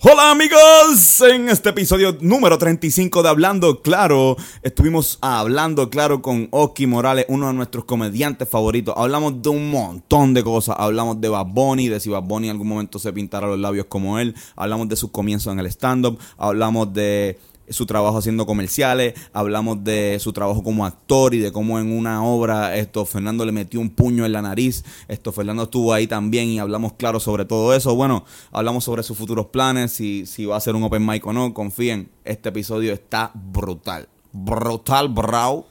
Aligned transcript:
Hola 0.00 0.30
amigos, 0.30 1.20
en 1.22 1.48
este 1.48 1.70
episodio 1.70 2.16
número 2.20 2.56
35 2.56 3.20
de 3.20 3.30
Hablando 3.30 3.82
Claro, 3.82 4.36
estuvimos 4.62 5.18
hablando 5.22 5.90
claro 5.90 6.22
con 6.22 6.46
Oki 6.52 6.86
Morales, 6.86 7.26
uno 7.28 7.48
de 7.48 7.54
nuestros 7.54 7.84
comediantes 7.84 8.48
favoritos. 8.48 8.94
Hablamos 8.96 9.42
de 9.42 9.48
un 9.48 9.72
montón 9.72 10.34
de 10.34 10.44
cosas, 10.44 10.76
hablamos 10.78 11.20
de 11.20 11.28
Bad 11.28 11.46
Bunny, 11.46 11.88
de 11.88 11.98
si 11.98 12.10
Bad 12.10 12.22
Bunny 12.22 12.46
en 12.46 12.52
algún 12.52 12.68
momento 12.68 13.00
se 13.00 13.12
pintara 13.12 13.48
los 13.48 13.58
labios 13.58 13.86
como 13.86 14.20
él, 14.20 14.36
hablamos 14.54 14.88
de 14.88 14.94
sus 14.94 15.10
comienzos 15.10 15.52
en 15.52 15.58
el 15.58 15.66
stand-up, 15.66 16.20
hablamos 16.36 16.92
de 16.94 17.36
su 17.70 17.86
trabajo 17.86 18.18
haciendo 18.18 18.46
comerciales, 18.46 19.14
hablamos 19.32 19.84
de 19.84 20.18
su 20.20 20.32
trabajo 20.32 20.62
como 20.62 20.86
actor 20.86 21.34
y 21.34 21.38
de 21.38 21.52
cómo 21.52 21.78
en 21.78 21.92
una 21.92 22.24
obra 22.24 22.76
esto 22.76 23.04
Fernando 23.04 23.44
le 23.44 23.52
metió 23.52 23.80
un 23.80 23.90
puño 23.90 24.26
en 24.26 24.32
la 24.32 24.42
nariz, 24.42 24.84
esto 25.08 25.32
Fernando 25.32 25.64
estuvo 25.64 25.92
ahí 25.92 26.06
también 26.06 26.48
y 26.48 26.58
hablamos 26.58 26.94
claro 26.94 27.20
sobre 27.20 27.44
todo 27.44 27.74
eso. 27.74 27.94
Bueno, 27.94 28.24
hablamos 28.52 28.84
sobre 28.84 29.02
sus 29.02 29.16
futuros 29.16 29.46
planes, 29.46 29.92
si, 29.92 30.26
si 30.26 30.44
va 30.46 30.56
a 30.56 30.60
ser 30.60 30.74
un 30.74 30.82
open 30.82 31.04
mic 31.04 31.26
o 31.26 31.32
no, 31.32 31.54
confíen, 31.54 32.10
este 32.24 32.48
episodio 32.50 32.92
está 32.92 33.30
brutal. 33.34 34.08
Brutal, 34.32 35.08
bro. 35.08 35.66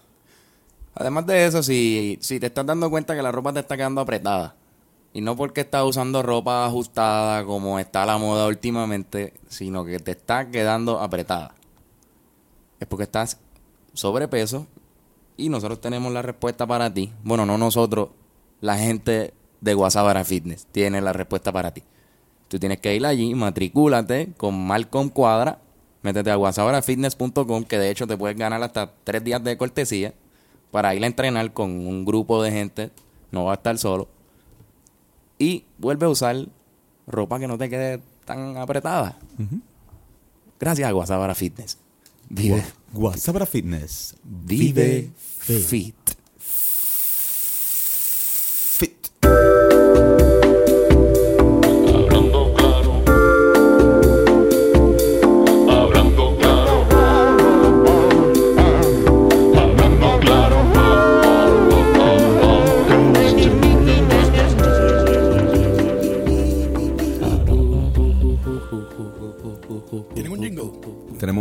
Además 0.95 1.27
de 1.27 1.45
eso, 1.45 1.61
si, 1.61 2.17
si 2.22 2.39
te 2.39 2.48
estás 2.48 2.66
dando 2.66 2.89
cuenta 2.89 3.16
que 3.16 3.22
la 3.22 3.31
ropa 3.31 3.53
te 3.53 3.59
está 3.59 3.77
quedando 3.77 4.02
apretada, 4.02 4.55
y 5.14 5.22
no 5.22 5.36
porque 5.36 5.61
estás 5.61 5.84
usando 5.84 6.22
ropa 6.22 6.66
ajustada 6.66 7.44
como 7.45 7.80
está 7.80 8.05
la 8.05 8.17
moda 8.17 8.48
últimamente, 8.48 9.34
sino 9.48 9.86
que 9.86 10.00
te 10.00 10.11
está 10.11 10.50
quedando 10.52 11.00
apretada 11.00 11.53
es 12.80 12.88
porque 12.88 13.04
estás 13.04 13.40
sobrepeso 13.94 14.67
y 15.36 15.49
nosotros 15.49 15.81
tenemos 15.81 16.12
la 16.12 16.22
respuesta 16.22 16.66
para 16.66 16.94
ti. 16.94 17.12
Bueno, 17.23 17.45
no 17.45 17.58
nosotros, 17.58 18.09
la 18.62 18.77
gente 18.77 19.34
de 19.62 19.73
Guasabara 19.73 20.23
Fitness 20.23 20.67
tiene 20.72 21.02
la 21.02 21.13
respuesta 21.13 21.52
para 21.52 21.72
ti. 21.72 21.84
Tú 22.48 22.59
tienes 22.59 22.80
que 22.80 22.95
ir 22.95 23.05
allí, 23.05 23.36
matricúlate 23.36 24.34
con 24.38 24.66
Malcolm 24.66 25.09
Cuadra, 25.09 25.59
métete 26.02 26.31
a 26.31 26.36
guasabarafitness.com, 26.36 27.64
que 27.66 27.78
de 27.78 27.92
hecho 27.92 28.08
te 28.08 28.17
puedes 28.17 28.38
ganar 28.38 28.64
hasta 28.64 28.94
tres 29.03 29.23
días 29.23 29.44
de 29.44 29.58
cortesía 29.58 30.14
para 30.72 30.95
ir 30.95 31.03
a 31.03 31.08
entrenar 31.08 31.52
con 31.53 31.72
un 31.72 32.05
grupo 32.05 32.42
de 32.42 32.52
gente, 32.52 32.92
no 33.31 33.45
va 33.45 33.52
a 33.52 33.55
estar 33.55 33.78
solo. 33.78 34.08
Y 35.38 35.66
vuelve 35.78 36.05
a 36.05 36.09
usar 36.09 36.48
ropa 37.05 37.39
que 37.39 37.48
no 37.48 37.58
te 37.58 37.70
quede 37.70 38.02
tan 38.25 38.58
apretada. 38.58 39.17
Gracias 40.59 40.88
a 40.88 40.92
Guasabara 40.92 41.36
Fitness. 41.36 41.78
Vive. 42.30 42.64
WhatsApp 42.94 43.45
Fitness. 43.47 44.16
Vive, 44.23 45.11
fit. 45.17 45.61
Fit. 45.61 46.17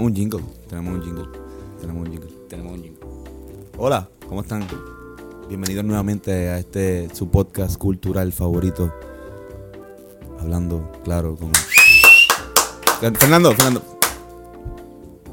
Un 0.06 0.14
jingle, 0.14 0.40
tenemos 0.68 0.94
un 0.94 1.02
jingle, 1.02 1.26
tenemos 1.80 2.06
un 2.06 2.12
jingle. 2.12 2.30
Tenemos 2.48 2.72
un 2.74 2.82
jingle. 2.82 3.00
Hola, 3.76 4.08
¿cómo 4.28 4.40
están? 4.40 4.64
Bienvenidos 5.48 5.84
nuevamente 5.84 6.48
a 6.48 6.58
este 6.58 7.08
su 7.12 7.28
podcast 7.28 7.76
cultural 7.76 8.32
favorito. 8.32 8.94
Hablando, 10.38 10.92
claro, 11.02 11.34
con 11.34 11.50
Fernando, 13.16 13.52
Fernando. 13.52 13.82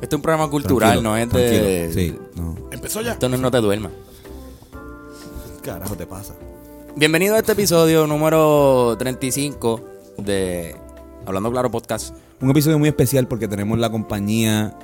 Este 0.02 0.08
es 0.08 0.14
un 0.14 0.22
programa 0.24 0.50
cultural, 0.50 1.02
tranquilo, 1.02 1.10
no 1.10 1.18
es 1.18 1.30
de. 1.30 1.92
Sí, 1.94 2.20
no. 2.36 2.56
¿Empezó 2.72 3.02
ya? 3.02 3.12
Esto 3.12 3.30
no 3.30 3.52
Te 3.52 3.58
Duermas. 3.60 3.92
¿Qué 5.62 5.70
carajo 5.70 5.96
te 5.96 6.08
pasa? 6.08 6.34
Bienvenido 6.96 7.36
a 7.36 7.40
este 7.40 7.52
episodio 7.52 8.08
número 8.08 8.96
35 8.98 9.82
de 10.18 10.76
Hablando 11.28 11.52
Claro 11.52 11.70
Podcast. 11.70 12.16
Un 12.44 12.50
episodio 12.50 12.78
muy 12.78 12.90
especial 12.90 13.26
porque 13.26 13.48
tenemos 13.48 13.80
la 13.80 13.90
compañía 13.90 14.78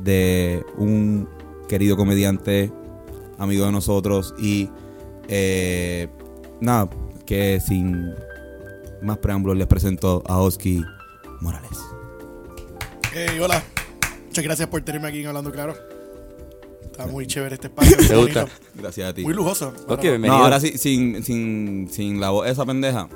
de 0.00 0.64
un 0.76 1.28
querido 1.68 1.96
comediante, 1.96 2.70
amigo 3.38 3.66
de 3.66 3.72
nosotros 3.72 4.36
y 4.38 4.70
eh, 5.26 6.06
nada, 6.60 6.88
que 7.26 7.58
sin 7.58 8.14
más 9.02 9.18
preámbulos 9.18 9.58
les 9.58 9.66
presento 9.66 10.22
a 10.28 10.38
Oski 10.38 10.84
Morales. 11.40 11.80
Hey, 13.12 13.40
hola. 13.42 13.60
Muchas 14.26 14.44
gracias 14.44 14.68
por 14.68 14.80
tenerme 14.82 15.08
aquí 15.08 15.22
en 15.22 15.26
Hablando 15.26 15.50
Claro. 15.50 15.74
Está 16.98 17.12
muy 17.12 17.28
chévere 17.28 17.54
este 17.54 17.68
espacio. 17.68 17.96
¿Te 18.08 18.16
gusta? 18.16 18.40
bonito, 18.40 18.58
Gracias 18.74 19.08
a 19.08 19.14
ti. 19.14 19.22
Muy 19.22 19.32
lujoso. 19.32 19.72
Ok, 19.86 20.00
bienvenido. 20.02 20.36
No, 20.36 20.42
ahora 20.44 20.58
sí, 20.58 20.76
sin, 20.76 21.22
sin, 21.22 21.88
sin 21.92 22.18
la 22.20 22.30
voz 22.30 22.48
esa 22.48 22.66
pendeja, 22.66 23.08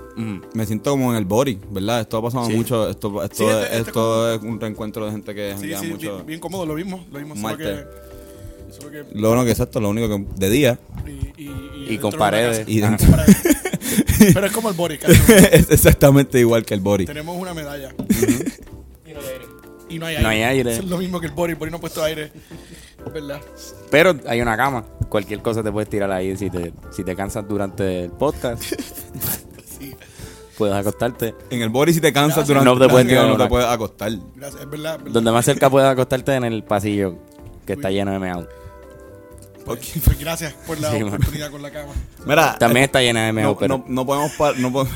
me 0.55 0.67
siento 0.67 0.93
como 0.93 1.11
en 1.11 1.19
el 1.19 1.25
body, 1.25 1.59
¿verdad? 1.69 2.01
Esto 2.03 2.19
ha 2.19 2.23
pasado 2.23 2.47
Sí. 2.47 2.53
mucho, 2.55 2.89
esto, 2.89 3.25
esto, 3.25 3.37
Sí, 3.37 3.45
este- 3.45 3.63
este 3.65 3.79
esto 3.79 3.93
como- 3.93 4.29
es 4.29 4.43
un 4.43 4.61
reencuentro 4.61 5.05
de 5.07 5.11
gente 5.11 5.35
que 5.35 5.57
Sí, 5.59 5.89
mucho. 5.89 6.15
bien, 6.15 6.27
bien 6.27 6.39
cómodo, 6.41 6.65
lo 6.65 6.75
mismo. 6.75 7.05
Lo 7.11 7.19
mismo, 7.19 7.35
solo 7.35 7.57
que... 7.59 7.85
Solo 8.71 8.91
que... 8.93 9.05
Lo 9.19 9.31
único 9.33 9.45
que 9.47 9.51
exacto, 9.51 9.81
lo 9.81 9.89
único 9.89 10.09
que 10.09 10.27
de 10.37 10.49
día 10.51 10.79
Y, 11.05 11.43
y, 11.43 11.49
Y 11.49 11.87
dentro 11.89 12.11
con 12.11 12.19
paredes. 12.21 12.63
y 12.69 12.81
dentro. 12.81 13.09
Pero 14.33 14.47
es 14.47 14.53
como 14.53 14.69
el 14.71 14.77
body, 14.77 14.99
casi. 14.99 15.21
es 15.53 15.71
exactamente 15.73 16.39
igual 16.39 16.65
que 16.65 16.75
el 16.75 16.81
body. 16.81 17.05
Tenemos 17.07 17.37
una 17.37 17.53
medalla. 17.53 17.93
Y 19.91 19.99
no 19.99 20.07
hay 20.07 20.15
aire. 20.15 20.23
No 20.23 20.29
hay 20.31 20.43
aire. 20.43 20.73
Es 20.73 20.85
lo 20.85 20.97
mismo 20.99 21.21
que 21.21 21.27
el 21.27 21.33
body. 21.33 21.51
El 21.53 21.59
body 21.59 21.71
no 21.73 21.77
ha 21.79 21.81
puesto 21.81 22.03
aire. 22.03 22.33
Verdad. 23.13 23.41
Pero 23.91 24.15
hay 24.27 24.41
una 24.41 24.57
cama. 24.57 24.85
Cualquier 25.09 25.41
cosa 25.43 25.63
te 25.63 25.71
puedes 25.73 25.89
tirar 25.89 26.11
ahí 26.11 26.37
si 26.37 26.49
te, 26.51 26.73
si 26.91 27.05
te 27.05 27.15
cansas 27.17 27.47
durante 27.49 28.05
el 28.05 28.11
podcast. 28.13 28.63
Sí. 29.79 29.97
puedes 30.57 30.77
acostarte. 30.77 31.35
En 31.51 31.61
el 31.63 31.69
body 31.71 31.93
si 31.95 32.01
te 32.01 32.13
cansas 32.13 32.47
Gracias. 32.47 32.49
durante 32.49 32.71
No 32.71 32.79
te 32.79 32.89
puedes 32.93 33.09
tirar 33.09 33.27
no 33.27 33.37
te 33.37 33.47
puedes 33.49 33.67
acostar. 33.67 34.13
Gracias. 34.37 34.63
Es 34.63 34.71
verdad. 34.71 34.93
es 34.95 34.99
verdad. 34.99 35.13
Donde 35.13 35.33
más 35.33 35.45
cerca 35.45 35.69
puedes 35.71 35.89
acostarte 35.91 36.35
en 36.35 36.45
el 36.45 36.63
pasillo 36.63 37.17
que 37.67 37.73
está 37.73 37.91
lleno 37.91 38.13
de 38.13 38.19
meao. 38.21 38.47
Pues, 39.65 39.93
pues 40.05 40.19
gracias 40.21 40.53
por 40.67 40.79
la 40.81 40.91
Sí, 40.93 40.99
man. 41.03 41.15
oportunidad 41.15 41.51
con 41.51 41.63
la 41.63 41.71
cama. 41.73 41.93
Mira, 42.27 42.57
También 42.59 42.85
está 42.85 43.01
llena 43.01 43.27
de 43.27 43.33
meao, 43.33 43.53
no, 43.53 43.59
pero 43.59 43.79
no, 43.79 43.85
no 43.89 44.07
podemos 44.07 44.33
par- 44.33 44.59
no, 44.59 44.71
puedo, 44.73 44.87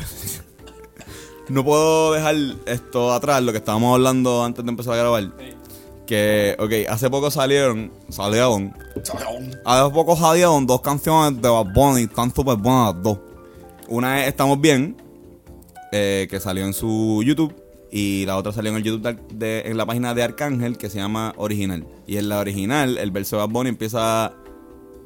no 1.48 1.64
puedo 1.64 2.12
dejar 2.12 2.34
esto 2.66 3.12
atrás, 3.12 3.42
lo 3.42 3.52
que 3.52 3.58
estábamos 3.58 3.94
hablando 3.94 4.44
antes 4.44 4.64
de 4.64 4.70
empezar 4.70 4.94
a 4.94 4.96
grabar. 4.98 5.32
Que, 6.06 6.54
ok, 6.58 6.88
hace 6.88 7.10
poco 7.10 7.30
salieron, 7.32 7.90
salieron, 8.10 8.72
hace 9.64 9.90
poco 9.92 10.16
salieron 10.16 10.64
dos 10.66 10.80
canciones 10.80 11.42
de 11.42 11.48
Bad 11.48 11.72
Bunny, 11.74 12.02
están 12.04 12.32
súper 12.34 12.56
buenas 12.56 12.94
las 12.94 13.02
dos. 13.02 13.18
Una 13.88 14.22
es 14.22 14.28
Estamos 14.28 14.60
Bien, 14.60 14.96
eh, 15.92 16.28
que 16.30 16.38
salió 16.38 16.64
en 16.64 16.72
su 16.74 17.22
YouTube, 17.24 17.54
y 17.90 18.24
la 18.26 18.36
otra 18.36 18.52
salió 18.52 18.70
en 18.70 18.76
el 18.76 18.82
YouTube 18.84 19.02
de, 19.02 19.16
de- 19.34 19.68
en 19.70 19.76
la 19.76 19.84
página 19.86 20.14
de 20.14 20.22
Arcángel, 20.22 20.78
que 20.78 20.88
se 20.90 20.98
llama 20.98 21.34
Original. 21.38 21.84
Y 22.06 22.18
en 22.18 22.28
la 22.28 22.38
original, 22.38 22.98
el 22.98 23.10
verso 23.10 23.36
de 23.36 23.42
Bad 23.42 23.50
Bunny 23.50 23.68
empieza 23.70 24.32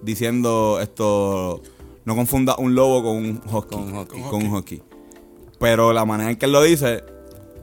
diciendo 0.03 0.81
esto, 0.83 1.63
no 2.05 2.15
confunda 2.17 2.57
un 2.59 2.75
lobo 2.75 3.03
con 3.03 3.17
un 3.17 3.41
husky. 3.51 3.75
Con 3.77 3.97
husky. 3.97 4.21
Con 4.31 4.43
un 4.47 4.55
husky. 4.55 4.83
Pero 5.59 5.93
la 5.95 6.05
manera 6.05 6.31
en 6.31 6.37
que 6.37 6.47
él 6.47 6.53
lo 6.53 6.63
dice, 6.63 7.05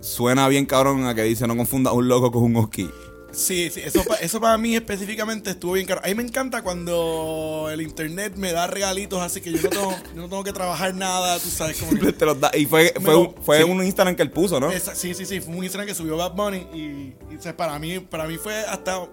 suena 0.01 0.47
bien 0.47 0.65
cabrón 0.65 1.05
a 1.05 1.13
que 1.15 1.23
dice 1.23 1.45
no 1.47 1.55
confunda 1.57 1.91
un 1.91 2.07
loco 2.07 2.31
con 2.31 2.43
un 2.43 2.55
husky. 2.55 2.89
Sí, 3.37 3.69
sí, 3.69 3.81
eso, 3.81 4.03
eso 4.19 4.41
para 4.41 4.57
mí 4.57 4.75
específicamente 4.75 5.51
estuvo 5.51 5.73
bien 5.73 5.85
caro. 5.85 6.01
A 6.03 6.07
mí 6.07 6.15
me 6.15 6.23
encanta 6.23 6.63
cuando 6.63 7.69
el 7.71 7.81
internet 7.81 8.33
me 8.35 8.51
da 8.51 8.65
regalitos 8.65 9.21
así 9.21 9.41
que 9.41 9.51
yo 9.51 9.61
no 9.61 9.69
tengo, 9.69 9.91
yo 10.15 10.21
no 10.23 10.27
tengo 10.27 10.43
que 10.43 10.53
trabajar 10.53 10.95
nada, 10.95 11.37
tú 11.37 11.47
sabes. 11.49 11.79
Que- 11.79 12.13
Te 12.13 12.25
los 12.25 12.39
da- 12.39 12.49
y 12.57 12.65
fue, 12.65 12.91
fue, 12.99 13.13
lo- 13.13 13.35
fue 13.43 13.57
sí. 13.59 13.63
un 13.63 13.83
Instagram 13.83 14.15
que 14.15 14.23
él 14.23 14.31
puso, 14.31 14.59
¿no? 14.59 14.71
Esa- 14.71 14.95
sí, 14.95 15.13
sí, 15.13 15.23
sí, 15.27 15.39
fue 15.39 15.53
un 15.55 15.63
Instagram 15.63 15.87
que 15.87 15.93
subió 15.93 16.17
Bad 16.17 16.34
Bunny 16.34 16.57
y, 16.73 16.79
y, 17.31 17.37
o 17.37 17.41
sea, 17.41 17.55
para 17.55 17.78
mí 17.78 17.99
para 17.99 18.28
mí 18.28 18.37
fue 18.37 18.55
hasta 18.66 19.05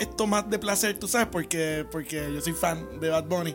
esto 0.00 0.26
más 0.26 0.50
de 0.50 0.58
placer, 0.58 0.98
tú 0.98 1.06
sabes, 1.06 1.28
porque, 1.30 1.86
porque 1.92 2.28
yo 2.34 2.40
soy 2.40 2.54
fan 2.54 2.98
de 2.98 3.08
Bad 3.08 3.24
Bunny. 3.26 3.54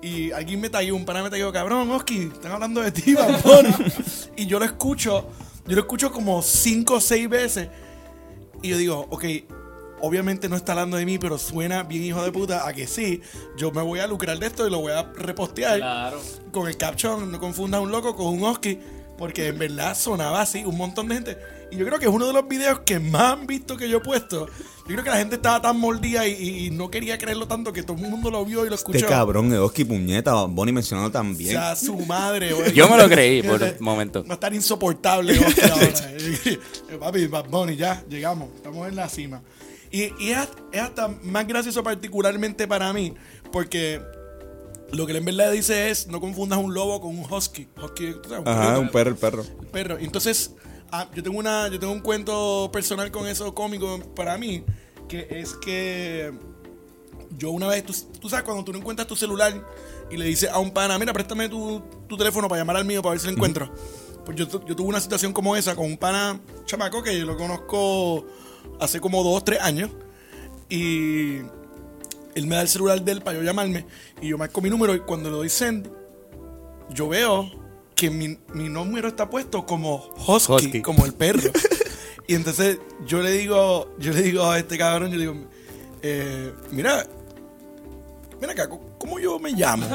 Y 0.00 0.30
alguien 0.30 0.60
me 0.60 0.68
taguió, 0.70 0.94
un 0.94 1.04
pana 1.04 1.24
me 1.24 1.30
taguió, 1.30 1.50
cabrón, 1.52 1.90
Oski, 1.90 2.30
están 2.32 2.52
hablando 2.52 2.80
de 2.82 2.92
ti, 2.92 3.14
Bad 3.14 3.42
Bunny. 3.42 3.74
y 4.36 4.46
yo 4.46 4.60
lo 4.60 4.64
escucho, 4.64 5.28
yo 5.66 5.74
lo 5.74 5.80
escucho 5.80 6.12
como 6.12 6.40
cinco 6.40 6.94
o 6.94 7.00
seis 7.00 7.28
veces. 7.28 7.68
Y 8.64 8.68
yo 8.70 8.78
digo, 8.78 9.06
ok, 9.10 9.24
obviamente 10.00 10.48
no 10.48 10.56
está 10.56 10.72
hablando 10.72 10.96
de 10.96 11.04
mí, 11.04 11.18
pero 11.18 11.36
suena 11.36 11.82
bien 11.82 12.02
hijo 12.02 12.24
de 12.24 12.32
puta 12.32 12.66
a 12.66 12.72
que 12.72 12.86
sí. 12.86 13.20
Yo 13.58 13.70
me 13.72 13.82
voy 13.82 14.00
a 14.00 14.06
lucrar 14.06 14.38
de 14.38 14.46
esto 14.46 14.66
y 14.66 14.70
lo 14.70 14.78
voy 14.80 14.92
a 14.92 15.02
repostear 15.02 15.78
Claro. 15.80 16.18
con 16.50 16.66
el 16.66 16.76
caption, 16.78 17.30
no 17.30 17.38
confundas 17.38 17.82
un 17.82 17.90
loco 17.90 18.16
con 18.16 18.28
un 18.28 18.42
husky. 18.42 18.78
Porque 19.16 19.48
en 19.48 19.58
verdad 19.58 19.96
sonaba 19.96 20.42
así, 20.42 20.64
un 20.64 20.76
montón 20.76 21.08
de 21.08 21.14
gente. 21.14 21.38
Y 21.70 21.76
yo 21.76 21.86
creo 21.86 21.98
que 21.98 22.06
es 22.06 22.10
uno 22.10 22.26
de 22.26 22.32
los 22.32 22.46
videos 22.48 22.80
que 22.80 22.98
más 22.98 23.32
han 23.34 23.46
visto 23.46 23.76
que 23.76 23.88
yo 23.88 23.98
he 23.98 24.00
puesto. 24.00 24.46
Yo 24.86 24.92
creo 24.92 25.02
que 25.02 25.10
la 25.10 25.16
gente 25.16 25.36
estaba 25.36 25.62
tan 25.62 25.78
mordida 25.78 26.26
y, 26.28 26.70
no 26.70 26.90
quería 26.90 27.16
creerlo 27.16 27.48
tanto 27.48 27.72
que 27.72 27.82
todo 27.82 27.96
el 27.96 28.10
mundo 28.10 28.30
lo 28.30 28.44
vio 28.44 28.66
y 28.66 28.68
lo 28.68 28.74
escuchó. 28.74 28.98
Este 28.98 29.08
cabrón, 29.08 29.52
Eoski 29.52 29.84
Puñeta, 29.84 30.34
Bonnie 30.44 30.72
mencionado 30.72 31.08
O 31.08 31.10
también. 31.10 31.52
sea, 31.52 31.74
su 31.74 31.96
madre, 32.00 32.52
güey. 32.52 32.72
Yo 32.72 32.88
me 32.88 32.98
lo 32.98 33.08
creí 33.08 33.42
por 33.42 33.62
un 33.62 33.76
momento. 33.80 34.22
Va 34.24 34.32
a 34.32 34.34
estar 34.34 34.52
insoportable 34.52 35.38
Oscar, 35.38 35.70
ahora. 35.72 35.86
Eh, 35.86 36.58
Papi, 37.00 37.26
Bad 37.28 37.48
Bunny, 37.48 37.76
ya, 37.76 38.04
llegamos. 38.08 38.50
Estamos 38.56 38.86
en 38.86 38.96
la 38.96 39.08
cima. 39.08 39.42
Y, 39.90 40.12
y 40.18 40.30
es, 40.30 40.48
es 40.72 40.80
hasta 40.82 41.08
más 41.22 41.46
gracioso 41.46 41.82
particularmente 41.82 42.68
para 42.68 42.92
mí, 42.92 43.14
porque 43.52 44.02
lo 44.92 45.06
que 45.06 45.12
él 45.12 45.18
en 45.18 45.24
verdad 45.24 45.50
dice 45.52 45.90
es, 45.90 46.06
no 46.06 46.20
confundas 46.20 46.58
un 46.58 46.72
lobo 46.74 47.00
con 47.00 47.18
un 47.18 47.24
husky. 47.30 47.66
Husky, 47.82 48.06
un 48.06 48.48
Ajá, 48.48 48.78
un 48.78 48.90
perro, 48.90 49.10
el 49.10 49.16
perro. 49.16 49.44
perro. 49.72 49.98
Entonces, 49.98 50.52
ah, 50.92 51.08
yo 51.14 51.22
tengo 51.22 51.38
una, 51.38 51.68
yo 51.68 51.78
tengo 51.78 51.92
un 51.92 52.00
cuento 52.00 52.70
personal 52.72 53.10
con 53.10 53.26
eso 53.26 53.54
cómico 53.54 53.98
para 54.14 54.38
mí, 54.38 54.64
que 55.08 55.26
es 55.30 55.54
que 55.54 56.32
yo 57.36 57.50
una 57.50 57.66
vez, 57.66 57.84
tú, 57.84 57.94
tú 58.20 58.28
sabes, 58.28 58.44
cuando 58.44 58.64
tú 58.64 58.72
no 58.72 58.78
encuentras 58.78 59.08
tu 59.08 59.16
celular 59.16 59.52
y 60.10 60.16
le 60.16 60.26
dices 60.26 60.50
a 60.50 60.58
un 60.58 60.70
pana, 60.70 60.98
mira, 60.98 61.12
préstame 61.12 61.48
tu, 61.48 61.82
tu 62.08 62.16
teléfono 62.16 62.48
para 62.48 62.60
llamar 62.60 62.76
al 62.76 62.84
mío 62.84 63.02
para 63.02 63.12
ver 63.12 63.20
si 63.20 63.26
lo 63.26 63.32
encuentro. 63.32 63.70
Pues 64.24 64.36
yo, 64.36 64.46
yo 64.64 64.76
tuve 64.76 64.88
una 64.88 65.00
situación 65.00 65.32
como 65.32 65.56
esa 65.56 65.74
con 65.74 65.86
un 65.86 65.98
pana 65.98 66.40
chamaco 66.64 67.02
que 67.02 67.18
yo 67.18 67.26
lo 67.26 67.36
conozco 67.36 68.24
hace 68.80 69.00
como 69.00 69.22
dos, 69.22 69.44
tres 69.44 69.60
años. 69.60 69.90
Y 70.68 71.40
él 72.34 72.46
me 72.46 72.56
da 72.56 72.62
el 72.62 72.68
celular 72.68 73.02
de 73.02 73.12
él 73.12 73.22
para 73.22 73.38
yo 73.38 73.44
llamarme. 73.44 73.86
Y 74.20 74.28
yo 74.28 74.38
marco 74.38 74.60
mi 74.60 74.70
número 74.70 74.94
y 74.94 75.00
cuando 75.00 75.30
le 75.30 75.36
doy 75.36 75.48
send, 75.48 75.90
yo 76.90 77.08
veo 77.08 77.50
que 77.94 78.10
mi, 78.10 78.38
mi 78.52 78.68
número 78.68 79.08
está 79.08 79.30
puesto 79.30 79.64
como 79.64 80.10
Husky, 80.26 80.52
Husky. 80.52 80.82
como 80.82 81.04
el 81.06 81.14
perro. 81.14 81.50
y 82.28 82.34
entonces 82.34 82.78
yo 83.06 83.22
le 83.22 83.30
digo, 83.32 83.94
yo 83.98 84.12
le 84.12 84.22
digo 84.22 84.44
a 84.44 84.58
este 84.58 84.76
cabrón, 84.76 85.10
yo 85.10 85.16
le 85.16 85.22
digo, 85.22 85.48
eh, 86.02 86.52
mira, 86.70 87.06
mira 88.40 88.52
acá, 88.52 88.68
¿cómo 88.98 89.18
yo 89.18 89.38
me 89.38 89.52
llamo? 89.52 89.86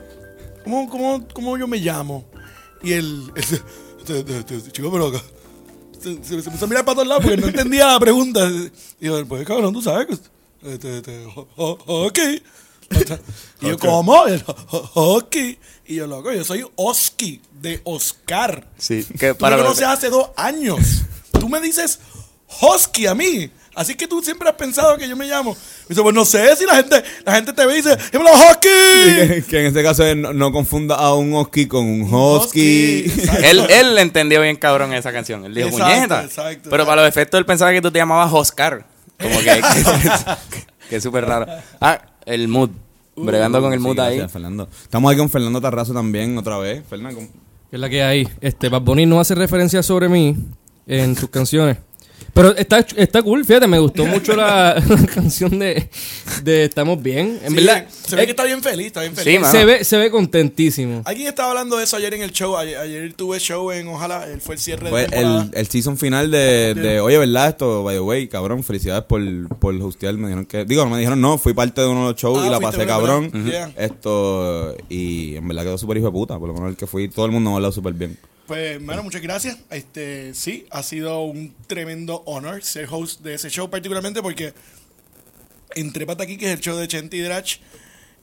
¿Cómo, 0.64 0.90
cómo, 0.90 1.28
cómo 1.32 1.56
yo 1.56 1.66
me 1.66 1.78
llamo? 1.78 2.26
Y 2.82 2.92
él, 2.92 3.32
chico, 4.72 4.90
pero 4.90 5.08
acá. 5.08 5.22
Se, 6.00 6.22
se, 6.22 6.42
se 6.42 6.50
puso 6.50 6.64
a 6.64 6.68
mirar 6.68 6.84
para 6.84 6.96
todos 6.96 7.08
lados 7.08 7.24
porque 7.24 7.40
no 7.40 7.48
entendía 7.48 7.86
la 7.86 7.98
pregunta. 7.98 8.48
Y 9.00 9.06
yo, 9.06 9.26
pues 9.26 9.46
cabrón, 9.46 9.72
tú 9.72 9.82
sabes 9.82 10.06
que. 10.06 10.37
Este, 10.64 10.98
este, 10.98 11.24
ok. 11.56 12.18
Y 13.60 13.68
yo, 13.68 13.78
¿cómo? 13.78 14.26
Y 14.28 14.32
él, 14.32 14.44
"O- 14.46 15.16
ok. 15.16 15.36
Y 15.86 15.94
yo, 15.96 16.06
loco, 16.06 16.32
yo 16.32 16.44
soy 16.44 16.64
Oski, 16.76 17.40
de 17.60 17.80
Oscar. 17.84 18.66
Sí, 18.78 19.04
que 19.18 19.32
Tú 19.34 19.38
para 19.38 19.56
me 19.56 19.62
los- 19.62 19.72
conoces 19.78 19.86
hace 19.88 20.10
dos 20.10 20.30
años. 20.36 21.02
Tú 21.38 21.48
me 21.48 21.60
dices 21.60 21.98
Husky 22.60 23.06
a 23.06 23.14
mí. 23.14 23.50
Así 23.74 23.94
que 23.94 24.08
tú 24.08 24.20
siempre 24.22 24.48
has 24.48 24.56
pensado 24.56 24.96
que 24.96 25.08
yo 25.08 25.14
me 25.16 25.26
llamo. 25.26 25.56
Y 25.84 25.90
dice, 25.90 26.02
pues 26.02 26.12
no 26.14 26.24
sé 26.24 26.56
si 26.56 26.64
la 26.66 26.74
gente, 26.76 27.00
la 27.24 27.34
gente 27.36 27.52
te 27.52 27.64
ve 27.64 27.74
y 27.74 27.76
dice, 27.76 27.96
¡Dímelo, 28.10 28.30
Husky! 28.32 29.42
que, 29.48 29.60
en 29.60 29.66
este 29.66 29.82
caso 29.84 30.02
no, 30.16 30.32
no 30.32 30.50
confunda 30.50 30.96
a 30.96 31.14
un 31.14 31.32
husky 31.32 31.68
con 31.68 31.84
un. 31.86 32.02
Exacto. 32.02 33.44
Él, 33.44 33.66
él 33.70 33.98
entendió 33.98 34.40
bien 34.40 34.56
cabrón 34.56 34.92
esa 34.94 35.12
canción. 35.12 35.44
Él 35.44 35.54
dijo, 35.54 35.68
Exacto, 35.68 35.94
puñeta. 35.94 36.24
exacto, 36.24 36.40
Pero 36.42 36.54
exacto. 36.82 36.86
para 36.86 37.02
los 37.02 37.08
efectos 37.08 37.38
él 37.38 37.46
pensaba 37.46 37.70
que 37.72 37.80
tú 37.82 37.90
te 37.92 37.98
llamabas 37.98 38.32
Oscar. 38.32 38.84
Como 39.20 39.38
que, 39.38 39.44
que, 39.44 39.60
que 40.90 40.96
es 40.96 41.02
súper 41.02 41.24
raro. 41.26 41.46
Ah, 41.80 42.00
el 42.26 42.48
mood. 42.48 42.70
Bregando 43.16 43.60
con 43.60 43.72
el 43.72 43.80
Sí, 43.80 43.84
mood 43.86 43.98
ahí. 43.98 44.16
gracias, 44.16 44.32
Fernando. 44.32 44.68
Estamos 44.82 45.10
ahí 45.10 45.16
con 45.18 45.28
Fernando 45.28 45.60
Tarrazo 45.60 45.92
también, 45.92 46.38
otra 46.38 46.56
vez. 46.58 46.84
Fernando. 46.88 47.20
Que 47.20 47.76
es 47.76 47.80
la 47.80 47.88
que 47.90 48.02
hay. 48.02 48.28
Este, 48.40 48.68
Bad 48.68 48.82
Bunny 48.82 49.06
no 49.06 49.18
hace 49.18 49.34
referencia 49.34 49.82
sobre 49.82 50.08
mí 50.08 50.36
en 50.86 51.16
sus 51.16 51.28
canciones. 51.30 51.78
Pero 52.38 52.56
está, 52.56 52.86
está 52.96 53.20
cool, 53.20 53.44
fíjate, 53.44 53.66
me 53.66 53.80
gustó 53.80 54.06
mucho 54.06 54.36
la, 54.36 54.80
la 54.88 55.06
canción 55.06 55.58
de, 55.58 55.88
de 56.44 56.64
Estamos 56.66 57.02
Bien. 57.02 57.36
En 57.42 57.50
Sí, 57.50 57.54
verdad, 57.56 57.86
se 57.90 58.14
ve 58.14 58.22
eh, 58.22 58.26
que 58.26 58.30
está 58.30 58.44
bien 58.44 58.62
feliz, 58.62 58.86
está 58.86 59.00
bien 59.00 59.16
feliz. 59.16 59.44
se, 59.48 59.64
ve, 59.64 59.82
se 59.82 59.96
ve 59.96 60.08
contentísimo. 60.08 61.02
Alguien 61.04 61.26
estaba 61.26 61.48
hablando 61.50 61.76
de 61.76 61.82
eso 61.82 61.96
ayer 61.96 62.14
en 62.14 62.22
el 62.22 62.30
show. 62.30 62.56
Ayer, 62.56 62.78
ayer 62.78 63.12
tuve 63.14 63.40
show 63.40 63.72
en 63.72 63.88
Ojalá. 63.88 64.24
Él 64.30 64.40
fue 64.40 64.54
el 64.54 64.60
cierre 64.60 64.88
Fue 64.88 65.08
de 65.08 65.18
el, 65.20 65.50
el 65.52 65.66
season 65.66 65.98
final 65.98 66.30
de, 66.30 66.74
de- 66.74 67.00
Oye, 67.00 67.18
¿verdad? 67.18 67.48
Esto, 67.48 67.82
by 67.82 67.96
the 67.96 68.00
way, 68.02 68.28
cabrón, 68.28 68.62
felicidades 68.62 69.02
por, 69.02 69.20
por. 69.58 69.74
Me 69.74 69.82
dijeron 70.28 70.46
que. 70.46 70.64
Digo, 70.64 70.84
no 70.84 70.90
me 70.90 70.98
dijeron 70.98 71.20
no, 71.20 71.38
fui 71.38 71.54
parte 71.54 71.80
de 71.80 71.88
uno 71.88 72.02
de 72.06 72.12
los 72.12 72.20
shows 72.20 72.38
Ah, 72.44 72.46
y 72.46 72.50
la 72.50 72.60
pasé 72.60 72.86
cabrón. 72.86 73.32
Esto. 73.76 74.76
Y 74.88 75.34
en 75.34 75.48
verdad 75.48 75.64
quedó 75.64 75.78
súper 75.78 75.96
hijo 75.96 76.06
de 76.06 76.12
puta. 76.12 76.38
Por 76.38 76.46
lo 76.46 76.54
menos 76.54 76.70
el 76.70 76.76
que 76.76 76.86
fui, 76.86 77.08
todo 77.08 77.26
el 77.26 77.32
mundo 77.32 77.50
me 77.50 77.54
ha 77.54 77.56
hablado 77.56 77.72
súper 77.72 77.94
bien. 77.94 78.16
Pues, 78.48 78.82
bueno, 78.82 79.02
muchas 79.02 79.20
gracias. 79.20 79.58
Este, 79.70 80.32
sí, 80.32 80.66
ha 80.70 80.82
sido 80.82 81.20
un 81.20 81.54
tremendo 81.66 82.22
honor 82.24 82.64
ser 82.64 82.88
host 82.90 83.20
de 83.20 83.34
ese 83.34 83.50
show, 83.50 83.68
particularmente 83.68 84.22
porque 84.22 84.54
entre 85.74 86.06
aquí, 86.10 86.38
que 86.38 86.46
es 86.46 86.52
el 86.52 86.60
show 86.60 86.74
de 86.74 86.88
Chente 86.88 87.18
y 87.18 87.20
Drach, 87.20 87.58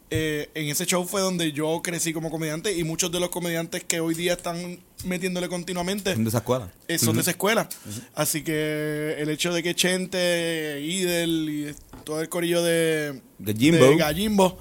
eh, 0.10 0.50
en 0.56 0.68
ese 0.68 0.88
show 0.88 1.06
fue 1.06 1.22
donde 1.22 1.51
yo 1.51 1.81
crecí 1.83 2.12
como 2.12 2.31
comediante 2.31 2.75
y 2.75 2.83
muchos 2.83 3.12
de 3.12 3.19
los 3.19 3.30
comediantes 3.30 3.83
que 3.83 4.00
hoy 4.00 4.16
día 4.16 4.33
están 4.33 4.80
metiéndole 5.04 5.48
continuamente 5.48 6.16
Son 6.16 6.24
de 6.24 6.30
esa 6.30 6.39
escuela. 6.39 6.72
eh, 6.88 6.98
son 6.98 7.16
de 7.16 7.22
esa 7.22 7.31
escuela. 7.31 7.69
Así 8.16 8.44
que 8.44 9.18
el 9.19 9.30
hecho 9.30 9.54
de 9.54 9.62
que 9.62 9.75
Chente, 9.75 10.81
Idel 10.81 11.50
y 11.50 11.75
todo 12.04 12.19
el 12.22 12.30
corillo 12.30 12.63
de, 12.63 13.22
De 13.38 13.54
Jimbo. 13.54 13.95
Gallimbo 13.95 14.57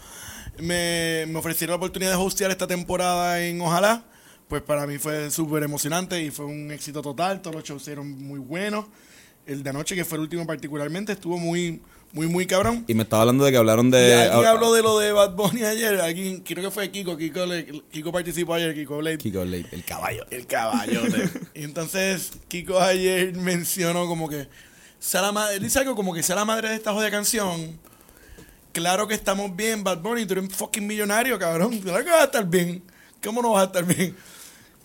me, 0.59 1.25
me 1.27 1.39
ofrecieron 1.39 1.73
la 1.73 1.77
oportunidad 1.77 2.11
de 2.11 2.17
hostear 2.17 2.51
esta 2.51 2.67
temporada 2.67 3.43
en 3.43 3.63
Ojalá, 3.63 4.05
pues 4.49 4.63
para 4.63 4.87
mí 4.87 4.99
fue 4.99 5.31
súper 5.31 5.63
emocionante 5.63 6.23
y 6.23 6.31
fue 6.31 6.45
un 6.45 6.71
éxito 6.71 7.03
total. 7.03 7.41
Todos 7.43 7.57
los 7.57 7.65
shows 7.65 7.83
fueron 7.85 8.11
muy 8.11 8.39
buenos. 8.39 8.87
El 9.47 9.63
de 9.63 9.71
anoche, 9.71 9.95
que 9.95 10.05
fue 10.05 10.17
el 10.17 10.23
último 10.23 10.47
particularmente, 10.47 11.13
estuvo 11.13 11.39
muy, 11.39 11.83
muy, 12.13 12.27
muy 12.29 12.47
cabrón. 12.47 12.85
Y 12.89 12.95
me 12.95 13.03
estaba 13.03 13.23
hablando 13.23 13.45
de 13.45 13.51
que 13.53 13.59
hablaron 13.59 13.91
de. 13.91 14.15
alguien 14.15 14.47
habló 14.47 14.73
de 14.73 14.83
lo 14.83 14.99
de 14.99 15.13
Bad 15.13 15.35
Bunny 15.35 15.65
ayer. 15.65 16.01
Alguien, 16.01 16.41
creo 16.41 16.65
que 16.65 16.71
fue 16.71 16.91
Kiko. 16.91 17.17
Kiko, 17.17 17.45
le- 17.45 17.83
Kiko 17.91 18.11
participó 18.11 18.55
ayer. 18.55 18.75
Kiko 18.75 18.99
Blade. 18.99 19.19
Kiko 19.19 19.43
Blade, 19.43 19.67
el 19.73 19.85
caballo. 19.85 20.25
El 20.31 20.47
caballote. 20.47 21.29
y 21.55 21.65
entonces 21.65 22.33
Kiko 22.49 22.81
ayer 22.81 23.35
mencionó 23.37 24.07
como 24.07 24.29
que 24.29 24.49
sea 24.99 25.21
la 25.21 25.33
madre, 25.33 25.59
dice 25.61 25.79
algo 25.81 25.95
como 25.95 26.15
que 26.15 26.23
sea 26.23 26.37
la 26.37 26.47
madre 26.47 26.71
de 26.71 26.77
esta 26.77 26.93
jodida 26.95 27.11
canción. 27.11 27.79
Claro 28.73 29.07
que 29.07 29.15
estamos 29.15 29.55
bien, 29.55 29.85
Bad 29.85 29.99
Bunny, 29.99 30.25
tú 30.27 30.33
eres 30.33 30.45
un 30.45 30.51
fucking 30.51 30.87
millonario, 30.87 31.39
cabrón. 31.39 31.79
Claro 31.81 32.03
que 32.05 32.11
vas 32.11 32.23
a 32.23 32.25
estar 32.25 32.47
bien. 32.49 32.83
¿Cómo 33.23 33.41
no 33.43 33.53
vas 33.53 33.63
a 33.63 33.67
estar 33.67 33.85
bien? 33.85 34.17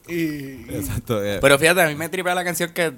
Y, 0.10 0.66
Exacto. 0.70 1.24
eh. 1.24 1.40
Pero 1.42 1.60
fíjate, 1.60 1.82
a 1.82 1.88
mí 1.88 1.96
me 1.96 2.10
tripea 2.10 2.34
la 2.36 2.44
canción 2.44 2.72
que 2.72 2.94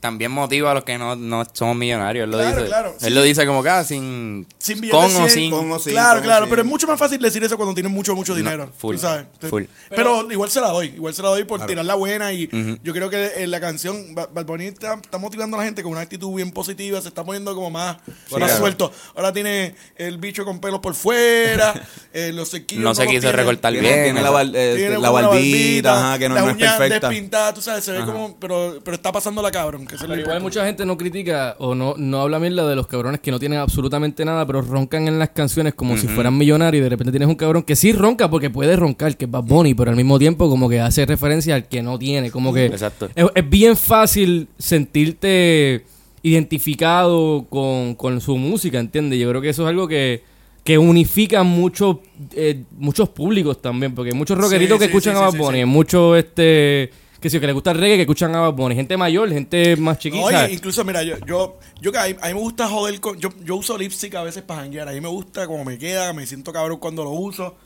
también 0.00 0.30
motiva 0.30 0.70
a 0.70 0.74
los 0.74 0.84
que 0.84 0.98
no, 0.98 1.16
no 1.16 1.44
somos 1.52 1.76
millonarios. 1.76 2.24
Él 2.24 2.30
lo 2.30 2.38
dice. 2.38 2.66
claro, 2.66 2.90
Él 3.00 3.08
sí. 3.08 3.10
lo 3.10 3.22
dice 3.22 3.46
como 3.46 3.62
que 3.62 3.68
ah, 3.68 3.84
sin, 3.84 4.46
sin 4.58 4.88
con 4.88 5.14
o 5.16 5.28
sin. 5.28 5.50
con 5.50 5.70
o 5.72 5.78
sin, 5.78 5.92
claro, 5.92 6.14
con 6.20 6.22
claro, 6.24 6.44
sin. 6.44 6.50
pero 6.50 6.62
es 6.62 6.68
mucho 6.68 6.86
más 6.86 6.98
fácil 6.98 7.20
decir 7.20 7.42
eso 7.44 7.56
cuando 7.56 7.74
tienes 7.74 7.92
mucho, 7.92 8.14
mucho 8.14 8.34
dinero. 8.34 8.70
full, 8.76 8.96
tú 8.96 9.02
sabes. 9.02 9.26
full. 9.48 9.64
Pero, 9.90 10.30
igual 10.30 10.50
se 10.50 10.60
la 10.60 10.68
doy, 10.68 10.88
igual 10.88 11.14
se 11.14 11.22
la 11.22 11.28
doy 11.28 11.44
por 11.44 11.64
tirar 11.66 11.84
la 11.84 11.94
buena 11.94 12.32
y 12.32 12.48
yo 12.82 12.92
creo 12.92 13.10
que 13.10 13.32
en 13.42 13.50
la 13.50 13.60
canción 13.60 14.14
Ba- 14.14 14.28
Bad 14.32 14.46
Bunny 14.46 14.66
está, 14.66 14.94
está 14.94 15.18
motivando 15.18 15.56
a 15.56 15.60
la 15.60 15.64
gente 15.66 15.82
con 15.82 15.92
una 15.92 16.00
actitud 16.02 16.34
bien 16.34 16.50
positiva, 16.50 17.00
se 17.00 17.08
está 17.08 17.24
poniendo 17.24 17.54
como 17.54 17.70
más, 17.70 17.96
más 18.06 18.16
claro. 18.28 18.56
suelto. 18.56 18.92
Ahora 19.14 19.32
tiene 19.32 19.74
el 19.96 20.18
bicho 20.18 20.44
con 20.44 20.60
pelos 20.60 20.80
por 20.80 20.94
fuera, 20.94 21.74
eh, 22.12 22.30
los 22.32 22.48
sequillos 22.48 22.82
No 22.84 22.94
se 22.94 23.06
quiso 23.06 23.20
tiene- 23.22 23.36
recortar 23.36 23.72
Tiene, 23.72 23.88
bien. 23.88 24.04
tiene 24.14 24.22
la, 24.22 24.42
eh, 24.42 24.74
tiene 24.76 24.98
la 24.98 25.10
barbita, 25.10 25.94
ajá, 26.08 26.18
que 26.18 26.28
no, 26.28 26.34
las 26.34 26.44
no 26.44 26.50
es 26.50 26.56
perfecta. 26.56 27.08
despintadas, 27.08 27.54
tú 27.54 27.62
sabes, 27.62 27.84
se 27.84 27.92
ve 27.92 28.04
como, 28.04 28.36
pero, 28.38 28.78
pero 28.84 28.94
está 28.94 29.12
pasando 29.12 29.42
la 29.42 29.50
cabrón, 29.84 29.86
que 29.86 29.94
eso 29.94 30.04
es 30.04 30.08
lo 30.08 30.14
Pero 30.14 30.26
igual 30.26 30.42
mucha 30.42 30.64
gente 30.66 30.86
no 30.86 30.96
critica 30.96 31.56
o 31.58 31.74
no, 31.74 31.94
no 31.96 32.20
habla 32.20 32.38
mierda 32.38 32.68
de 32.68 32.76
los 32.76 32.86
cabrones 32.86 33.20
que 33.20 33.30
no 33.30 33.38
tienen 33.38 33.58
absolutamente 33.58 34.24
nada, 34.24 34.46
pero 34.46 34.62
roncan 34.62 35.08
en 35.08 35.18
las 35.18 35.30
canciones 35.30 35.74
como 35.74 35.96
si 35.96 36.08
fueran 36.08 36.36
millonarios 36.36 36.80
y 36.80 36.84
de 36.84 36.88
repente 36.88 37.12
tienes 37.12 37.28
un 37.28 37.34
cabrón 37.34 37.62
que 37.62 37.76
sí 37.76 37.92
ronca 37.92 38.30
porque 38.30 38.50
puede 38.50 38.76
roncar, 38.76 39.16
que 39.16 39.24
es 39.26 39.30
Bad 39.30 39.44
Bunny, 39.44 39.74
pero 39.74 39.90
al 39.90 39.96
mismo 39.96 40.18
tiempo 40.18 40.48
como 40.48 40.68
que 40.68 40.80
hace 40.80 41.06
referencia 41.06 41.54
al 41.54 41.68
que 41.68 41.82
no 41.82 41.98
tiene, 41.98 42.30
como 42.30 42.52
que 42.52 42.66
Exacto. 42.66 43.08
es, 43.14 43.26
es 43.34 43.50
bien 43.50 43.76
fácil 43.76 44.48
sentirte 44.58 45.84
identificado 46.22 47.46
con, 47.48 47.94
con 47.94 48.20
su 48.20 48.36
música, 48.36 48.78
¿entiendes? 48.78 49.18
Yo 49.18 49.28
creo 49.28 49.42
que 49.42 49.48
eso 49.48 49.62
es 49.64 49.68
algo 49.68 49.88
que, 49.88 50.22
que 50.64 50.78
unifica 50.78 51.42
muchos 51.42 51.96
eh, 52.34 52.62
muchos 52.78 53.08
públicos 53.08 53.60
también, 53.60 53.94
porque 53.94 54.12
hay 54.12 54.16
muchos 54.16 54.38
rockeritos 54.38 54.76
Sí, 54.76 54.78
que 54.78 54.84
sí, 54.84 54.90
escuchan 54.90 55.14
sí, 55.14 55.20
a 55.20 55.26
Bad 55.26 55.36
Bunny, 55.36 55.64
muchos 55.64 56.18
este 56.18 56.90
que 57.22 57.30
sí, 57.30 57.40
que 57.40 57.46
les 57.46 57.54
gusta 57.54 57.70
el 57.70 57.78
reggae 57.78 57.96
que 57.96 58.02
escuchan 58.02 58.34
a 58.34 58.40
Bad 58.40 58.52
Bunny, 58.52 58.74
gente 58.74 58.96
mayor, 58.98 59.30
gente 59.30 59.76
más 59.76 59.98
chiquita. 59.98 60.24
Oye, 60.24 60.52
incluso, 60.52 60.84
mira, 60.84 61.02
yo, 61.02 61.16
yo, 61.24 61.58
yo 61.80 61.90
que 61.92 61.98
a 61.98 62.04
mí, 62.04 62.16
a 62.20 62.26
mí 62.28 62.34
me 62.34 62.40
gusta 62.40 62.68
joder 62.68 63.00
con. 63.00 63.18
Yo, 63.18 63.30
yo 63.44 63.56
uso 63.56 63.78
lipstick 63.78 64.14
a 64.16 64.22
veces 64.22 64.42
para 64.42 64.60
janguear. 64.62 64.88
A 64.88 64.92
mí 64.92 65.00
me 65.00 65.08
gusta 65.08 65.46
como 65.46 65.64
me 65.64 65.78
queda, 65.78 66.12
me 66.12 66.26
siento 66.26 66.52
cabrón 66.52 66.78
cuando 66.78 67.04
lo 67.04 67.10
uso. 67.10 67.56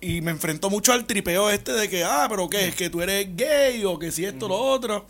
Y 0.00 0.20
me 0.20 0.30
enfrento 0.30 0.70
mucho 0.70 0.92
al 0.92 1.04
tripeo 1.06 1.50
este 1.50 1.72
de 1.72 1.88
que, 1.88 2.04
ah, 2.04 2.26
pero 2.30 2.48
qué, 2.48 2.68
es 2.68 2.74
que 2.74 2.88
tú 2.88 3.02
eres 3.02 3.28
gay 3.36 3.84
o 3.84 3.98
que 3.98 4.10
si 4.12 4.24
esto, 4.24 4.48
lo 4.48 4.56
otro. 4.56 5.06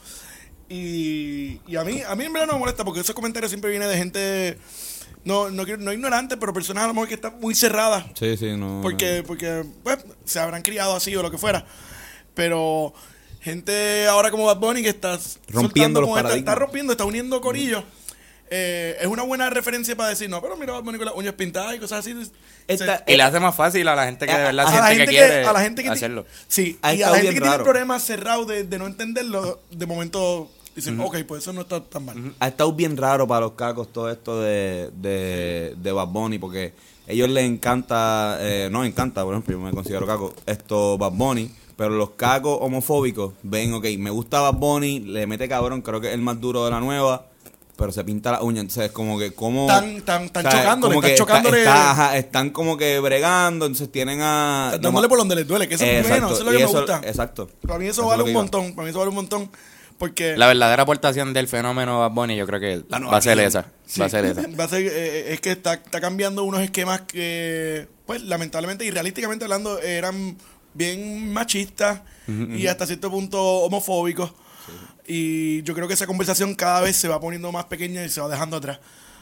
Y, 0.69 1.61
y 1.67 1.77
a 1.77 1.85
mí, 1.85 2.01
a 2.07 2.15
mí 2.15 2.25
en 2.25 2.33
verdad 2.33 2.49
no 2.49 2.53
me 2.55 2.59
molesta 2.61 2.85
porque 2.85 3.01
esos 3.01 3.15
comentarios 3.15 3.51
siempre 3.51 3.71
vienen 3.71 3.89
de 3.89 3.97
gente. 3.97 4.59
No, 5.25 5.51
no, 5.51 5.65
quiero- 5.65 5.83
no 5.83 5.93
ignorante, 5.93 6.37
pero 6.37 6.53
personas 6.53 6.85
a 6.85 6.87
lo 6.89 6.95
mejor 6.95 7.09
que 7.09 7.15
están 7.15 7.39
muy 7.41 7.55
cerradas. 7.55 8.05
Sí, 8.19 8.37
sí, 8.37 8.57
no. 8.57 8.81
Porque, 8.83 9.23
porque 9.27 9.65
pues, 9.83 9.99
se 10.25 10.39
habrán 10.39 10.63
criado 10.63 10.95
así 10.97 11.15
o 11.17 11.23
lo 11.23 11.31
que 11.31 11.39
fuera. 11.39 11.67
Pero 12.35 12.95
gente 13.41 14.07
ahora 14.07 14.31
como 14.31 14.45
Bad 14.47 14.59
Bunny 14.59 14.83
que 14.83 14.89
está 14.91 15.19
Rompiendo 15.49 15.61
soltando 15.61 16.01
los 16.01 16.09
como 16.09 16.17
está, 16.19 16.29
paradigmas. 16.29 16.53
está 16.53 16.59
rompiendo, 16.65 16.93
está 16.93 17.05
uniendo 17.05 17.41
corillos. 17.41 17.85
Eh, 18.51 18.97
es 19.01 19.07
una 19.07 19.23
buena 19.25 19.51
referencia 19.51 19.95
para 19.95 20.09
decir, 20.09 20.31
no, 20.31 20.41
pero 20.41 20.57
mira 20.57 20.73
Bad 20.73 20.83
Bunny 20.83 20.97
con 20.99 21.07
las 21.07 21.15
uñas 21.15 21.35
pintadas 21.35 21.75
y 21.77 21.79
cosas 21.79 22.01
así. 22.01 22.15
Esta- 22.67 23.05
Y 23.07 23.17
le 23.17 23.23
hace 23.23 23.41
más 23.41 23.55
fácil 23.55 23.87
a 23.89 23.95
la 23.95 24.07
gente 24.07 24.27
que 24.27 24.33
de 24.33 24.39
A- 24.39 24.45
verdad 24.47 24.67
a 24.67 24.81
la 24.81 24.87
gente 24.89 25.05
que 25.05 25.11
que, 25.11 25.17
quiere 25.17 25.45
a 25.45 25.53
la 25.53 25.61
gente 25.61 25.83
que 25.83 25.89
hacerlo. 25.91 26.27
sí, 26.47 26.79
y 26.83 27.03
a 27.03 27.11
la 27.11 27.17
gente 27.19 27.35
que 27.35 27.41
tiene 27.41 27.59
problemas 27.59 28.03
cerrados 28.05 28.47
de, 28.47 28.65
de 28.65 28.79
no 28.79 28.87
entenderlo, 28.87 29.61
de 29.71 29.87
momento 29.87 30.51
dicen, 30.75 30.99
ok, 31.01 31.19
pues 31.27 31.43
eso 31.43 31.53
no 31.53 31.63
está 31.63 31.83
tan 31.85 32.05
mal. 32.07 32.35
ha 32.39 32.49
estado 32.49 32.73
bien 32.73 32.97
raro 32.97 33.27
para 33.27 33.41
los 33.43 33.53
cacos 33.53 33.93
todo 33.93 34.11
esto 34.11 34.41
de, 34.41 34.91
de, 34.97 35.75
de 35.77 35.93
Bad 35.93 36.09
Bunny 36.09 36.39
porque 36.39 36.73
a 37.07 37.13
ellos 37.13 37.29
les 37.29 37.45
encanta, 37.45 38.39
eh, 38.41 38.69
no 38.71 38.85
encanta, 38.85 39.25
por 39.25 39.35
ejemplo, 39.35 39.55
yo 39.59 39.61
me 39.61 39.73
considero 39.73 40.07
caco, 40.07 40.35
esto 40.47 40.97
Bad 40.97 41.13
Bunny, 41.13 41.51
pero 41.79 41.91
los 41.91 42.11
cacos 42.11 42.59
homofóbicos 42.61 43.35
ven, 43.45 43.73
ok, 43.73 43.87
me 43.99 44.11
gusta 44.11 44.41
Bad 44.41 44.55
Bunny, 44.55 44.99
le 44.99 45.29
mete 45.29 45.49
cabrón, 45.49 45.81
creo 45.81 46.01
que 46.01 46.09
es 46.09 46.15
el 46.15 46.21
más 46.21 46.41
duro 46.41 46.65
de 46.65 46.73
la 46.73 46.81
nueva, 46.81 47.27
pero 47.77 47.93
se 47.93 48.03
pinta 48.03 48.33
la 48.33 48.43
uña, 48.43 48.61
entonces 48.63 48.91
como 48.91 49.17
que 49.17 49.31
como... 49.33 49.69
Están- 49.71 49.91
están- 49.99 50.25
están 50.25 50.47
o 50.47 50.51
sea, 50.51 50.61
chocándole, 50.63 50.95
como 50.97 51.07
están 51.07 51.13
está- 51.13 51.25
chocándole- 51.25 51.59
está- 51.61 51.91
ajá, 51.93 52.17
están 52.17 52.51
como 52.51 52.77
que 52.77 52.99
bregando, 52.99 53.67
entonces 53.67 53.93
tienen 53.93 54.19
a... 54.21 54.71
Están 54.75 54.83
dándole 54.83 55.09
por 55.09 55.19
donde 55.19 55.37
les 55.37 55.47
duele, 55.47 55.69
que 55.69 55.77
eso 55.77 55.85
es 55.85 56.09
bueno, 56.09 56.27
eso 56.27 56.39
es 56.41 56.45
lo 56.45 56.51
que 56.51 56.59
me 56.59 56.65
gusta. 56.67 57.01
Exacto. 57.05 57.49
Para 57.65 57.79
mí 57.79 57.85
eso, 57.87 57.93
Eso 58.03 58.03
es 58.03 58.09
vale 58.19 58.23
un 58.25 58.33
montón, 58.33 58.75
para 58.75 58.85
mí 58.85 58.91
eso 58.91 58.99
vale 58.99 59.11
un 59.11 59.15
montón, 59.15 59.49
porque... 59.99 60.37
La 60.37 60.49
verdadera 60.49 60.83
aportación 60.83 61.33
del 61.33 61.47
fenómeno 61.47 62.01
Bad 62.01 62.11
Bunny 62.11 62.35
yo 62.37 62.45
creo 62.49 62.59
que 62.59 62.83
La 62.89 62.99
nueva 62.99 63.13
va 63.13 63.19
a 63.19 63.23
ser 63.23 63.39
esa. 63.39 63.67
Sí. 63.87 64.01
Va 64.01 64.07
a 64.07 64.09
ser 64.09 64.25
esa. 64.25 64.43
Va 64.59 64.65
a 64.65 64.69
ser, 64.69 64.83
eh, 64.85 65.33
es 65.33 65.41
que 65.41 65.53
está, 65.53 65.75
está 65.75 66.01
cambiando 66.01 66.43
unos 66.43 66.61
esquemas 66.61 67.03
que, 67.03 67.87
pues, 68.05 68.23
lamentablemente 68.23 68.85
y 68.85 68.91
realísticamente 68.91 69.45
hablando, 69.45 69.79
eran 69.81 70.37
bien 70.75 71.33
machistas 71.33 72.01
y 72.27 72.67
hasta 72.67 72.87
cierto 72.87 73.11
punto 73.11 73.41
homofóbicos. 73.41 74.33
Y 75.07 75.63
yo 75.63 75.75
creo 75.75 75.89
que 75.89 75.95
esa 75.95 76.07
conversación 76.07 76.55
cada 76.55 76.83
vez 76.83 76.97
se 76.97 77.09
va 77.09 77.19
poniendo 77.19 77.51
más 77.51 77.65
pequeña 77.65 78.05
y 78.05 78.11
se 78.11 78.21
va 78.21 78.29
dejando 78.29 78.59
atrás. 78.59 78.79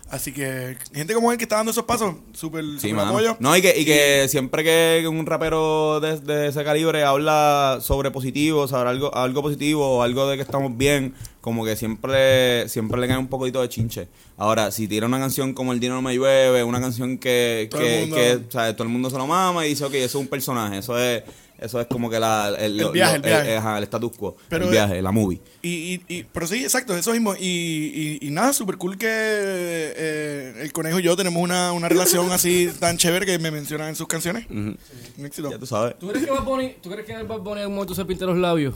Así 0.09 0.33
que 0.33 0.76
gente 0.95 1.15
como 1.15 1.33
él 1.33 1.38
que 1.38 1.45
está 1.45 1.57
dando 1.57 1.73
esos 1.73 1.85
pasos, 1.85 2.15
súper 2.33 2.65
Sí, 2.79 2.93
apoyo. 2.93 3.37
No, 3.41 3.57
y 3.57 3.62
que, 3.62 3.76
y 3.76 3.85
que 3.85 4.29
siempre 4.29 4.62
que 4.62 5.05
un 5.09 5.26
rapero 5.26 5.99
de, 5.99 6.21
de 6.21 6.49
ese 6.49 6.62
calibre 6.62 7.03
habla 7.03 7.79
sobre 7.81 8.12
positivo, 8.12 8.69
sobre 8.69 8.88
algo, 8.91 9.12
algo 9.15 9.43
positivo 9.43 9.99
o 9.99 10.03
algo 10.03 10.29
de 10.29 10.37
que 10.37 10.43
estamos 10.43 10.76
bien, 10.76 11.15
como 11.47 11.65
que 11.65 11.76
siempre, 11.76 12.69
siempre 12.69 13.00
le 13.00 13.07
cae 13.07 13.19
un 13.19 13.29
poquito 13.29 13.62
de 13.62 13.69
chinche. 13.69 14.09
Ahora, 14.37 14.73
si 14.73 14.88
tira 14.88 15.07
una 15.07 15.21
canción 15.21 15.55
como 15.55 15.73
El 15.73 15.79
Dino 15.79 15.95
no 15.95 16.03
me 16.03 16.12
llueve, 16.12 16.65
una 16.65 16.81
canción 16.81 17.19
que, 17.19 17.69
Todo 17.71 17.81
que, 17.81 17.95
el 17.95 18.00
mundo- 18.00 18.17
que, 18.17 18.33
o 18.49 18.50
sea, 18.50 18.73
todo 18.75 18.83
el 18.83 18.88
mundo 18.93 19.11
se 19.11 19.17
lo 19.17 19.29
mama 19.29 19.65
y 19.65 19.69
dice, 19.69 19.85
ok, 19.85 19.95
eso 19.95 20.05
es 20.07 20.15
un 20.17 20.26
personaje, 20.26 20.79
eso 20.79 20.99
es, 20.99 21.23
eso 21.61 21.81
es 21.81 21.87
como 21.87 22.11
que 22.11 22.19
la, 22.19 22.49
el, 22.59 22.76
lo- 22.76 22.91
viaje, 22.91 23.19
lo- 23.21 23.25
el 23.26 23.31
viaje. 23.31 23.57
ajá, 23.59 23.79
el 23.79 23.85
status 23.85 24.17
quo, 24.17 24.37
Pero, 24.49 24.65
el 24.65 24.73
viaje, 24.73 25.00
la 25.00 25.12
movie. 25.12 25.41
Y, 25.62 25.69
y, 25.95 26.03
y- 26.09 26.23
pero 26.25 26.49
sí, 26.49 26.65
exacto, 26.65 26.97
eso 26.97 27.12
mismo. 27.12 27.37
Y, 27.37 28.19
y, 28.21 28.26
y 28.26 28.31
nada, 28.33 28.53
súper 28.53 28.76
cool 28.76 28.99
que 28.99 29.07
eh, 29.09 30.55
el 30.62 30.73
conejo 30.73 30.99
y 30.99 31.05
yo 31.05 31.17
tenemos 31.17 31.41
una, 31.41 31.71
una 31.73 31.88
relación 31.88 32.33
así 32.33 32.69
tan 32.81 32.97
chévere 32.97 33.25
que 33.25 33.38
me 33.38 33.53
mencionan 33.53 33.91
en 33.91 33.95
sus 33.95 34.09
canciones. 34.09 34.47
Un 34.50 34.76
éxito. 35.25 35.49
Ya 35.49 35.59
tú 35.61 35.67
sabes. 35.67 35.97
¿Tú 36.00 36.09
crees 36.09 36.25
que 36.25 36.31
Bad 36.33 36.43
Bunny, 36.45 36.75
¿tú 36.83 36.91
crees 36.91 37.07
que 37.07 37.12
en 37.12 37.19
el 37.21 37.26
Bad 37.29 37.38
Bunny 37.38 37.59
en 37.59 37.62
algún 37.62 37.76
momento 37.76 37.95
se 37.95 38.05
pinte 38.05 38.25
los 38.26 38.37
labios? 38.37 38.75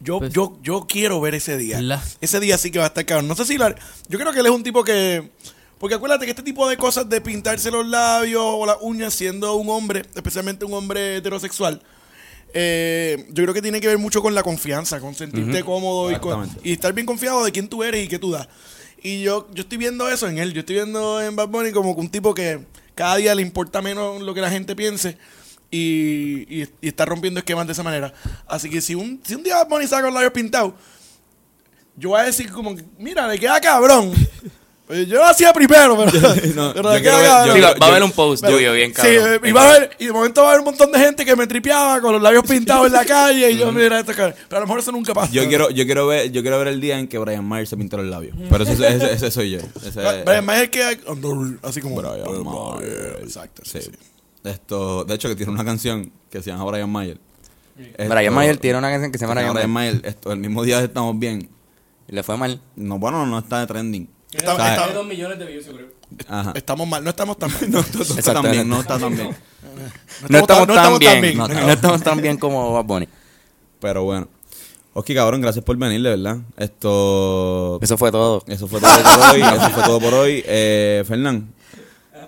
Yo, 0.00 0.18
Pues- 0.18 0.32
yo, 0.32 0.58
yo 0.62 0.86
quiero 0.88 1.20
ver 1.20 1.34
ese 1.34 1.56
día. 1.56 1.78
Ese 2.20 2.40
día 2.40 2.58
sí 2.58 2.70
que 2.70 2.78
va 2.78 2.86
a 2.86 2.88
estar 2.88 3.04
cabrón. 3.06 3.28
No 3.28 3.34
sé 3.36 3.44
si 3.44 3.58
la, 3.58 3.74
yo 4.08 4.18
creo 4.18 4.32
que 4.32 4.40
él 4.40 4.46
es 4.46 4.52
un 4.52 4.62
tipo 4.62 4.82
que. 4.84 5.30
Porque 5.78 5.94
acuérdate 5.94 6.26
que 6.26 6.30
este 6.32 6.42
tipo 6.42 6.68
de 6.68 6.76
cosas 6.76 7.08
de 7.08 7.20
pintarse 7.22 7.70
los 7.70 7.86
labios 7.86 8.42
o 8.44 8.66
las 8.66 8.76
uñas 8.82 9.14
siendo 9.14 9.54
un 9.54 9.70
hombre, 9.70 10.02
especialmente 10.14 10.64
un 10.66 10.74
hombre 10.74 11.16
heterosexual, 11.16 11.82
eh, 12.52 13.26
yo 13.30 13.42
creo 13.44 13.54
que 13.54 13.62
tiene 13.62 13.80
que 13.80 13.86
ver 13.86 13.98
mucho 13.98 14.20
con 14.22 14.34
la 14.34 14.42
confianza, 14.42 15.00
con 15.00 15.14
sentirte 15.14 15.62
cómodo 15.64 16.10
y, 16.10 16.14
con- 16.20 16.40
y 16.64 16.72
estar 16.72 16.92
bien 16.92 17.06
confiado 17.06 17.44
de 17.44 17.52
quién 17.52 17.68
tú 17.68 17.82
eres 17.82 18.04
y 18.04 18.08
qué 18.08 18.18
tú 18.18 18.30
das. 18.32 18.48
Y 19.02 19.22
yo, 19.22 19.48
yo 19.54 19.62
estoy 19.62 19.78
viendo 19.78 20.08
eso 20.10 20.28
en 20.28 20.38
él. 20.38 20.52
Yo 20.52 20.60
estoy 20.60 20.76
viendo 20.76 21.22
en 21.22 21.34
Bad 21.36 21.48
Bunny 21.48 21.72
como 21.72 21.94
que 21.94 22.00
un 22.02 22.10
tipo 22.10 22.34
que 22.34 22.60
cada 22.94 23.16
día 23.16 23.34
le 23.34 23.40
importa 23.42 23.80
menos 23.80 24.20
lo 24.20 24.34
que 24.34 24.40
la 24.42 24.50
gente 24.50 24.76
piense 24.76 25.16
y, 25.70 26.62
y- 26.62 26.68
y 26.80 26.88
está 26.88 27.04
rompiendo 27.04 27.38
esquemas 27.40 27.66
de 27.66 27.72
esa 27.72 27.82
manera. 27.82 28.12
Así 28.46 28.68
que 28.70 28.80
si 28.80 28.94
un, 28.94 29.20
si 29.24 29.34
un 29.34 29.42
día 29.42 29.56
Bad 29.56 29.68
Bunny 29.68 29.86
saca 29.86 30.02
los 30.06 30.14
labios 30.14 30.32
pintados, 30.32 30.72
yo 31.96 32.10
voy 32.10 32.20
a 32.20 32.24
decir 32.24 32.50
como 32.50 32.74
que, 32.76 32.84
mira, 32.98 33.28
le 33.28 33.38
queda 33.38 33.60
cabrón. 33.60 34.12
Pues 34.86 35.06
yo 35.06 35.18
lo 35.18 35.24
hacía 35.26 35.52
primero, 35.52 35.96
pero, 35.96 36.20
no, 36.56 36.72
pero 36.74 36.82
yo 36.82 36.94
le 36.94 37.00
quiero 37.00 37.18
queda 37.18 37.18
ver- 37.20 37.26
cabrón. 37.26 37.46
yo 37.46 37.54
Sí, 37.54 37.60
va, 37.60 37.86
a 37.86 37.90
haber 37.90 38.02
un 38.02 38.10
post 38.10 38.42
Pero- 38.42 38.56
tuyo 38.56 38.72
bien 38.72 38.90
Sí, 38.90 38.94
cabrón. 38.96 39.34
eh, 39.44 39.48
y, 39.48 39.52
va 39.52 39.62
a 39.62 39.68
haber- 39.76 39.90
y 40.00 40.06
de 40.06 40.12
momento 40.12 40.40
va 40.42 40.48
a 40.48 40.50
haber 40.50 40.60
un 40.60 40.64
montón 40.64 40.90
de 40.90 40.98
gente 40.98 41.24
que 41.24 41.36
me 41.36 41.46
tripeaba 41.46 42.00
con 42.00 42.12
los 42.12 42.20
labios 42.20 42.42
pintados 42.44 42.86
en 42.88 42.92
la 42.94 43.04
calle 43.04 43.52
y 43.52 43.56
yo, 43.58 43.70
mira, 43.70 44.00
esto. 44.00 44.12
Pero 44.16 44.34
a 44.50 44.54
lo 44.58 44.66
mejor 44.66 44.80
eso 44.80 44.90
nunca 44.90 45.14
pasa. 45.14 45.30
Yo 45.32 45.46
quiero, 45.46 45.70
yo 45.70 45.84
quiero 45.84 46.08
ver, 46.08 46.32
yo 46.32 46.42
quiero 46.42 46.58
ver 46.58 46.66
el 46.68 46.80
día 46.80 46.98
en 46.98 47.06
que 47.06 47.18
Brian 47.18 47.48
Myers 47.48 47.68
se 47.68 47.76
pintó 47.76 47.98
los 47.98 48.06
labios. 48.06 48.36
Pero 48.50 48.64
ese, 48.64 48.72
ese, 48.72 49.12
ese 49.12 49.30
soy 49.30 49.50
yo. 49.52 49.58
Ese- 49.86 50.22
Brian 50.24 50.44
Mayer 50.44 50.70
que 50.70 50.82
así 51.62 51.80
como 51.80 51.94
Brian. 51.94 52.42
Mayer, 52.42 53.20
Exacto, 53.22 53.62
sí, 53.64 53.80
Sí. 53.82 53.90
Esto, 54.44 55.04
de 55.04 55.14
hecho, 55.14 55.28
que 55.28 55.36
tiene 55.36 55.52
una 55.52 55.64
canción 55.64 56.12
que 56.30 56.42
se 56.42 56.50
llama 56.50 56.64
Brian 56.64 56.90
Mayer. 56.90 57.18
Esto- 57.78 58.14
Brian 58.14 58.34
Mayer 58.34 58.56
tiene 58.58 58.78
una 58.78 58.90
canción 58.90 59.12
que 59.12 59.18
se 59.18 59.26
llama 59.26 59.40
Brian 59.40 59.54
Mayer. 59.54 59.68
Mayer. 59.94 60.00
Esto, 60.06 60.32
el 60.32 60.38
mismo 60.38 60.62
día 60.64 60.78
de 60.78 60.84
estamos 60.86 61.18
bien. 61.18 61.48
Y 62.08 62.12
le 62.14 62.22
fue 62.22 62.36
mal. 62.36 62.60
No, 62.76 62.98
bueno, 62.98 63.26
no 63.26 63.38
está 63.38 63.60
de 63.60 63.66
trending. 63.66 64.08
Está- 64.32 64.54
O 64.54 64.56
sea, 64.56 64.74
está- 64.74 64.92
dos 64.92 65.06
millones 65.06 65.38
de 65.38 65.46
views, 65.46 65.66
yo 65.66 65.72
creo. 65.74 65.88
Ajá. 66.28 66.52
Estamos 66.56 66.88
mal, 66.88 67.04
no 67.04 67.10
estamos 67.10 67.38
tan 67.38 67.50
mal. 67.52 67.70
No, 67.70 67.80
está- 67.80 67.98
no 67.98 68.02
está 68.02 68.14
Exacto, 68.18 68.42
tan 68.42 68.50
bien, 68.52 68.68
no. 68.68 68.80
está 68.80 68.98
tan 68.98 69.14
bien. 69.16 69.36
No 70.28 70.38
estamos 70.38 70.66
tan 70.68 70.98
bien. 70.98 71.36
No, 71.38 71.48
No 71.48 71.70
estamos 71.72 72.02
tan 72.02 72.20
bien 72.20 72.36
como 72.36 72.72
Bad 72.72 72.84
Bunny. 72.84 73.08
Pero 73.80 74.02
bueno. 74.04 74.28
Ok, 74.92 75.10
cabrón, 75.14 75.40
gracias 75.40 75.64
por 75.64 75.76
venir, 75.76 76.02
de 76.02 76.10
verdad. 76.10 76.38
Esto. 76.56 77.78
Eso 77.80 77.96
fue 77.96 78.10
todo. 78.10 78.42
Eso 78.48 78.66
fue 78.66 78.80
todo 78.80 78.90
por 79.02 79.34
hoy. 79.34 79.40
Eso 79.40 79.70
fue 79.70 79.82
todo 79.84 80.00
por 80.00 80.14
hoy. 80.14 80.42
Eh, 80.46 81.04
Fernán, 81.06 81.52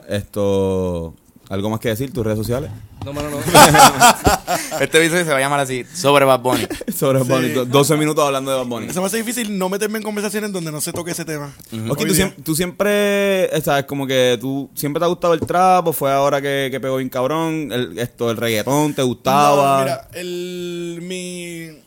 esto. 0.09 1.15
¿Algo 1.53 1.69
más 1.69 1.81
que 1.81 1.91
decir? 1.91 2.11
¿Tus 2.15 2.25
redes 2.25 2.39
sociales? 2.39 2.71
No, 3.05 3.13
mano, 3.13 3.29
no. 3.29 3.37
Este 4.81 4.99
episodio 4.99 5.25
se 5.25 5.31
va 5.31 5.37
a 5.37 5.41
llamar 5.41 5.61
así, 5.61 5.85
sobre 5.93 6.25
Bad 6.25 6.41
Bunny. 6.41 6.67
Sobre 6.97 7.19
Bad 7.19 7.27
Bunny. 7.27 7.49
Do- 7.51 7.67
12 7.67 7.97
minutos 7.99 8.25
hablando 8.25 8.51
de 8.51 8.57
Bad 8.57 8.67
Bunny. 8.67 8.91
Se 8.91 9.01
me 9.01 9.07
hace 9.07 9.19
difícil 9.19 9.59
no 9.59 9.69
meterme 9.69 9.99
en 9.99 10.03
conversaciones 10.05 10.51
donde 10.51 10.73
no 10.73 10.81
se 10.81 10.93
toque 10.95 11.11
ese 11.11 11.25
tema. 11.27 11.53
Ok, 11.91 11.99
tú, 11.99 12.05
día. 12.07 12.27
siem- 12.27 12.35
tú 12.43 12.55
siempre, 12.55 13.51
sabes, 13.63 13.85
como 13.85 14.07
que 14.07 14.39
tú 14.41 14.71
siempre 14.75 14.99
te 15.01 15.05
ha 15.05 15.09
gustado 15.09 15.35
el 15.35 15.41
trap 15.41 15.87
o 15.89 15.93
fue 15.93 16.11
ahora 16.11 16.41
que, 16.41 16.69
que 16.71 16.81
pegó 16.81 16.97
bien 16.97 17.11
cabrón, 17.11 17.69
el, 17.71 17.99
esto, 17.99 18.31
el 18.31 18.39
reggaetón, 18.39 18.95
te 18.95 19.03
gustaba. 19.03 19.77
No, 19.79 19.85
mira, 19.85 20.09
el, 20.15 21.01
mi, 21.03 21.83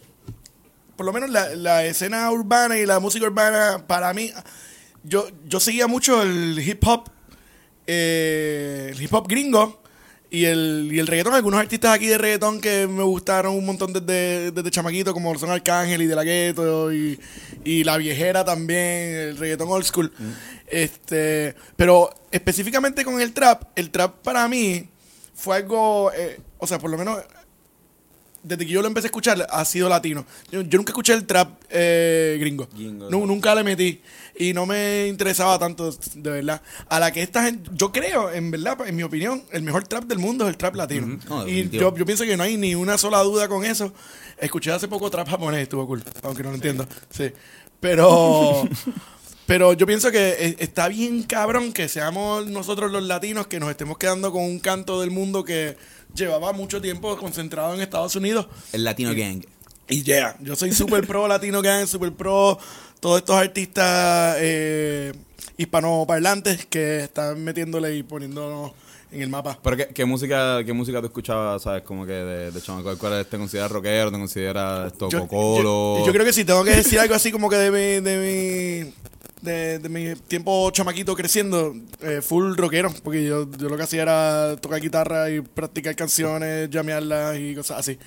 por 0.95 1.07
lo 1.07 1.12
menos 1.13 1.29
la, 1.31 1.55
la 1.55 1.86
escena 1.86 2.29
urbana 2.31 2.77
y 2.77 2.86
la 2.86 3.00
música 3.00 3.25
urbana, 3.25 3.84
para 3.88 4.13
mí, 4.13 4.31
yo, 5.03 5.27
yo 5.48 5.60
seguía 5.60 5.88
mucho 5.88 6.22
el 6.22 6.60
hip 6.60 6.84
hop, 6.88 7.10
eh, 7.88 8.92
el 8.92 9.01
hip 9.01 9.13
hop 9.13 9.27
gringo 9.27 9.82
y 10.30 10.46
el, 10.46 10.89
y 10.92 11.00
el 11.00 11.08
reggaetón. 11.08 11.34
Algunos 11.34 11.60
artistas 11.60 11.94
aquí 11.94 12.08
de 12.08 12.18
reggaetón 12.18 12.60
que 12.60 12.88
me 12.88 13.04
gustaron 13.04 13.56
un 13.56 13.65
montón 13.65 13.94
desde, 13.94 14.51
desde 14.51 14.72
chamaquito, 14.72 15.13
como 15.13 15.38
son 15.38 15.51
Arcángel 15.51 16.01
y 16.01 16.08
De 16.08 16.15
La 16.15 16.24
Ghetto 16.24 16.94
y, 16.94 17.20
y 17.63 17.84
La 17.84 17.98
Viejera 17.98 18.44
también, 18.44 18.80
el 18.80 19.38
reggaetón 19.38 19.70
old 19.70 19.86
school. 19.86 20.12
Este, 20.68 21.56
pero 21.75 22.10
específicamente 22.32 23.06
con 23.06 23.22
el 23.22 23.34
trap, 23.34 23.63
el 23.75 23.92
trap 23.92 24.15
para 24.24 24.48
mí 24.48 24.89
fue 25.34 25.58
algo, 25.58 26.12
eh, 26.13 26.39
o 26.58 26.68
sea, 26.68 26.80
por 26.80 26.89
lo 26.89 26.98
menos 26.98 27.20
desde 28.46 28.66
que 28.66 28.72
yo 28.72 28.82
lo 28.82 28.88
empecé 28.88 29.08
a 29.08 29.10
escuchar, 29.10 29.48
ha 29.50 29.66
sido 29.66 29.90
latino. 29.90 30.25
Yo, 30.52 30.62
yo 30.62 30.78
nunca 30.78 30.92
escuché 30.92 31.14
el 31.14 31.25
trap 31.25 31.60
eh, 31.70 32.38
gringo. 32.40 32.68
No. 32.75 33.25
Nunca 33.25 33.56
le 33.56 33.64
metí. 33.64 34.02
Y 34.38 34.54
no 34.54 34.66
me 34.66 35.08
interesaba 35.08 35.58
tanto, 35.58 35.92
de 36.16 36.30
verdad. 36.30 36.62
A 36.88 37.00
la 37.00 37.12
que 37.12 37.22
esta 37.22 37.44
gente, 37.44 37.70
yo 37.74 37.92
creo, 37.92 38.32
en 38.32 38.52
verdad, 38.52 38.88
en 38.88 38.96
mi 38.96 39.04
opinión, 39.04 39.44
el 39.52 39.64
mejor 39.64 39.88
trap 39.88 40.06
del 40.06 40.20
mundo 40.20 40.46
es 40.46 40.52
el 40.52 40.58
trap 40.58 40.75
latino. 40.75 41.20
No, 41.28 41.48
y 41.48 41.70
yo 41.70 41.94
pienso 41.94 42.24
que 42.24 42.38
no 42.38 42.44
hay 42.44 42.58
ni 42.58 42.75
una 42.75 42.98
sola 42.98 43.22
duda 43.24 43.48
con 43.48 43.66
eso. 43.66 43.94
Escuché 44.38 44.72
hace 44.72 44.88
poco 44.88 45.10
trap 45.10 45.28
japonés, 45.28 45.64
estuvo 45.64 45.88
cool, 45.88 46.04
aunque 46.24 46.44
no 46.44 46.50
lo 46.50 46.56
entiendo. 46.56 46.86
Sí. 47.10 47.32
Pero... 47.80 48.68
Pero 49.46 49.74
yo 49.74 49.86
pienso 49.86 50.12
que 50.12 50.30
eh, 50.30 50.56
está 50.60 50.88
bien 50.88 51.22
cabrón 51.22 51.72
que 51.72 51.88
seamos 51.88 52.48
nosotros 52.48 52.92
los 52.92 53.04
latinos 53.04 53.46
que 53.46 53.60
nos 53.60 53.70
estemos 53.70 53.98
quedando 54.00 54.32
con 54.32 54.44
un 54.44 54.60
canto 54.60 55.02
del 55.02 55.12
mundo 55.12 55.44
que 55.44 55.78
llevaba 56.15 56.51
mucho 56.53 56.81
tiempo 56.81 57.15
concentrado 57.17 57.74
en 57.74 57.81
Estados 57.81 58.15
Unidos. 58.15 58.48
El 58.74 58.84
Latino 58.84 59.12
Gang. 59.15 59.43
Y 59.88 60.03
yeah, 60.03 60.36
yo 60.41 60.55
soy 60.55 60.72
súper 60.74 61.05
pro 61.05 61.27
Latino 61.27 61.62
Gang, 61.62 61.86
súper 61.86 62.12
pro 62.12 62.57
todos 63.00 63.19
estos 63.19 63.36
artistas 63.36 64.38
eh, 64.39 65.13
hispanoparlantes 65.57 66.65
que 66.65 67.03
están 67.03 67.43
metiéndole 67.43 67.95
y 67.95 68.03
poniéndonos 68.03 68.72
en 69.12 69.22
el 69.22 69.29
mapa. 69.29 69.60
Pero 69.62 69.77
¿qué, 69.77 69.88
qué 69.88 70.05
música 70.05 70.63
qué 70.65 70.74
música 70.74 71.00
tú 71.01 71.07
escuchabas, 71.07 71.62
sabes, 71.62 71.84
como 71.84 72.05
que 72.05 72.13
de, 72.13 72.51
de 72.51 72.62
chamaco? 72.62 72.98
¿Cuál 72.98 73.22
es- 73.22 73.29
te 73.29 73.38
consideras 73.38 73.72
rockero? 73.72 74.12
¿Te 74.12 74.17
consideras 74.17 74.91
esto, 74.91 75.10
Yo, 75.10 75.22
cocolo? 75.22 75.98
yo- 76.00 76.05
yo 76.07 76.12
creo 76.13 76.25
que 76.25 76.34
si 76.34 76.45
tengo 76.45 76.63
que 76.63 76.72
decir 76.75 77.00
algo 77.00 77.13
así 77.15 77.31
como 77.31 77.50
que 77.50 77.57
de 77.57 77.72
mi, 77.72 78.03
de 78.03 78.84
mi, 78.86 78.93
de, 79.46 79.80
de 79.80 79.88
mi 79.90 80.14
tiempo 80.28 80.70
chamaquito 80.72 81.16
creciendo, 81.16 81.74
eh, 82.02 82.22
full 82.22 82.56
rockero, 82.56 82.92
porque 83.04 83.24
yo, 83.24 83.50
yo 83.58 83.70
lo 83.70 83.78
que 83.78 83.84
hacía 83.84 84.02
era 84.02 84.56
tocar 84.58 84.82
guitarra 84.82 85.30
y 85.30 85.40
practicar 85.42 85.96
canciones, 85.96 86.70
llamearlas 86.70 87.38
y 87.40 87.56
cosas 87.56 87.80
así. 87.80 87.98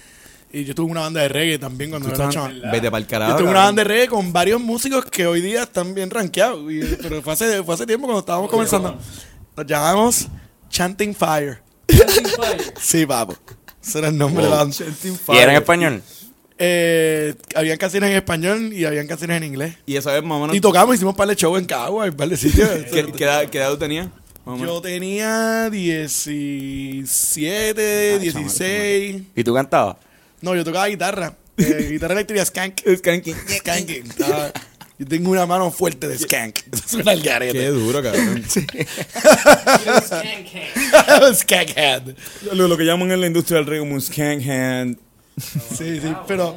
Y 0.51 0.65
yo 0.65 0.75
tuve 0.75 0.91
una 0.91 1.01
banda 1.03 1.21
de 1.21 1.29
reggae 1.29 1.59
también 1.59 1.91
cuando 1.91 2.09
era 2.09 2.29
chaval. 2.31 2.63
Vete 2.73 2.91
para 2.91 3.01
el 3.03 3.07
carajo. 3.07 3.33
Yo 3.33 3.39
tuve 3.39 3.51
una 3.51 3.65
banda 3.65 3.83
de 3.83 3.89
reggae 3.89 4.09
con 4.09 4.33
varios 4.33 4.61
músicos 4.61 5.05
que 5.07 5.27
hoy 5.27 5.41
día 5.43 5.63
están 5.65 5.95
bien 5.95 6.09
rankeados. 6.11 6.61
y- 6.73 6.81
Pero 7.03 7.21
fue 7.23 7.35
hace, 7.35 7.63
fue 7.63 7.75
hace 7.75 7.87
tiempo 7.87 8.07
cuando 8.07 8.21
estábamos 8.21 8.51
comenzando. 8.51 8.99
Nos 9.57 9.67
llamamos 9.67 10.29
Chanting 10.71 11.15
Fire. 11.15 11.63
Sí, 12.81 13.05
papo. 13.07 13.37
Ese 13.83 13.99
era 13.99 14.09
el 14.09 14.19
nombre 14.19 14.45
de 14.45 14.51
la 14.51 14.57
banda. 14.57 14.77
¿Y 15.29 15.37
era 15.37 15.53
en 15.53 15.59
español? 15.59 16.03
Eh, 16.61 17.35
habían 17.55 17.79
canciones 17.79 18.11
en 18.11 18.17
español 18.17 18.73
y 18.73 18.85
habían 18.85 19.07
canciones 19.07 19.37
en 19.37 19.45
inglés. 19.45 19.75
Y 19.87 19.97
esa 19.97 20.13
vez 20.13 20.25
más 20.25 20.39
o 20.39 20.41
menos. 20.41 20.57
Y 20.57 20.61
tocamos, 20.61 20.97
hicimos 20.97 21.13
un 21.13 21.17
par 21.17 21.29
de 21.29 21.37
shows 21.37 21.57
en 21.59 21.67
Cagua, 21.67 22.07
un 22.07 22.17
par 22.17 22.29
de 22.29 22.37
sitios. 22.37 22.69
¿Qué, 22.93 23.07
qué 23.13 23.25
edad, 23.25 23.47
qué 23.49 23.59
edad 23.59 23.71
tú 23.71 23.79
tenías? 23.79 24.09
Yo 24.61 24.81
tenía 24.81 25.69
17, 25.71 28.19
16. 28.19 29.23
¿Y 29.37 29.45
tú 29.45 29.53
cantabas? 29.53 29.99
No, 30.41 30.57
yo 30.57 30.65
tocaba 30.65 30.89
guitarra. 30.89 31.35
Eh, 31.59 31.89
guitarra 31.93 32.15
eléctrica 32.15 32.43
Skank. 32.45 32.81
Skanky. 32.97 33.35
Skank. 33.59 33.91
Estaba- 33.91 34.51
Yo 34.99 35.07
tengo 35.07 35.31
una 35.31 35.45
mano 35.45 35.71
fuerte 35.71 36.09
de 36.09 36.19
Skank. 36.19 36.61
Eso 36.73 36.89
suena 36.89 37.13
al 37.13 37.21
Qué 37.23 37.67
duro, 37.69 38.03
cabrón. 38.03 38.43
Skank 41.35 41.77
Head. 41.77 42.03
Lo, 42.55 42.69
lo 42.69 42.77
que 42.79 42.85
llaman 42.85 43.13
en 43.13 43.21
la 43.21 43.27
industria 43.27 43.59
del 43.59 43.67
reggae 43.67 43.83
un 43.83 44.01
skank 44.01 44.49
hand. 44.49 44.99
Sí, 45.41 46.01
sí, 46.01 46.15
pero, 46.27 46.57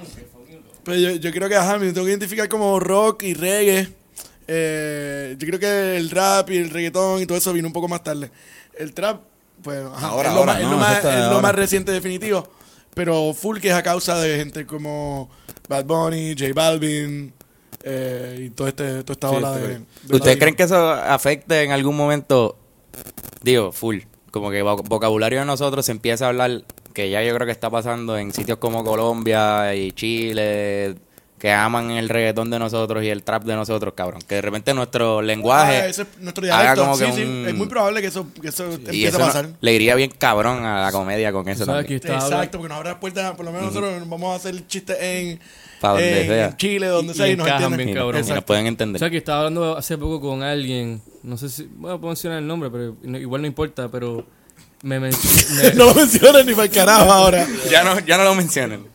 pero 0.84 0.98
yo, 0.98 1.12
yo 1.12 1.32
creo 1.32 1.48
que 1.50 1.56
ajá, 1.56 1.78
me 1.78 1.92
tengo 1.92 2.06
que 2.06 2.12
identificar 2.12 2.48
como 2.50 2.80
rock 2.80 3.24
y 3.24 3.34
reggae. 3.34 3.88
Eh, 4.48 5.36
yo 5.38 5.48
creo 5.48 5.60
que 5.60 5.98
el 5.98 6.10
rap 6.10 6.50
y 6.50 6.58
el 6.58 6.70
reggaetón 6.70 7.22
y 7.22 7.26
todo 7.26 7.38
eso 7.38 7.54
vino 7.54 7.68
un 7.68 7.74
poco 7.74 7.88
más 7.88 8.04
tarde. 8.04 8.32
El 8.78 8.94
trap, 8.94 9.22
pues, 9.64 9.80
ajá, 9.94 10.08
Ahora, 10.08 10.30
es, 10.30 10.34
lo, 10.36 10.40
ahora, 10.42 10.54
más, 10.54 10.62
es 10.62 10.66
no, 10.68 10.72
lo 10.72 10.78
más- 10.78 11.04
de 11.04 11.10
es 11.20 11.26
lo 11.28 11.42
más 11.42 11.56
reciente 11.56 11.92
definitivo. 11.92 12.48
Pero 12.94 13.34
full 13.34 13.60
que 13.60 13.70
es 13.70 13.74
a 13.74 13.84
causa 13.84 14.20
de 14.20 14.36
gente 14.38 14.66
como 14.66 15.30
Bad 15.70 15.86
Bunny, 15.86 16.36
J 16.38 16.52
Balvin 16.54 17.34
eh, 17.84 18.46
y 18.48 18.50
todo 18.50 18.68
este, 18.68 19.04
toda 19.04 19.14
esta 19.14 19.30
Sí, 19.30 19.36
ola 19.36 19.54
este 19.56 19.68
de, 19.68 19.74
de 19.76 20.16
¿Ustedes 20.16 20.36
la- 20.36 20.40
creen 20.40 20.56
que 20.56 20.64
eso 20.64 20.90
afecte 20.92 21.64
en 21.64 21.72
algún 21.72 21.96
momento? 21.96 22.58
Digo, 23.42 23.72
full. 23.72 24.00
Como 24.32 24.52
que 24.52 24.62
vo- 24.64 24.84
vocabulario 24.88 25.40
de 25.40 25.46
nosotros 25.46 25.86
se 25.86 25.94
empieza 25.94 26.26
a 26.26 26.30
hablar, 26.30 26.64
que 26.94 27.10
ya 27.10 27.24
yo 27.24 27.34
creo 27.36 27.46
que 27.46 27.52
está 27.52 27.70
pasando 27.70 28.18
en 28.18 28.32
sitios 28.34 28.58
como 28.58 28.84
Colombia 28.84 29.74
y 29.76 29.92
Chile, 29.94 30.96
que 31.40 31.52
aman 31.52 31.90
el 31.90 32.08
reggaetón 32.08 32.52
de 32.52 32.60
nosotros 32.60 33.04
y 33.04 33.10
el 33.10 33.24
trap 33.24 33.44
de 33.46 33.56
nosotros, 33.56 33.96
cabrón. 33.96 34.22
Que 34.28 34.36
de 34.36 34.42
repente 34.42 34.74
nuestro 34.76 35.24
lenguaje 35.24 35.78
Ah, 35.78 35.88
ese 35.88 36.04
es 36.04 36.08
nuestro 36.20 36.54
haga 36.54 36.76
como 36.76 36.96
Sí, 36.96 37.06
que 37.06 37.12
sí, 37.14 37.24
un- 37.24 37.48
Es 37.48 37.56
muy 37.56 37.68
probable 37.68 38.00
que 38.02 38.08
eso, 38.08 38.28
que 38.40 38.50
eso 38.50 38.70
y 38.70 38.76
empiece 38.76 39.08
eso 39.08 39.18
a 39.18 39.20
no- 39.22 39.26
pasar. 39.26 39.50
le 39.60 39.74
iría 39.74 39.96
bien 39.96 40.12
cabrón 40.18 40.64
a 40.66 40.84
la 40.84 40.92
comedia 40.92 41.32
con 41.32 41.50
eso 41.50 41.66
¿Sabes 41.66 41.88
también. 41.88 42.16
Exacto, 42.22 42.60
porque 42.60 42.70
nos 42.70 42.78
abre 42.78 42.90
las 42.90 43.00
puertas, 43.00 43.36
por 43.36 43.46
lo 43.46 43.52
menos 43.52 43.74
nosotros 43.74 44.08
vamos 44.08 44.34
a 44.34 44.36
hacer 44.36 44.68
chistes 44.68 44.98
en, 45.02 45.40
donde 45.82 46.22
en 46.22 46.28
sea. 46.28 46.58
Chile, 46.58 46.86
donde 46.88 47.14
Y- 47.14 47.16
sea, 47.16 47.28
y 47.28 47.32
y 47.32 47.36
nos 47.38 47.48
entienden. 47.48 47.78
bien, 47.88 47.94
cabrón. 47.96 48.16
y 48.18 48.20
nos 48.20 48.28
Exacto. 48.30 48.46
pueden 48.46 48.66
O 48.66 48.68
entender. 48.70 49.00
sea, 49.00 49.10
que 49.10 49.18
estaba 49.18 49.40
hablando 49.40 49.76
hace 49.76 49.98
poco 49.98 50.22
con 50.22 50.44
alguien, 50.44 51.02
no 51.24 51.38
sé 51.38 51.50
si, 51.50 51.64
bueno, 51.76 52.00
puedo 52.00 52.12
mencionar 52.12 52.38
el 52.38 52.46
nombre, 52.48 52.70
pero 52.70 52.96
no- 53.02 53.18
igual 53.18 53.42
no 53.42 53.48
importa, 53.48 53.90
pero 53.90 54.24
me 54.84 55.00
No 55.76 55.86
lo 55.86 55.94
menciones 55.96 56.46
ni 56.46 56.54
para 56.54 56.66
el 56.66 56.72
carajo 56.72 57.12
ahora. 57.12 57.48
Ya 57.70 57.84
no, 57.84 58.00
ya 58.00 58.18
no 58.18 58.24
lo 58.24 58.36
mencionan. 58.36 58.86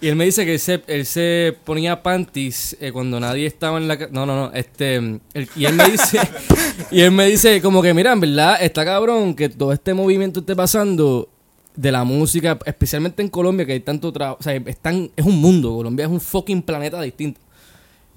y 0.00 0.06
él 0.08 0.14
me 0.16 0.24
dice 0.24 0.44
que 0.46 0.54
él 0.54 0.60
se, 0.60 0.82
él 0.86 1.04
se 1.04 1.56
ponía 1.64 2.00
panties 2.02 2.76
eh, 2.80 2.92
cuando 2.92 3.18
nadie 3.18 3.46
estaba 3.46 3.78
en 3.78 3.88
la 3.88 3.96
no, 4.12 4.24
no, 4.24 4.36
no, 4.36 4.52
este, 4.54 4.96
él- 4.96 5.48
y 5.56 5.64
él 5.64 5.72
me 5.74 5.90
dice, 5.90 6.20
y 6.92 7.00
él 7.00 7.10
me 7.10 7.26
dice 7.26 7.60
como 7.60 7.82
que, 7.82 7.92
mira, 7.92 8.12
en 8.12 8.20
verdad, 8.20 8.56
está 8.60 8.84
cabrón 8.84 9.34
que 9.34 9.48
todo 9.48 9.72
este 9.72 9.94
movimiento 9.94 10.40
esté 10.40 10.54
pasando 10.54 11.28
de 11.74 11.90
la 11.92 12.04
música, 12.04 12.58
especialmente 12.66 13.22
en 13.22 13.28
Colombia, 13.28 13.64
que 13.66 13.72
hay 13.72 13.80
tanto 13.80 14.12
trabajo, 14.12 14.36
o 14.40 14.42
sea, 14.42 14.54
es, 14.54 14.76
tan- 14.78 15.10
es 15.16 15.24
un 15.24 15.36
mundo, 15.40 15.74
Colombia 15.74 16.04
es 16.06 16.10
un 16.10 16.20
fucking 16.20 16.62
planeta 16.62 17.00
distinto. 17.02 17.40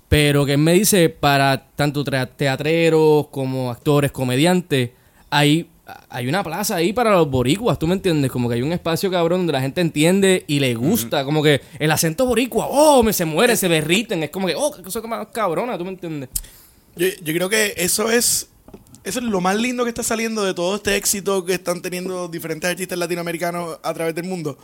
Pero 0.10 0.46
que 0.46 0.54
él 0.54 0.58
me 0.58 0.74
dice, 0.74 1.10
para 1.10 1.68
tanto 1.76 2.04
teatreros 2.04 3.28
como 3.30 3.72
actores, 3.72 4.12
comediantes, 4.12 4.90
hay, 5.30 5.70
hay 6.10 6.28
una 6.28 6.44
plaza 6.44 6.76
ahí 6.76 6.94
para 6.94 7.12
los 7.12 7.30
boricuas, 7.30 7.80
¿tú 7.80 7.88
me 7.88 7.94
entiendes? 7.94 8.32
Como 8.32 8.50
que 8.50 8.56
hay 8.56 8.62
un 8.62 8.72
espacio 8.72 9.10
cabrón 9.12 9.42
donde 9.42 9.54
la 9.54 9.62
gente 9.62 9.82
entiende 9.82 10.44
y 10.48 10.60
le 10.60 10.76
gusta. 10.76 11.24
Como 11.26 11.42
que 11.44 11.62
el 11.80 11.92
acento 11.92 12.26
boricua, 12.26 12.68
oh, 12.70 13.04
me 13.04 13.14
se 13.14 13.26
muere, 13.26 13.56
se 13.56 13.70
derriten. 13.70 14.24
Es 14.24 14.30
como 14.30 14.48
que, 14.48 14.56
oh, 14.56 14.72
qué 14.72 14.82
cosa 14.82 15.02
más 15.02 15.28
cabrona, 15.28 15.78
¿tú 15.78 15.86
me 15.86 15.92
entiendes? 15.92 16.30
Yo, 16.96 17.08
yo 17.24 17.34
creo 17.34 17.50
que 17.50 17.74
eso 17.78 18.10
es 18.10 18.50
eso 19.04 19.20
es 19.20 19.26
lo 19.26 19.42
más 19.42 19.56
lindo 19.56 19.84
que 19.84 19.90
está 19.90 20.04
saliendo 20.04 20.44
de 20.44 20.54
todo 20.54 20.76
este 20.76 20.96
éxito 20.96 21.44
que 21.44 21.54
están 21.54 21.82
teniendo 21.82 22.28
diferentes 22.28 22.70
artistas 22.70 23.00
latinoamericanos 23.00 23.80
a 23.82 23.94
través 23.94 24.14
del 24.14 24.26
mundo. 24.26 24.58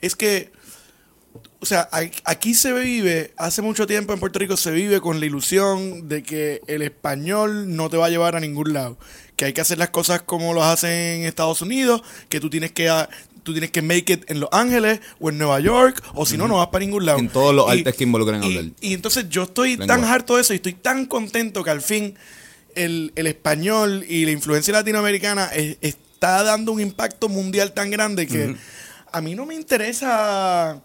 Es 0.00 0.14
que, 0.14 0.52
o 1.60 1.66
sea, 1.66 1.88
a- 1.92 2.10
aquí 2.24 2.54
se 2.54 2.72
vive, 2.72 3.32
hace 3.36 3.62
mucho 3.62 3.86
tiempo 3.86 4.12
en 4.12 4.20
Puerto 4.20 4.38
Rico 4.38 4.56
se 4.56 4.70
vive 4.72 5.00
con 5.00 5.20
la 5.20 5.26
ilusión 5.26 6.08
de 6.08 6.22
que 6.22 6.60
el 6.66 6.82
español 6.82 7.74
no 7.76 7.88
te 7.88 7.96
va 7.96 8.06
a 8.06 8.10
llevar 8.10 8.34
a 8.36 8.40
ningún 8.40 8.72
lado. 8.72 8.98
Que 9.36 9.46
hay 9.46 9.52
que 9.52 9.60
hacer 9.60 9.78
las 9.78 9.90
cosas 9.90 10.22
como 10.22 10.52
los 10.54 10.64
hacen 10.64 10.90
en 10.90 11.22
Estados 11.24 11.62
Unidos, 11.62 12.02
que 12.28 12.40
tú 12.40 12.50
tienes 12.50 12.72
que... 12.72 12.90
Tú 13.44 13.50
tienes 13.50 13.72
que 13.72 13.82
make 13.82 14.12
it 14.12 14.30
en 14.30 14.38
Los 14.38 14.48
Ángeles 14.52 15.00
o 15.18 15.28
en 15.28 15.36
Nueva 15.36 15.58
York, 15.58 16.00
o 16.14 16.24
si 16.24 16.36
no, 16.38 16.46
no 16.46 16.58
vas 16.58 16.68
para 16.68 16.84
ningún 16.84 17.04
lado. 17.06 17.18
En 17.18 17.28
todos 17.28 17.52
los 17.52 17.66
Y- 17.74 17.78
artes 17.78 17.96
que 17.96 18.04
involucran 18.04 18.40
y- 18.40 18.46
hablar. 18.46 18.72
y 18.80 18.94
entonces 18.94 19.28
yo 19.30 19.42
estoy 19.42 19.76
tan 19.78 20.04
harto 20.04 20.36
de 20.36 20.42
eso 20.42 20.52
y 20.52 20.56
estoy 20.56 20.74
tan 20.74 21.06
contento 21.06 21.64
que 21.64 21.70
al 21.70 21.82
fin 21.82 22.14
el, 22.76 23.10
el 23.16 23.26
español 23.26 24.04
y 24.08 24.26
la 24.26 24.30
influencia 24.30 24.72
latinoamericana 24.72 25.46
es- 25.46 25.76
está 25.80 26.44
dando 26.44 26.70
un 26.70 26.80
impacto 26.80 27.28
mundial 27.28 27.72
tan 27.72 27.90
grande 27.90 28.28
que 28.28 28.54
a 29.10 29.20
mí 29.20 29.34
no 29.34 29.44
me 29.44 29.56
interesa. 29.56 30.80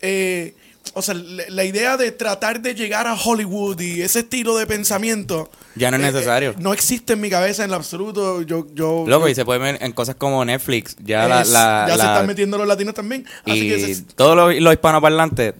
Eh, 0.00 0.54
o 0.94 1.02
sea, 1.02 1.14
la, 1.14 1.64
idea 1.64 1.96
de 1.96 2.10
tratar 2.10 2.60
de 2.62 2.74
llegar 2.74 3.06
a 3.06 3.14
Hollywood 3.14 3.78
y 3.80 4.02
ese 4.02 4.20
estilo 4.20 4.56
de 4.56 4.66
pensamiento. 4.66 5.50
Ya 5.76 5.90
no 5.90 5.96
es 5.98 6.02
eh, 6.02 6.12
necesario. 6.12 6.50
eh, 6.50 6.54
no 6.58 6.72
existe 6.72 7.12
en 7.12 7.20
mi 7.20 7.30
cabeza 7.30 7.62
en 7.64 7.70
lo 7.70 7.76
absoluto. 7.76 8.42
Yo, 8.42 8.66
yo, 8.74 9.04
Loco, 9.06 9.26
yo- 9.26 9.28
y 9.28 9.34
se 9.34 9.44
puede 9.44 9.60
ver 9.60 9.78
en 9.80 9.92
cosas 9.92 10.16
como 10.16 10.44
Netflix. 10.44 10.96
Ya 11.04 11.28
la, 11.28 11.42
es- 11.42 11.50
la- 11.50 11.84
ya 11.86 11.94
se 11.96 12.02
están 12.02 12.26
metiendo 12.26 12.58
los 12.58 12.66
latinos 12.66 12.94
también. 12.94 13.24
Así 13.46 13.68
que 13.68 13.78
y 13.78 13.94
todos 14.16 14.36
los, 14.36 14.54
los 14.60 14.72
hispanoparlantes 14.72 15.54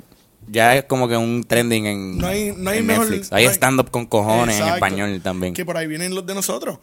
ya 0.50 0.76
es 0.76 0.84
como 0.84 1.08
que 1.08 1.16
un 1.16 1.44
trending 1.44 1.86
en, 1.86 2.18
No 2.18 2.26
hay- 2.26 2.52
no 2.56 2.70
hay 2.70 2.78
en 2.78 2.86
mejor- 2.86 3.06
Netflix. 3.08 3.30
no 3.30 3.36
Hay 3.36 3.46
hay- 3.46 3.52
stand-up 3.54 3.90
con 3.90 4.06
cojones 4.06 4.58
en 4.60 4.68
español 4.68 5.20
también. 5.22 5.54
Que 5.54 5.64
por 5.64 5.76
ahí 5.76 5.86
vienen 5.86 6.14
los 6.14 6.26
de 6.26 6.34
nosotros. 6.34 6.78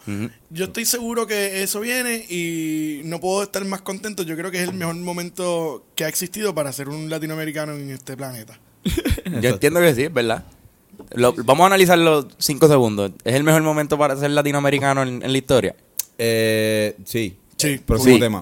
Yo 0.49 0.65
estoy 0.65 0.85
seguro 0.85 1.27
que 1.27 1.63
eso 1.63 1.79
viene 1.79 2.25
y 2.29 3.01
no 3.05 3.19
puedo 3.19 3.43
estar 3.43 3.63
más 3.65 3.81
contento. 3.81 4.23
Yo 4.23 4.35
creo 4.37 4.51
que 4.51 4.61
es 4.63 4.69
el 4.69 4.73
mejor 4.75 4.95
momento 4.95 5.85
que 5.95 6.05
ha 6.05 6.07
existido 6.07 6.55
para 6.55 6.71
ser 6.71 6.89
un 6.89 7.09
latinoamericano 7.09 7.73
en 7.73 7.89
este 7.91 8.15
planeta. 8.17 8.59
Yo 9.41 9.49
entiendo 9.49 9.79
que 9.81 9.93
sí, 9.95 10.03
es 10.03 10.13
verdad. 10.13 10.45
Lo- 11.13 11.33
vamos 11.33 11.63
a 11.63 11.67
analizar 11.67 11.97
los 11.97 12.27
cinco 12.37 12.67
segundos. 12.67 13.11
¿Es 13.23 13.35
el 13.35 13.43
mejor 13.43 13.61
momento 13.61 13.97
para 13.97 14.15
ser 14.17 14.31
latinoamericano 14.31 15.03
en, 15.03 15.21
en 15.21 15.31
la 15.31 15.37
historia? 15.37 15.75
Eh, 16.17 16.95
sí. 17.05 17.37
Sí. 17.57 17.79
Próximo 17.85 18.15
Sí. 18.15 18.19
tema. 18.19 18.41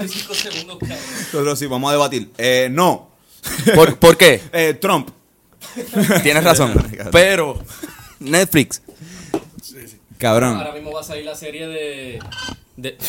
Nosotros 0.00 1.58
sí, 1.58 1.66
vamos 1.66 1.88
a 1.90 1.92
debatir. 1.92 2.30
Eh, 2.38 2.68
no. 2.70 3.13
¿Por, 3.74 3.96
por 3.98 4.16
qué? 4.16 4.40
Eh, 4.52 4.74
Trump. 4.80 5.10
Tienes 6.22 6.44
razón. 6.44 6.72
Pero 7.12 7.58
Netflix. 8.20 8.82
Cabrón. 10.18 10.56
Ahora 10.56 10.72
mismo 10.72 10.92
va 10.92 11.00
a 11.00 11.04
salir 11.04 11.24
la 11.24 11.34
serie 11.34 11.66
de. 11.66 12.18
de 12.76 12.96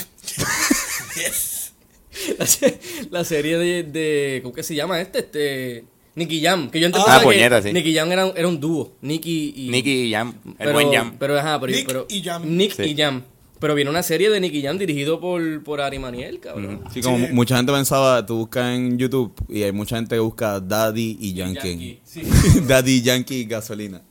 la, 2.40 2.46
se- 2.46 2.80
la 3.12 3.24
serie 3.24 3.58
de, 3.58 3.84
de. 3.84 4.40
¿Cómo 4.44 4.54
que 4.54 4.64
se 4.64 4.76
llama 4.76 5.00
este? 5.02 5.20
Este. 5.20 5.84
Nicky 6.16 6.42
Jam. 6.42 6.70
Que 6.72 6.80
yo 6.80 6.88
antes 6.88 7.02
Ah, 7.06 7.20
que 7.20 7.26
puñeta, 7.26 7.62
sí. 7.62 7.74
Nicky 7.74 7.94
Jam 7.94 8.10
era, 8.12 8.26
un- 8.26 8.38
era 8.38 8.48
un 8.48 8.60
dúo. 8.60 8.96
Nicky 9.02 9.54
y. 9.56 9.70
Nicky 9.70 10.12
Jam. 10.12 10.34
El 10.46 10.54
pero, 10.58 10.74
buen 10.74 10.92
Jam. 10.94 11.16
Pero, 11.20 11.38
ajá, 11.40 11.60
pero, 11.60 11.74
Nick 11.74 11.88
pero- 11.88 12.06
y 12.10 12.24
Jam. 12.24 12.44
Nick 12.58 12.74
Sí. 12.76 12.84
y 12.84 12.96
Jam. 12.98 13.24
Pero 13.60 13.74
viene 13.74 13.90
una 13.90 14.04
serie 14.04 14.30
de 14.30 14.40
Nicky 14.40 14.62
Jam 14.62 14.78
dirigido 14.78 15.20
por, 15.20 15.64
por 15.64 15.80
Ari 15.82 15.98
Maniel, 15.98 16.40
cabrón. 16.40 16.82
Sí, 16.94 17.02
como 17.02 17.18
mu- 17.20 17.28
mucha 17.30 17.56
gente 17.58 17.72
pensaba, 17.72 18.26
tú 18.26 18.38
buscas 18.38 18.76
en 18.76 18.98
YouTube 18.98 19.34
y 19.48 19.64
hay 19.64 19.72
mucha 19.72 19.96
gente 19.96 20.16
que 20.16 20.20
busca 20.20 20.60
Daddy 20.60 21.18
y 21.20 21.34
Yankee. 21.34 21.60
Yankee, 21.70 22.00
sí. 22.06 22.22
Daddy, 22.68 23.02
Yankee 23.02 23.36
y 23.42 23.46
gasolina. 23.46 24.02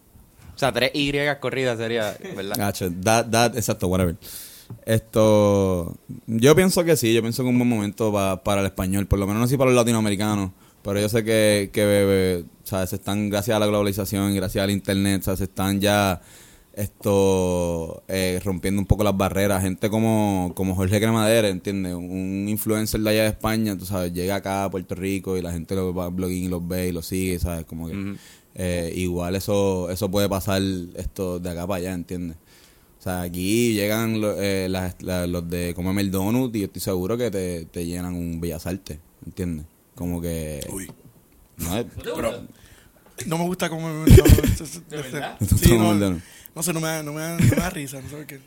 O 0.54 0.58
sea, 0.58 0.72
tres 0.72 0.92
Y 0.94 1.12
corridas 1.40 1.76
sería, 1.78 2.16
¿verdad? 2.34 2.54
Gacho, 2.56 2.88
dad, 2.90 3.24
dad, 3.26 3.56
exacto, 3.56 3.88
whatever. 3.88 4.16
Esto, 4.86 5.96
yo 6.26 6.54
pienso 6.56 6.84
que 6.84 6.96
sí, 6.96 7.12
yo 7.12 7.20
pienso 7.20 7.42
que 7.42 7.48
es 7.48 7.52
un 7.52 7.58
buen 7.58 7.68
momento 7.68 8.12
pa- 8.12 8.42
para 8.42 8.60
el 8.60 8.66
español, 8.66 9.06
por 9.06 9.18
lo 9.18 9.26
menos 9.26 9.40
no 9.40 9.44
así 9.44 9.56
para 9.56 9.70
los 9.70 9.76
latinoamericanos, 9.76 10.52
pero 10.82 11.00
yo 11.00 11.08
sé 11.08 11.24
que, 11.24 11.70
que 11.72 11.82
eh, 11.84 12.44
¿sabes? 12.64 12.90
se 12.90 12.96
están, 12.96 13.28
gracias 13.30 13.56
a 13.56 13.60
la 13.60 13.66
globalización 13.66 14.32
y 14.32 14.36
gracias 14.36 14.62
al 14.64 14.70
internet, 14.70 15.22
¿sabes? 15.22 15.38
se 15.38 15.44
están 15.44 15.80
ya 15.80 16.20
esto 16.76 18.02
eh, 18.08 18.40
rompiendo 18.44 18.80
un 18.80 18.86
poco 18.86 19.04
las 19.04 19.16
barreras. 19.16 19.62
Gente 19.62 19.88
como, 19.90 20.52
como 20.54 20.74
Jorge 20.74 20.98
Cremadera, 21.00 21.48
¿entiendes? 21.48 21.94
Un 21.94 22.46
influencer 22.48 23.00
de 23.00 23.10
allá 23.10 23.22
de 23.22 23.28
España, 23.28 23.76
tú 23.76 23.84
sabes, 23.86 24.12
llega 24.12 24.36
acá 24.36 24.64
a 24.64 24.70
Puerto 24.70 24.94
Rico 24.94 25.36
y 25.36 25.42
la 25.42 25.52
gente 25.52 25.74
lo 25.74 25.94
va 25.94 26.06
a 26.06 26.08
blogging 26.08 26.44
y 26.44 26.48
los 26.48 26.66
ve 26.66 26.88
y 26.88 26.92
los 26.92 27.06
sigue, 27.06 27.38
¿sabes? 27.38 27.64
Como 27.64 27.88
que 27.88 27.94
eh, 28.56 28.92
igual 28.96 29.34
eso, 29.36 29.90
eso 29.90 30.10
puede 30.10 30.28
pasar 30.28 30.62
esto 30.96 31.38
de 31.40 31.50
acá 31.50 31.66
para 31.66 31.78
allá, 31.78 31.92
¿entiendes? 31.94 32.36
O 33.00 33.02
sea, 33.04 33.22
aquí 33.22 33.74
llegan 33.74 34.20
lo- 34.20 34.40
eh, 34.40 34.68
las- 34.68 35.02
la- 35.02 35.26
los 35.26 35.48
de 35.50 35.74
Comeme 35.74 36.00
el 36.00 36.10
Donut 36.10 36.54
y 36.56 36.60
yo 36.60 36.66
estoy 36.66 36.80
seguro 36.80 37.18
que 37.18 37.30
te, 37.30 37.66
te 37.66 37.84
llenan 37.84 38.14
un 38.14 38.40
Bellas 38.40 38.66
Artes, 38.66 38.98
¿entiendes? 39.26 39.66
Como 39.94 40.20
que... 40.20 40.60
Uy. 40.72 40.90
No, 41.58 41.76
es- 41.78 41.86
No 43.26 43.38
me 43.38 43.44
gusta 43.44 43.68
cómo 43.68 43.88
me... 43.88 44.10
No, 44.10 44.16
¿De 44.88 44.96
verdad? 44.96 45.36
Sí, 45.40 45.76
no, 45.76 46.20
no 46.54 46.62
sé, 46.62 46.72
no 46.72 46.80
me, 46.80 46.88
da- 46.88 47.02
no, 47.02 47.12
me 47.12 47.20
da, 47.20 47.36
no 47.36 47.44
me 47.44 47.56
da 47.56 47.70
risa, 47.70 48.00
no 48.00 48.08
sé 48.08 48.16
por 48.16 48.26
qué. 48.26 48.38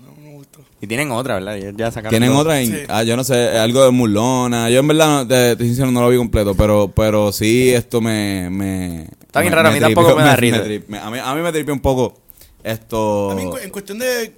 No, 0.00 0.06
no 0.10 0.20
me 0.20 0.32
gustó. 0.34 0.60
Y 0.80 0.86
tienen 0.86 1.10
otra, 1.10 1.34
¿verdad? 1.34 1.56
Ya- 1.56 1.72
Ya 1.76 1.90
sacaron 1.90 2.10
Tienen 2.10 2.32
otra 2.32 2.60
en, 2.60 2.66
Sí. 2.72 2.78
ah, 2.88 3.02
yo 3.02 3.16
no 3.16 3.24
sé, 3.24 3.58
algo 3.58 3.84
de 3.84 3.90
Mulona. 3.90 4.70
Yo 4.70 4.80
en 4.80 4.88
verdad, 4.88 5.08
no, 5.08 5.26
te, 5.28 5.56
te 5.56 5.58
soy 5.58 5.66
sincero, 5.68 5.90
no 5.90 6.00
lo 6.02 6.08
vi 6.08 6.16
completo, 6.16 6.54
pero, 6.54 6.88
pero 6.94 7.32
sí 7.32 7.72
esto 7.72 8.00
me, 8.00 8.48
me 8.50 9.02
Está 9.22 9.40
bien 9.40 9.50
me- 9.50 9.56
raro, 9.56 9.68
a 9.68 9.72
mí 9.72 9.80
tampoco 9.80 10.16
me 10.16 10.22
da 10.22 10.36
risa. 10.36 10.62
me- 10.88 10.98
a, 10.98 11.10
mí, 11.10 11.18
a 11.22 11.34
mí 11.34 11.40
me 11.42 11.52
tripió 11.52 11.74
un 11.74 11.80
poco 11.80 12.18
esto. 12.64 13.30
A 13.30 13.34
mí, 13.34 13.42
en 13.42 13.50
cu- 13.50 13.58
en 13.58 13.70
cuestión 13.70 13.98
de 13.98 14.32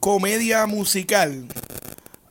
comedia 0.00 0.66
musical, 0.66 1.46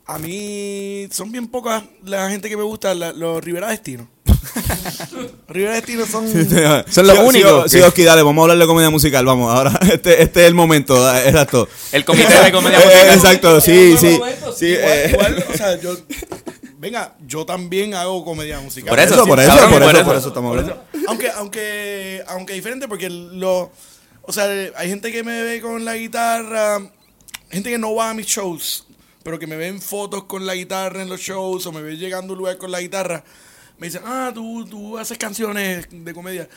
a 0.05 0.19
mí 0.19 1.07
son 1.11 1.31
bien 1.31 1.47
pocas 1.47 1.83
la 2.03 2.29
gente 2.29 2.47
que 2.49 2.55
me 2.57 2.63
gusta, 2.63 2.93
la- 2.93 3.11
los 3.11 3.43
Rivera 3.43 3.69
Destino. 3.69 4.07
Rivera 5.47 5.73
Destino 5.75 6.05
son... 6.05 6.27
Son 6.27 7.07
los 7.07 7.17
Sí, 7.17 7.23
únicos 7.23 7.71
Sí, 7.71 7.81
Oski, 7.81 8.03
dale, 8.03 8.23
vamos 8.23 8.41
a 8.41 8.43
hablar 8.43 8.57
de 8.57 8.67
comedia 8.67 8.89
musical, 8.89 9.25
vamos. 9.25 9.53
Ahora, 9.55 9.79
este, 9.93 10.21
este 10.21 10.41
es 10.41 10.47
el 10.47 10.53
momento, 10.53 11.01
da- 11.01 11.25
exacto. 11.25 11.67
El 11.91 12.05
comité 12.05 12.33
de 12.43 12.51
comedia 12.51 12.79
Eh, 12.81 12.85
musical. 12.85 13.13
exacto, 13.15 13.61
sí, 13.61 13.95
sí. 13.99 14.19
sí 14.57 14.65
igual, 14.67 14.89
eh, 14.91 15.09
igual, 15.11 15.45
o 15.53 15.57
sea, 15.57 15.79
yo... 15.79 15.95
Venga, 16.77 17.15
yo 17.25 17.45
también 17.45 17.95
hago 17.95 18.23
comedia 18.23 18.59
musical. 18.59 18.89
Por 18.89 18.99
eso, 18.99 19.25
por 19.25 19.39
eso, 19.39 19.51
por 19.69 19.81
por 19.81 19.95
eso, 19.95 20.05
por 20.05 20.15
eso 20.17 20.27
estamos 20.27 20.51
hablando. 20.51 20.83
Aunque, 21.07 21.29
aunque, 21.31 22.23
aunque 22.27 22.53
diferente, 22.53 22.87
porque 22.87 23.09
lo, 23.09 23.71
o 24.21 24.31
sea, 24.33 24.45
hay 24.75 24.89
gente 24.89 25.11
que 25.11 25.23
me 25.23 25.41
ve 25.41 25.61
con 25.61 25.83
la 25.83 25.95
guitarra, 25.95 26.79
gente 27.49 27.71
que 27.71 27.77
no 27.79 27.95
va 27.95 28.11
a 28.11 28.13
mis 28.13 28.27
shows, 28.27 28.85
pero 29.23 29.39
que 29.39 29.47
me 29.47 29.55
ven 29.55 29.81
fotos 29.81 30.25
con 30.25 30.45
la 30.45 30.53
guitarra 30.53 31.01
en 31.01 31.09
los 31.09 31.21
shows 31.21 31.65
o 31.65 31.71
me 31.71 31.81
ve 31.81 31.97
llegando 31.97 32.33
a 32.33 32.35
un 32.35 32.39
lugar 32.39 32.57
con 32.57 32.69
la 32.69 32.79
guitarra, 32.81 33.23
me 33.79 33.87
dicen, 33.87 34.01
ah, 34.05 34.31
tú, 34.33 34.65
tú 34.65 34.97
haces 34.97 35.17
canciones 35.17 35.87
de 35.91 36.13
comedia. 36.13 36.47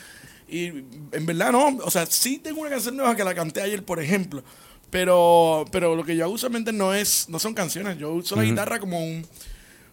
Y 0.47 0.65
en 1.11 1.25
verdad 1.25 1.51
no, 1.51 1.67
o 1.83 1.91
sea, 1.91 2.05
sí 2.07 2.39
tengo 2.39 2.61
una 2.61 2.69
canción 2.71 2.97
nueva 2.97 3.15
que 3.15 3.23
la 3.23 3.35
canté 3.35 3.61
ayer, 3.61 3.83
por 3.83 4.01
ejemplo. 4.01 4.43
Pero, 4.89 5.65
pero 5.71 5.95
lo 5.95 6.03
que 6.03 6.15
yo 6.15 6.23
hago 6.25 6.33
usualmente 6.33 6.71
no 6.73 6.93
es, 6.93 7.27
no 7.29 7.37
son 7.37 7.53
canciones, 7.53 7.97
yo 7.99 8.11
uso 8.11 8.35
la 8.35 8.43
guitarra 8.43 8.79
como 8.79 8.99
un, 9.03 9.23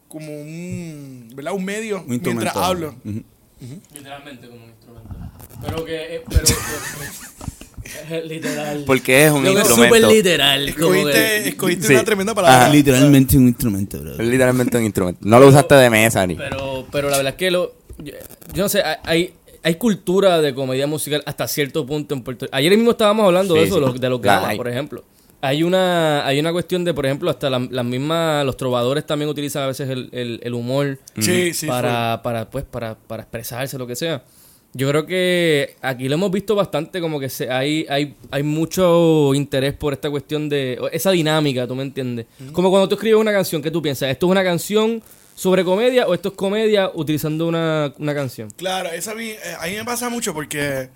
como 0.09 0.33
un, 0.33 1.29
¿verdad? 1.35 1.53
Un 1.53 1.65
medio 1.67 1.97
Un 2.07 2.15
instrumento. 2.15 2.31
mientras 2.31 2.57
hablo. 2.57 2.95
Literalmente 3.95 4.49
como 4.49 4.65
un 4.65 4.71
instrumento. 4.71 5.15
Pero 5.63 5.85
que. 5.85 6.17
eh, 6.17 6.23
Pero. 6.29 6.43
que- 6.45 6.55
es 8.17 8.25
literal. 8.29 8.85
Porque 8.87 9.27
es 9.27 9.33
un 9.33 9.43
que 9.43 9.51
Es 9.53 9.57
instrumento. 9.59 9.97
súper 9.97 10.11
literal. 10.17 10.69
Escogiste, 10.69 11.13
que- 11.13 11.49
escogiste 11.49 11.87
Sí. 11.87 11.93
una 11.95 12.05
tremenda 12.05 12.35
palabra. 12.35 12.63
Ajá. 12.65 12.69
Literalmente 12.75 13.37
un 13.37 13.49
instrumento, 13.49 13.99
bro. 14.01 14.13
Es 14.13 14.19
literalmente 14.27 14.77
un 14.77 14.85
instrumento. 14.85 15.21
No 15.23 15.39
lo 15.39 15.49
usaste 15.49 15.75
de 15.77 15.91
mesa 15.91 16.27
ni. 16.27 16.35
Pero, 16.35 16.66
pero 16.93 17.11
la 17.11 17.17
verdad 17.19 17.33
es 17.33 17.37
que 17.39 17.51
lo. 17.51 17.73
Yo, 17.99 18.13
yo 18.53 18.63
no 18.63 18.69
sé, 18.69 18.83
hay. 19.05 19.33
Hay 19.63 19.75
cultura 19.75 20.41
de 20.41 20.55
comedia 20.55 20.87
musical 20.87 21.25
hasta 21.27 21.49
cierto 21.49 21.85
punto 21.85 22.15
en 22.15 22.23
Puerto 22.23 22.45
Rico. 22.45 22.55
Ayer 22.57 22.71
mismo 22.77 22.93
estábamos 22.93 23.25
hablando 23.27 23.55
Sí, 23.55 23.61
de 23.61 23.67
eso, 23.67 23.93
sí. 23.93 23.99
de 23.99 24.09
los 24.09 24.21
gamas, 24.21 24.51
hay. 24.51 24.57
por 24.57 24.69
ejemplo. 24.69 25.03
Hay 25.41 25.65
una, 25.65 26.25
hay 26.25 26.39
una 26.39 26.53
cuestión 26.53 26.85
de, 26.85 26.95
por 26.95 27.05
ejemplo, 27.05 27.29
hasta 27.31 27.51
la- 27.51 27.67
las 27.69 27.85
mismas, 27.85 28.45
los 28.47 28.57
trovadores 28.57 29.05
también 29.05 29.29
utilizan 29.29 29.65
a 29.65 29.67
veces 29.67 29.91
el, 29.91 30.09
el- 30.13 30.39
el 30.45 30.55
humor 30.55 30.99
Sí, 31.19 31.53
sí. 31.53 31.67
para, 31.67 32.21
para, 32.23 32.49
pues, 32.49 32.65
para, 32.65 32.95
para 32.97 33.25
expresarse, 33.25 33.77
lo 33.77 33.89
que 33.89 33.97
sea. 33.97 34.23
Yo 34.73 34.89
creo 34.89 35.05
que 35.05 35.75
aquí 35.83 36.09
lo 36.09 36.15
hemos 36.15 36.31
visto 36.31 36.55
bastante, 36.55 37.01
como 37.01 37.19
que 37.19 37.29
se, 37.29 37.51
hay, 37.51 37.87
hay, 37.89 38.15
hay 38.31 38.43
mucho 38.45 39.35
interés 39.35 39.73
por 39.75 39.93
esta 39.95 40.09
cuestión 40.11 40.49
de 40.49 40.79
esa 40.93 41.11
dinámica, 41.11 41.67
¿tú 41.67 41.75
me 41.75 41.83
entiendes? 41.83 42.27
Como 42.53 42.71
cuando 42.71 42.89
tú 42.89 42.95
escribes 42.95 43.19
una 43.21 43.33
canción, 43.33 43.61
¿qué 43.63 43.71
tú 43.73 43.83
piensas? 43.83 44.11
¿Esto 44.11 44.27
es 44.27 44.31
una 44.31 44.45
canción 44.45 45.03
sobre 45.37 45.65
comedia 45.65 46.07
o 46.09 46.15
esto 46.15 46.31
es 46.31 46.35
comedia 46.35 46.91
utilizando 46.95 47.47
una, 47.47 47.93
una 47.99 48.15
canción? 48.15 48.51
Claro, 48.53 48.91
eso 48.91 49.11
a 49.11 49.15
mí, 49.15 49.29
eh, 49.29 49.57
a 49.61 49.67
me 49.67 49.85
pasa 49.85 50.09
mucho 50.09 50.33
porque 50.33 50.89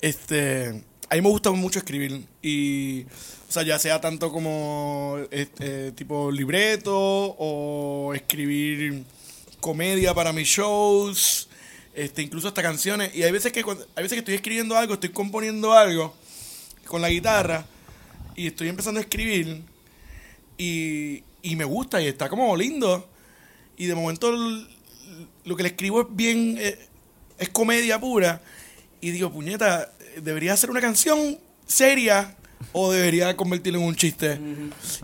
este, 0.00 0.82
a 1.08 1.14
mí 1.14 1.20
me 1.22 1.28
gusta 1.28 1.52
mucho 1.52 1.78
escribir 1.78 2.26
y, 2.42 3.04
o 3.04 3.52
sea, 3.52 3.62
ya 3.62 3.78
sea 3.78 4.00
tanto 4.00 4.32
como 4.32 5.18
este, 5.30 5.92
tipo 5.92 6.32
libreto 6.32 6.92
o 6.92 8.12
escribir 8.14 9.04
comedia 9.60 10.12
para 10.12 10.32
mis 10.32 10.48
shows, 10.48 11.48
este, 11.94 12.22
incluso 12.22 12.48
hasta 12.48 12.62
canciones. 12.62 13.14
Y 13.14 13.22
hay 13.22 13.30
veces 13.30 13.52
que 13.52 13.60
hay 13.60 14.02
veces 14.02 14.14
que 14.14 14.18
estoy 14.18 14.34
escribiendo 14.34 14.76
algo, 14.76 14.94
estoy 14.94 15.10
componiendo 15.10 15.72
algo 15.72 16.16
con 16.84 17.00
la 17.00 17.10
guitarra 17.10 17.64
y 18.34 18.48
estoy 18.48 18.68
empezando 18.68 18.98
a 18.98 19.02
escribir 19.04 19.62
y, 20.56 21.22
y 21.42 21.54
me 21.54 21.64
gusta 21.64 22.02
y 22.02 22.08
está 22.08 22.28
como 22.28 22.56
lindo. 22.56 23.08
Y 23.78 23.86
de 23.86 23.94
momento 23.94 24.32
lo 25.44 25.56
que 25.56 25.62
le 25.62 25.68
escribo 25.70 26.02
es 26.02 26.06
bien, 26.10 26.56
eh, 26.58 26.78
es 27.38 27.48
comedia 27.48 27.98
pura. 28.00 28.42
Y 29.00 29.10
digo, 29.12 29.30
puñeta, 29.32 29.90
debería 30.22 30.56
ser 30.56 30.70
una 30.70 30.80
canción 30.80 31.38
seria 31.66 32.34
o 32.72 32.90
debería 32.90 33.36
convertirlo 33.36 33.78
en 33.78 33.86
un 33.86 33.94
chiste. 33.94 34.40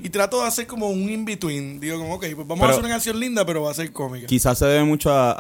Y 0.02 0.10
trato 0.10 0.40
de 0.42 0.48
hacer 0.48 0.66
como 0.66 0.88
un 0.90 1.08
in-between. 1.08 1.78
Digo, 1.78 1.98
como, 1.98 2.14
ok, 2.16 2.26
pues 2.34 2.46
vamos 2.48 2.58
Pero- 2.58 2.64
a 2.66 2.70
hacer 2.72 2.80
una 2.84 2.88
canción 2.92 3.20
linda, 3.20 3.46
pero 3.46 3.62
va 3.62 3.70
a 3.70 3.74
ser 3.74 3.92
cómica. 3.92 4.26
Quizás 4.26 4.58
se 4.58 4.66
debe 4.66 4.82
mucho 4.84 5.10
a, 5.12 5.32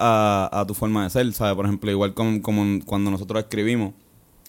a- 0.46 0.60
a 0.60 0.66
tu 0.66 0.74
forma 0.74 1.02
de 1.04 1.10
ser, 1.10 1.32
¿sabes? 1.32 1.56
Por 1.56 1.66
ejemplo, 1.66 1.90
igual 1.90 2.14
como, 2.14 2.40
como 2.40 2.84
cuando 2.84 3.10
nosotros 3.10 3.42
escribimos. 3.42 3.92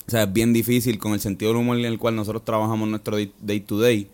O 0.08 0.12
sea, 0.12 0.24
es 0.24 0.32
bien 0.34 0.54
difícil 0.54 1.00
con 1.00 1.14
el 1.14 1.20
sentido 1.20 1.52
del 1.52 1.62
humor 1.62 1.80
en 1.80 1.86
el 1.86 1.98
cual 1.98 2.16
nosotros 2.16 2.46
trabajamos 2.46 2.88
nuestro 2.88 3.16
day, 3.16 3.34
day 3.42 3.60
to 3.62 3.80
day, 3.80 4.08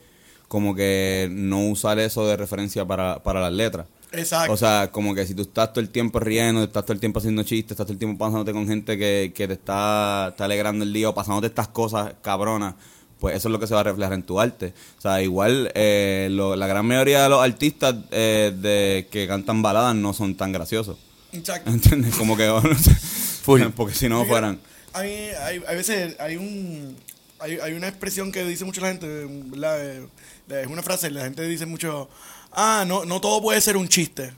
como 0.47 0.73
que 0.73 1.27
no 1.29 1.67
usar 1.67 1.99
eso 1.99 2.25
de 2.25 2.37
referencia 2.37 2.85
para, 2.85 3.21
para 3.21 3.41
las 3.41 3.51
letras. 3.51 3.87
Exacto. 4.13 4.51
O 4.53 4.57
sea, 4.57 4.89
como 4.91 5.15
que 5.15 5.25
si 5.25 5.33
tú 5.33 5.43
estás 5.43 5.71
todo 5.71 5.79
el 5.81 5.89
tiempo 5.89 6.19
riendo, 6.19 6.63
estás 6.63 6.83
todo 6.83 6.93
el 6.93 6.99
tiempo 6.99 7.19
haciendo 7.19 7.43
chistes, 7.43 7.71
estás 7.71 7.85
todo 7.85 7.93
el 7.93 7.99
tiempo 7.99 8.17
pasándote 8.17 8.51
con 8.51 8.67
gente 8.67 8.97
que, 8.97 9.31
que 9.33 9.47
te 9.47 9.53
está, 9.53 10.27
está 10.31 10.45
alegrando 10.45 10.83
el 10.83 10.91
día 10.91 11.09
o 11.09 11.13
pasándote 11.15 11.47
estas 11.47 11.69
cosas 11.69 12.13
cabronas, 12.21 12.75
pues 13.19 13.35
eso 13.35 13.47
es 13.47 13.51
lo 13.53 13.59
que 13.59 13.67
se 13.67 13.73
va 13.73 13.81
a 13.81 13.83
reflejar 13.83 14.13
en 14.13 14.23
tu 14.23 14.39
arte. 14.39 14.73
O 14.97 15.01
sea, 15.01 15.21
igual 15.21 15.71
eh, 15.75 16.27
lo- 16.31 16.55
la 16.55 16.67
gran 16.67 16.85
mayoría 16.85 17.23
de 17.23 17.29
los 17.29 17.41
artistas 17.41 17.95
eh, 18.11 18.51
de, 18.55 19.07
que 19.11 19.27
cantan 19.27 19.61
baladas 19.61 19.95
no 19.95 20.11
son 20.13 20.35
tan 20.35 20.51
graciosos. 20.51 20.97
Exacto. 21.31 21.69
¿Entiendes? 21.73 22.15
Como 22.15 22.35
que, 22.35 22.47
porque 23.75 23.93
si 23.95 24.09
no 24.09 24.25
fueran... 24.25 24.59
A 24.93 25.03
mí, 25.03 25.09
hay, 25.09 25.61
hay 25.65 25.75
veces 25.77 26.19
hay 26.19 26.35
un 26.35 26.97
hay, 27.39 27.53
hay 27.59 27.73
una 27.73 27.87
expresión 27.87 28.31
que 28.31 28.43
dice 28.43 28.65
mucho 28.65 28.81
la 28.81 28.89
gente, 28.89 29.07
¿verdad? 29.45 29.79
Eh, 29.85 30.07
Es 30.49 30.67
una 30.67 30.83
frase, 30.83 31.09
la 31.09 31.23
gente 31.23 31.43
dice 31.47 31.65
mucho, 31.65 32.09
ah, 32.51 32.83
no, 32.87 33.05
no 33.05 33.19
todo 33.21 33.41
puede 33.41 33.59
ser 33.61 33.77
un 33.77 33.87
chiste. 33.87 34.33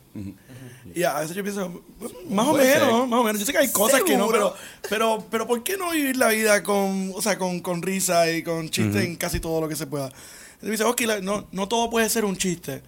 Y 0.95 1.03
a 1.03 1.19
veces 1.19 1.35
yo 1.35 1.41
pienso, 1.43 1.83
más 2.29 2.47
o 2.47 2.53
menos, 2.53 2.67
ser. 2.67 2.81
más 3.07 3.19
o 3.19 3.23
menos. 3.23 3.39
Yo 3.39 3.45
sé 3.45 3.51
que 3.51 3.57
hay 3.57 3.71
cosas 3.71 4.03
que 4.03 4.15
no, 4.15 4.27
pero, 4.27 4.53
pero, 4.89 5.25
pero 5.31 5.47
¿por 5.47 5.63
qué 5.63 5.75
no 5.77 5.91
vivir 5.91 6.17
la 6.17 6.27
vida 6.27 6.61
con, 6.61 7.11
o 7.15 7.21
sea, 7.21 7.37
con, 7.37 7.61
con 7.61 7.81
risa 7.81 8.29
y 8.31 8.43
con 8.43 8.69
chiste 8.69 9.03
en 9.03 9.15
casi 9.15 9.39
todo 9.39 9.61
lo 9.61 9.67
que 9.67 9.75
se 9.75 9.87
pueda? 9.87 10.05
Entonces 10.05 10.63
me 10.63 10.71
dice, 10.71 10.83
ok, 10.83 11.01
la- 11.01 11.21
no, 11.21 11.47
no 11.51 11.67
todo 11.67 11.89
puede 11.89 12.07
ser 12.09 12.25
un 12.25 12.37
chiste. 12.37 12.83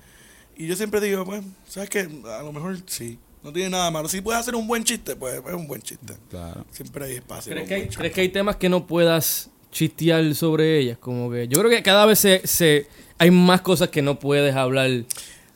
Y 0.55 0.67
yo 0.67 0.75
siempre 0.75 1.01
digo, 1.01 1.25
pues, 1.25 1.41
¿sabes 1.67 1.89
qué? 1.89 2.01
A 2.39 2.43
lo 2.43 2.53
mejor 2.53 2.77
sí. 2.85 3.17
No 3.43 3.53
tiene 3.53 3.69
nada 3.69 3.91
malo. 3.91 4.07
Si 4.09 4.21
puedes 4.21 4.39
hacer 4.41 4.55
un 4.55 4.67
buen 4.67 4.83
chiste, 4.83 5.15
pues 5.15 5.35
es 5.35 5.53
un 5.53 5.67
buen 5.67 5.81
chiste. 5.81 6.13
Claro. 6.29 6.65
Siempre 6.71 7.05
hay 7.05 7.15
espacio. 7.15 7.51
¿Crees 7.53 7.67
para 7.67 7.77
que, 7.77 7.83
hay, 7.83 7.89
crees 7.95 8.13
que 8.13 8.21
hay 8.21 8.29
temas 8.29 8.55
que 8.55 8.69
no 8.69 8.87
puedas 8.87 9.49
chistear 9.75 10.33
sobre 10.35 10.79
ellas? 10.79 10.97
Como 10.97 11.29
que 11.29 11.49
yo 11.49 11.59
creo 11.59 11.69
que 11.69 11.83
cada 11.83 12.05
vez 12.05 12.17
se, 12.19 12.47
se 12.47 12.87
hay 13.17 13.29
más 13.29 13.59
cosas 13.59 13.89
que 13.89 14.01
no 14.01 14.17
puedes 14.17 14.55
hablar. 14.55 14.89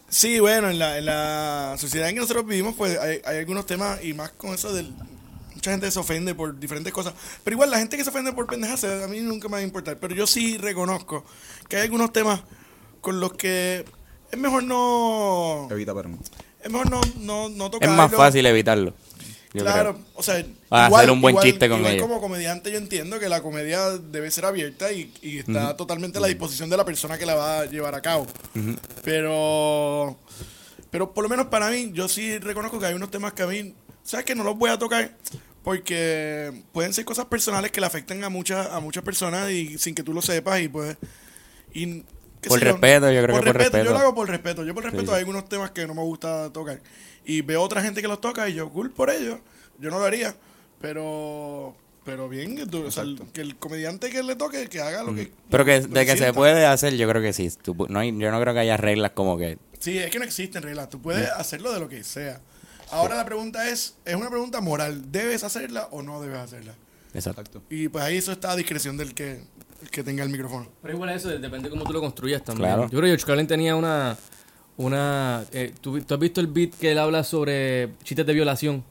Sí, 0.10 0.40
bueno, 0.42 0.70
en 0.70 0.78
la, 0.78 0.98
en 0.98 1.06
la 1.06 1.76
sociedad 1.78 2.10
en 2.10 2.16
que 2.16 2.22
nosotros 2.22 2.46
vivimos, 2.46 2.76
pues 2.76 3.00
hay, 3.00 3.22
hay 3.26 3.38
algunos 3.38 3.66
temas 3.66 4.04
y 4.04 4.14
más 4.14 4.32
con 4.32 4.54
eso 4.54 4.74
del... 4.74 4.92
Mucha 5.56 5.72
gente 5.72 5.90
se 5.92 6.00
ofende 6.00 6.36
por 6.36 6.58
diferentes 6.58 6.92
cosas. 6.94 7.14
Pero 7.44 7.56
igual 7.56 7.70
la 7.70 7.80
gente 7.80 7.96
que 7.98 8.04
se 8.04 8.10
ofende 8.10 8.32
por 8.34 8.48
pendejas, 8.48 8.84
a 8.84 9.08
mí 9.08 9.20
nunca 9.20 9.48
me 9.48 9.54
va 9.54 9.58
a 9.60 9.64
importar. 9.64 9.98
Pero 10.00 10.16
yo 10.16 10.26
sí 10.28 10.58
reconozco 10.58 11.26
que 11.68 11.78
hay 11.78 11.84
algunos 11.84 12.12
temas 12.14 12.42
con 13.02 13.20
los 13.20 13.34
que 13.34 13.86
es 14.32 14.40
mejor 14.40 14.64
no... 14.64 15.68
Evita, 15.72 15.94
pero 15.94 16.10
Es 16.64 16.72
mejor 16.72 16.90
no, 16.90 17.02
no, 17.20 17.50
no 17.50 17.66
Es 17.66 17.72
tocarlo. 17.72 17.96
más 17.96 18.12
fácil 18.12 18.46
evitarlo. 18.46 18.94
Claro, 19.52 19.96
creo. 19.96 20.06
o 20.16 20.24
sea, 20.24 20.46
Ah, 20.72 20.86
hacer 20.86 21.10
un 21.10 21.20
buen 21.20 21.38
chiste 21.38 21.68
con 21.68 21.80
igual 21.80 21.94
ella. 21.94 22.02
como 22.02 22.22
comediante 22.22 22.72
yo 22.72 22.78
entiendo 22.78 23.20
que 23.20 23.28
la 23.28 23.42
comedia 23.42 23.90
debe 23.98 24.30
ser 24.30 24.46
abierta 24.46 24.92
y, 24.92 25.12
y 25.22 25.40
está 25.40 25.76
totalmente 25.76 26.20
a 26.20 26.22
la 26.22 26.28
disposición 26.28 26.70
de 26.70 26.78
la 26.78 26.86
persona 26.86 27.18
que 27.18 27.26
la 27.26 27.36
va 27.36 27.62
a 27.62 27.66
llevar 27.66 27.96
a 27.96 28.02
cabo. 28.02 28.28
Pero, 29.04 30.18
pero 30.92 31.14
por 31.14 31.24
lo 31.24 31.30
menos 31.30 31.48
para 31.48 31.70
mí, 31.72 31.92
yo 31.94 32.08
sí 32.08 32.38
reconozco 32.38 32.80
que 32.80 32.86
hay 32.86 32.94
unos 32.94 33.10
temas 33.10 33.34
que 33.34 33.44
a 33.44 33.48
mí, 33.48 33.74
sabes 34.04 34.26
que 34.26 34.36
no 34.36 34.44
los 34.44 34.58
voy 34.58 34.70
a 34.70 34.78
tocar 34.78 35.16
porque 35.64 36.64
pueden 36.72 36.94
ser 36.94 37.06
cosas 37.06 37.26
personales 37.26 37.72
que 37.72 37.82
le 37.82 37.88
afecten 37.88 38.24
a 38.24 38.30
muchas 38.30 38.68
a 38.68 38.80
muchas 38.80 39.04
personas 39.04 39.52
y 39.52 39.78
sin 39.78 39.94
que 39.94 40.04
tú 40.04 40.14
lo 40.14 40.22
sepas 40.22 40.62
y 40.62 40.70
pues 40.70 40.98
y 41.74 42.04
Por 42.48 42.60
respeto, 42.60 43.12
yo 43.12 43.22
creo 43.24 43.36
que 43.40 43.44
por 43.46 43.58
respeto. 43.58 43.84
Yo 43.84 43.92
lo 43.92 43.98
hago 43.98 44.16
por 44.16 44.30
respeto. 44.30 44.64
Yo 44.64 44.74
por 44.74 44.84
respeto 44.84 45.08
sí. 45.08 45.12
hay 45.12 45.20
algunos 45.20 45.50
temas 45.50 45.72
que 45.72 45.86
no 45.86 45.94
me 45.94 46.02
gusta 46.02 46.52
tocar. 46.52 46.82
Y 47.26 47.42
veo 47.42 47.62
otra 47.62 47.82
gente 47.82 48.02
que 48.02 48.08
los 48.08 48.22
toca 48.22 48.48
y 48.48 48.54
yo, 48.54 48.70
cool 48.70 48.92
por 48.92 49.10
ellos. 49.10 49.40
Yo 49.78 49.90
no 49.90 50.00
lo 50.00 50.06
haría. 50.06 50.36
Pero 50.82 51.76
pero 52.06 52.28
bien, 52.28 52.56
que, 52.56 52.66
tú- 52.66 52.86
o 52.88 52.92
sea, 52.92 53.04
el- 53.04 53.22
que 53.34 53.42
el 53.42 53.56
comediante 53.58 54.10
que 54.10 54.24
le 54.24 54.36
toque, 54.36 54.68
que 54.68 54.82
haga 54.82 55.04
lo 55.04 55.14
que... 55.14 55.32
Pero 55.52 55.64
que 55.64 55.82
lo 55.82 55.88
de 55.90 56.06
que 56.08 56.18
se 56.18 56.34
puede 56.34 56.66
hacer, 56.66 56.96
yo 56.98 57.08
creo 57.08 57.22
que 57.22 57.34
sí. 57.34 57.52
Tú 57.62 57.76
no 57.88 58.00
hay- 58.00 58.18
yo 58.18 58.32
no 58.32 58.42
creo 58.42 58.54
que 58.54 58.62
haya 58.62 58.78
reglas 58.78 59.12
como 59.12 59.38
que. 59.38 59.60
Sí, 59.78 59.98
es 60.00 60.10
que 60.10 60.18
no 60.18 60.26
existen 60.26 60.64
reglas. 60.64 60.90
Tú 60.90 61.00
puedes 61.00 61.30
hacerlo 61.30 61.72
de 61.72 61.80
lo 61.80 61.88
que 61.88 62.04
sea. 62.04 62.42
Ahora 62.92 63.16
la 63.16 63.26
pregunta 63.26 63.70
es, 63.70 63.96
es 64.06 64.16
una 64.16 64.30
pregunta 64.30 64.60
moral. 64.60 65.12
¿Debes 65.12 65.44
hacerla 65.44 65.88
o 65.92 66.02
no 66.02 66.20
debes 66.20 66.40
hacerla? 66.40 66.74
Exacto. 67.14 67.62
Y 67.70 67.90
pues 67.90 68.04
ahí 68.04 68.18
eso 68.18 68.32
está 68.32 68.54
a 68.54 68.56
discreción 68.56 68.98
del 68.98 69.14
que, 69.14 69.44
el 69.84 69.90
que 69.92 70.04
tenga 70.04 70.24
el 70.24 70.30
micrófono. 70.30 70.68
Pero 70.82 70.96
igual 70.96 71.12
eso 71.12 71.30
depende 71.30 71.66
de 71.66 71.70
cómo 71.70 71.84
tú 71.84 71.94
lo 71.94 72.02
construyas 72.02 72.44
también. 72.44 72.70
Claro. 72.70 72.84
Yo 72.84 72.90
creo 72.90 73.02
que 73.02 73.08
George 73.10 73.26
Carlin 73.26 73.46
tenía 73.46 73.76
una... 73.76 74.18
una 74.78 75.46
eh, 75.52 75.74
¿tú, 75.80 76.02
tú 76.02 76.14
has 76.16 76.20
visto 76.20 76.42
el 76.42 76.48
beat 76.48 76.72
que 76.74 76.92
él 76.94 76.98
habla 76.98 77.24
sobre 77.24 77.90
chistes 78.04 78.26
de 78.26 78.34
violación? 78.34 78.84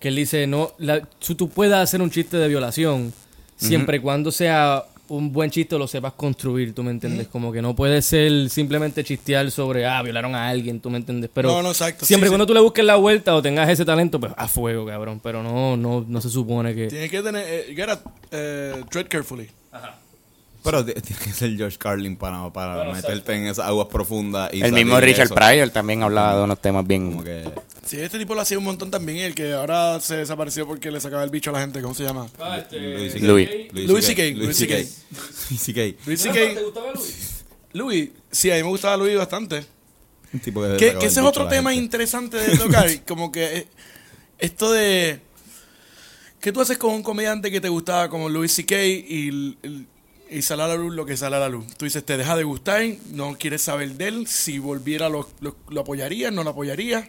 Que 0.00 0.08
él 0.08 0.16
dice, 0.16 0.46
no, 0.48 0.72
la, 0.78 1.00
tú, 1.02 1.48
puedes 1.48 1.74
hacer 1.74 2.02
un 2.02 2.10
chiste 2.10 2.36
de 2.38 2.48
violación 2.48 3.12
siempre 3.56 3.98
y 3.98 4.00
cuando 4.00 4.32
sea 4.32 4.84
un 5.08 5.32
buen 5.32 5.50
chiste 5.50 5.76
lo 5.76 5.86
sepas 5.88 6.12
construir, 6.12 6.72
¿tú 6.74 6.82
me 6.84 6.92
entiendes? 6.92 7.26
Como 7.26 7.52
que 7.52 7.60
no 7.60 7.74
puede 7.74 8.00
ser 8.00 8.48
simplemente 8.48 9.02
chistear 9.02 9.50
sobre, 9.50 9.84
ah, 9.84 10.00
violaron 10.02 10.34
a 10.36 10.48
alguien, 10.48 10.80
¿tú 10.80 10.88
me 10.88 10.98
entiendes? 10.98 11.30
Pero 11.34 11.50
No, 11.50 11.62
no, 11.62 11.70
exacto. 11.70 12.06
siempre 12.06 12.28
Sí, 12.28 12.30
cuando 12.30 12.44
sí. 12.44 12.48
tú 12.48 12.54
le 12.54 12.60
busques 12.60 12.84
la 12.84 12.96
vuelta 12.96 13.34
o 13.34 13.42
tengas 13.42 13.68
ese 13.68 13.84
talento, 13.84 14.20
pues 14.20 14.32
a 14.36 14.46
fuego, 14.48 14.86
cabrón. 14.86 15.20
Pero 15.22 15.42
no, 15.42 15.76
no, 15.76 16.04
no 16.08 16.20
se 16.20 16.30
supone 16.30 16.74
que... 16.74 16.86
Tienes 16.86 17.10
que 17.10 17.22
tener, 17.22 17.44
eh, 17.46 17.74
you 17.74 17.76
gotta, 17.76 18.00
eh, 18.30 18.82
tread 18.88 19.06
carefully. 19.08 19.48
Pero 20.62 20.84
ti- 20.84 20.92
tiene 21.02 21.22
que 21.22 21.32
ser 21.32 21.56
George 21.56 21.78
Carlin 21.78 22.16
para, 22.16 22.50
para 22.52 22.92
meterte 22.92 23.32
en 23.34 23.46
esas 23.46 23.66
aguas 23.66 23.88
profundas. 23.88 24.50
Y 24.52 24.62
El 24.62 24.72
mismo 24.72 25.00
Richard 25.00 25.26
eso. 25.26 25.34
Pryor 25.34 25.70
también 25.70 26.02
hablaba 26.02 26.36
de 26.36 26.42
unos 26.44 26.60
temas 26.60 26.86
bien... 26.86 27.10
Como 27.12 27.24
que. 27.24 27.48
Sí, 27.86 27.98
este 27.98 28.18
tipo 28.18 28.34
lo 28.34 28.42
hacía 28.42 28.58
un 28.58 28.64
montón 28.64 28.90
también. 28.90 29.18
El 29.18 29.34
que 29.34 29.52
ahora 29.52 29.98
se 30.00 30.16
desapareció 30.16 30.66
porque 30.66 30.90
le 30.90 31.00
sacaba 31.00 31.24
el 31.24 31.30
bicho 31.30 31.50
a 31.50 31.54
la 31.54 31.60
gente. 31.60 31.80
¿Cómo 31.82 31.94
se 31.94 32.04
llama? 32.04 32.28
Louis 32.70 33.12
C.K. 33.12 33.26
Louis. 33.26 33.48
Louis 33.72 34.04
C.K. 34.06 34.22
Louis 34.22 34.36
Louis 34.38 34.56
C.K. 34.56 34.74
Louis 34.74 35.60
C.K. 35.60 35.94
Luis 36.06 36.20
C.K. 36.20 36.60
gustaba 36.62 36.92
Luis? 36.94 37.44
Louis. 37.72 38.10
Sí, 38.30 38.50
a 38.50 38.56
mí 38.56 38.62
me 38.62 38.68
gustaba 38.68 38.96
Louis 38.96 39.16
bastante. 39.16 39.64
Un 40.32 40.40
tipo 40.40 40.62
que 40.62 40.68
Que, 40.72 40.76
que 40.76 40.90
el 40.90 40.96
ese 40.98 41.20
es 41.20 41.26
otro 41.26 41.48
tema 41.48 41.70
gente. 41.70 41.84
interesante 41.84 42.36
de 42.36 42.56
tocar. 42.58 42.86
como 43.08 43.32
que 43.32 43.56
eh, 43.58 43.66
esto 44.38 44.70
de. 44.70 45.20
¿Qué 46.40 46.52
tú 46.52 46.60
haces 46.60 46.78
con 46.78 46.94
un 46.94 47.02
comediante 47.02 47.50
que 47.50 47.60
te 47.60 47.68
gustaba 47.68 48.08
como 48.08 48.28
Louis 48.28 48.52
C.K. 48.52 48.84
y, 48.84 49.56
y, 49.62 49.86
y 50.30 50.42
sale 50.42 50.62
a 50.62 50.68
la 50.68 50.76
luz 50.76 50.94
lo 50.94 51.04
que 51.06 51.16
sale 51.16 51.36
a 51.36 51.40
la 51.40 51.48
luz? 51.48 51.66
Tú 51.76 51.84
dices, 51.84 52.04
te 52.04 52.16
deja 52.16 52.36
de 52.36 52.44
gustar, 52.44 52.82
no 53.12 53.36
quieres 53.38 53.62
saber 53.62 53.94
de 53.94 54.08
él. 54.08 54.26
Si 54.26 54.58
volviera, 54.58 55.08
lo, 55.08 55.28
lo, 55.40 55.56
lo 55.68 55.80
apoyarías, 55.80 56.32
no 56.32 56.44
lo 56.44 56.50
apoyarías. 56.50 57.06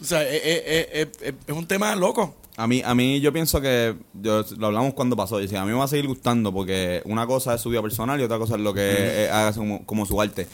O 0.00 0.04
sea, 0.04 0.22
es, 0.28 0.42
es- 0.44 0.88
es- 0.92 1.08
es- 1.22 1.34
es 1.46 1.54
un 1.56 1.66
tema 1.66 1.94
loco. 1.96 2.36
A 2.56 2.66
mí, 2.66 2.82
a 2.84 2.94
mí 2.94 3.20
yo 3.20 3.32
pienso 3.32 3.60
que 3.60 3.94
yo, 4.14 4.44
lo 4.56 4.66
hablamos 4.68 4.94
cuando 4.94 5.14
pasó. 5.16 5.38
Decía, 5.38 5.62
a 5.62 5.64
mí 5.64 5.70
me 5.72 5.78
va 5.78 5.84
a 5.84 5.88
seguir 5.88 6.06
gustando 6.08 6.52
porque 6.52 7.02
una 7.04 7.26
cosa 7.26 7.54
es 7.54 7.60
su 7.60 7.70
vida 7.70 7.82
personal 7.82 8.20
y 8.20 8.24
otra 8.24 8.38
cosa 8.38 8.54
es 8.56 8.60
lo 8.60 8.74
que 8.74 9.28
haga 9.32 9.52
como, 9.52 9.84
como 9.86 10.06
su 10.06 10.20
arte. 10.20 10.46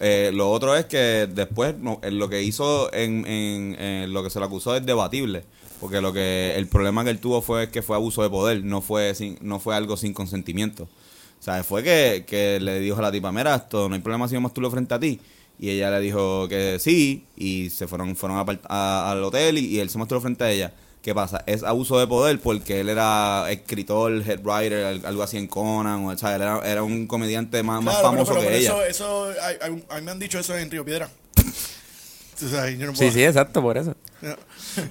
Eh, 0.00 0.30
lo 0.32 0.50
otro 0.50 0.74
es 0.74 0.86
que 0.86 1.28
después 1.30 1.76
no, 1.78 2.00
lo 2.10 2.28
que 2.30 2.42
hizo 2.42 2.90
en, 2.94 3.26
en- 3.26 3.78
en 3.78 4.12
lo 4.12 4.22
que 4.22 4.30
se 4.30 4.38
le 4.38 4.46
acusó 4.46 4.74
es 4.76 4.84
debatible. 4.86 5.44
Porque 5.80 6.00
lo 6.02 6.12
que 6.12 6.54
el 6.56 6.66
problema 6.68 7.04
que 7.04 7.10
él 7.10 7.20
tuvo 7.20 7.40
fue 7.42 7.70
que 7.70 7.80
fue 7.82 7.96
abuso 7.96 8.22
de 8.22 8.28
poder, 8.30 8.62
no 8.64 8.80
fue 8.82 9.14
sin, 9.14 9.38
no 9.40 9.60
fue 9.60 9.74
algo 9.74 9.96
sin 9.96 10.12
consentimiento. 10.14 10.88
O 11.40 11.42
sea, 11.42 11.64
fue 11.64 11.82
que, 11.82 12.24
que 12.26 12.60
le 12.60 12.80
dijo 12.80 12.98
a 12.98 13.02
la 13.02 13.10
tipa, 13.10 13.32
mira, 13.32 13.54
esto 13.54 13.88
no 13.88 13.94
hay 13.94 14.00
problema 14.02 14.28
si 14.28 14.34
yo 14.34 14.40
masturbo 14.42 14.70
frente 14.70 14.92
a 14.94 15.00
ti. 15.00 15.18
Y 15.58 15.70
ella 15.70 15.90
le 15.90 16.00
dijo 16.00 16.46
que 16.48 16.78
sí, 16.78 17.24
y 17.36 17.70
se 17.70 17.86
fueron, 17.88 18.14
fueron 18.16 18.38
a 18.38 18.44
a- 18.68 19.10
al 19.10 19.24
hotel 19.24 19.58
y, 19.58 19.66
y 19.66 19.78
él 19.80 19.88
se 19.90 19.98
mostró 19.98 20.20
frente 20.20 20.44
a 20.44 20.50
ella. 20.50 20.72
¿Qué 21.02 21.14
pasa? 21.14 21.42
Es 21.46 21.62
abuso 21.62 21.98
de 21.98 22.06
poder 22.06 22.38
porque 22.40 22.80
él 22.80 22.90
era 22.90 23.50
escritor, 23.50 24.12
head 24.26 24.40
writer, 24.44 24.84
al- 24.84 25.06
algo 25.06 25.22
así 25.22 25.38
en 25.38 25.46
Conan, 25.46 26.04
o 26.04 26.16
sea, 26.18 26.36
él 26.36 26.42
era, 26.42 26.60
era 26.64 26.82
un 26.82 27.06
comediante 27.06 27.62
más, 27.62 27.82
más 27.82 27.96
pero- 27.96 28.08
famoso 28.10 28.32
pero- 28.32 28.40
que 28.42 28.46
pero 28.48 28.58
ella. 28.58 28.68
Eso, 28.70 28.84
eso, 28.84 29.24
a, 29.40 29.66
a- 29.66 29.96
a 29.96 29.98
mí 30.00 30.04
me 30.04 30.10
han 30.10 30.18
dicho 30.18 30.38
eso 30.38 30.56
en 30.56 30.70
Río 30.70 30.84
Piedra. 30.84 31.08
O 32.42 32.48
sea, 32.48 32.70
yo 32.70 32.86
no 32.86 32.94
Sí, 32.96 33.10
sí, 33.10 33.22
exacto, 33.22 33.60
por 33.60 33.76
eso. 33.76 33.94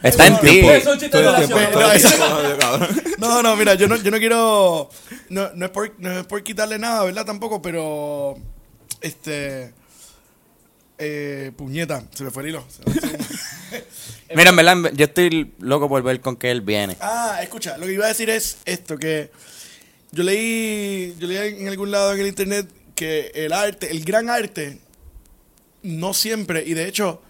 Está 0.04 0.28
en 0.28 0.40
ti. 0.40 0.62
No, 3.20 3.44
no, 3.44 3.56
mira, 3.56 3.76
yo 3.76 3.88
no, 3.88 3.96
yo 3.98 4.12
no 4.12 4.18
quiero. 4.18 4.90
No, 5.30 5.52
no, 5.54 5.66
es 5.66 5.72
por, 5.72 5.94
no 6.00 6.20
es 6.20 6.26
por 6.26 6.42
quitarle 6.44 6.80
nada, 6.80 7.04
¿verdad? 7.04 7.26
Tampoco, 7.26 7.62
pero. 7.62 8.38
Este. 9.02 9.74
Eh, 10.98 11.52
puñeta, 11.56 12.04
se 12.14 12.24
me 12.24 12.32
fue 12.32 12.44
el 12.44 12.50
hilo. 12.50 12.66
Mira, 14.36 14.50
en 14.50 14.56
verdad, 14.56 14.92
yo 14.94 15.06
estoy 15.06 15.54
loco 15.60 15.88
por 15.88 16.04
ver 16.04 16.20
con 16.20 16.36
qué 16.36 16.52
él 16.52 16.62
viene. 16.62 16.98
ah, 17.00 17.40
escucha, 17.42 17.78
lo 17.78 17.86
que 17.86 17.94
iba 17.94 18.06
a 18.06 18.10
decir 18.10 18.30
es 18.30 18.58
esto: 18.66 18.98
que 18.98 19.32
yo 20.12 20.24
leí, 20.24 21.16
yo 21.20 21.28
leí 21.28 21.62
en 21.62 21.68
algún 21.68 21.92
lado 21.92 22.14
en 22.14 22.20
el 22.20 22.28
internet 22.28 22.68
que 22.96 23.32
el 23.34 23.54
arte, 23.54 23.92
el 23.92 24.04
gran 24.04 24.30
arte, 24.30 24.80
no 25.84 26.14
siempre, 26.14 26.64
y 26.66 26.74
de 26.74 26.88
hecho, 26.88 27.22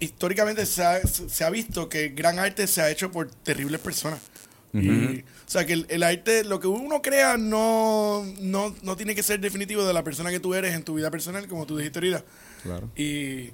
históricamente 0.00 0.66
se 0.66 0.84
ha, 0.84 1.00
se 1.02 1.44
ha 1.44 1.50
visto 1.50 1.88
que 1.88 2.06
el 2.06 2.14
gran 2.14 2.38
arte 2.38 2.66
se 2.66 2.80
ha 2.80 2.90
hecho 2.90 3.10
por 3.10 3.30
terribles 3.30 3.80
personas. 3.80 4.20
Y, 4.72 5.20
o 5.20 5.24
sea, 5.46 5.64
que 5.64 5.72
el, 5.72 5.86
el 5.88 6.02
arte, 6.02 6.44
lo 6.44 6.60
que 6.60 6.66
uno 6.66 7.00
crea, 7.00 7.38
no, 7.38 8.24
no, 8.38 8.76
no 8.82 8.96
tiene 8.96 9.14
que 9.14 9.22
ser 9.22 9.40
definitivo 9.40 9.84
de 9.84 9.94
la 9.94 10.04
persona 10.04 10.30
que 10.30 10.40
tú 10.40 10.54
eres 10.54 10.74
en 10.74 10.84
tu 10.84 10.94
vida 10.94 11.10
personal, 11.10 11.48
como 11.48 11.66
tú 11.66 11.76
dijiste 11.78 11.98
ahorita. 11.98 12.24
Claro. 12.62 12.90
Y, 12.94 13.50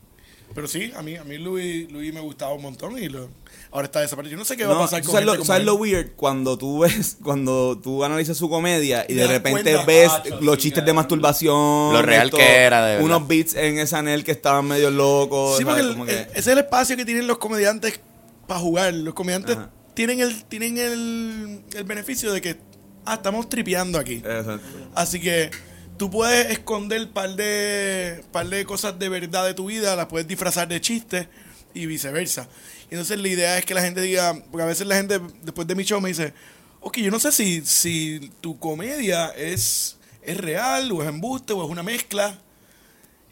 pero 0.54 0.66
sí, 0.66 0.92
a 0.96 1.02
mí, 1.02 1.16
a 1.16 1.24
mí 1.24 1.38
Louis, 1.38 1.90
Louis 1.90 2.12
me 2.12 2.20
gustaba 2.20 2.52
un 2.54 2.62
montón 2.62 2.98
y 2.98 3.09
lo, 3.09 3.30
ahora 3.74 3.87
está 3.87 4.00
desaparecido. 4.00 4.37
Yo 4.37 4.38
no 4.38 4.44
sé 4.46 4.56
qué 4.56 4.64
va 4.64 4.74
a 4.76 4.78
pasar 4.78 5.00
¿tú 5.02 5.06
con 5.08 5.12
¿sabes, 5.14 5.24
gente 5.26 5.32
lo, 5.32 5.38
como 5.38 5.46
sabes 5.46 5.60
él. 5.60 5.66
lo 5.66 5.74
weird? 5.74 6.12
Cuando 6.16 6.56
tú 6.56 6.78
ves, 6.78 7.18
cuando 7.22 7.78
tú 7.82 8.02
analizas 8.04 8.37
su 8.38 8.48
comedia 8.48 9.04
y 9.08 9.14
de 9.14 9.26
repente 9.26 9.72
cuenta. 9.72 9.84
ves 9.84 10.10
Ah, 10.10 10.22
los 10.40 10.54
sí, 10.56 10.62
chistes 10.62 10.84
de 10.87 10.92
masturbación. 10.92 11.92
Lo 11.92 12.00
real 12.02 12.28
esto, 12.28 12.37
que 12.38 12.56
era, 12.56 12.84
de 12.87 12.92
verdad. 12.94 13.04
Unos 13.04 13.28
beats 13.28 13.54
en 13.54 13.78
esa 13.78 13.98
anel 13.98 14.24
que 14.24 14.30
estaban 14.32 14.66
medio 14.66 14.90
locos. 14.90 15.58
Sí, 15.58 15.64
¿sabes? 15.64 15.82
porque 15.84 15.88
el- 15.88 15.92
Como 15.94 16.06
que- 16.06 16.20
ese 16.30 16.38
es 16.38 16.46
el 16.46 16.58
espacio 16.58 16.96
que 16.96 17.04
tienen 17.04 17.26
los 17.26 17.38
comediantes 17.38 18.00
para 18.46 18.60
jugar. 18.60 18.94
Los 18.94 19.12
comediantes 19.14 19.56
Ajá. 19.56 19.70
tienen 19.94 20.20
el 20.20 20.44
tienen 20.44 20.78
el, 20.78 21.60
el 21.74 21.84
beneficio 21.84 22.32
de 22.32 22.40
que 22.40 22.56
ah, 23.04 23.14
estamos 23.14 23.48
tripeando 23.48 23.98
aquí. 23.98 24.14
Exacto. 24.24 24.60
Así 24.94 25.20
que 25.20 25.50
tú 25.98 26.10
puedes 26.10 26.50
esconder 26.50 27.10
par 27.10 27.34
de, 27.34 28.24
par 28.32 28.48
de 28.48 28.64
cosas 28.64 28.98
de 28.98 29.08
verdad 29.08 29.44
de 29.44 29.54
tu 29.54 29.66
vida, 29.66 29.96
las 29.96 30.06
puedes 30.06 30.26
disfrazar 30.28 30.68
de 30.68 30.80
chistes 30.80 31.26
y 31.74 31.87
viceversa. 31.87 32.48
Y 32.90 32.94
entonces 32.94 33.18
la 33.18 33.29
idea 33.29 33.59
es 33.59 33.64
que 33.64 33.75
la 33.75 33.83
gente 33.83 34.01
diga, 34.01 34.35
porque 34.51 34.62
a 34.62 34.66
veces 34.66 34.87
la 34.87 34.97
gente 34.97 35.20
después 35.42 35.66
de 35.66 35.75
mi 35.75 35.85
show 35.85 36.01
me 36.01 36.09
dice, 36.11 36.33
ok, 36.81 36.99
yo 36.99 37.11
no 37.11 37.18
sé 37.18 37.33
si, 37.33 37.62
si 37.64 38.31
tu 38.40 38.59
comedia 38.59 39.29
es, 39.31 39.97
es 40.23 40.37
real 40.37 40.90
o 40.92 41.03
es 41.03 41.09
embuste 41.09 41.53
o 41.53 41.64
es 41.64 41.70
una 41.70 41.83
mezcla. 41.83 42.38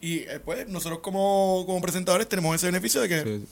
Y 0.00 0.20
eh, 0.20 0.40
pues 0.44 0.68
nosotros 0.68 1.00
como, 1.00 1.64
como 1.66 1.80
presentadores 1.80 2.28
tenemos 2.28 2.54
ese 2.56 2.66
beneficio 2.66 3.00
de 3.00 3.08
que 3.08 3.22
Sí. 3.22 3.44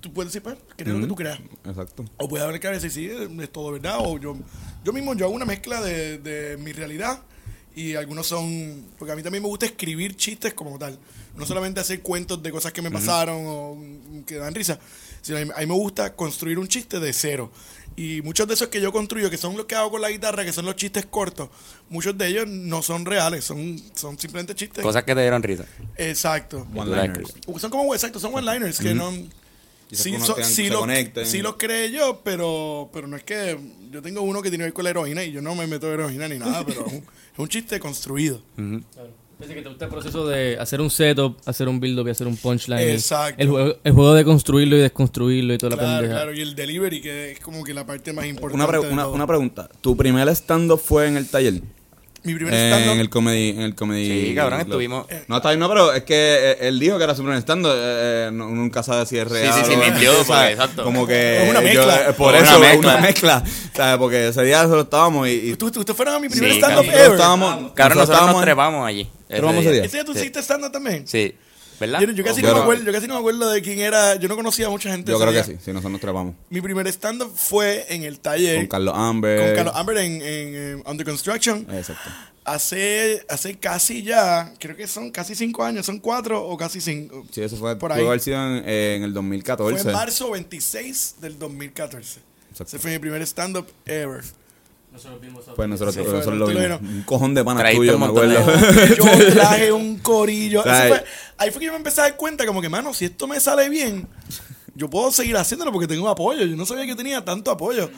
tú 0.00 0.12
puedes 0.12 0.32
decir, 0.32 0.42
pues, 0.42 0.56
creer 0.76 0.94
lo 0.94 1.00
que 1.00 1.08
tú 1.08 1.16
creas. 1.16 1.40
Exacto. 1.64 2.04
O 2.18 2.28
puede 2.28 2.44
haber 2.44 2.60
que 2.60 2.68
decir, 2.68 2.90
sí, 2.92 3.10
es 3.40 3.50
todo 3.50 3.72
verdad. 3.72 3.96
O 4.00 4.18
yo, 4.18 4.36
yo 4.84 4.92
mismo 4.92 5.14
yo 5.14 5.24
hago 5.26 5.34
una 5.34 5.46
mezcla 5.46 5.80
de, 5.80 6.18
de 6.18 6.56
mi 6.58 6.72
realidad. 6.72 7.22
Y 7.74 7.94
algunos 7.94 8.26
son. 8.26 8.86
Porque 8.98 9.12
a 9.12 9.16
mí 9.16 9.22
también 9.22 9.42
me 9.42 9.48
gusta 9.50 9.66
escribir 9.66 10.16
chistes 10.16 10.54
como 10.54 10.78
tal. 10.78 10.98
No 11.36 11.44
solamente 11.44 11.80
hacer 11.80 12.00
cuentos 12.00 12.42
de 12.42 12.50
cosas 12.50 12.72
que 12.72 12.80
me 12.80 12.90
pasaron 12.90 13.42
o 13.46 13.74
mm, 13.74 14.22
que 14.22 14.36
dan 14.36 14.54
risa. 14.54 14.78
Sino 15.26 15.38
a 15.38 15.44
mí, 15.44 15.50
a 15.56 15.58
mí 15.60 15.66
me 15.66 15.74
gusta 15.74 16.14
construir 16.14 16.56
un 16.56 16.68
chiste 16.68 17.00
de 17.00 17.12
cero. 17.12 17.50
Y 17.96 18.22
muchos 18.22 18.46
de 18.46 18.54
esos 18.54 18.68
que 18.68 18.80
yo 18.80 18.92
construyo, 18.92 19.28
que 19.28 19.36
son 19.38 19.56
los 19.56 19.66
que 19.66 19.74
hago 19.74 19.90
con 19.90 20.00
la 20.00 20.08
guitarra, 20.10 20.44
que 20.44 20.52
son 20.52 20.66
los 20.66 20.76
chistes 20.76 21.04
cortos, 21.06 21.48
muchos 21.88 22.16
de 22.16 22.28
ellos 22.28 22.46
no 22.46 22.80
son 22.82 23.04
reales, 23.04 23.44
son, 23.44 23.76
son 23.94 24.16
simplemente 24.18 24.54
chistes. 24.54 24.84
Cosas 24.84 25.02
que 25.02 25.14
te 25.16 25.20
dieron 25.22 25.42
risa. 25.42 25.64
Exacto. 25.96 26.64
One-liners. 26.74 27.34
Son 27.58 27.70
como, 27.70 27.92
exacto, 27.92 28.20
son 28.20 28.32
one-liners 28.34 28.78
que 28.78 28.94
no... 28.94 29.10
Quizás 29.88 30.02
Sí, 30.02 30.10
que 30.10 30.16
uno 30.16 30.26
so- 30.26 30.34
tengan- 30.34 30.48
sí 30.50 30.64
se 30.66 30.70
lo, 30.70 31.24
sí 31.24 31.38
lo 31.42 31.58
creé 31.58 31.90
yo, 31.90 32.20
pero, 32.22 32.90
pero 32.92 33.06
no 33.08 33.16
es 33.16 33.24
que... 33.24 33.58
Yo 33.90 34.00
tengo 34.02 34.20
uno 34.22 34.42
que 34.42 34.50
tiene 34.50 34.62
que 34.62 34.66
ver 34.66 34.72
con 34.74 34.84
la 34.84 34.90
heroína 34.90 35.24
y 35.24 35.32
yo 35.32 35.40
no 35.42 35.54
me 35.56 35.66
meto 35.66 35.92
heroína 35.92 36.28
ni 36.28 36.38
nada, 36.38 36.64
pero 36.66 36.86
es 36.86 36.92
un, 36.92 36.98
es 36.98 37.38
un 37.38 37.48
chiste 37.48 37.80
construido. 37.80 38.42
Parece 39.38 39.54
que 39.54 39.62
te 39.62 39.68
gusta 39.68 39.84
el 39.84 39.90
proceso 39.90 40.26
de 40.26 40.56
hacer 40.58 40.80
un 40.80 40.88
setup, 40.88 41.36
hacer 41.44 41.68
un 41.68 41.78
build-up 41.78 42.06
y 42.08 42.10
hacer 42.10 42.26
un 42.26 42.36
punchline. 42.38 42.88
Exacto. 42.88 43.42
El 43.42 43.48
juego, 43.50 43.76
el 43.84 43.92
juego 43.92 44.14
de 44.14 44.24
construirlo 44.24 44.76
y 44.76 44.80
desconstruirlo 44.80 45.52
y 45.52 45.58
toda 45.58 45.70
la 45.70 45.76
Claro, 45.76 46.00
pendeja. 46.00 46.14
claro, 46.22 46.34
y 46.34 46.40
el 46.40 46.54
delivery 46.54 47.00
que 47.02 47.32
es 47.32 47.40
como 47.40 47.62
que 47.62 47.74
la 47.74 47.84
parte 47.84 48.14
más 48.14 48.24
importante 48.26 48.64
Una, 48.64 48.66
pre- 48.80 48.90
una, 48.90 49.08
una 49.08 49.26
pregunta. 49.26 49.68
¿Tu 49.82 49.94
primer 49.94 50.26
stand-up 50.30 50.78
fue 50.78 51.08
en 51.08 51.18
el 51.18 51.28
taller? 51.28 51.60
Mi 52.26 52.34
primer 52.34 52.52
Eh, 52.52 52.66
stand-up... 52.68 52.92
en 52.94 53.00
el 53.00 53.08
comedy. 53.08 53.48
En 53.50 53.60
el 53.62 53.74
comedy 53.74 54.28
Sí, 54.28 54.34
cabrón, 54.34 54.58
club. 54.64 54.72
estuvimos- 54.72 55.06
No, 55.28 55.36
está 55.36 55.48
bien, 55.50 55.60
no, 55.60 55.68
pero 55.68 55.92
es 55.92 56.02
que 56.02 56.14
eh, 56.16 56.58
él 56.68 56.78
dijo 56.78 56.98
que 56.98 57.04
era 57.04 57.14
su 57.14 57.22
primer 57.22 57.38
stand-up. 57.40 57.70
eh, 57.74 58.26
eh, 58.28 58.30
no- 58.32 58.48
nunca 58.50 58.82
sabe 58.82 59.06
si 59.06 59.16
es 59.16 59.26
real. 59.28 59.54
sí, 59.54 59.60
sí, 59.64 59.72
o- 59.74 59.78
mintió, 59.78 60.10
o 60.20 60.24
sea, 60.24 60.36
porque, 60.36 60.52
exacto. 60.52 60.84
Como 60.84 61.06
que. 61.06 61.42
Es 61.44 61.50
una 61.50 61.60
yo, 61.60 61.66
mezcla. 61.66 62.08
eh, 62.08 62.12
por 62.12 62.34
Es 62.34 62.42
eso, 62.42 62.58
una 62.58 62.58
una 62.58 62.68
mezcla. 62.98 63.00
mezcla. 63.00 63.44
¿sabes? 63.74 63.98
Porque 63.98 64.28
ese 64.28 64.42
día 64.42 64.62
solo 64.64 64.82
estábamos 64.82 65.28
y. 65.28 65.30
y 65.32 65.56
¿Tú- 65.56 65.70
tú- 65.70 65.80
¿Ustedes 65.80 65.96
fueron 65.96 66.14
a 66.16 66.18
mi 66.18 66.28
primer 66.28 66.50
Sí, 66.52 66.58
stand-up 66.58 66.84
cabrón. 66.84 67.00
ever? 67.00 67.12
estábamos. 67.12 67.48
Cabrón, 67.48 67.72
nosotros 67.74 67.96
nos 67.96 68.10
estábamos 68.10 68.34
en- 68.36 68.44
trepamos 68.44 68.86
allí. 68.88 69.08
¿Trepamos 69.28 69.56
ese 69.56 69.72
día? 69.72 69.84
¿Ese 69.84 69.96
día 69.96 70.04
tú 70.04 70.12
Sí. 70.12 70.18
hiciste 70.20 70.42
stand-up 70.42 70.72
también? 70.72 71.06
Sí. 71.06 71.34
¿Verdad? 71.78 72.00
Yo, 72.00 72.10
yo 72.12 72.24
casi 72.24 72.42
no 72.42 72.54
me 72.54 72.60
acuerdo, 72.60 72.84
yo 72.84 72.92
casi 72.92 73.06
no 73.06 73.14
me 73.14 73.20
acuerdo 73.20 73.50
de 73.50 73.62
quién 73.62 73.78
era. 73.80 74.16
Yo 74.16 74.28
no 74.28 74.36
conocía 74.36 74.66
a 74.66 74.70
mucha 74.70 74.90
gente. 74.90 75.10
Yo 75.12 75.18
creo 75.18 75.32
que 75.32 75.44
sí, 75.44 75.56
si 75.62 75.70
nosotros 75.72 75.92
nos 75.92 76.00
trepamos. 76.00 76.34
Mi 76.50 76.60
primer 76.60 76.86
stand-up 76.88 77.32
fue 77.34 77.84
en 77.88 78.02
el 78.04 78.20
taller 78.20 78.56
Con 78.58 78.66
Carlos 78.66 78.94
Amber. 78.96 79.38
con 79.46 79.54
Carlos 79.56 79.74
Amber 79.76 79.96
en, 79.98 80.22
en, 80.22 80.82
Under 80.86 81.06
Construction. 81.06 81.66
Exacto. 81.70 82.10
Hace, 82.44 83.26
hace 83.28 83.58
casi 83.58 84.02
ya, 84.04 84.54
creo 84.60 84.76
que 84.76 84.86
son 84.86 85.10
casi 85.10 85.34
cinco 85.34 85.64
años, 85.64 85.84
son 85.84 85.98
cuatro 85.98 86.42
o 86.46 86.56
casi 86.56 86.80
cinco. 86.80 87.26
Sí, 87.30 87.42
eso 87.42 87.56
fue, 87.56 87.76
Por 87.76 87.92
ahí. 87.92 88.06
haber 88.06 88.20
sido 88.20 88.36
en, 88.36 88.68
en 88.68 89.02
el 89.02 89.12
2014. 89.12 89.82
Fue 89.82 89.90
en 89.90 89.96
marzo 89.96 90.30
26 90.30 91.16
del 91.20 91.38
2014. 91.38 92.20
Exacto. 92.50 92.64
Ese 92.64 92.78
fue 92.78 92.92
mi 92.92 92.98
primer 93.00 93.20
stand-up 93.22 93.66
ever. 93.84 94.22
Pues 95.56 95.68
nosotros, 95.68 95.94
Sí, 95.94 96.00
fue- 96.02 96.12
nosotros 96.12 96.38
lo 96.38 96.46
vimos. 96.46 96.80
Un 96.80 97.02
cojón 97.02 97.34
de 97.34 97.44
panas 97.44 97.62
Traíste 97.62 97.78
tuyo, 97.86 97.98
me 97.98 98.06
acuerdo. 98.06 98.34
Yo 98.96 99.32
traje 99.34 99.72
un 99.72 99.98
corillo. 99.98 100.62
Fue- 100.88 101.04
ahí 101.38 101.50
fue 101.50 101.60
que 101.60 101.66
yo 101.66 101.72
me 101.72 101.78
empecé 101.78 102.00
a 102.00 102.04
dar 102.04 102.16
cuenta, 102.16 102.46
como 102.46 102.60
que, 102.62 102.68
mano, 102.68 102.92
si 102.94 103.04
esto 103.06 103.26
me 103.26 103.38
sale 103.40 103.68
bien, 103.68 104.06
yo 104.74 104.88
puedo 104.90 105.10
seguir 105.12 105.36
haciéndolo 105.36 105.72
porque 105.72 105.86
tengo 105.86 106.08
apoyo. 106.08 106.44
Yo 106.44 106.56
no 106.56 106.66
sabía 106.66 106.86
que 106.86 106.94
tenía 106.94 107.24
tanto 107.24 107.50
apoyo. 107.50 107.90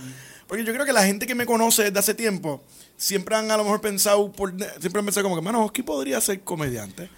Porque 0.46 0.64
yo 0.64 0.72
creo 0.72 0.87
que 0.87 0.92
la 0.92 1.04
gente 1.04 1.26
que 1.26 1.34
me 1.34 1.44
conoce 1.44 1.84
desde 1.84 1.98
hace 1.98 2.14
tiempo, 2.14 2.62
siempre 2.96 3.37
han 3.37 3.50
a 3.50 3.56
lo 3.56 3.64
mejor 3.64 3.80
pensado, 3.82 4.32
por, 4.32 4.54
siempre 4.80 4.98
han 5.00 5.04
pensado 5.04 5.24
como 5.24 5.37
que, 5.37 5.42
mano, 5.42 5.64
Oski 5.64 5.82
podría 5.82 6.20
ser 6.20 6.40
comediante. 6.40 7.11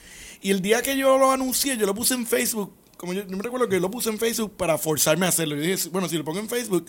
Y 0.42 0.50
el 0.50 0.60
día 0.62 0.82
que 0.82 0.96
yo 0.96 1.16
lo 1.18 1.30
anuncié, 1.30 1.76
yo 1.76 1.86
lo 1.86 1.94
puse 1.94 2.14
en 2.14 2.26
Facebook. 2.26 2.72
Como 2.96 3.12
yo, 3.12 3.22
yo 3.26 3.36
me 3.36 3.42
recuerdo 3.42 3.68
que 3.68 3.78
lo 3.78 3.90
puse 3.90 4.10
en 4.10 4.18
Facebook 4.18 4.56
para 4.56 4.76
forzarme 4.78 5.26
a 5.26 5.28
hacerlo. 5.28 5.54
Yo 5.56 5.62
dije, 5.62 5.88
bueno, 5.90 6.08
si 6.08 6.18
lo 6.18 6.24
pongo 6.24 6.40
en 6.40 6.48
Facebook, 6.48 6.86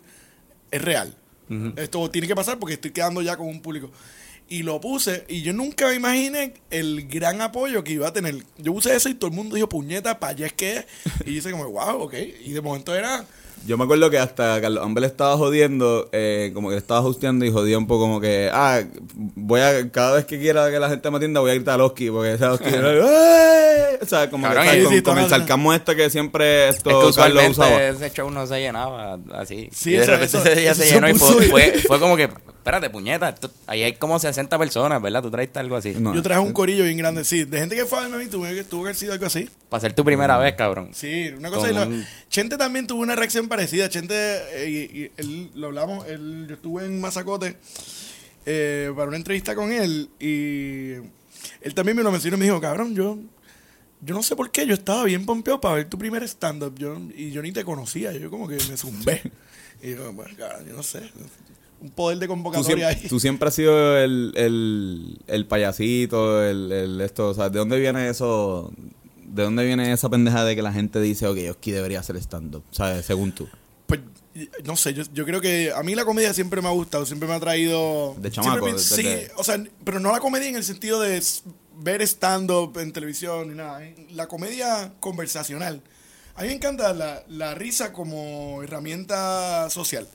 es 0.71 0.82
real. 0.82 1.15
Esto 1.76 2.10
tiene 2.10 2.28
que 2.28 2.36
pasar 2.36 2.60
porque 2.60 2.76
estoy 2.76 2.92
quedando 2.92 3.22
ya 3.22 3.36
con 3.38 3.48
un 3.48 3.62
público. 3.62 3.92
Y 4.48 4.64
lo 4.64 4.82
puse 4.82 5.26
y 5.30 5.44
yo 5.44 5.54
nunca 5.54 5.88
me 5.88 5.96
imaginé 5.96 6.54
el 6.70 7.08
gran 7.08 7.40
apoyo 7.42 7.84
que 7.84 7.94
iba 7.94 8.08
a 8.08 8.14
tener. 8.14 8.44
Yo 8.58 8.74
puse 8.74 8.96
eso 8.96 9.08
y 9.08 9.14
todo 9.14 9.30
el 9.30 9.36
mundo 9.36 9.56
dijo, 9.56 9.70
puñeta, 9.70 10.20
es 10.38 10.54
que 10.54 10.78
es. 10.78 10.86
Y 11.26 11.34
yo 11.34 11.40
hice 11.40 11.52
como, 11.52 11.70
wow, 11.70 12.02
ok. 12.02 12.16
Y 12.44 12.52
de 12.52 12.62
momento 12.62 12.94
era... 12.94 13.26
Yo 13.67 13.78
me 13.78 13.84
acuerdo 13.84 14.10
que 14.10 14.17
hasta 14.17 14.60
Carlos 14.60 14.84
Amber 14.84 15.02
le 15.02 15.08
estaba 15.08 15.38
jodiendo, 15.38 16.10
eh, 16.12 16.52
como 16.54 16.69
que 16.69 16.78
estaba 16.78 17.02
hosteando 17.02 17.45
y 17.45 17.52
jodía 17.52 17.78
un 17.78 17.86
poco 17.88 18.02
como 18.02 18.19
que, 18.19 18.50
ah, 18.52 18.82
voy 19.36 19.62
a, 19.62 19.89
cada 19.91 20.15
vez 20.15 20.26
que 20.26 20.39
quiera 20.39 20.69
que 20.71 20.80
la 20.80 20.89
gente 20.89 21.10
me 21.12 21.17
atienda 21.17 21.39
voy 21.41 21.52
a 21.52 21.54
gritar 21.54 21.80
a 21.80 21.84
Oski, 21.86 22.10
porque 22.10 22.34
ese 22.34 22.45
Oski, 22.45 22.65
o 24.02 24.06
sea, 24.06 24.30
como 24.30 24.47
Cabrón, 24.47 24.65
que 24.67 24.84
con, 25.04 25.13
con 25.15 25.24
el 25.24 25.30
sarcasmo 25.30 25.74
este 25.74 25.95
que 25.95 26.10
siempre 26.10 26.69
Es 26.69 26.78
esto 26.78 26.89
que 27.12 27.15
Carlos 27.15 27.50
usaba. 27.52 27.84
ese 27.84 28.10
show 28.12 28.32
no 28.32 28.47
se 28.47 28.60
llenaba 28.60 29.19
así. 29.34 29.69
Sí, 29.71 29.91
y 29.91 29.97
de 29.97 30.06
repente 30.08 30.26
eso- 30.26 30.43
ese 30.43 30.56
día 30.60 30.74
se 30.74 30.86
se 30.88 30.95
llenó 30.95 31.10
y 31.10 31.13
fue, 31.13 31.47
fue, 31.47 31.71
fue 31.88 32.00
como 32.00 32.17
que, 32.17 32.30
espérate, 32.62 32.89
puñeta, 32.91 33.30
esto- 33.30 33.52
ahí 33.65 33.82
hay 33.82 33.93
como 33.95 34.19
60 34.19 34.58
personas, 34.60 35.02
¿verdad? 35.02 35.24
Tú 35.24 35.32
traiste 35.32 35.58
algo 35.60 35.76
así. 35.76 35.93
No. 36.00 36.13
Yo 36.13 36.21
traje 36.21 36.39
un 36.39 36.54
corillo 36.54 36.84
bien 36.84 36.95
grande, 36.97 37.24
sí. 37.26 37.43
De 37.43 37.58
gente 37.60 37.76
que 37.76 37.86
fue 37.86 37.97
a 37.97 38.02
verme 38.04 38.17
a 38.17 38.19
mí, 38.19 38.28
tuve 38.28 38.54
que, 38.54 38.63
tuvo 38.63 38.84
que 38.84 38.89
haber 38.89 38.95
sido 38.95 39.13
algo 39.13 39.26
así. 39.26 39.50
Para 39.67 39.82
ser 39.82 39.93
tu 39.93 40.06
primera 40.06 40.38
vez, 40.38 40.54
cabrón. 40.56 40.91
Sí, 40.93 41.30
una 41.36 41.50
cosa. 41.50 41.71
la- 41.71 41.88
un- 41.88 42.06
Chente 42.30 42.58
también 42.58 42.86
tuvo 42.88 43.02
una 43.02 43.15
reacción 43.15 43.47
parecida. 43.47 43.89
Chente, 43.89 44.13
eh, 44.15 44.69
y, 44.69 44.97
y 45.02 45.12
él, 45.17 45.52
lo 45.56 45.67
hablamos, 45.67 46.06
él, 46.08 46.45
yo 46.47 46.54
estuve 46.56 46.86
en 46.86 47.02
Mazacote 47.02 47.58
eh, 48.45 48.91
para 48.95 49.08
una 49.08 49.17
entrevista 49.17 49.56
con 49.56 49.71
él 49.71 50.10
y 50.19 50.93
él 51.62 51.74
también 51.74 51.97
me 51.97 52.04
lo 52.04 52.12
mencionó 52.12 52.38
y 52.38 52.39
me 52.39 52.45
dijo, 52.45 52.62
cabrón, 52.62 52.93
yo, 52.95 53.17
yo 54.02 54.15
no 54.15 54.24
sé 54.24 54.36
por 54.36 54.52
qué, 54.52 54.65
yo 54.65 54.74
estaba 54.74 55.04
bien 55.04 55.26
pompeado 55.26 55.60
para 55.62 55.76
ver 55.76 55.89
tu 55.89 55.97
primer 55.97 56.24
stand-up 56.24 56.74
yo, 56.78 56.97
y 57.15 57.32
yo 57.32 57.41
ni 57.41 57.52
te 57.52 57.63
conocía, 57.63 58.12
yo 58.13 58.30
como 58.30 58.47
que 58.47 58.56
me 58.56 58.78
zumbé. 58.78 59.21
y 59.84 59.91
yo, 59.91 60.12
bueno, 60.13 60.34
cabrón, 60.38 60.65
yo 60.67 60.74
no 60.76 60.84
sé. 60.84 61.02
Un 61.82 61.89
poder 61.91 62.20
de 62.20 62.28
Tú 62.28 62.32
convocatoria 62.32 62.88
siempre, 62.89 63.04
ahí. 63.04 63.10
tú 63.10 63.20
siempre 63.20 63.48
has 63.50 63.56
sido 63.56 63.98
el, 63.98 64.32
el, 64.36 65.20
el 65.28 65.46
payasito, 65.48 66.44
el, 66.44 66.72
el 66.72 67.02
esto, 67.02 67.30
o 67.30 67.34
sea, 67.34 67.50
¿de 67.50 67.58
dónde 67.60 67.80
viene 67.80 68.08
eso? 68.08 68.72
¿De 69.26 69.44
dónde 69.44 69.65
viene 69.65 69.91
esa 69.91 70.08
pendeja 70.10 70.46
de 70.46 70.56
que 70.56 70.62
la 70.62 70.72
gente 70.74 71.02
dice, 71.02 71.26
ok, 71.28 71.38
Oski 71.50 71.72
debería 71.72 72.00
hacer 72.02 72.17
stand-up? 72.17 72.63
¿Sabes? 72.72 73.06
Según 73.06 73.32
tú. 73.32 73.48
Pues, 73.88 74.00
no 74.63 74.76
sé, 74.78 74.94
yo, 74.94 75.04
yo 75.13 75.26
creo 75.26 75.41
que 75.41 75.72
a 75.76 75.82
mí 75.84 75.96
la 75.96 76.06
comedia 76.06 76.34
siempre 76.34 76.62
me 76.62 76.67
ha 76.67 76.72
gustado, 76.72 77.06
siempre 77.06 77.28
me 77.28 77.34
ha 77.36 77.39
traído... 77.39 78.15
De 78.20 78.30
chamaco, 78.30 78.65
me- 78.65 78.78
sí, 78.78 79.06
o 79.38 79.44
sea, 79.44 79.62
pero 79.84 80.00
no 80.00 80.12
la 80.12 80.20
comedia 80.20 80.48
en 80.50 80.56
el 80.56 80.63
sentido 80.63 81.00
de 81.02 81.22
ver 81.80 82.02
stand-up 82.04 82.78
en 82.80 82.91
televisión 82.94 83.50
ni 83.50 83.56
nada. 83.56 83.84
¿eh? 83.84 83.96
La 84.12 84.28
comedia 84.28 84.94
conversacional. 85.00 85.82
A 86.36 86.44
mí 86.44 86.48
me 86.50 86.54
encanta 86.54 86.94
la, 86.94 87.24
la 87.28 87.56
risa 87.56 87.91
como 87.91 88.62
herramienta 88.63 89.70
social. 89.70 90.08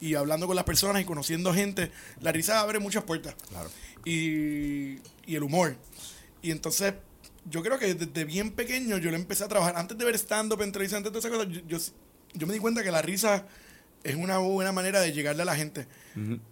Y 0.00 0.14
hablando 0.14 0.46
con 0.46 0.56
las 0.56 0.64
personas 0.64 1.02
y 1.02 1.04
conociendo 1.04 1.52
gente, 1.52 1.90
la 2.20 2.32
risa 2.32 2.60
abre 2.60 2.78
muchas 2.78 3.04
puertas. 3.04 3.34
Claro. 3.48 3.70
Y, 4.04 4.96
y 5.26 5.36
el 5.36 5.42
humor. 5.42 5.76
Y 6.42 6.50
entonces, 6.50 6.94
yo 7.50 7.62
creo 7.62 7.78
que 7.78 7.94
desde 7.94 8.24
bien 8.24 8.50
pequeño 8.50 8.98
yo 8.98 9.10
le 9.10 9.16
empecé 9.16 9.44
a 9.44 9.48
trabajar. 9.48 9.76
Antes 9.76 9.96
de 9.96 10.04
ver 10.04 10.14
stand-up 10.14 10.60
en 10.62 10.72
televisión, 10.72 10.98
antes 10.98 11.12
de 11.12 11.18
todas 11.18 11.24
esas 11.24 11.38
cosas, 11.38 11.64
yo, 11.66 11.78
yo, 11.78 11.78
yo 12.34 12.46
me 12.46 12.52
di 12.52 12.58
cuenta 12.58 12.82
que 12.82 12.90
la 12.90 13.02
risa 13.02 13.46
es 14.04 14.14
una 14.14 14.38
buena 14.38 14.70
manera 14.70 15.00
de 15.00 15.12
llegarle 15.12 15.42
a 15.42 15.46
la 15.46 15.56
gente. 15.56 15.86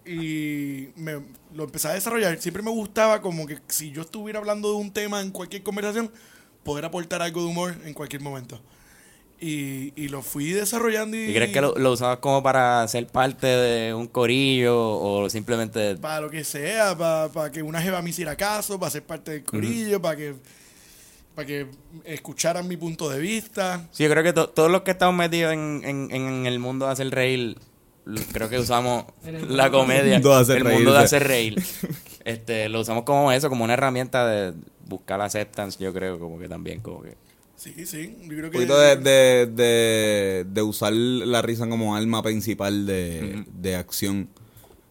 Y 0.05 0.89
me, 0.95 1.23
lo 1.53 1.63
empecé 1.63 1.87
a 1.87 1.93
desarrollar. 1.93 2.41
Siempre 2.41 2.63
me 2.63 2.71
gustaba 2.71 3.21
como 3.21 3.45
que 3.45 3.59
si 3.67 3.91
yo 3.91 4.01
estuviera 4.01 4.39
hablando 4.39 4.69
de 4.69 4.75
un 4.75 4.91
tema 4.91 5.21
en 5.21 5.29
cualquier 5.29 5.63
conversación, 5.63 6.11
poder 6.63 6.83
aportar 6.83 7.21
algo 7.21 7.41
de 7.41 7.47
humor 7.47 7.75
en 7.85 7.93
cualquier 7.93 8.21
momento. 8.21 8.59
Y, 9.45 9.91
y 9.97 10.07
lo 10.07 10.21
fui 10.21 10.51
desarrollando 10.51 11.17
y... 11.17 11.31
¿Y 11.31 11.33
crees 11.33 11.51
que 11.51 11.59
lo, 11.59 11.75
lo 11.75 11.91
usabas 11.91 12.19
como 12.19 12.41
para 12.41 12.87
ser 12.87 13.07
parte 13.07 13.45
de 13.47 13.93
un 13.93 14.07
corillo 14.07 14.73
o 14.79 15.29
simplemente... 15.29 15.95
Para 15.97 16.21
lo 16.21 16.29
que 16.29 16.45
sea, 16.45 16.97
para, 16.97 17.51
que 17.51 17.61
una 17.61 17.81
jeva 17.81 18.01
me 18.01 18.11
hiciera 18.11 18.37
caso, 18.37 18.79
para 18.79 18.89
ser 18.89 19.03
parte 19.03 19.31
del 19.31 19.43
corillo, 19.43 20.01
para 20.01 20.15
que 20.15 20.35
para 21.35 21.45
que 21.47 21.65
escucharan 22.05 22.67
mi 22.67 22.77
punto 22.77 23.09
de 23.09 23.19
vista. 23.19 23.85
Sí, 23.91 24.03
yo 24.03 24.09
creo 24.11 24.23
que 24.23 24.31
to- 24.33 24.49
todos 24.49 24.71
los 24.71 24.83
que 24.83 24.91
estamos 24.91 25.15
metidos 25.15 25.51
en, 25.51 25.81
en, 25.83 26.11
en 26.11 26.45
el 26.45 26.59
mundo 26.59 26.85
de 26.85 26.91
hacer 26.93 27.09
reír, 27.09 27.57
creo 28.31 28.47
que 28.49 28.59
usamos 28.59 29.05
la 29.49 29.71
comedia, 29.71 30.13
mundo 30.13 30.35
de 30.35 30.41
hacer 30.41 30.57
el 30.57 30.63
reír, 30.63 30.75
mundo 30.77 30.93
de 30.93 30.99
hacer 30.99 31.27
reír. 31.27 31.61
Este, 32.23 32.69
lo 32.69 32.79
usamos 32.79 33.03
como 33.03 33.33
eso, 33.33 33.49
como 33.49 33.65
una 33.65 33.73
herramienta 33.73 34.25
de 34.25 34.53
buscar 34.87 35.19
acceptance, 35.19 35.83
yo 35.83 35.91
creo, 35.91 36.17
como 36.19 36.39
que 36.39 36.47
también, 36.47 36.79
como 36.79 37.01
que... 37.01 37.17
Sí, 37.63 37.85
sí, 37.85 38.17
yo 38.23 38.27
creo 38.27 38.45
Un 38.45 38.51
que... 38.51 38.57
poquito 38.57 38.77
de, 38.77 38.97
de, 38.97 39.45
de, 39.45 40.45
de 40.49 40.61
usar 40.61 40.91
la 40.91 41.41
risa 41.41 41.65
como 41.69 41.95
arma 41.95 42.21
principal 42.21 42.85
de, 42.85 43.45
de 43.53 43.75
acción. 43.77 44.27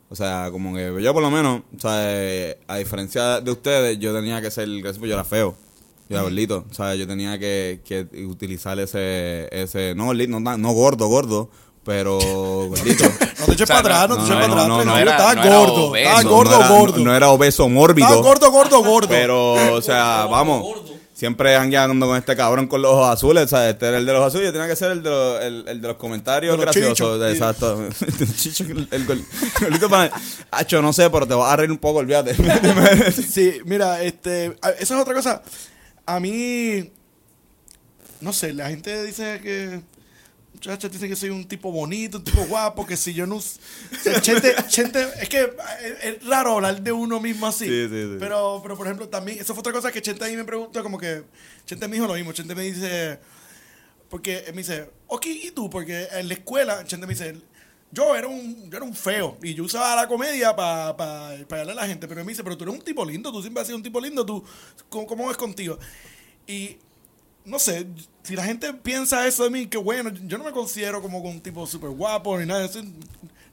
O 0.09 0.17
sea, 0.17 0.49
como 0.51 0.75
que 0.75 0.91
yo 1.03 1.13
por 1.13 1.23
lo 1.23 1.31
menos, 1.31 1.63
o 1.77 1.79
sea, 1.79 2.57
a 2.69 2.77
diferencia 2.79 3.43
de 3.43 3.51
ustedes, 3.51 3.99
yo 3.99 4.15
tenía 4.15 4.41
que 4.41 4.51
ser, 4.51 4.69
gracias 4.81 5.05
yo 5.05 5.13
era 5.13 5.25
feo. 5.25 5.55
Yo 6.09 6.17
era 6.17 6.23
gordito. 6.23 6.65
O 6.71 6.75
sea, 6.75 6.95
yo 6.95 7.07
tenía 7.07 7.39
que, 7.39 7.83
que 7.85 8.07
utilizar 8.25 8.81
ese, 8.81 9.49
ese, 9.53 9.95
no 9.95 10.07
gordito, 10.07 10.41
no, 10.41 10.57
no 10.57 10.73
gordo, 10.73 11.09
gordo, 11.09 11.51
pero 11.85 12.19
gordito. 12.69 13.05
No 13.41 13.47
te 13.47 13.53
eches 13.53 13.69
para 13.69 13.81
atrás, 13.81 14.09
no, 14.09 14.17
te 14.17 14.23
eches 14.23 14.35
para 14.35 14.47
atrás. 14.47 14.69
no, 14.69 14.85
no, 14.85 14.99
estaba 14.99 15.35
gordo, 15.35 15.95
estaba 15.95 16.23
gordo, 16.23 16.69
gordo. 16.69 17.05
No, 17.05 17.15
era 17.15 17.29
obeso 17.29 17.69
mórbido. 17.69 18.09
Estaba 18.09 18.23
gordo, 18.23 18.51
gordo, 18.51 18.83
gordo. 18.83 19.09
Pero, 19.11 19.75
o 19.75 19.83
sea, 19.83 20.27
vamos. 20.27 20.82
Siempre 21.23 21.55
anguiando 21.55 22.05
con 22.05 22.17
este 22.17 22.35
cabrón 22.35 22.67
con 22.67 22.83
los 22.83 22.91
ojos 22.91 23.09
azules. 23.09 23.49
Sea, 23.49 23.71
este 23.71 23.87
era 23.87 23.99
el 23.99 24.05
de 24.05 24.13
los 24.13 24.27
azules. 24.27 24.51
Tenía 24.51 24.67
que 24.67 24.75
ser 24.75 24.91
el 24.91 25.05
de 25.05 25.11
los, 25.11 25.41
el, 25.41 25.65
el 25.69 25.81
de 25.81 25.87
los 25.87 25.97
comentarios 25.97 26.59
De 26.59 26.65
los 26.67 26.75
graciosos. 26.75 26.97
chichos. 26.97 27.33
Exacto. 27.33 27.89
El, 28.73 28.89
el 28.91 29.07
gol- 29.07 29.25
golito 29.61 29.89
para. 29.89 30.11
Hacho, 30.51 30.83
no 30.83 30.93
sé, 30.93 31.09
pero 31.11 31.25
te 31.29 31.35
vas 31.35 31.53
a 31.53 31.55
reír 31.55 31.71
un 31.71 31.79
poco, 31.79 32.01
olvídate. 32.01 32.35
Sí, 33.13 33.61
mira, 33.65 34.03
este, 34.03 34.47
esa 34.81 34.95
es 34.97 35.01
otra 35.01 35.15
cosa. 35.15 35.43
A 36.07 36.19
mí, 36.19 36.91
no 38.21 38.33
sé, 38.33 38.53
la 38.53 38.69
gente 38.71 39.05
dice 39.05 39.39
que, 39.45 39.81
muchachos 40.67 40.93
dicen 40.93 41.09
que 41.11 41.17
soy 41.17 41.31
un 41.31 41.45
tipo 41.47 41.73
bonito, 41.73 42.19
un 42.19 42.25
tipo 42.25 42.45
guapo, 42.47 42.87
que 42.87 42.97
si 42.97 43.13
yo 43.13 43.27
no... 43.27 43.39
s- 43.39 43.59
o 43.93 44.03
sea, 44.03 44.21
Chente, 44.21 44.55
Chente, 44.69 45.07
es 45.21 45.29
que 45.29 45.41
es, 45.43 46.05
es 46.05 46.27
raro 46.27 46.53
hablar 46.53 46.81
de 46.81 46.93
uno 46.93 47.19
mismo 47.21 47.47
así. 47.47 47.65
Sí, 47.67 47.89
sí, 47.89 48.03
sí. 48.13 48.17
Pero, 48.19 48.61
pero, 48.63 48.77
por 48.77 48.87
ejemplo, 48.87 49.09
también, 49.09 49.39
eso 49.41 49.55
fue 49.55 49.61
otra 49.61 49.73
cosa 49.73 49.91
que 49.91 50.01
Chente 50.01 50.25
ahí 50.25 50.37
me 50.37 50.45
preguntó, 50.45 50.83
como 50.83 50.99
que, 50.99 51.25
Chente 51.67 51.89
me 51.89 51.97
dijo 51.97 52.07
lo 52.07 52.15
mismo, 52.15 52.33
Chente 52.33 52.55
me 52.55 52.63
dice, 52.63 53.19
porque 54.09 54.45
me 54.53 54.59
dice, 54.59 54.89
ok, 55.09 55.27
¿y 55.27 55.51
tú? 55.51 55.69
Porque 55.71 56.07
en 56.13 56.29
la 56.29 56.35
escuela, 56.35 56.85
Chente 56.85 57.07
me 57.07 57.15
dice, 57.15 57.35
yo 57.91 58.15
era 58.15 58.29
un, 58.29 58.71
yo 58.71 58.77
era 58.77 58.87
un 58.87 58.95
feo 58.95 59.37
y 59.43 59.55
yo 59.55 59.65
usaba 59.65 59.97
la 59.97 60.07
comedia 60.09 60.55
para 60.55 60.97
pa, 60.97 61.35
pa 61.49 61.57
darle 61.59 61.73
a 61.73 61.75
la 61.75 61.87
gente, 61.87 62.07
pero 62.07 62.21
él 62.21 62.27
me 62.27 62.33
dice, 62.33 62.45
pero 62.45 62.57
tú 62.57 62.65
eres 62.65 62.75
un 62.77 62.83
tipo 62.83 63.05
lindo, 63.05 63.33
tú 63.33 63.41
siempre 63.43 63.61
has 63.63 63.67
sido 63.67 63.77
un 63.77 63.83
tipo 63.83 64.01
lindo, 64.01 64.25
tú, 64.25 64.45
¿cómo, 64.89 65.07
cómo 65.07 65.31
es 65.31 65.37
contigo? 65.37 65.79
Y 66.47 66.77
no 67.45 67.59
sé, 67.59 67.87
si 68.23 68.37
la 68.37 68.45
gente 68.45 68.73
piensa 68.75 69.27
eso 69.27 69.45
de 69.45 69.51
mí, 69.51 69.67
que 69.67 69.79
bueno, 69.79 70.11
yo 70.11 70.39
no 70.39 70.45
me 70.45 70.53
considero 70.53 71.03
como 71.03 71.19
un 71.19 71.41
tipo 71.41 71.67
súper 71.67 71.91
guapo 71.91 72.39
ni 72.39 72.47
nada, 72.47 72.65
eso 72.65 72.79
es 72.81 72.87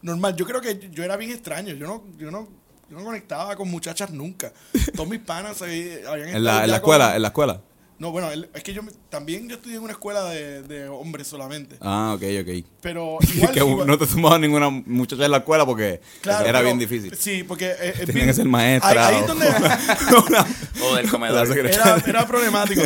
normal. 0.02 0.36
Yo 0.36 0.45
creo 0.45 0.62
que 0.62 0.89
yo 0.91 1.04
era 1.04 1.17
bien 1.17 1.32
extraño, 1.32 1.73
yo 1.73 1.88
no, 1.88 2.04
yo 2.17 2.30
no, 2.32 2.47
yo 2.89 2.97
no 2.97 3.04
conectaba 3.04 3.56
con 3.56 3.69
muchachas 3.69 4.12
nunca. 4.12 4.52
Todos 4.95 5.10
mis 5.10 5.19
panas 5.19 5.58
se 5.58 6.04
habían 6.08 6.30
en 6.30 6.43
la, 6.43 6.63
en 6.65 6.69
escuela, 6.75 7.08
con- 7.08 7.15
en 7.15 7.21
la 7.21 7.28
escuela. 7.30 7.62
No, 7.99 8.12
bueno, 8.12 8.31
él- 8.31 8.49
es 8.53 8.63
que 8.63 8.73
yo 8.73 8.81
me- 8.81 8.93
también 9.09 9.49
yo 9.49 9.55
estudié 9.57 9.75
en 9.75 9.83
una 9.83 9.91
escuela 9.91 10.23
de, 10.29 10.63
de 10.63 10.87
hombres 10.87 11.27
solamente. 11.27 11.75
Ah, 11.81 12.13
ok, 12.15 12.23
ok. 12.41 12.65
Pero 12.81 13.17
igual, 13.35 13.52
que 13.54 13.60
igual- 13.60 13.85
no 13.87 13.97
te 13.97 14.06
sumaba 14.08 14.39
ninguna 14.39 14.69
muchacha 14.69 15.25
en 15.25 15.31
la 15.31 15.37
escuela 15.39 15.65
porque 15.65 16.00
claro, 16.21 16.45
era 16.45 16.60
pero- 16.60 16.63
bien 16.65 16.79
difícil. 16.79 17.13
Sí, 17.17 17.43
porque 17.43 17.75
eh, 17.77 18.06
bien- 18.13 18.27
que 18.27 18.33
ser 18.33 18.45
maestra. 18.45 19.08
Ahí, 19.08 19.15
ahí 19.15 19.21
es 19.21 19.23
o- 19.23 19.27
donde 19.27 19.47
O 20.81 20.95
del 20.95 21.06
la 21.06 21.12
comedor. 21.12 21.47
secretaria. 21.47 21.95
era, 21.97 22.04
era 22.08 22.25
problemático. 22.27 22.81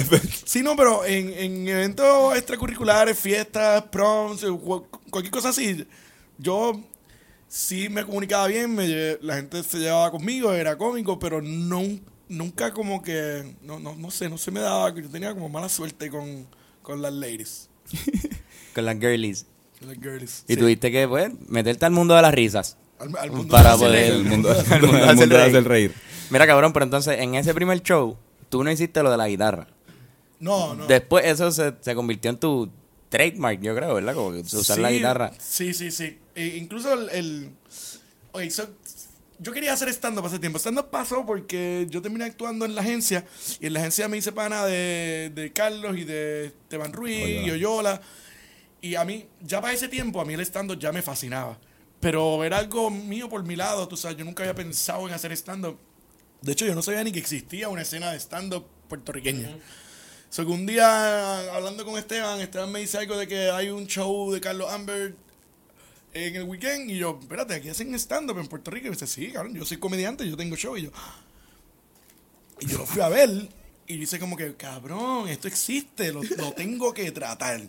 Sí, 0.45 0.63
no, 0.63 0.75
pero 0.75 1.05
en, 1.05 1.29
en 1.31 1.67
eventos 1.67 2.35
extracurriculares, 2.35 3.17
fiestas, 3.17 3.83
proms, 3.91 4.41
eh, 4.43 4.47
cu- 4.47 4.87
cualquier 5.11 5.31
cosa 5.31 5.49
así, 5.49 5.85
yo 6.39 6.81
sí 7.47 7.87
me 7.87 8.03
comunicaba 8.03 8.47
bien, 8.47 8.73
me 8.73 8.87
lle- 8.87 9.19
la 9.21 9.35
gente 9.35 9.61
se 9.61 9.77
llevaba 9.77 10.09
conmigo, 10.09 10.51
era 10.53 10.75
cómico, 10.75 11.19
pero 11.19 11.39
no, 11.39 11.83
nunca 12.33 12.73
como 12.73 13.01
que, 13.01 13.55
no, 13.61 13.79
no, 13.79 13.95
no 13.95 14.11
sé, 14.11 14.29
no 14.29 14.37
se 14.37 14.51
me 14.51 14.59
daba, 14.59 14.93
yo 14.93 15.09
tenía 15.09 15.33
como 15.33 15.49
mala 15.49 15.69
suerte 15.69 16.09
con, 16.09 16.47
con 16.81 17.01
las 17.01 17.13
ladies, 17.13 17.69
Con 18.75 18.85
las 18.85 18.97
girlies. 18.99 19.45
con 19.79 19.89
las 19.89 19.97
girlies. 19.97 20.43
Y 20.47 20.53
sí. 20.53 20.59
tuviste 20.59 20.91
que, 20.91 21.07
pues, 21.07 21.31
meterte 21.47 21.85
al 21.85 21.91
mundo 21.91 22.15
de 22.15 22.21
las 22.23 22.33
risas. 22.33 22.77
Al- 22.99 23.15
al 23.17 23.31
mundo 23.31 23.51
para 23.51 23.73
de 23.73 23.77
poder-. 23.77 24.11
El 24.13 24.23
mundo, 24.25 24.51
el 24.71 24.81
mundo 24.81 24.87
mundo, 24.87 25.05
hace 25.05 25.27
de 25.27 25.41
hacer 25.41 25.63
reír. 25.63 25.93
Mira, 26.29 26.47
cabrón, 26.47 26.73
pero 26.73 26.85
entonces, 26.85 27.19
en 27.19 27.35
ese 27.35 27.53
primer 27.53 27.81
show, 27.83 28.17
tú 28.49 28.63
no 28.63 28.71
hiciste 28.71 29.03
lo 29.03 29.11
de 29.11 29.17
la 29.17 29.27
guitarra. 29.27 29.67
No, 30.39 30.73
no. 30.75 30.87
Después 30.87 31.25
eso 31.25 31.51
se, 31.51 31.73
se 31.81 31.93
convirtió 31.95 32.31
en 32.31 32.37
tu 32.37 32.69
trademark, 33.09 33.61
yo 33.61 33.75
creo, 33.75 33.93
¿verdad? 33.93 34.15
Como 34.15 34.31
que 34.31 34.39
usar 34.39 34.79
la 34.79 34.91
guitarra. 34.91 35.31
Sí, 35.39 35.73
sí, 35.73 35.91
sí. 35.91 36.17
E 36.35 36.47
incluso 36.57 36.91
el... 36.93 37.09
el 37.09 37.49
ok, 38.31 38.49
so, 38.49 38.67
yo 39.43 39.51
quería 39.51 39.73
hacer 39.73 39.89
stand-up 39.89 40.25
hace 40.25 40.39
tiempo. 40.39 40.57
Stand-up 40.57 40.89
pasó 40.89 41.25
porque 41.25 41.85
yo 41.89 42.01
terminé 42.01 42.23
actuando 42.23 42.65
en 42.65 42.75
la 42.75 42.81
agencia 42.81 43.25
y 43.59 43.67
en 43.67 43.73
la 43.73 43.81
agencia 43.81 44.07
me 44.07 44.17
hice 44.17 44.31
pana 44.31 44.65
de, 44.65 45.31
de 45.35 45.51
Carlos 45.51 45.97
y 45.97 46.05
de 46.05 46.45
Esteban 46.45 46.93
Ruiz 46.93 47.45
y 47.45 47.51
Oyola. 47.51 48.01
Y 48.81 48.95
a 48.95 49.03
mí, 49.03 49.27
ya 49.41 49.61
para 49.61 49.73
ese 49.73 49.89
tiempo, 49.89 50.21
a 50.21 50.25
mí 50.25 50.33
el 50.33 50.41
stand-up 50.41 50.79
ya 50.79 50.91
me 50.93 51.01
fascinaba. 51.01 51.59
Pero 51.99 52.43
era 52.43 52.57
algo 52.57 52.89
mío 52.89 53.29
por 53.29 53.43
mi 53.43 53.55
lado, 53.55 53.87
tú 53.87 53.97
sabes, 53.97 54.17
yo 54.17 54.25
nunca 54.25 54.43
había 54.43 54.55
pensado 54.55 55.07
en 55.07 55.13
hacer 55.13 55.31
stand-up. 55.33 55.77
De 56.41 56.53
hecho, 56.53 56.65
yo 56.65 56.75
no 56.75 56.81
sabía 56.81 57.03
ni 57.03 57.11
que 57.11 57.19
existía 57.19 57.69
una 57.69 57.81
escena 57.81 58.11
de 58.11 58.19
stand-up 58.19 58.65
puertorriqueña. 58.87 59.49
So 60.29 60.45
que 60.45 60.51
un 60.51 60.65
día, 60.65 61.53
hablando 61.53 61.85
con 61.85 61.97
Esteban, 61.97 62.41
Esteban 62.41 62.71
me 62.71 62.79
dice 62.79 62.97
algo 62.97 63.17
de 63.17 63.27
que 63.27 63.51
hay 63.51 63.69
un 63.69 63.87
show 63.87 64.31
de 64.31 64.41
Carlos 64.41 64.71
Amber 64.71 65.15
en 66.13 66.35
el 66.35 66.43
weekend. 66.43 66.89
Y 66.89 66.97
yo, 66.97 67.19
espérate, 67.21 67.55
aquí 67.55 67.69
hacen 67.69 67.93
stand-up 67.95 68.39
en 68.39 68.47
Puerto 68.47 68.71
Rico. 68.71 68.87
Y 68.87 68.91
dice, 68.91 69.07
sí, 69.07 69.31
cabrón, 69.31 69.53
yo 69.55 69.65
soy 69.65 69.77
comediante, 69.77 70.27
yo 70.29 70.37
tengo 70.37 70.55
show. 70.55 70.77
Y 70.77 70.83
yo, 70.83 70.91
y 72.59 72.67
yo 72.67 72.77
lo 72.77 72.85
fui 72.85 73.01
a 73.01 73.09
ver. 73.09 73.49
Y 73.87 73.97
dice 73.97 74.19
como 74.19 74.37
que, 74.37 74.55
cabrón, 74.55 75.27
esto 75.27 75.47
existe, 75.47 76.11
lo, 76.11 76.23
lo 76.23 76.53
tengo 76.53 76.93
que 76.93 77.11
tratar. 77.11 77.61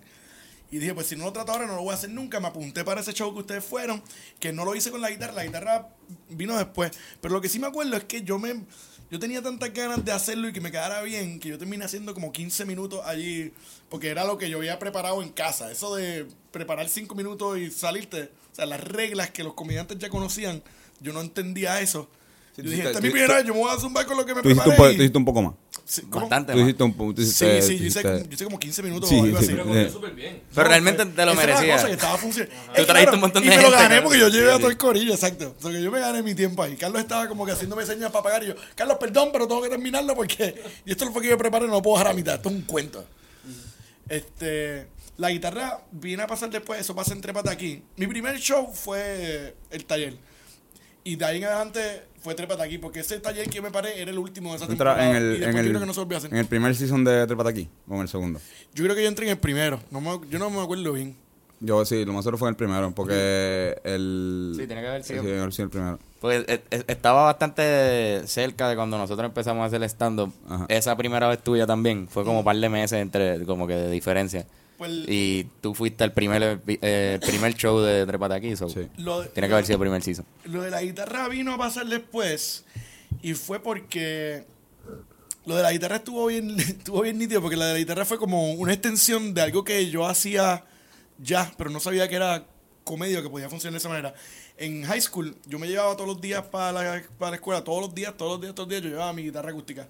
Y 0.71 0.79
dije, 0.79 0.95
pues 0.95 1.07
si 1.07 1.17
no 1.17 1.25
lo 1.25 1.33
trato 1.33 1.53
ahora, 1.53 1.67
no 1.67 1.77
lo 1.77 1.83
voy 1.83 1.93
a 1.93 1.95
hacer 1.95 2.11
nunca. 2.11 2.41
Me 2.41 2.49
apunté 2.49 2.85
para 2.85 3.01
ese 3.01 3.13
show 3.13 3.33
que 3.33 3.41
ustedes 3.41 3.65
fueron, 3.65 4.03
que 4.41 4.53
no 4.53 4.65
lo 4.65 4.75
hice 4.75 4.91
con 4.91 5.01
la 5.01 5.11
guitarra. 5.11 5.33
La 5.33 5.45
guitarra 5.45 5.89
vino 6.31 6.57
después. 6.57 6.91
Pero 7.21 7.35
lo 7.35 7.41
que 7.41 7.49
sí 7.49 7.59
me 7.59 7.67
acuerdo 7.67 7.97
es 7.97 8.05
que 8.05 8.23
yo 8.23 8.39
me... 8.39 8.63
Yo 9.15 9.21
tenía 9.21 9.41
tantas 9.41 9.73
ganas 9.73 10.05
de 10.05 10.11
hacerlo 10.11 10.49
y 10.49 10.53
que 10.53 10.61
me 10.61 10.73
quedara 10.73 11.01
bien 11.03 11.39
que 11.39 11.49
yo 11.49 11.57
terminé 11.57 11.85
haciendo 11.85 12.15
como 12.15 12.33
15 12.33 12.65
minutos 12.65 13.01
allí, 13.05 13.53
porque 13.89 14.09
era 14.09 14.25
lo 14.25 14.39
que 14.39 14.51
yo 14.51 14.59
había 14.59 14.81
preparado 14.81 15.23
en 15.23 15.29
casa. 15.29 15.71
Eso 15.71 15.95
de 15.95 16.27
preparar 16.51 16.89
5 16.89 17.15
minutos 17.15 17.57
y 17.57 17.71
salirte, 17.71 18.23
o 18.51 18.55
sea, 18.57 18.67
las 18.67 18.81
reglas 18.81 19.31
que 19.31 19.45
los 19.45 19.55
comediantes 19.55 19.99
ya 20.01 20.09
conocían, 20.09 20.65
yo 20.99 21.13
no 21.13 21.21
entendía 21.21 21.81
eso. 21.81 22.09
Sí, 22.55 22.63
yo 22.63 22.65
tú 22.65 22.71
dije, 22.71 22.83
hiciste- 22.83 22.87
esta 22.89 22.99
es 22.99 23.05
mi 23.05 23.11
primera 23.11 23.35
vez, 23.35 23.45
yo 23.47 23.53
me 23.55 23.61
voy 23.61 23.71
a 23.77 23.81
zumbar 23.81 24.07
con 24.07 24.17
lo 24.17 24.25
que 24.25 24.35
me 24.35 24.43
Tú 24.43 24.49
hiciste, 24.51 24.69
un 24.69 24.75
preparé. 24.77 24.89
po- 24.91 24.93
y- 24.95 24.97
tú 24.97 25.03
hiciste 25.03 25.19
un 25.19 25.25
poco 25.25 25.43
más. 25.43 25.55
Sí. 25.87 26.03
Bastante 26.07 26.53
Tú 26.53 26.59
hiciste 26.61 26.83
un 26.85 26.95
poco. 26.95 27.15
Sí, 27.17 27.27
sí, 27.27 27.45
yo 27.79 27.85
hice, 27.87 28.03
yo 28.03 28.27
hice 28.31 28.45
como 28.45 28.59
15 28.59 28.83
minutos 28.83 29.09
Sí, 29.09 29.17
o 29.19 29.23
algo 29.25 29.39
sí, 29.41 29.53
así. 29.53 30.15
bien. 30.15 30.43
Pero 30.55 30.69
realmente 30.69 31.05
te 31.05 31.27
lo 31.27 31.35
merecías. 31.35 31.77
cosa 31.83 31.87
que 31.89 31.93
estaba 31.95 32.17
funcionando. 32.17 32.55
Tú 32.75 32.81
Eh, 32.83 32.85
trajiste 32.87 33.15
un 33.15 33.21
montón 33.21 33.43
de 33.43 33.47
y 33.47 33.51
me 33.51 33.57
gente, 33.57 33.71
lo 33.71 33.77
gané 33.77 34.01
porque 34.03 34.19
yo 34.19 34.29
llevé 34.29 34.53
a 34.53 34.59
todo 34.59 34.69
el 34.71 34.79
corillo, 34.79 35.13
exacto. 35.13 35.55
O 35.59 35.63
sea, 35.63 35.73
que 35.73 35.83
yo 35.83 35.91
me 35.91 35.99
gané 36.01 36.23
mi 36.23 36.35
tiempo 36.35 36.63
ahí. 36.63 36.77
Carlos 36.77 37.03
estaba 37.03 37.29
como 37.29 37.45
que 37.45 37.53
haciéndome 37.53 37.85
señas 37.85 38.11
para 38.13 38.23
pagar 38.23 38.45
y 38.45 38.47
yo, 38.49 38.55
Carlos, 38.77 38.97
perdón, 38.99 39.31
pero 39.33 39.47
tengo 39.49 39.61
que 39.61 39.69
terminarlo 39.69 40.15
porque 40.15 40.55
y 40.87 40.93
esto 40.93 41.11
fue 41.13 41.23
que 41.23 41.29
yo 41.29 41.37
preparé, 41.37 41.67
no 41.67 41.73
lo 41.73 41.83
puedo 41.83 41.99
dejar 41.99 42.13
a 42.13 42.15
mitad. 42.15 42.37
Esto 42.37 42.49
es 42.51 42.55
un 42.55 42.63
cuento. 42.63 43.05
Este, 44.09 44.87
la 45.17 45.31
guitarra 45.31 45.81
viene 45.93 46.23
a 46.23 46.27
pasar 46.27 46.51
después, 46.51 46.81
eso 46.81 46.95
pasa 46.95 47.13
en 47.13 47.21
Trépate 47.21 47.51
aquí. 47.51 47.83
Mi 47.97 48.07
primer 48.07 48.39
show 48.39 48.71
fue 48.73 49.55
el 49.71 49.85
taller. 49.85 50.17
Y 51.05 51.17
de 51.17 51.25
ahí 51.25 51.37
en 51.39 51.45
adelante 51.45 52.03
fue 52.25 52.35
Trépate 52.35 52.63
aquí, 52.63 52.79
porque 52.79 53.01
ese 53.01 53.21
taller 53.21 53.47
que 53.49 53.57
yo 53.57 53.63
me 53.63 53.71
paré 53.71 54.01
era 54.01 54.11
el 54.11 54.19
último 54.19 54.51
de 54.51 54.57
esa 54.57 54.67
temporada. 54.67 55.09
en 55.11 55.15
el, 55.17 55.31
después 55.41 55.49
en, 55.49 55.53
yo 55.55 55.61
el, 55.61 55.69
creo 55.69 55.81
que 55.81 55.87
no 55.87 55.95
se 55.95 56.01
volvió 56.01 56.17
a 56.17 56.19
hacer. 56.19 56.33
en 56.33 56.39
el 56.39 56.47
primer 56.47 56.75
season 56.75 57.05
de 57.05 57.27
Trepata 57.27 57.51
aquí, 57.51 57.69
o 57.87 57.95
en 57.97 58.01
el 58.01 58.09
segundo. 58.09 58.41
Yo 58.75 58.83
creo 58.85 58.97
que 58.97 59.03
yo 59.03 59.09
entré 59.09 59.27
en 59.27 59.33
el 59.33 59.39
primero. 59.39 59.79
No 59.91 60.01
me- 60.01 60.21
yo 60.31 60.39
no 60.39 60.49
me 60.51 60.61
acuerdo 60.63 60.93
bien. 60.95 61.15
Yo 61.61 61.85
sí, 61.85 62.05
lo 62.05 62.13
más 62.13 62.25
seguro 62.25 62.39
fue 62.39 62.49
en 62.49 62.53
el 62.53 62.57
primero, 62.57 62.93
porque 62.95 63.77
el... 63.85 64.55
Sí, 64.57 64.67
tiene 64.67 64.83
que 64.83 64.89
haber 64.89 65.05
sido. 65.05 65.23
Sí, 65.23 65.29
sí, 65.29 65.35
haber 65.35 65.53
sido 65.53 65.65
el 65.65 65.71
primero. 65.71 65.99
Porque 66.21 66.45
eh, 66.49 66.61
eh, 66.71 66.85
estaba 66.89 67.25
bastante 67.25 68.23
cerca 68.27 68.69
de 68.69 68.77
cuando 68.77 68.99
nosotros 68.99 69.27
empezamos 69.27 69.63
a 69.63 69.67
hacer 69.67 69.83
stand-up. 69.85 70.33
Esa 70.69 70.97
primera 70.97 71.29
vez 71.29 71.43
tuya 71.43 71.67
también. 71.67 72.09
Fue 72.09 72.25
como 72.25 72.39
un 72.41 72.45
par 72.45 72.57
de 72.57 72.69
meses 72.69 72.99
entre, 73.01 73.45
como 73.47 73.67
que 73.67 73.75
de 73.75 73.91
diferencia. 73.91 74.47
Pues, 74.77 74.91
Y 75.09 75.45
tú 75.61 75.75
fuiste 75.75 76.03
al 76.05 76.13
primer, 76.13 76.61
eh, 76.67 77.19
el 77.21 77.21
primer 77.21 77.55
show 77.55 77.79
de 77.81 78.05
Trepate 78.07 78.35
aquí. 78.35 78.57
so, 78.57 78.69
Sí. 78.69 78.89
Tiene 79.33 79.49
que 79.49 79.55
haber 79.55 79.65
sido 79.67 79.77
el 79.77 79.81
primer 79.81 80.03
season. 80.03 80.27
Lo 80.45 80.63
de 80.63 80.71
la 80.71 80.83
guitarra 80.83 81.29
vino 81.29 81.55
a 81.55 81.59
pasar 81.59 81.87
después 81.87 82.65
y 83.23 83.35
fue 83.35 83.61
porque 83.61 84.45
lo 85.47 85.57
de 85.57 85.63
la 85.63 85.73
guitarra 85.73 85.97
estuvo 85.97 86.27
bien, 86.27 86.51
estuvo 86.59 87.03
bien 87.03 87.19
nítido 87.19 87.41
porque 87.41 87.57
la 87.57 87.67
de 87.67 87.73
la 87.75 87.79
guitarra 87.79 88.05
fue 88.05 88.19
como 88.19 88.53
una 88.53 88.73
extensión 88.73 89.35
de 89.35 89.43
algo 89.43 89.63
que 89.65 89.91
yo 89.91 90.07
hacía 90.07 90.65
ya, 91.19 91.53
pero 91.57 91.71
no 91.71 91.81
sabía 91.81 92.09
que 92.09 92.17
era 92.17 92.45
comedia 92.83 93.23
que 93.23 93.31
podía 93.31 93.49
funcionar 93.49 93.73
de 93.75 93.79
esa 93.79 93.89
manera. 93.89 94.15
En 94.57 94.85
high 94.85 95.01
school 95.01 95.37
yo 95.47 95.59
me 95.59 95.67
llevaba 95.67 95.95
todos 95.95 96.09
los 96.09 96.21
días 96.21 96.43
para 96.45 96.73
la, 96.73 97.03
para 97.19 97.31
la 97.31 97.37
escuela, 97.37 97.63
todos 97.65 97.81
los 97.81 97.95
días, 97.95 98.17
todos 98.17 98.33
los 98.33 98.41
días, 98.41 98.55
todos 98.55 98.69
los 98.69 98.71
días 98.71 98.83
yo 98.83 98.89
llevaba 98.91 99.13
mi 99.13 99.23
guitarra 99.23 99.51
acústica. 99.51 99.87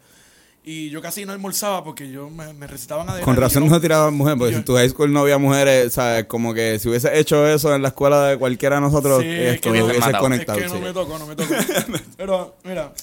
Y 0.67 0.89
yo 0.89 1.03
casi 1.03 1.27
no 1.27 1.33
almorzaba 1.33 1.85
porque 1.85 2.11
yo 2.11 2.31
me, 2.31 2.55
me 2.55 2.67
recitaban 2.67 3.07
a 3.11 3.21
Con 3.21 3.37
razón 3.37 3.69
no 3.69 3.79
tiraban 3.83 4.15
mujeres, 4.15 4.39
porque 4.39 4.53
yo- 4.53 4.59
en 4.61 4.65
tu 4.65 4.75
high 4.75 4.89
school 4.89 5.13
no 5.13 5.21
había 5.21 5.37
mujeres, 5.37 5.93
¿sabes? 5.93 6.25
Como 6.25 6.55
que 6.55 6.79
si 6.79 6.89
hubiese 6.89 7.19
hecho 7.19 7.47
eso 7.47 7.75
en 7.75 7.83
la 7.83 7.89
escuela 7.89 8.29
de 8.29 8.39
cualquiera 8.39 8.77
de 8.77 8.81
nosotros, 8.81 9.21
Sí, 9.23 9.29
es 9.29 9.55
esto 9.57 9.73
que 9.73 9.79
lo 9.81 9.87
no- 9.87 9.93
hubiese 9.93 10.13
conectado. 10.19 10.59
Es 10.59 10.65
que 10.65 10.71
no 10.71 10.77
sí. 10.77 10.81
me 10.85 10.93
tocó, 10.95 11.19
no 11.19 11.27
me 11.27 11.37
tocó. 11.37 11.53
Pero, 12.17 12.57
mira. 12.65 12.95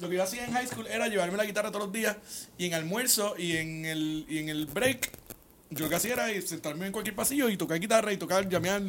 Lo 0.00 0.08
que 0.08 0.16
yo 0.16 0.22
hacía 0.22 0.44
en 0.46 0.52
high 0.52 0.66
school 0.66 0.86
era 0.88 1.06
llevarme 1.08 1.36
la 1.36 1.44
guitarra 1.44 1.70
todos 1.70 1.84
los 1.86 1.92
días 1.92 2.16
y 2.58 2.66
en 2.66 2.74
almuerzo 2.74 3.34
y 3.38 3.56
en 3.56 3.84
el, 3.84 4.24
y 4.28 4.38
en 4.38 4.48
el 4.48 4.66
break 4.66 5.10
yo 5.70 5.84
lo 5.84 5.88
que 5.88 5.94
hacía 5.96 6.14
era 6.14 6.26
sentarme 6.44 6.86
en 6.86 6.92
cualquier 6.92 7.14
pasillo 7.14 7.48
y 7.48 7.56
tocar 7.56 7.78
guitarra 7.78 8.12
y 8.12 8.16
tocar, 8.18 8.46
llamear. 8.48 8.82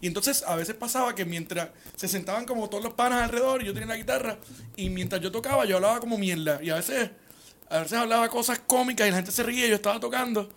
Y 0.00 0.06
entonces 0.06 0.42
a 0.46 0.56
veces 0.56 0.74
pasaba 0.74 1.14
que 1.14 1.24
mientras 1.24 1.68
se 1.96 2.08
sentaban 2.08 2.46
como 2.46 2.68
todos 2.70 2.82
los 2.82 2.94
panas 2.94 3.22
alrededor 3.22 3.62
y 3.62 3.66
yo 3.66 3.72
tenía 3.74 3.88
la 3.88 3.96
guitarra 3.96 4.38
y 4.76 4.88
mientras 4.88 5.20
yo 5.20 5.30
tocaba 5.30 5.64
yo 5.66 5.76
hablaba 5.76 6.00
como 6.00 6.16
mierda. 6.16 6.58
Y 6.62 6.70
a 6.70 6.76
veces, 6.76 7.10
a 7.68 7.80
veces 7.80 7.98
hablaba 7.98 8.28
cosas 8.30 8.60
cómicas 8.66 9.06
y 9.06 9.10
la 9.10 9.16
gente 9.16 9.30
se 9.32 9.42
reía 9.42 9.66
y 9.66 9.68
yo 9.68 9.74
estaba 9.74 10.00
tocando. 10.00 10.48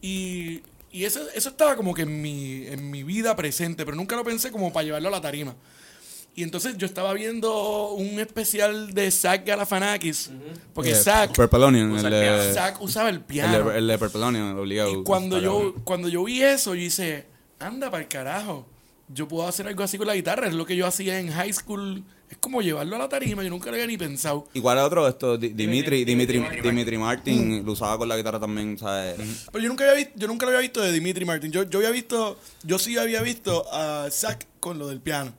Y, 0.00 0.62
y 0.92 1.04
eso, 1.04 1.20
eso 1.34 1.48
estaba 1.50 1.76
como 1.76 1.94
que 1.94 2.02
en 2.02 2.22
mi, 2.22 2.66
en 2.66 2.90
mi 2.90 3.02
vida 3.02 3.34
presente, 3.36 3.84
pero 3.84 3.96
nunca 3.96 4.16
lo 4.16 4.24
pensé 4.24 4.50
como 4.50 4.72
para 4.72 4.84
llevarlo 4.84 5.08
a 5.08 5.12
la 5.12 5.20
tarima. 5.20 5.54
Y 6.32 6.44
entonces 6.44 6.76
yo 6.78 6.86
estaba 6.86 7.12
viendo 7.12 7.90
un 7.90 8.20
especial 8.20 8.94
de 8.94 9.10
Zach 9.10 9.44
Galafanakis, 9.44 10.30
porque 10.72 10.92
Eh, 10.92 10.94
Zach, 10.94 11.34
Purple 11.34 11.64
Onion, 11.64 11.90
Usa 11.90 12.06
el 12.08 12.14
el 12.14 12.54
Zach 12.54 12.80
usaba 12.80 13.08
el 13.08 13.16
el 13.16 13.20
piano. 13.22 13.70
de, 13.70 13.78
el 13.78 13.86
de 13.88 13.98
Purple 13.98 14.22
Onion, 14.22 14.56
obligado. 14.56 14.92
y 14.92 15.02
cuando 15.02 15.40
yo, 15.40 15.74
cuando 15.82 16.08
yo 16.08 16.22
vi 16.22 16.40
eso, 16.42 16.76
yo 16.76 16.82
hice, 16.82 17.26
anda 17.60 17.90
para 17.90 18.02
el 18.02 18.08
carajo. 18.08 18.66
Yo 19.12 19.26
puedo 19.26 19.46
hacer 19.48 19.66
algo 19.66 19.82
así 19.82 19.98
con 19.98 20.06
la 20.06 20.14
guitarra, 20.14 20.46
es 20.46 20.54
lo 20.54 20.64
que 20.66 20.76
yo 20.76 20.86
hacía 20.86 21.18
en 21.18 21.30
high 21.32 21.52
school. 21.52 22.04
Es 22.30 22.36
como 22.38 22.62
llevarlo 22.62 22.94
a 22.94 22.98
la 23.00 23.08
tarima, 23.08 23.42
yo 23.42 23.50
nunca 23.50 23.66
lo 23.70 23.72
había 23.72 23.86
ni 23.88 23.98
pensado. 23.98 24.46
Igual 24.54 24.78
a 24.78 24.84
otro, 24.86 25.08
esto, 25.08 25.36
Di- 25.36 25.48
Dimitri, 25.48 26.04
Dimitri, 26.04 26.38
Dimitri 26.38 26.60
Dimitri 26.62 26.96
Martin 26.98 27.66
lo 27.66 27.72
usaba 27.72 27.98
con 27.98 28.08
la 28.08 28.16
guitarra 28.16 28.38
también, 28.38 28.78
¿sabes? 28.78 29.16
Pero 29.50 29.62
yo 29.64 29.68
nunca 29.68 29.82
había 29.84 29.96
visto, 29.96 30.12
yo 30.16 30.28
nunca 30.28 30.46
lo 30.46 30.50
había 30.50 30.60
visto 30.60 30.80
de 30.80 30.92
Dimitri 30.92 31.24
Martin. 31.24 31.50
Yo, 31.50 31.64
yo 31.64 31.78
había 31.80 31.90
visto, 31.90 32.38
yo 32.62 32.78
sí 32.78 32.96
había 32.98 33.20
visto 33.22 33.64
a 33.72 34.06
Zach 34.12 34.44
con 34.60 34.78
lo 34.78 34.86
del 34.86 35.00
piano. 35.00 35.32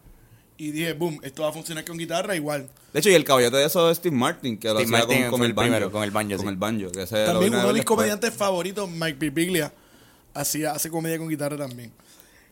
Y 0.57 0.71
dije, 0.71 0.91
boom, 0.91 1.19
esto 1.23 1.43
va 1.43 1.49
a 1.49 1.53
funcionar 1.53 1.85
con 1.85 1.97
guitarra 1.97 2.35
igual. 2.35 2.69
De 2.91 2.99
hecho, 2.99 3.09
y 3.09 3.13
el 3.13 3.23
caballete 3.23 3.55
de 3.55 3.65
eso 3.65 3.89
es 3.89 3.97
Steve 3.97 4.15
Martin, 4.15 4.57
que 4.57 4.67
lo 4.67 4.81
Steve 4.81 4.83
hacía 4.97 4.97
Martin 5.07 5.29
con, 5.31 5.39
el 5.41 5.47
el 5.47 5.53
banjo. 5.53 5.69
primero, 5.71 5.91
con 5.93 6.03
el 6.03 6.11
banjo, 6.11 6.35
Con 6.35 6.45
sí. 6.45 6.47
el 6.49 6.55
banjo, 6.57 6.91
que 6.91 7.03
ese 7.03 7.19
lo 7.25 7.31
También 7.31 7.53
uno 7.55 7.67
de 7.67 7.73
mis 7.73 7.85
comediantes 7.85 8.33
favoritos, 8.33 8.89
Mike 8.89 9.17
Birbiglia, 9.17 9.71
hacía, 10.33 10.73
hace 10.73 10.89
comedia 10.91 11.17
con 11.17 11.29
guitarra 11.29 11.55
también. 11.55 11.93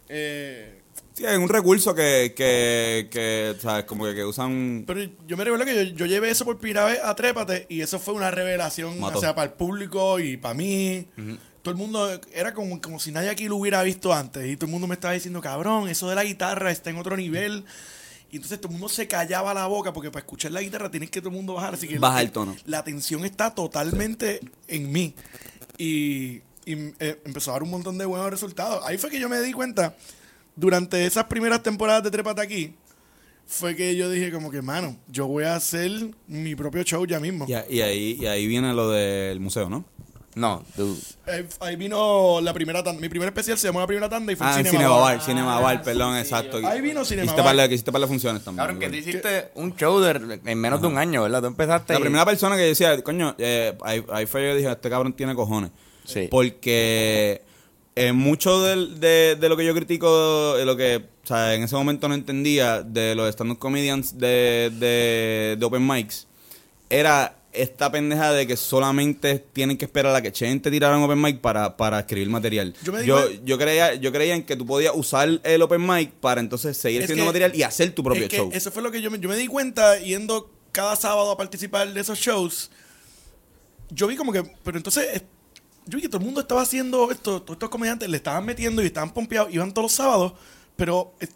Eh, 0.09 0.79
Sí, 1.13 1.25
hay 1.25 1.35
un 1.35 1.49
recurso 1.49 1.93
que, 1.93 2.33
que, 2.33 3.09
que 3.11 3.53
¿sabes? 3.59 3.83
Como 3.83 4.05
que, 4.05 4.15
que 4.15 4.23
usan... 4.23 4.85
pero 4.87 5.01
yo 5.27 5.35
me 5.35 5.43
recuerdo 5.43 5.65
que 5.65 5.87
yo, 5.87 5.95
yo 5.95 6.05
llevé 6.05 6.29
eso 6.29 6.45
por 6.45 6.57
primera 6.59 6.85
vez 6.85 6.99
a 7.03 7.13
Trépate 7.13 7.65
y 7.67 7.81
eso 7.81 7.99
fue 7.99 8.13
una 8.13 8.31
revelación, 8.31 9.03
o 9.03 9.19
sea, 9.19 9.35
para 9.35 9.51
el 9.51 9.53
público 9.53 10.19
y 10.19 10.37
para 10.37 10.53
mí. 10.53 11.07
Todo 11.61 11.73
el 11.73 11.77
mundo, 11.77 12.09
era 12.33 12.53
como, 12.53 12.79
como 12.79 13.01
si 13.01 13.11
nadie 13.11 13.29
aquí 13.29 13.49
lo 13.49 13.57
hubiera 13.57 13.83
visto 13.83 14.13
antes 14.13 14.47
y 14.47 14.55
todo 14.55 14.67
el 14.67 14.71
mundo 14.71 14.87
me 14.87 14.93
estaba 14.93 15.13
diciendo, 15.13 15.41
cabrón, 15.41 15.89
eso 15.89 16.07
de 16.07 16.15
la 16.15 16.23
guitarra 16.23 16.71
está 16.71 16.89
en 16.89 16.97
otro 16.97 17.17
nivel. 17.17 17.65
Y 18.31 18.37
entonces 18.37 18.61
todo 18.61 18.71
el 18.71 18.79
mundo 18.79 18.87
se 18.87 19.07
callaba 19.07 19.53
la 19.53 19.67
boca 19.67 19.91
porque 19.91 20.11
para 20.11 20.21
escuchar 20.21 20.53
la 20.53 20.61
guitarra 20.61 20.89
tienes 20.89 21.09
que 21.09 21.19
todo 21.19 21.31
el 21.31 21.35
mundo 21.35 21.55
bajar. 21.55 21.73
Así 21.73 21.87
que 21.87 21.99
Baja 21.99 22.15
la, 22.15 22.21
el 22.21 22.31
tono. 22.31 22.55
La 22.65 22.79
atención 22.79 23.25
está 23.25 23.53
totalmente 23.53 24.39
en 24.69 24.89
mí. 24.89 25.15
Y, 25.77 26.41
y, 26.73 26.93
eh, 26.99 27.21
empezó 27.25 27.51
a 27.51 27.53
dar 27.53 27.63
un 27.63 27.69
montón 27.71 27.97
de 27.97 28.05
buenos 28.05 28.29
resultados. 28.29 28.83
Ahí 28.85 28.97
fue 28.97 29.09
que 29.09 29.19
yo 29.19 29.27
me 29.29 29.39
di 29.41 29.51
cuenta, 29.53 29.95
durante 30.55 31.05
esas 31.05 31.25
primeras 31.25 31.63
temporadas 31.63 32.03
de 32.03 32.11
Trépate 32.11 32.41
aquí, 32.41 32.75
fue 33.47 33.75
que 33.75 33.95
yo 33.95 34.09
dije 34.09 34.31
como 34.31 34.51
que, 34.51 34.61
mano, 34.61 34.95
yo 35.07 35.25
voy 35.27 35.43
a 35.45 35.55
hacer 35.55 35.91
mi 36.27 36.55
propio 36.55 36.83
show 36.83 37.05
ya 37.05 37.19
mismo. 37.19 37.45
Y, 37.47 37.53
a- 37.53 37.65
y 37.69 37.81
ahí, 37.81 38.17
y 38.19 38.25
ahí 38.27 38.45
viene 38.47 38.73
lo 38.73 38.91
del 38.91 39.39
museo, 39.39 39.69
¿no? 39.69 39.85
No, 40.35 40.63
dude. 40.77 40.99
Eh, 41.25 41.47
ahí 41.59 41.75
vino 41.75 42.39
la 42.41 42.53
primera 42.53 42.83
tanda. 42.83 43.01
Mi 43.01 43.09
primer 43.09 43.27
especial 43.29 43.57
se 43.57 43.67
llamó 43.67 43.79
La 43.79 43.87
Primera 43.87 44.07
Tanda 44.07 44.31
y 44.31 44.35
fue 44.35 44.45
Ah, 44.45 44.51
Cinema 44.53 44.69
Cinema 44.69 44.89
Bar. 44.91 45.01
Bar, 45.17 45.25
Cinema 45.25 45.59
Bar, 45.59 45.81
perdón, 45.81 46.17
exacto. 46.17 46.57
Ahí 46.65 46.79
vino 46.81 47.03
Cinema 47.03 47.25
Hiciste 47.25 47.41
Bar. 47.41 47.55
para, 47.55 47.67
que 47.67 47.73
hiciste 47.73 47.91
para 47.91 48.01
las 48.01 48.09
funciones 48.09 48.43
también. 48.43 48.59
Cabrón, 48.63 48.79
que 48.79 48.89
tú 48.89 48.95
hiciste 48.95 49.49
un 49.55 49.75
show 49.75 49.99
de- 49.99 50.39
en 50.45 50.57
menos 50.59 50.81
de 50.81 50.87
un 50.87 50.97
año, 50.99 51.23
¿verdad? 51.23 51.41
Tú 51.41 51.47
empezaste. 51.47 51.93
La 51.93 51.99
y- 51.99 52.03
primera 52.03 52.25
persona 52.25 52.55
que 52.55 52.61
decía, 52.61 53.01
coño, 53.03 53.35
eh, 53.39 53.75
ahí, 53.83 54.05
ahí 54.13 54.27
fue 54.27 54.47
yo 54.47 54.55
dije, 54.55 54.69
este 54.71 54.89
cabrón 54.89 55.13
tiene 55.13 55.33
cojones. 55.33 55.71
Sí. 56.09 56.27
Porque 56.29 57.41
eh, 57.95 58.11
mucho 58.13 58.61
del- 58.63 58.99
de, 58.99 59.35
de 59.39 59.49
lo 59.49 59.55
que 59.57 59.65
yo 59.65 59.73
critico, 59.73 60.55
de 60.57 60.65
lo 60.65 60.75
que 60.77 60.97
o 61.23 61.27
sea, 61.27 61.53
en 61.53 61.63
ese 61.63 61.75
momento 61.75 62.07
no 62.07 62.15
entendía 62.15 62.81
de 62.81 63.13
los 63.15 63.29
stand-up 63.29 63.59
comedians 63.59 64.17
de, 64.17 64.71
de, 64.79 65.55
de 65.59 65.65
Open 65.65 65.85
Mics, 65.85 66.27
era 66.89 67.35
esta 67.51 67.91
pendeja 67.91 68.31
de 68.31 68.45
que 68.47 68.55
solamente 68.55 69.39
tienen 69.53 69.75
que 69.77 69.85
esperar 69.85 70.15
a 70.15 70.21
que 70.21 70.31
Chen 70.31 70.61
te 70.61 70.69
tirara 70.71 70.95
un 70.97 71.03
Open 71.03 71.19
Mic 71.21 71.39
para, 71.41 71.75
para 71.77 71.99
escribir 71.99 72.29
material. 72.29 72.73
Yo 72.83 72.93
me 72.93 73.05
yo, 73.05 73.57
creía, 73.57 73.95
yo 73.95 74.11
creía 74.11 74.35
en 74.35 74.43
que 74.43 74.55
tú 74.55 74.65
podías 74.65 74.93
usar 74.95 75.39
el 75.43 75.61
Open 75.61 75.85
Mic 75.85 76.11
para 76.13 76.41
entonces 76.41 76.77
seguir 76.77 77.05
que- 77.05 77.15
material 77.15 77.55
y 77.55 77.63
hacer 77.63 77.91
tu 77.93 78.03
propio 78.03 78.23
Es 78.23 78.29
que 78.29 78.37
show. 78.37 78.49
Eso 78.53 78.71
fue 78.71 78.81
lo 78.83 78.91
que 78.91 79.01
yo 79.01 79.09
me, 79.11 79.19
yo 79.19 79.27
me 79.29 79.35
di 79.35 79.47
cuenta 79.47 79.97
yendo 79.99 80.49
cada 80.71 80.95
sábado 80.95 81.31
a 81.31 81.37
participar 81.37 81.91
de 81.91 81.99
esos 81.99 82.17
shows. 82.19 82.69
Yo 83.89 84.07
vi 84.07 84.15
como 84.15 84.31
que, 84.31 84.43
pero 84.63 84.77
entonces, 84.77 85.07
eh, 85.17 85.21
yo 85.89 85.97
vi 85.97 86.03
que 86.03 86.09
todo 86.09 86.19
el 86.19 86.25
mundo 86.25 86.41
estaba 86.41 86.61
haciendo 86.61 87.09
esto, 87.11 87.41
todos 87.41 87.55
estos 87.55 87.69
comediantes 87.69 88.07
le 88.09 88.17
estaban 88.17 88.45
metiendo 88.45 88.81
y 88.81 88.85
estaban 88.85 89.11
pompeados, 89.11 89.53
iban 89.53 89.73
todos 89.73 89.85
los 89.85 89.91
sábados, 89.91 90.33
pero, 90.75 91.13
eh, 91.19 91.27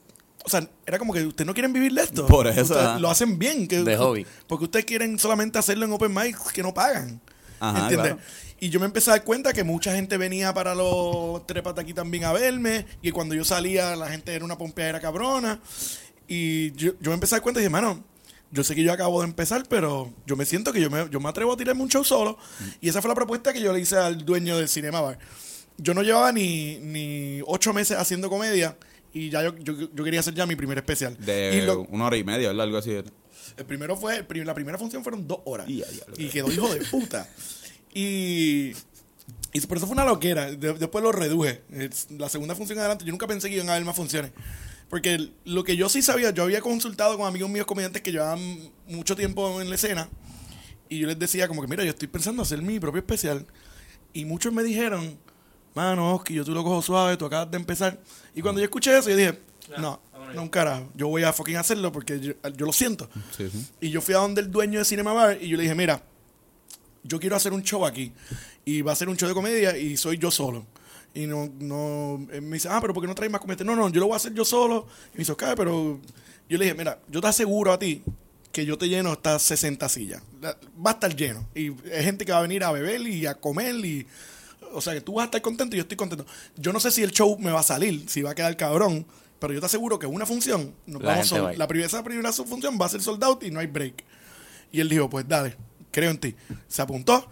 o 0.45 0.49
sea, 0.49 0.67
era 0.85 0.99
como 0.99 1.13
que 1.13 1.25
ustedes 1.25 1.47
no 1.47 1.53
quieren 1.53 1.73
vivir 1.73 1.93
de 1.93 2.03
esto. 2.03 2.25
Por 2.27 2.47
eso, 2.47 2.61
Ustedes 2.61 3.01
lo 3.01 3.09
hacen 3.09 3.39
bien. 3.39 3.67
Que, 3.67 3.83
De 3.83 3.97
hobby. 3.97 4.25
Porque 4.47 4.65
ustedes 4.65 4.85
quieren 4.85 5.17
solamente 5.17 5.57
hacerlo 5.57 5.85
en 5.85 5.93
open 5.93 6.13
mic 6.13 6.37
que 6.51 6.61
no 6.61 6.73
pagan. 6.73 7.19
Ajá, 7.59 7.83
¿Entiendes? 7.83 8.13
claro. 8.13 8.27
Y 8.59 8.69
yo 8.69 8.79
me 8.79 8.85
empecé 8.85 9.09
a 9.09 9.13
dar 9.15 9.23
cuenta 9.23 9.51
que 9.51 9.63
mucha 9.63 9.93
gente 9.93 10.17
venía 10.17 10.53
para 10.53 10.75
los 10.75 11.45
trepas 11.47 11.75
de 11.75 11.81
aquí 11.81 11.93
también 11.93 12.25
a 12.25 12.33
verme. 12.33 12.85
Y 13.01 13.11
cuando 13.11 13.35
yo 13.35 13.43
salía, 13.43 13.95
la 13.95 14.09
gente 14.09 14.33
era 14.33 14.45
una 14.45 14.57
pompeadera 14.57 14.99
cabrona. 15.01 15.59
Y 16.27 16.71
yo, 16.73 16.93
yo 16.99 17.11
me 17.11 17.15
empecé 17.15 17.35
a 17.35 17.37
dar 17.37 17.43
cuenta 17.43 17.59
y 17.59 17.63
dije, 17.63 17.69
mano, 17.69 18.03
yo 18.53 18.63
sé 18.63 18.75
que 18.75 18.83
yo 18.83 18.93
acabo 18.93 19.21
de 19.21 19.27
empezar, 19.27 19.63
pero 19.67 20.13
yo 20.27 20.35
me 20.37 20.45
siento 20.45 20.71
que 20.71 20.79
yo 20.79 20.89
me, 20.89 21.09
yo 21.09 21.19
me 21.19 21.27
atrevo 21.27 21.51
a 21.53 21.57
tirarme 21.57 21.81
un 21.83 21.89
show 21.89 22.03
solo. 22.03 22.37
Y 22.79 22.87
esa 22.89 23.01
fue 23.01 23.09
la 23.09 23.15
propuesta 23.15 23.51
que 23.51 23.59
yo 23.59 23.73
le 23.73 23.79
hice 23.81 23.97
al 23.97 24.23
dueño 24.23 24.57
del 24.57 24.69
Cinema 24.69 25.01
Bar. 25.01 25.17
Yo 25.77 25.93
no 25.95 26.03
llevaba 26.03 26.31
ni, 26.31 26.77
ni 26.77 27.41
ocho 27.47 27.73
meses 27.73 27.97
haciendo 27.97 28.29
comedia 28.29 28.77
y 29.11 29.29
ya 29.31 29.41
yo, 29.43 29.55
yo, 29.57 29.73
yo 29.93 30.03
quería 30.03 30.19
hacer 30.19 30.33
ya 30.35 30.45
mi 30.45 30.55
primer 30.55 30.77
especial. 30.77 31.17
De 31.19 31.57
y 31.57 31.65
lo- 31.65 31.81
una 31.89 32.05
hora 32.05 32.15
y 32.17 32.23
media, 32.23 32.49
¿verdad? 32.49 32.63
Algo 32.65 32.77
así. 32.77 32.91
era. 32.91 33.09
el 33.57 33.65
primero 33.65 33.97
fue, 33.97 34.23
la 34.45 34.53
primera 34.53 34.77
función 34.77 35.03
fueron 35.03 35.27
dos 35.27 35.39
horas. 35.45 35.67
Y 36.17 36.27
quedó 36.29 36.51
hijo 36.51 36.71
de 36.73 36.81
puta. 36.85 37.27
Y, 37.93 38.71
y 39.53 39.61
por 39.67 39.77
eso 39.77 39.85
fue 39.87 39.93
una 39.93 40.05
loquera. 40.05 40.51
De- 40.51 40.73
después 40.73 41.03
lo 41.03 41.11
reduje. 41.11 41.61
La 42.17 42.29
segunda 42.29 42.55
función 42.55 42.79
adelante, 42.79 43.05
yo 43.05 43.11
nunca 43.11 43.27
pensé 43.27 43.49
que 43.49 43.55
iban 43.55 43.69
a 43.69 43.73
haber 43.73 43.85
más 43.85 43.95
funciones. 43.95 44.31
Porque 44.93 45.31
lo 45.45 45.63
que 45.63 45.75
yo 45.75 45.89
sí 45.89 46.03
sabía, 46.03 46.29
yo 46.29 46.43
había 46.43 46.61
consultado 46.61 47.17
con 47.17 47.25
amigos 47.25 47.49
míos 47.49 47.65
comediantes 47.65 48.03
que 48.03 48.11
llevaban 48.11 48.39
mucho 48.87 49.15
tiempo 49.15 49.59
en 49.59 49.67
la 49.67 49.73
escena. 49.73 50.07
Y 50.87 50.99
yo 50.99 51.07
les 51.07 51.17
decía 51.17 51.47
como 51.47 51.63
que, 51.63 51.67
mira, 51.67 51.83
yo 51.83 51.89
estoy 51.89 52.07
pensando 52.07 52.43
hacer 52.43 52.61
mi 52.61 52.79
propio 52.79 52.99
especial. 52.99 53.43
Y 54.13 54.23
muchos 54.25 54.53
me 54.53 54.61
dijeron, 54.61 55.17
mano, 55.73 56.13
Oski, 56.13 56.35
yo 56.35 56.45
tú 56.45 56.53
lo 56.53 56.63
cojo 56.63 56.83
suave, 56.83 57.17
tú 57.17 57.25
acabas 57.25 57.49
de 57.49 57.57
empezar. 57.57 57.99
Y 58.35 58.43
cuando 58.43 58.61
yo 58.61 58.65
escuché 58.65 58.95
eso, 58.95 59.09
yo 59.09 59.15
dije, 59.15 59.39
no, 59.79 59.99
no 60.35 60.43
un 60.43 60.49
carajo, 60.49 60.91
yo 60.93 61.07
voy 61.07 61.23
a 61.23 61.33
fucking 61.33 61.55
hacerlo 61.55 61.91
porque 61.91 62.19
yo, 62.19 62.33
yo 62.55 62.65
lo 62.67 62.71
siento. 62.71 63.09
Sí, 63.35 63.49
sí. 63.49 63.65
Y 63.81 63.89
yo 63.89 63.99
fui 63.99 64.13
a 64.13 64.19
donde 64.19 64.41
el 64.41 64.51
dueño 64.51 64.77
de 64.77 64.85
Cinema 64.85 65.11
Bar 65.11 65.39
y 65.41 65.47
yo 65.47 65.57
le 65.57 65.63
dije, 65.63 65.73
mira, 65.73 66.03
yo 67.01 67.19
quiero 67.19 67.35
hacer 67.35 67.51
un 67.51 67.63
show 67.63 67.83
aquí. 67.83 68.13
Y 68.63 68.83
va 68.83 68.91
a 68.91 68.95
ser 68.95 69.09
un 69.09 69.17
show 69.17 69.27
de 69.27 69.33
comedia 69.33 69.75
y 69.75 69.97
soy 69.97 70.19
yo 70.19 70.29
solo. 70.29 70.67
Y 71.13 71.27
no, 71.27 71.49
no, 71.59 72.25
él 72.31 72.41
me 72.41 72.55
dice, 72.55 72.67
ah, 72.71 72.79
pero 72.81 72.93
¿por 72.93 73.03
qué 73.03 73.07
no 73.07 73.13
traes 73.15 73.31
más 73.31 73.39
comediantes? 73.39 73.65
No, 73.67 73.75
no, 73.75 73.89
yo 73.89 73.99
lo 73.99 74.07
voy 74.07 74.13
a 74.13 74.17
hacer 74.17 74.33
yo 74.33 74.43
solo. 74.45 74.87
Y 75.13 75.17
me 75.17 75.19
dice, 75.19 75.31
ok, 75.33 75.43
pero 75.55 75.99
yo 76.49 76.57
le 76.57 76.65
dije, 76.65 76.75
mira, 76.75 76.99
yo 77.07 77.21
te 77.21 77.27
aseguro 77.27 77.71
a 77.71 77.77
ti 77.79 78.03
que 78.51 78.65
yo 78.65 78.77
te 78.77 78.87
lleno 78.89 79.13
estas 79.13 79.41
60 79.43 79.87
sillas. 79.89 80.21
La- 80.41 80.57
Va 80.83 80.91
a 80.91 80.93
estar 80.93 81.15
lleno. 81.15 81.47
Y 81.55 81.69
hay 81.91 82.03
gente 82.03 82.25
que 82.25 82.31
va 82.31 82.39
a 82.39 82.41
venir 82.43 82.63
a 82.63 82.71
beber 82.71 83.01
y 83.01 83.25
a 83.25 83.35
comer 83.35 83.75
y... 83.85 84.05
O 84.73 84.81
sea, 84.81 84.93
que 84.93 85.01
tú 85.01 85.13
vas 85.15 85.23
a 85.23 85.25
estar 85.25 85.41
contento 85.43 85.75
y 85.75 85.77
yo 85.77 85.83
estoy 85.83 85.97
contento. 85.97 86.25
Yo 86.55 86.73
no 86.73 86.79
sé 86.79 86.89
si 86.89 87.03
el 87.03 87.11
show 87.11 87.37
me 87.37 87.51
va 87.51 87.59
a 87.59 87.63
salir, 87.63 88.09
si 88.09 88.23
va 88.23 88.31
a 88.31 88.35
quedar 88.35 88.57
cabrón, 88.57 89.05
pero 89.37 89.53
yo 89.53 89.59
te 89.59 89.67
aseguro 89.67 89.99
que 89.99 90.07
una 90.07 90.25
función, 90.25 90.73
nos 90.87 90.99
La 91.03 91.09
vamos 91.11 91.27
sol- 91.27 91.45
va 91.45 91.53
la 91.53 91.67
primera, 91.67 91.85
esa 91.85 92.03
primera 92.03 92.31
función 92.33 92.77
va 92.81 92.87
a 92.87 92.89
ser 92.89 93.01
sold 93.03 93.23
out 93.23 93.43
y 93.43 93.51
no 93.51 93.59
hay 93.59 93.67
break. 93.67 94.03
Y 94.71 94.79
él 94.79 94.89
dijo, 94.89 95.07
pues 95.11 95.27
dale, 95.27 95.55
creo 95.91 96.09
en 96.09 96.17
ti. 96.17 96.35
Se 96.67 96.81
apuntó 96.81 97.27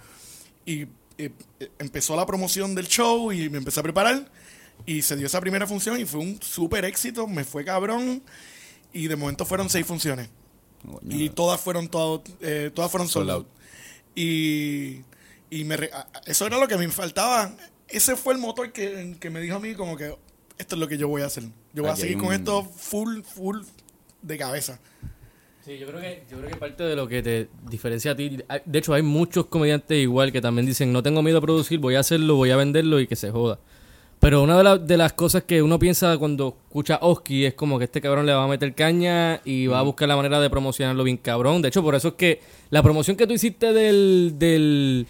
y 0.67 0.86
eh, 1.26 1.69
empezó 1.80 2.15
la 2.15 2.26
promoción 2.26 2.74
del 2.76 2.88
show 2.88 3.32
y 3.32 3.49
me 3.49 3.57
empecé 3.57 3.80
a 3.80 3.84
preparar. 3.84 4.32
Y 4.86 5.01
se 5.03 5.15
dio 5.15 5.28
esa 5.28 5.39
primera 5.41 5.67
función 5.67 5.99
y 5.99 6.05
fue 6.05 6.22
un 6.22 6.41
súper 6.41 6.86
éxito, 6.86 7.28
me 7.28 7.43
fue 7.43 7.63
cabrón. 7.63 8.24
Y 8.93 9.07
de 9.07 9.15
momento 9.15 9.45
fueron 9.45 9.69
seis 9.69 9.86
funciones. 9.86 10.30
Y 11.07 11.30
todas 11.30 11.61
fueron 11.61 11.88
todo, 11.88 12.24
eh, 12.41 12.72
todas 12.74 12.89
fueron 12.89 13.07
sold 13.07 13.30
out. 13.30 13.47
Y, 14.15 15.01
y 15.49 15.63
me 15.63 15.78
re- 15.78 15.91
eso 16.26 16.45
era 16.47 16.57
lo 16.59 16.67
que 16.67 16.78
me 16.78 16.88
faltaba. 16.89 17.53
Ese 17.88 18.15
fue 18.15 18.34
el 18.34 18.39
motor 18.39 18.72
que, 18.72 19.15
que 19.19 19.30
me 19.30 19.39
dijo 19.41 19.55
a 19.57 19.59
mí 19.59 19.76
como 19.76 19.95
que 19.97 20.15
esto 20.57 20.76
es 20.76 20.80
lo 20.80 20.88
que 20.88 20.97
yo 20.97 21.07
voy 21.07 21.22
a 21.22 21.28
hacer. 21.28 21.43
Yo 21.74 21.84
voy 21.84 21.91
a 21.91 21.95
seguir 21.95 22.15
hay 22.15 22.19
con 22.19 22.30
un- 22.30 22.34
esto 22.34 22.63
full, 22.63 23.22
full 23.22 23.59
de 24.22 24.38
cabeza. 24.38 24.80
Sí, 25.64 25.78
yo 25.78 25.86
creo 25.88 26.01
que 26.01 26.24
yo 26.30 26.38
creo 26.38 26.49
que 26.49 26.55
parte 26.55 26.84
de 26.84 26.95
lo 26.95 27.07
que 27.07 27.22
te 27.22 27.47
diferencia 27.70 28.12
a 28.12 28.16
ti, 28.16 28.38
hay- 28.47 28.62
de 28.66 28.80
hecho 28.80 28.93
hay 28.95 29.03
muchos 29.03 29.45
comediantes 29.45 29.97
igual 29.99 30.32
que 30.32 30.41
también 30.41 30.66
dicen, 30.66 30.91
"No 30.91 31.03
tengo 31.03 31.22
miedo 31.22 31.38
a 31.38 31.41
producir, 31.41 31.78
voy 31.80 31.95
a 31.95 31.99
hacerlo, 31.99 32.36
voy 32.36 32.49
a 32.49 32.55
venderlo 32.55 32.99
y 32.99 33.05
que 33.05 33.16
se 33.16 33.30
joda." 33.30 33.59
Pero 34.20 34.41
una 34.43 34.57
de, 34.57 34.64
la- 34.64 34.78
de 34.78 34.97
las 34.97 35.14
cosas 35.14 35.43
que 35.43 35.62
uno 35.62 35.78
piensa 35.80 36.18
cuando 36.18 36.57
escucha 36.68 36.97
Oski 37.01 37.45
es 37.45 37.53
como 37.55 37.78
que 37.80 37.86
este 37.86 38.01
cabrón 38.01 38.26
le 38.26 38.34
va 38.34 38.43
a 38.43 38.47
meter 38.47 38.74
caña 38.74 39.41
y 39.45 39.68
va 39.68 39.80
a 39.80 39.82
buscar 39.84 40.07
la 40.07 40.16
manera 40.16 40.39
de 40.39 40.49
promocionarlo 40.49 41.03
bien 41.03 41.18
cabrón. 41.18 41.62
De 41.62 41.68
hecho, 41.70 41.84
por 41.84 41.93
eso 41.95 42.09
es 42.09 42.14
que 42.16 42.39
la 42.72 42.82
promoción 42.84 43.16
que 43.18 43.26
tú 43.28 43.34
hiciste 43.34 43.72
del... 43.74 44.34
del 44.38 45.07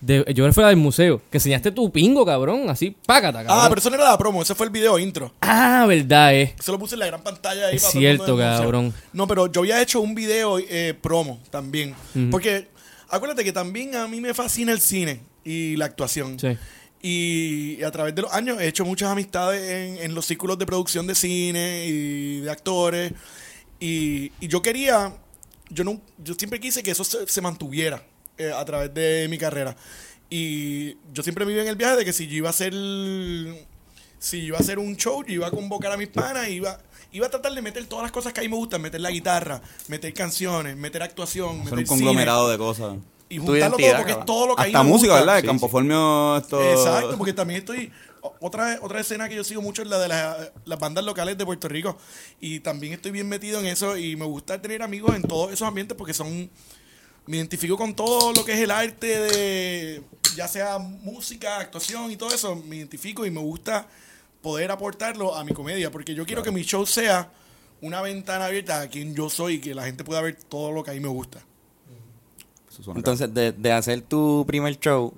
de, 0.00 0.18
yo 0.18 0.34
creo 0.34 0.46
que 0.46 0.52
fue 0.52 0.62
la 0.62 0.70
del 0.70 0.78
museo, 0.78 1.20
que 1.30 1.36
enseñaste 1.36 1.72
tu 1.72 1.90
pingo, 1.92 2.24
cabrón, 2.24 2.70
así, 2.70 2.96
págata, 3.06 3.44
cabrón. 3.44 3.58
Ah, 3.60 3.66
pero 3.68 3.80
eso 3.80 3.90
no 3.90 3.96
era 3.96 4.04
la 4.10 4.18
promo, 4.18 4.40
ese 4.40 4.54
fue 4.54 4.66
el 4.66 4.72
video 4.72 4.98
intro. 4.98 5.32
Ah, 5.42 5.84
verdad, 5.86 6.34
eh. 6.34 6.54
Se 6.58 6.72
lo 6.72 6.78
puse 6.78 6.94
en 6.94 7.00
la 7.00 7.06
gran 7.06 7.22
pantalla 7.22 7.66
ahí 7.66 7.76
Es 7.76 7.82
para 7.82 7.92
cierto, 7.92 8.36
cabrón. 8.36 8.94
No, 9.12 9.26
pero 9.26 9.50
yo 9.52 9.60
había 9.60 9.80
hecho 9.82 10.00
un 10.00 10.14
video 10.14 10.58
eh, 10.58 10.94
promo 11.00 11.40
también. 11.50 11.94
Porque 12.30 12.68
acuérdate 13.08 13.44
que 13.44 13.52
también 13.52 13.94
a 13.94 14.08
mí 14.08 14.20
me 14.20 14.32
fascina 14.32 14.72
el 14.72 14.80
cine 14.80 15.20
y 15.44 15.76
la 15.76 15.84
actuación. 15.86 16.38
Sí. 16.38 16.56
Y 17.02 17.82
a 17.82 17.90
través 17.90 18.14
de 18.14 18.22
los 18.22 18.32
años 18.32 18.60
he 18.60 18.68
hecho 18.68 18.84
muchas 18.84 19.10
amistades 19.10 19.70
en, 19.70 20.04
en 20.04 20.14
los 20.14 20.26
círculos 20.26 20.58
de 20.58 20.66
producción 20.66 21.06
de 21.06 21.14
cine 21.14 21.86
y 21.86 22.40
de 22.40 22.50
actores. 22.50 23.12
Y, 23.78 24.32
y 24.40 24.48
yo 24.48 24.60
quería, 24.60 25.14
yo 25.70 25.84
no, 25.84 26.00
yo 26.18 26.34
siempre 26.34 26.60
quise 26.60 26.82
que 26.82 26.90
eso 26.90 27.04
se, 27.04 27.26
se 27.26 27.40
mantuviera 27.40 28.02
eh, 28.40 28.52
a 28.54 28.64
través 28.64 28.92
de 28.94 29.26
mi 29.28 29.38
carrera. 29.38 29.76
Y 30.28 30.92
yo 31.12 31.22
siempre 31.22 31.44
viví 31.44 31.60
en 31.60 31.68
el 31.68 31.76
viaje 31.76 31.96
de 31.96 32.04
que 32.04 32.12
si 32.12 32.26
yo 32.28 32.36
iba 32.36 32.48
a 32.48 32.50
hacer, 32.50 32.72
si 34.18 34.40
yo 34.40 34.46
iba 34.48 34.58
a 34.58 34.60
hacer 34.60 34.78
un 34.78 34.96
show, 34.96 35.24
yo 35.26 35.34
iba 35.34 35.46
a 35.46 35.50
convocar 35.50 35.92
a 35.92 35.96
mis 35.96 36.08
panas, 36.08 36.48
iba, 36.48 36.78
iba 37.12 37.26
a 37.26 37.30
tratar 37.30 37.52
de 37.52 37.62
meter 37.62 37.84
todas 37.86 38.02
las 38.04 38.12
cosas 38.12 38.32
que 38.32 38.40
a 38.40 38.42
mí 38.42 38.48
me 38.48 38.56
gustan, 38.56 38.80
meter 38.82 39.00
la 39.00 39.10
guitarra, 39.10 39.60
meter 39.88 40.12
canciones, 40.14 40.76
meter 40.76 41.02
actuación, 41.02 41.60
Hacer 41.62 41.64
meter 41.64 41.78
un 41.78 41.84
conglomerado 41.86 42.48
de 42.50 42.58
cosas. 42.58 42.96
y 43.28 43.38
juntarlo 43.38 43.76
todo 43.76 43.96
porque 43.96 44.12
es 44.12 44.24
todo 44.24 44.46
lo 44.48 44.56
que 44.56 44.62
Hasta 44.62 44.82
música, 44.82 45.12
gusta. 45.12 45.20
¿verdad? 45.20 45.36
El 45.36 45.42
Sí, 45.42 45.46
Campoformio, 45.46 46.36
esto... 46.36 46.60
Exacto, 46.62 47.16
porque 47.16 47.32
también 47.32 47.60
estoy. 47.60 47.90
Otra, 48.40 48.78
otra 48.82 49.00
escena 49.00 49.30
que 49.30 49.34
yo 49.34 49.42
sigo 49.44 49.62
mucho 49.62 49.80
es 49.80 49.88
la 49.88 49.98
de 49.98 50.08
la- 50.08 50.52
las 50.66 50.78
bandas 50.78 51.02
locales 51.04 51.38
de 51.38 51.46
Puerto 51.46 51.68
Rico. 51.68 51.96
Y 52.38 52.60
también 52.60 52.92
estoy 52.92 53.12
bien 53.12 53.26
metido 53.30 53.58
en 53.60 53.66
eso. 53.66 53.96
Y 53.96 54.14
me 54.14 54.26
gusta 54.26 54.60
tener 54.60 54.82
amigos 54.82 55.16
en 55.16 55.22
todos 55.22 55.50
esos 55.52 55.66
ambientes 55.66 55.96
porque 55.96 56.12
son. 56.12 56.50
Me 57.30 57.36
identifico 57.36 57.76
con 57.76 57.94
todo 57.94 58.32
lo 58.32 58.44
que 58.44 58.54
es 58.54 58.58
el 58.58 58.72
arte 58.72 59.06
de. 59.06 60.02
Ya 60.34 60.48
sea 60.48 60.78
música, 60.78 61.58
actuación 61.60 62.10
y 62.10 62.16
todo 62.16 62.34
eso. 62.34 62.56
Me 62.56 62.74
identifico 62.76 63.24
y 63.24 63.30
me 63.30 63.38
gusta 63.38 63.86
poder 64.42 64.72
aportarlo 64.72 65.36
a 65.36 65.44
mi 65.44 65.52
comedia. 65.52 65.92
Porque 65.92 66.12
yo 66.12 66.26
quiero 66.26 66.42
que 66.42 66.50
mi 66.50 66.62
show 66.62 66.84
sea 66.86 67.30
una 67.80 68.02
ventana 68.02 68.46
abierta 68.46 68.80
a 68.80 68.88
quien 68.88 69.14
yo 69.14 69.30
soy 69.30 69.54
y 69.54 69.60
que 69.60 69.76
la 69.76 69.84
gente 69.84 70.02
pueda 70.02 70.20
ver 70.22 70.34
todo 70.42 70.72
lo 70.72 70.82
que 70.82 70.90
a 70.90 70.94
mí 70.94 70.98
me 70.98 71.06
gusta. 71.08 71.40
Entonces, 72.96 73.32
de, 73.32 73.52
de 73.52 73.72
hacer 73.72 74.02
tu 74.02 74.44
primer 74.44 74.76
show 74.80 75.14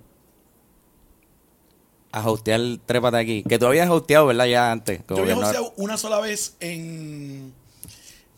a 2.11 2.31
hostear 2.31 2.61
Trépate 2.85 3.17
aquí, 3.17 3.43
que 3.43 3.59
tú 3.59 3.65
habías 3.65 3.89
hosteado, 3.89 4.27
¿verdad? 4.27 4.45
Ya 4.45 4.71
antes. 4.71 5.01
Yo 5.09 5.17
había 5.17 5.35
no- 5.35 5.41
hosteado 5.41 5.73
una 5.79 5.97
sola 5.97 6.21
vez 6.21 6.57
en, 6.61 7.55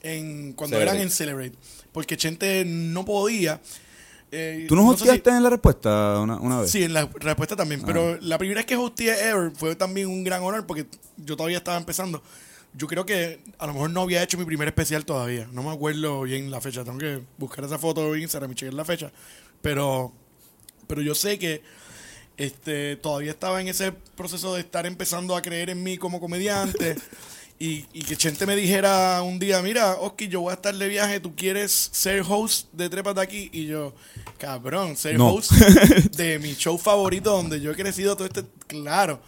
en 0.00 0.52
cuando 0.52 0.76
Celebrate. 0.76 0.96
eran 0.96 1.02
en 1.08 1.10
Celebrate. 1.10 1.54
Porque 1.94 2.16
Chente 2.16 2.64
no 2.66 3.04
podía. 3.04 3.60
eh, 4.32 4.66
¿Tú 4.68 4.74
no 4.74 4.82
sé 4.90 4.98
si- 4.98 5.04
hostiaste 5.04 5.30
en 5.30 5.44
la 5.44 5.48
respuesta 5.50 6.18
una, 6.20 6.36
una 6.38 6.60
vez? 6.62 6.70
Sí, 6.72 6.82
en 6.82 6.92
la 6.92 7.06
respuesta 7.06 7.54
también. 7.54 7.82
Ah. 7.82 7.86
Pero 7.86 8.18
la 8.20 8.36
primera 8.36 8.58
vez 8.58 8.66
que 8.66 8.76
hosteé 8.76 9.28
Ever 9.30 9.52
fue 9.54 9.76
también 9.76 10.08
un 10.08 10.24
gran 10.24 10.42
honor 10.42 10.66
porque 10.66 10.86
yo 11.16 11.36
todavía 11.36 11.58
estaba 11.58 11.78
empezando. 11.78 12.20
Yo 12.76 12.88
creo 12.88 13.06
que 13.06 13.38
a 13.58 13.68
lo 13.68 13.74
mejor 13.74 13.90
no 13.90 14.00
había 14.00 14.24
hecho 14.24 14.36
mi 14.36 14.44
primer 14.44 14.66
especial 14.66 15.04
todavía. 15.04 15.46
No 15.52 15.62
me 15.62 15.70
acuerdo 15.70 16.22
bien 16.22 16.50
la 16.50 16.60
fecha. 16.60 16.82
Tengo 16.82 16.98
que 16.98 17.20
buscar 17.38 17.64
esa 17.64 17.78
foto 17.78 18.12
en 18.12 18.22
Instagram 18.22 18.50
y 18.50 18.54
chequear 18.56 18.74
la 18.74 18.84
fecha. 18.84 19.12
Pero, 19.62 20.12
pero 20.88 21.00
yo 21.00 21.14
sé 21.14 21.38
que 21.38 21.62
este, 22.36 22.96
todavía 22.96 23.30
estaba 23.30 23.60
en 23.60 23.68
ese 23.68 23.92
proceso 24.16 24.52
de 24.56 24.62
estar 24.62 24.84
empezando 24.86 25.36
a 25.36 25.42
creer 25.42 25.70
en 25.70 25.80
mí 25.84 25.96
como 25.96 26.18
comediante. 26.18 26.96
Y, 27.58 27.86
y 27.92 28.02
que 28.02 28.16
Chente 28.16 28.46
me 28.46 28.56
dijera 28.56 29.22
un 29.22 29.38
día, 29.38 29.62
mira, 29.62 29.94
Oski, 29.94 30.28
yo 30.28 30.40
voy 30.40 30.50
a 30.50 30.54
estar 30.54 30.74
de 30.74 30.88
viaje, 30.88 31.20
¿tú 31.20 31.34
quieres 31.36 31.90
ser 31.92 32.22
host 32.28 32.72
de 32.72 32.90
Trepas 32.90 33.14
de 33.14 33.22
aquí? 33.22 33.48
Y 33.52 33.66
yo, 33.66 33.94
cabrón, 34.38 34.96
ser 34.96 35.16
No. 35.16 35.34
host 35.34 35.52
de 36.16 36.38
mi 36.40 36.54
show 36.54 36.76
favorito 36.76 37.30
donde 37.30 37.60
yo 37.60 37.70
he 37.70 37.76
crecido 37.76 38.16
todo 38.16 38.26
este... 38.26 38.44
Claro. 38.66 39.20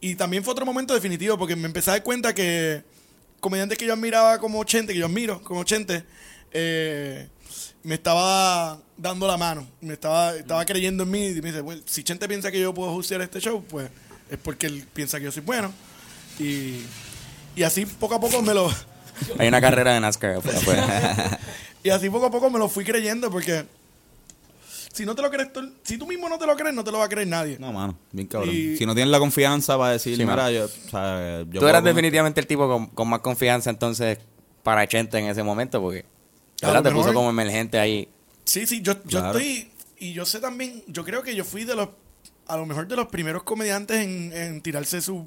Y 0.00 0.14
también 0.14 0.42
fue 0.42 0.52
otro 0.52 0.64
momento 0.64 0.94
definitivo 0.94 1.36
porque 1.36 1.54
me 1.54 1.66
empecé 1.66 1.90
a 1.90 1.94
dar 1.94 2.02
cuenta 2.02 2.34
que 2.34 2.82
comediantes 3.40 3.76
que 3.76 3.86
yo 3.86 3.92
admiraba 3.92 4.38
como 4.38 4.64
Chente, 4.64 4.92
que 4.92 4.98
yo 4.98 5.06
admiro 5.06 5.42
como 5.42 5.62
Chente, 5.64 6.04
eh, 6.52 7.28
me 7.82 7.94
estaba 7.94 8.80
dando 8.96 9.26
la 9.26 9.36
mano, 9.36 9.68
me 9.80 9.92
estaba, 9.92 10.34
estaba 10.34 10.64
creyendo 10.64 11.02
en 11.04 11.10
mí 11.10 11.26
y 11.26 11.34
me 11.42 11.48
dice, 11.50 11.60
bueno, 11.60 11.82
si 11.84 12.02
Chente 12.02 12.26
piensa 12.26 12.50
que 12.50 12.58
yo 12.58 12.72
puedo 12.74 12.92
hostear 12.94 13.20
este 13.20 13.40
show, 13.40 13.62
pues 13.68 13.90
es 14.30 14.38
porque 14.38 14.66
él 14.66 14.86
piensa 14.92 15.18
que 15.18 15.26
yo 15.26 15.32
soy 15.32 15.42
bueno. 15.42 15.72
Y, 16.38 16.80
y 17.56 17.62
así 17.64 17.86
poco 17.86 18.14
a 18.14 18.20
poco 18.20 18.40
me 18.42 18.54
lo... 18.54 18.70
Hay 19.38 19.48
una 19.48 19.60
carrera 19.60 19.94
de 19.94 20.00
NASCAR. 20.00 20.40
Y 21.82 21.88
así 21.90 22.10
poco 22.10 22.26
a 22.26 22.30
poco 22.32 22.50
me 22.50 22.58
lo 22.58 22.68
fui 22.68 22.84
creyendo 22.84 23.30
porque 23.30 23.64
si 24.92 25.04
no 25.06 25.14
te 25.14 25.22
lo 25.22 25.30
crees 25.30 25.52
tú, 25.52 25.72
si 25.84 25.96
tú 25.98 26.04
mismo 26.06 26.28
no 26.28 26.36
te 26.36 26.44
lo 26.46 26.56
crees, 26.56 26.74
no 26.74 26.82
te 26.82 26.90
lo 26.90 26.98
va 26.98 27.04
a 27.04 27.08
creer 27.08 27.28
nadie. 27.28 27.58
No, 27.60 27.72
mano, 27.72 27.96
bien 28.10 28.26
cabrón. 28.26 28.52
Y- 28.52 28.76
Si 28.76 28.84
no 28.86 28.92
tienes 28.94 29.12
la 29.12 29.18
confianza 29.20 29.78
para 29.78 29.92
decir, 29.92 30.16
Sí, 30.16 30.22
mira, 30.24 30.34
mano. 30.36 30.50
yo, 30.50 30.64
o 30.64 30.90
sea, 30.90 31.44
yo 31.48 31.60
Tú 31.60 31.68
eras 31.68 31.84
definitivamente 31.84 32.40
el 32.40 32.46
tipo 32.48 32.66
con, 32.66 32.86
con 32.88 33.08
más 33.08 33.20
confianza 33.20 33.70
entonces 33.70 34.18
para 34.64 34.86
Chente 34.88 35.16
en 35.18 35.26
ese 35.26 35.44
momento 35.44 35.80
porque 35.80 36.04
A 36.62 36.66
¿verdad? 36.66 36.82
lo 36.84 36.90
te 36.90 36.94
puso 36.96 37.14
como 37.14 37.30
emergente 37.30 37.78
ahí. 37.78 38.08
Sí, 38.44 38.66
sí, 38.66 38.80
yo, 38.82 38.94
yo 39.04 39.20
Claro. 39.20 39.38
estoy. 39.38 39.70
Y 39.98 40.12
yo 40.12 40.26
sé 40.26 40.40
también, 40.40 40.82
yo 40.88 41.04
creo 41.04 41.22
que 41.22 41.36
yo 41.36 41.44
fui 41.44 41.62
de 41.64 41.76
los. 41.76 41.88
A 42.48 42.56
lo 42.56 42.64
mejor 42.66 42.86
de 42.86 42.94
los 42.96 43.06
primeros 43.08 43.42
comediantes 43.42 43.96
en, 44.04 44.32
en 44.32 44.60
tirarse 44.60 45.00
su, 45.00 45.26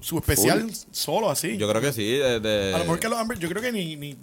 su 0.00 0.18
especial 0.18 0.70
solo 0.92 1.28
así. 1.30 1.56
Yo 1.56 1.68
creo 1.68 1.80
que 1.82 1.92
sí. 1.92 2.04
De, 2.18 2.38
de- 2.40 2.74
a 2.74 2.78
lo 2.78 2.84
mejor 2.84 3.00
Carlos 3.00 3.18
Amber, 3.18 3.38
yo 3.38 3.48
creo 3.48 3.60
que 3.62 3.72
ni. 3.72 3.96
ni 3.96 4.14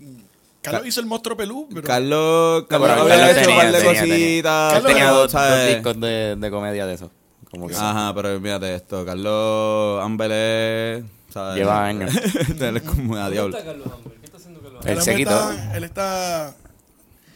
Carlos 0.62 0.84
Ca- 0.84 0.88
hizo 0.88 1.02
el 1.02 1.06
monstruo 1.06 1.36
pelú, 1.36 1.68
pero. 1.70 1.84
Carlos, 1.86 2.66
Carlos 2.70 2.90
pero 2.90 3.02
había 3.02 3.18
Carlos 3.18 3.38
hecho 3.38 3.50
un 3.52 3.56
par 3.58 3.72
de 3.72 3.78
tenía- 3.80 4.02
tenía. 4.02 4.16
cositas. 4.16 4.74
Carlos 4.74 4.92
Tenía 4.94 5.10
dos, 5.10 5.32
dos 5.34 5.68
discos 5.68 6.00
de, 6.00 6.36
de 6.38 6.52
comedia 6.52 6.86
de 6.86 6.94
eso. 6.94 7.12
Como 7.52 7.68
que 7.68 7.76
Ajá, 7.76 8.14
pero 8.16 8.40
mírate 8.40 8.74
esto. 8.74 9.06
Carlos 9.06 10.02
Amber 10.04 10.32
es. 10.32 11.04
¿sabes? 11.34 11.58
Lleva 11.58 11.86
años. 11.86 12.12
Él 12.62 12.78
es 12.78 12.84
como 12.84 13.18
a 13.18 13.30
diablo. 13.30 13.58
Carlos 13.62 13.88
Amber? 13.94 14.14
¿Qué 14.20 14.26
está 14.26 14.38
haciendo 14.38 14.62
Carlos 14.62 14.80
Él 14.86 14.88
Carlos 14.88 15.04
se 15.04 15.12
Amber 15.12 15.28
quitó. 15.28 15.52
está- 15.52 15.76
Él 15.78 15.84
está. 15.84 16.56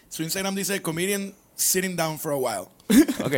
Su 0.10 0.24
Instagram 0.24 0.56
dice 0.56 0.82
comedian 0.82 1.34
sitting 1.58 1.96
down 1.98 2.18
for 2.18 2.32
a 2.32 2.38
while. 2.38 2.68
Ok. 3.26 3.34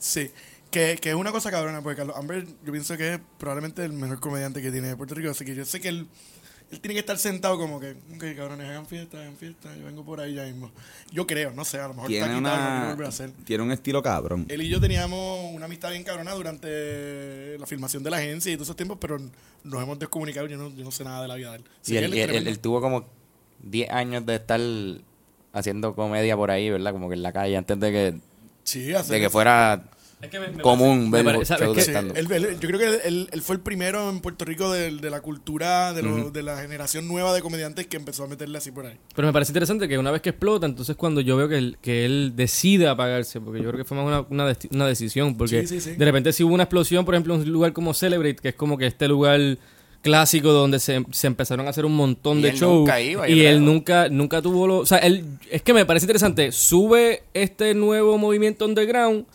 Sí. 0.00 0.30
Que, 0.70 0.98
que 1.00 1.08
es 1.10 1.14
una 1.14 1.32
cosa 1.32 1.50
cabrona, 1.50 1.80
porque 1.82 1.96
Carlos 1.96 2.16
Amber, 2.16 2.46
yo 2.64 2.72
pienso 2.72 2.96
que 2.98 3.14
es 3.14 3.20
probablemente 3.38 3.82
el 3.84 3.92
mejor 3.94 4.20
comediante 4.20 4.60
que 4.60 4.70
tiene 4.70 4.94
Puerto 4.96 5.14
Rico. 5.14 5.30
Así 5.30 5.44
que 5.44 5.54
yo 5.54 5.64
sé 5.64 5.80
que 5.80 5.88
él, 5.88 6.06
él 6.70 6.80
tiene 6.80 6.92
que 6.92 7.00
estar 7.00 7.16
sentado 7.16 7.56
como 7.56 7.80
que, 7.80 7.92
ok, 8.14 8.36
cabrones, 8.36 8.68
hagan 8.68 8.84
fiesta, 8.84 9.18
hagan 9.18 9.34
fiesta, 9.36 9.74
yo 9.74 9.86
vengo 9.86 10.04
por 10.04 10.20
ahí 10.20 10.34
ya 10.34 10.44
mismo. 10.44 10.70
Yo 11.10 11.26
creo, 11.26 11.52
no 11.52 11.64
sé, 11.64 11.78
a 11.80 11.88
lo 11.88 11.94
mejor 11.94 12.12
está 12.12 12.26
Tiene 12.26 12.38
quitado, 12.40 12.56
no 12.80 12.80
quiere 12.86 12.94
una. 12.98 13.08
hacer. 13.08 13.30
Tiene 13.44 13.62
un 13.62 13.72
estilo 13.72 14.02
cabrón. 14.02 14.44
Él 14.50 14.60
y 14.60 14.68
yo 14.68 14.78
teníamos 14.78 15.54
una 15.54 15.64
amistad 15.64 15.88
bien 15.90 16.04
cabrona 16.04 16.32
durante 16.32 17.56
la 17.58 17.66
filmación 17.66 18.02
de 18.02 18.10
la 18.10 18.18
agencia 18.18 18.52
y 18.52 18.56
todos 18.56 18.66
esos 18.66 18.76
tiempos, 18.76 18.98
pero 19.00 19.18
nos 19.64 19.82
hemos 19.82 19.98
descomunicado. 19.98 20.46
Yo 20.48 20.58
no, 20.58 20.68
yo 20.74 20.84
no 20.84 20.90
sé 20.90 21.02
nada 21.02 21.22
de 21.22 21.28
la 21.28 21.34
vida 21.36 21.52
de 21.52 21.56
él. 21.58 21.64
Sí, 21.80 21.94
Y 21.94 21.96
él, 21.96 22.04
él 22.12 22.44
y 22.44 22.48
él- 22.48 22.58
tuvo 22.58 22.82
como 22.82 23.06
10 23.62 23.90
años 23.90 24.26
de 24.26 24.34
estar 24.34 24.60
haciendo 25.54 25.94
comedia 25.94 26.36
por 26.36 26.50
ahí, 26.50 26.68
¿verdad? 26.68 26.92
Como 26.92 27.08
que 27.08 27.14
en 27.14 27.22
la 27.22 27.32
calle, 27.32 27.56
antes 27.56 27.80
de 27.80 27.90
que, 27.90 28.14
sí, 28.64 28.82
de 28.82 29.20
que 29.20 29.30
fuera 29.30 29.82
Es 30.20 30.30
que 30.30 30.40
me- 30.40 30.48
me 30.48 30.62
común 30.62 31.12
yo 31.12 32.68
creo 32.68 32.78
que 32.78 33.00
él, 33.06 33.28
él 33.30 33.42
fue 33.42 33.54
el 33.56 33.62
primero 33.62 34.10
en 34.10 34.18
Puerto 34.20 34.44
Rico 34.44 34.72
de, 34.72 34.90
de 34.96 35.10
la 35.10 35.20
cultura, 35.20 35.92
de, 35.92 36.02
lo- 36.02 36.30
de 36.30 36.42
la 36.42 36.60
generación 36.60 37.06
nueva 37.06 37.32
de 37.32 37.40
comediantes 37.40 37.86
que 37.86 37.96
empezó 37.96 38.24
a 38.24 38.26
meterle 38.26 38.58
así 38.58 38.72
por 38.72 38.86
ahí. 38.86 38.96
Pero 39.14 39.28
me 39.28 39.32
parece 39.32 39.52
interesante 39.52 39.86
que 39.88 39.96
una 39.96 40.10
vez 40.10 40.20
que 40.22 40.30
explota, 40.30 40.66
entonces 40.66 40.96
cuando 40.96 41.20
yo 41.20 41.36
veo 41.36 41.48
que 41.48 41.58
él, 41.58 41.78
que 41.80 42.04
él 42.04 42.32
decide 42.34 42.88
apagarse, 42.88 43.40
porque 43.40 43.60
yo 43.62 43.68
creo 43.68 43.78
que 43.78 43.84
fue 43.84 43.96
más 43.96 44.06
una, 44.06 44.20
una, 44.28 44.52
desti- 44.52 44.68
una 44.74 44.86
decisión, 44.88 45.36
porque 45.36 45.66
Sí, 45.66 45.80
sí, 45.80 45.90
sí. 45.92 45.96
de 45.96 46.04
repente 46.04 46.32
si 46.32 46.42
hubo 46.42 46.54
una 46.54 46.64
explosión, 46.64 47.04
por 47.04 47.14
ejemplo, 47.14 47.34
en 47.34 47.42
un 47.42 47.48
lugar 47.52 47.72
como 47.72 47.94
Celebrate, 47.94 48.36
que 48.36 48.48
es 48.48 48.54
como 48.54 48.76
que 48.76 48.86
este 48.86 49.06
lugar 49.06 49.40
clásico 50.02 50.52
donde 50.52 50.78
se, 50.78 51.04
se 51.10 51.26
empezaron 51.26 51.66
a 51.66 51.70
hacer 51.70 51.84
un 51.84 51.94
montón 51.96 52.38
Y 52.38 52.42
de 52.42 52.52
shows 52.52 52.88
y 52.98 53.40
él 53.40 53.56
creo. 53.56 53.60
nunca 53.60 54.08
nunca 54.08 54.40
tuvo 54.40 54.66
lo, 54.66 54.78
o 54.78 54.86
sea, 54.86 54.98
él 54.98 55.24
es 55.50 55.62
que 55.62 55.74
me 55.74 55.84
parece 55.86 56.04
interesante, 56.04 56.52
sube 56.52 57.24
este 57.34 57.74
nuevo 57.74 58.16
movimiento 58.16 58.64
underground 58.64 59.26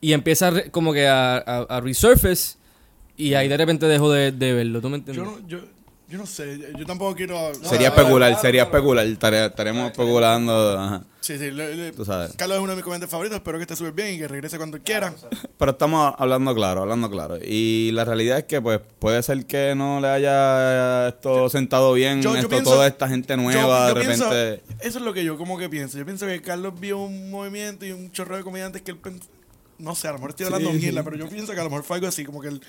y 0.00 0.12
empieza 0.12 0.48
a 0.48 0.50
re- 0.50 0.70
como 0.70 0.92
que 0.92 1.06
a, 1.08 1.36
a, 1.38 1.58
a 1.68 1.80
resurface 1.80 2.56
y 3.16 3.34
ahí 3.34 3.48
de 3.48 3.56
repente 3.56 3.86
dejo 3.86 4.10
de, 4.12 4.32
de 4.32 4.52
verlo, 4.52 4.80
¿tú 4.80 4.88
me 4.90 4.96
entiendes? 4.98 5.24
Yo 5.24 5.30
no, 5.40 5.46
yo, 5.48 5.58
yo 6.08 6.18
no 6.18 6.24
sé, 6.26 6.58
yo 6.78 6.86
tampoco 6.86 7.14
quiero... 7.16 7.52
Sería 7.64 7.88
especular, 7.88 8.40
sería 8.40 8.62
especular. 8.62 9.04
Estare- 9.06 9.46
Estaremos 9.46 9.90
especulando. 9.90 10.78
ajá. 10.78 11.04
Sí, 11.20 11.36
sí, 11.36 11.50
le- 11.50 11.74
le- 11.76 11.92
Tú 11.92 12.04
sabes. 12.06 12.32
Carlos 12.36 12.56
es 12.56 12.62
uno 12.62 12.70
de 12.70 12.76
mis 12.76 12.84
comediantes 12.84 13.10
favoritos, 13.10 13.36
espero 13.36 13.58
que 13.58 13.62
esté 13.64 13.76
súper 13.76 13.92
bien 13.92 14.14
y 14.14 14.18
que 14.18 14.28
regrese 14.28 14.56
cuando 14.56 14.78
quiera. 14.78 15.12
Pero 15.58 15.72
estamos 15.72 16.14
hablando 16.16 16.54
claro, 16.54 16.82
hablando 16.82 17.10
claro. 17.10 17.36
Y 17.44 17.90
la 17.92 18.06
realidad 18.06 18.38
es 18.38 18.44
que, 18.44 18.62
pues, 18.62 18.80
puede 18.98 19.22
ser 19.22 19.44
que 19.44 19.74
no 19.74 20.00
le 20.00 20.08
haya 20.08 21.08
esto 21.08 21.50
sentado 21.50 21.92
bien 21.92 22.22
Yo- 22.22 22.30
yo 22.32 22.36
esto, 22.38 22.48
pienso- 22.48 22.70
toda 22.70 22.86
esta 22.86 23.08
gente 23.08 23.36
nueva, 23.36 23.60
Yo- 23.60 23.68
yo 23.68 23.94
de 23.94 23.94
repente. 23.94 24.62
pienso- 24.64 24.86
eso 24.88 24.98
es 25.00 25.04
lo 25.04 25.12
que 25.12 25.24
yo 25.24 25.36
como 25.36 25.58
que 25.58 25.68
pienso. 25.68 25.98
Yo 25.98 26.06
pienso 26.06 26.24
que 26.24 26.40
Carlos 26.40 26.78
vio 26.80 26.98
un 26.98 27.30
movimiento 27.30 27.84
y 27.84 27.90
un 27.92 28.10
chorro 28.12 28.36
de 28.36 28.42
comediantes 28.44 28.80
que 28.80 28.92
él 28.92 29.02
pens- 29.02 29.28
no 29.78 29.94
sé, 29.94 30.08
a 30.08 30.12
lo 30.12 30.18
mejor 30.18 30.30
estoy 30.30 30.46
hablando 30.46 30.70
Sí. 30.72 30.78
mierda, 30.78 31.02
pero 31.04 31.16
yo 31.16 31.28
pienso 31.28 31.52
que 31.52 31.60
a 31.60 31.64
lo 31.64 31.70
mejor 31.70 31.84
fue 31.84 31.96
algo 31.96 32.08
así, 32.08 32.24
como 32.24 32.40
que 32.40 32.48
él 32.48 32.60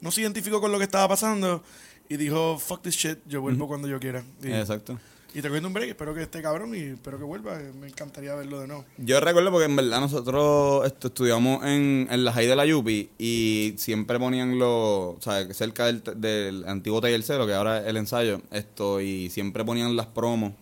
no 0.00 0.10
se 0.10 0.20
identificó 0.20 0.60
con 0.60 0.70
lo 0.72 0.78
que 0.78 0.84
estaba 0.84 1.08
pasando 1.08 1.62
y 2.08 2.16
dijo, 2.16 2.58
fuck 2.58 2.82
this 2.82 2.94
shit, 2.94 3.18
yo 3.26 3.40
vuelvo 3.40 3.66
cuando 3.68 3.88
yo 3.88 3.98
quiera. 4.00 4.22
Y, 4.42 4.48
Exacto. 4.52 4.98
y 5.34 5.42
te 5.42 5.48
cuento 5.50 5.68
un 5.68 5.74
break, 5.74 5.90
espero 5.90 6.14
que 6.14 6.22
esté 6.22 6.40
cabrón 6.40 6.74
y 6.74 6.78
espero 6.80 7.18
que 7.18 7.24
vuelva, 7.24 7.58
me 7.78 7.86
encantaría 7.88 8.34
verlo 8.34 8.60
de 8.60 8.66
nuevo. 8.66 8.84
Yo 8.96 9.20
recuerdo 9.20 9.50
porque 9.50 9.66
en 9.66 9.76
verdad 9.76 10.00
nosotros 10.00 10.86
esto, 10.86 11.08
estudiamos 11.08 11.64
en, 11.64 12.06
en 12.10 12.24
la 12.24 12.32
high 12.32 12.46
de 12.46 12.56
la 12.56 12.64
Yupi 12.66 13.10
y 13.18 13.74
siempre 13.76 14.18
ponían 14.18 14.58
lo, 14.58 15.10
o 15.10 15.18
sea, 15.20 15.52
cerca 15.52 15.86
del, 15.86 16.02
del 16.16 16.64
antiguo 16.66 17.00
taller 17.00 17.22
cero, 17.22 17.46
que 17.46 17.52
ahora 17.54 17.80
es 17.80 17.86
el 17.88 17.96
ensayo, 17.98 18.40
esto, 18.50 19.00
y 19.00 19.28
siempre 19.30 19.64
ponían 19.64 19.96
las 19.96 20.06
promos 20.06 20.52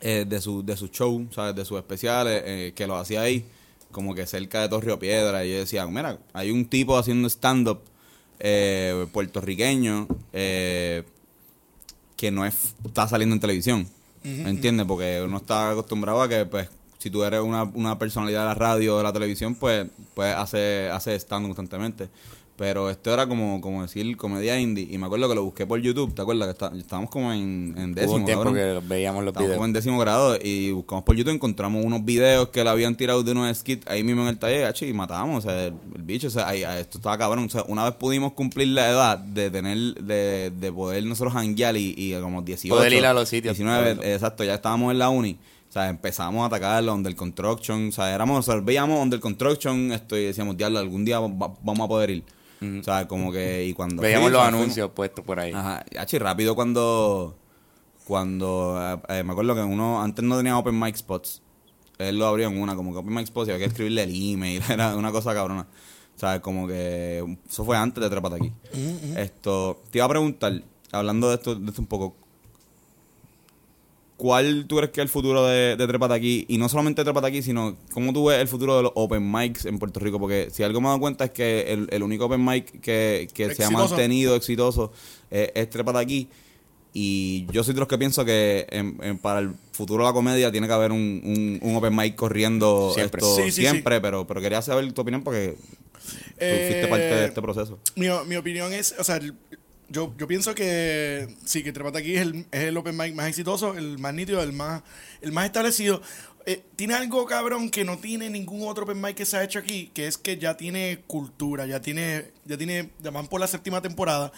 eh, 0.00 0.24
de 0.28 0.40
su, 0.40 0.64
de 0.64 0.76
su 0.76 0.88
show, 0.88 1.26
¿sabes? 1.32 1.54
De 1.54 1.64
sus 1.64 1.78
especiales, 1.78 2.42
eh, 2.44 2.72
que 2.74 2.86
lo 2.86 2.96
hacía 2.96 3.22
ahí, 3.22 3.44
como 3.94 4.14
que 4.14 4.26
cerca 4.26 4.60
de 4.60 4.68
Torrio 4.68 4.98
Piedra, 4.98 5.46
y 5.46 5.52
yo 5.52 5.58
decía, 5.60 5.86
mira, 5.86 6.18
hay 6.34 6.50
un 6.50 6.66
tipo 6.66 6.98
haciendo 6.98 7.28
stand-up 7.28 7.80
eh, 8.40 9.06
puertorriqueño 9.12 10.08
eh, 10.34 11.04
que 12.16 12.30
no 12.30 12.44
es, 12.44 12.74
está 12.84 13.08
saliendo 13.08 13.34
en 13.34 13.40
televisión. 13.40 13.88
¿Me 14.24 14.48
entiendes? 14.48 14.86
Porque 14.86 15.22
uno 15.22 15.36
está 15.36 15.70
acostumbrado 15.70 16.22
a 16.22 16.28
que, 16.28 16.46
pues, 16.46 16.68
si 16.98 17.10
tú 17.10 17.22
eres 17.24 17.40
una, 17.40 17.64
una 17.64 17.98
personalidad 17.98 18.40
de 18.40 18.46
la 18.46 18.54
radio 18.54 18.94
o 18.94 18.98
de 18.98 19.04
la 19.04 19.12
televisión, 19.12 19.54
pues, 19.54 19.86
pues 20.14 20.34
hace, 20.34 20.88
hace 20.90 21.14
stand 21.14 21.46
constantemente. 21.46 22.08
Pero 22.56 22.88
esto 22.88 23.12
era 23.12 23.26
como, 23.26 23.60
como 23.60 23.82
decir 23.82 24.16
comedia 24.16 24.60
indie. 24.60 24.86
Y 24.88 24.96
me 24.96 25.06
acuerdo 25.06 25.28
que 25.28 25.34
lo 25.34 25.42
busqué 25.42 25.66
por 25.66 25.80
YouTube, 25.80 26.14
¿te 26.14 26.22
acuerdas? 26.22 26.46
Que 26.46 26.52
está- 26.52 26.72
estábamos 26.78 27.10
como 27.10 27.32
en, 27.32 27.74
en 27.76 27.92
décimo. 27.94 28.12
Hubo 28.12 28.20
un 28.20 28.24
tiempo 28.26 28.52
que 28.52 28.80
veíamos 28.86 29.24
los 29.24 29.32
Estábamos 29.32 29.48
videos. 29.48 29.56
como 29.56 29.66
en 29.66 29.72
décimo 29.72 29.98
grado 29.98 30.38
y 30.40 30.70
buscamos 30.70 31.02
por 31.02 31.16
YouTube, 31.16 31.34
encontramos 31.34 31.84
unos 31.84 32.04
videos 32.04 32.50
que 32.50 32.62
le 32.62 32.70
habían 32.70 32.96
tirado 32.96 33.24
de 33.24 33.32
unos 33.32 33.58
skits 33.58 33.88
ahí 33.88 34.04
mismo 34.04 34.22
en 34.22 34.28
el 34.28 34.38
taller, 34.38 34.72
y 34.82 34.92
matamos, 34.92 35.44
o 35.44 35.48
sea, 35.48 35.66
el, 35.66 35.74
el 35.96 36.02
bicho, 36.02 36.28
o 36.28 36.30
sea, 36.30 36.46
ahí- 36.48 36.62
ahí 36.62 36.80
esto 36.80 36.98
estaba 36.98 37.18
cabrón, 37.18 37.46
o 37.46 37.50
sea, 37.50 37.64
una 37.66 37.82
vez 37.86 37.94
pudimos 37.94 38.34
cumplir 38.34 38.68
la 38.68 38.88
edad 38.88 39.18
de 39.18 39.50
tener, 39.50 39.76
de, 39.96 40.52
de 40.56 40.72
poder 40.72 41.04
nosotros 41.06 41.34
hanguear 41.34 41.76
y, 41.76 41.92
y 41.96 42.14
como 42.20 42.40
18, 42.42 42.72
Poder 42.72 42.92
ir 42.92 43.04
a 43.04 43.12
los 43.14 43.28
sitios. 43.28 43.56
19, 43.56 43.94
Claro. 43.96 44.08
exacto, 44.08 44.44
ya 44.44 44.54
estábamos 44.54 44.92
en 44.92 45.00
la 45.00 45.08
uni, 45.08 45.36
o 45.68 45.72
sea, 45.72 45.88
empezamos 45.88 46.40
a 46.44 46.46
atacar 46.46 46.84
la 46.84 46.92
Under 46.92 47.16
Construction, 47.16 47.88
o 47.88 47.92
sea, 47.92 48.14
éramos, 48.14 48.46
o 48.48 48.52
sea, 48.52 48.60
veíamos 48.60 49.02
Under 49.02 49.18
Construction, 49.18 49.90
esto, 49.90 50.16
y 50.16 50.26
decíamos, 50.26 50.56
diablo, 50.56 50.78
algún 50.78 51.04
día 51.04 51.18
va- 51.18 51.52
vamos 51.64 51.80
a 51.80 51.88
poder 51.88 52.10
ir, 52.10 52.22
o 52.80 52.82
sea, 52.82 53.08
como 53.08 53.32
que, 53.32 53.64
y 53.64 53.72
cuando... 53.72 54.02
Veíamos 54.02 54.30
fui, 54.30 54.32
los 54.32 54.42
anuncios 54.42 54.90
puestos 54.90 55.24
por 55.24 55.40
ahí. 55.40 55.52
Ajá, 55.52 55.84
y 55.90 56.18
rápido 56.18 56.54
cuando 56.54 57.36
cuando 58.04 59.00
eh, 59.08 59.22
me 59.22 59.32
acuerdo 59.32 59.54
que 59.54 59.62
uno 59.62 60.02
antes 60.02 60.24
no 60.24 60.36
tenía 60.36 60.56
open 60.58 60.78
mic 60.78 60.94
spots. 60.96 61.42
Él 61.98 62.18
lo 62.18 62.26
abrió 62.26 62.48
en 62.48 62.60
una 62.60 62.76
como 62.76 62.92
que 62.92 62.98
open 62.98 63.14
mic 63.14 63.26
spots 63.26 63.48
y 63.48 63.52
había 63.52 63.64
que 63.64 63.70
escribirle 63.70 64.02
el 64.02 64.32
email, 64.32 64.62
era 64.70 64.94
una 64.96 65.10
cosa 65.10 65.34
cabrona. 65.34 65.66
O 66.14 66.18
sea, 66.18 66.40
como 66.40 66.68
que 66.68 67.38
eso 67.48 67.64
fue 67.64 67.76
antes 67.76 68.02
de 68.02 68.08
Trépate 68.08 68.36
aquí. 68.36 68.52
Esto 69.16 69.82
te 69.90 69.98
iba 69.98 70.04
a 70.04 70.08
preguntar, 70.08 70.62
hablando 70.92 71.28
de 71.28 71.34
esto, 71.34 71.56
de 71.56 71.68
esto 71.68 71.82
un 71.82 71.88
poco 71.88 72.16
¿cuál 74.16 74.66
tú 74.66 74.76
crees 74.76 74.90
que 74.92 75.00
es 75.00 75.04
el 75.04 75.08
futuro 75.08 75.44
de, 75.46 75.76
de 75.76 75.86
Trépate 75.86 76.14
Aquí? 76.14 76.44
Y 76.48 76.58
no 76.58 76.68
solamente 76.68 77.00
de 77.00 77.04
Trépate 77.04 77.26
Aquí, 77.28 77.42
sino 77.42 77.76
cómo 77.92 78.12
tú 78.12 78.26
ves 78.26 78.40
el 78.40 78.48
futuro 78.48 78.76
de 78.76 78.82
los 78.84 78.92
open 78.94 79.30
mics 79.30 79.64
en 79.66 79.78
Puerto 79.78 80.00
Rico. 80.00 80.18
Porque 80.20 80.48
si 80.52 80.62
algo 80.62 80.80
me 80.80 80.86
he 80.86 80.90
dado 80.90 81.00
cuenta 81.00 81.24
es 81.26 81.30
que 81.32 81.72
el, 81.72 81.88
el 81.90 82.02
único 82.02 82.26
open 82.26 82.44
mic 82.44 82.80
que, 82.80 83.28
que 83.34 83.54
se 83.54 83.64
ha 83.64 83.70
mantenido 83.70 84.36
exitoso 84.36 84.92
eh, 85.30 85.52
es 85.54 85.68
Trépate 85.70 85.98
Aquí. 85.98 86.28
Y 86.96 87.46
yo 87.50 87.64
soy 87.64 87.74
de 87.74 87.80
los 87.80 87.88
que 87.88 87.98
pienso 87.98 88.24
que 88.24 88.66
en- 88.70 88.96
en- 89.02 89.18
para 89.18 89.40
el 89.40 89.50
futuro 89.72 90.04
de 90.04 90.10
la 90.10 90.14
comedia 90.14 90.52
tiene 90.52 90.68
que 90.68 90.72
haber 90.72 90.92
un, 90.92 91.20
un, 91.24 91.58
un 91.60 91.76
open 91.76 91.94
mic 91.96 92.14
corriendo 92.14 92.92
Siempre. 92.94 93.18
esto 93.20 93.34
Sí, 93.36 93.50
sí, 93.50 93.62
siempre, 93.62 94.00
Pero, 94.00 94.26
pero 94.28 94.40
quería 94.40 94.62
saber 94.62 94.92
tu 94.92 95.02
opinión 95.02 95.24
porque 95.24 95.56
tú 95.56 96.14
Eh, 96.38 96.64
fuiste 96.68 96.86
parte 96.86 97.04
de 97.06 97.24
este 97.26 97.42
proceso. 97.42 97.80
Mi, 97.96 98.06
mi 98.28 98.36
opinión 98.36 98.72
es, 98.72 98.94
o 98.96 99.02
sea, 99.02 99.16
el- 99.16 99.34
yo, 99.88 100.14
yo 100.18 100.26
pienso 100.26 100.54
que 100.54 101.34
sí, 101.44 101.62
que 101.62 101.72
Trepata 101.72 101.98
aquí 101.98 102.14
es 102.16 102.22
el, 102.22 102.46
es 102.50 102.60
el 102.64 102.76
open 102.76 102.96
mic 102.96 103.14
más 103.14 103.28
exitoso, 103.28 103.74
el 103.76 103.98
más 103.98 104.14
nítido, 104.14 104.42
el 104.42 104.52
más, 104.52 104.82
el 105.20 105.32
más 105.32 105.46
establecido. 105.46 106.00
Eh, 106.46 106.62
tiene 106.76 106.94
algo 106.94 107.24
cabrón 107.26 107.70
que 107.70 107.84
no 107.84 107.96
tiene 107.98 108.28
ningún 108.28 108.68
otro 108.68 108.84
open 108.84 109.00
mic 109.00 109.14
que 109.16 109.24
se 109.24 109.36
ha 109.36 109.44
hecho 109.44 109.58
aquí, 109.58 109.90
que 109.94 110.06
es 110.06 110.18
que 110.18 110.36
ya 110.36 110.56
tiene 110.56 111.00
cultura, 111.06 111.64
ya 111.66 111.80
tiene, 111.80 112.32
ya 112.44 112.56
tiene, 112.58 112.90
ya 113.00 113.10
van 113.10 113.28
por 113.28 113.40
la 113.40 113.46
séptima 113.46 113.80
temporada. 113.80 114.30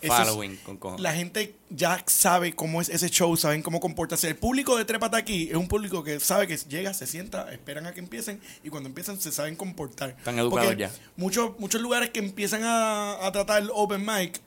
Eso 0.00 0.12
es- 0.12 0.28
Following, 0.28 0.56
con 0.56 0.76
cojones. 0.76 1.00
la 1.00 1.12
gente 1.14 1.54
ya 1.70 2.02
sabe 2.06 2.52
cómo 2.54 2.82
es 2.82 2.88
ese 2.88 3.08
show, 3.08 3.34
saben 3.36 3.62
cómo 3.62 3.78
comportarse. 3.80 4.28
El 4.28 4.36
público 4.36 4.76
de 4.76 4.84
Trépata 4.84 5.16
aquí 5.16 5.48
es 5.48 5.54
un 5.56 5.68
público 5.68 6.02
que 6.02 6.18
sabe 6.20 6.46
que 6.48 6.56
llega, 6.56 6.92
se 6.92 7.06
sienta, 7.06 7.50
esperan 7.52 7.86
a 7.86 7.94
que 7.94 8.00
empiecen 8.00 8.40
y 8.64 8.68
cuando 8.68 8.88
empiezan 8.88 9.18
se 9.20 9.30
saben 9.32 9.54
comportar. 9.56 10.10
Están 10.10 10.38
educados 10.38 10.66
Porque 10.66 10.82
ya. 10.82 10.90
Muchos, 11.16 11.58
muchos 11.58 11.80
lugares 11.80 12.10
que 12.10 12.18
empiezan 12.18 12.64
a, 12.64 13.24
a 13.24 13.32
tratar 13.32 13.62
el 13.62 13.70
open 13.72 14.04
mic, 14.04 14.40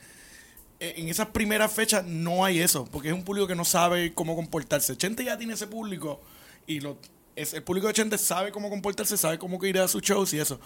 en 0.80 1.10
esas 1.10 1.28
primeras 1.28 1.72
fechas 1.72 2.06
no 2.06 2.46
hay 2.46 2.60
eso, 2.60 2.86
porque 2.86 3.10
es 3.10 3.14
un 3.14 3.24
público 3.24 3.48
que 3.48 3.56
no 3.56 3.66
sabe 3.66 4.14
cómo 4.14 4.36
comportarse. 4.36 4.96
Chente 4.98 5.24
ya 5.24 5.38
tiene 5.38 5.54
ese 5.54 5.68
público 5.68 6.22
y 6.66 6.80
lo, 6.80 6.98
es, 7.36 7.54
el 7.54 7.64
público 7.64 7.88
de 7.88 7.94
Chente 7.94 8.18
sabe 8.18 8.52
cómo 8.52 8.70
comportarse, 8.70 9.18
sabe 9.18 9.40
cómo 9.40 9.64
ir 9.66 9.80
a 9.80 9.88
sus 9.88 10.02
shows 10.02 10.34
y 10.34 10.40
eso. 10.40 10.60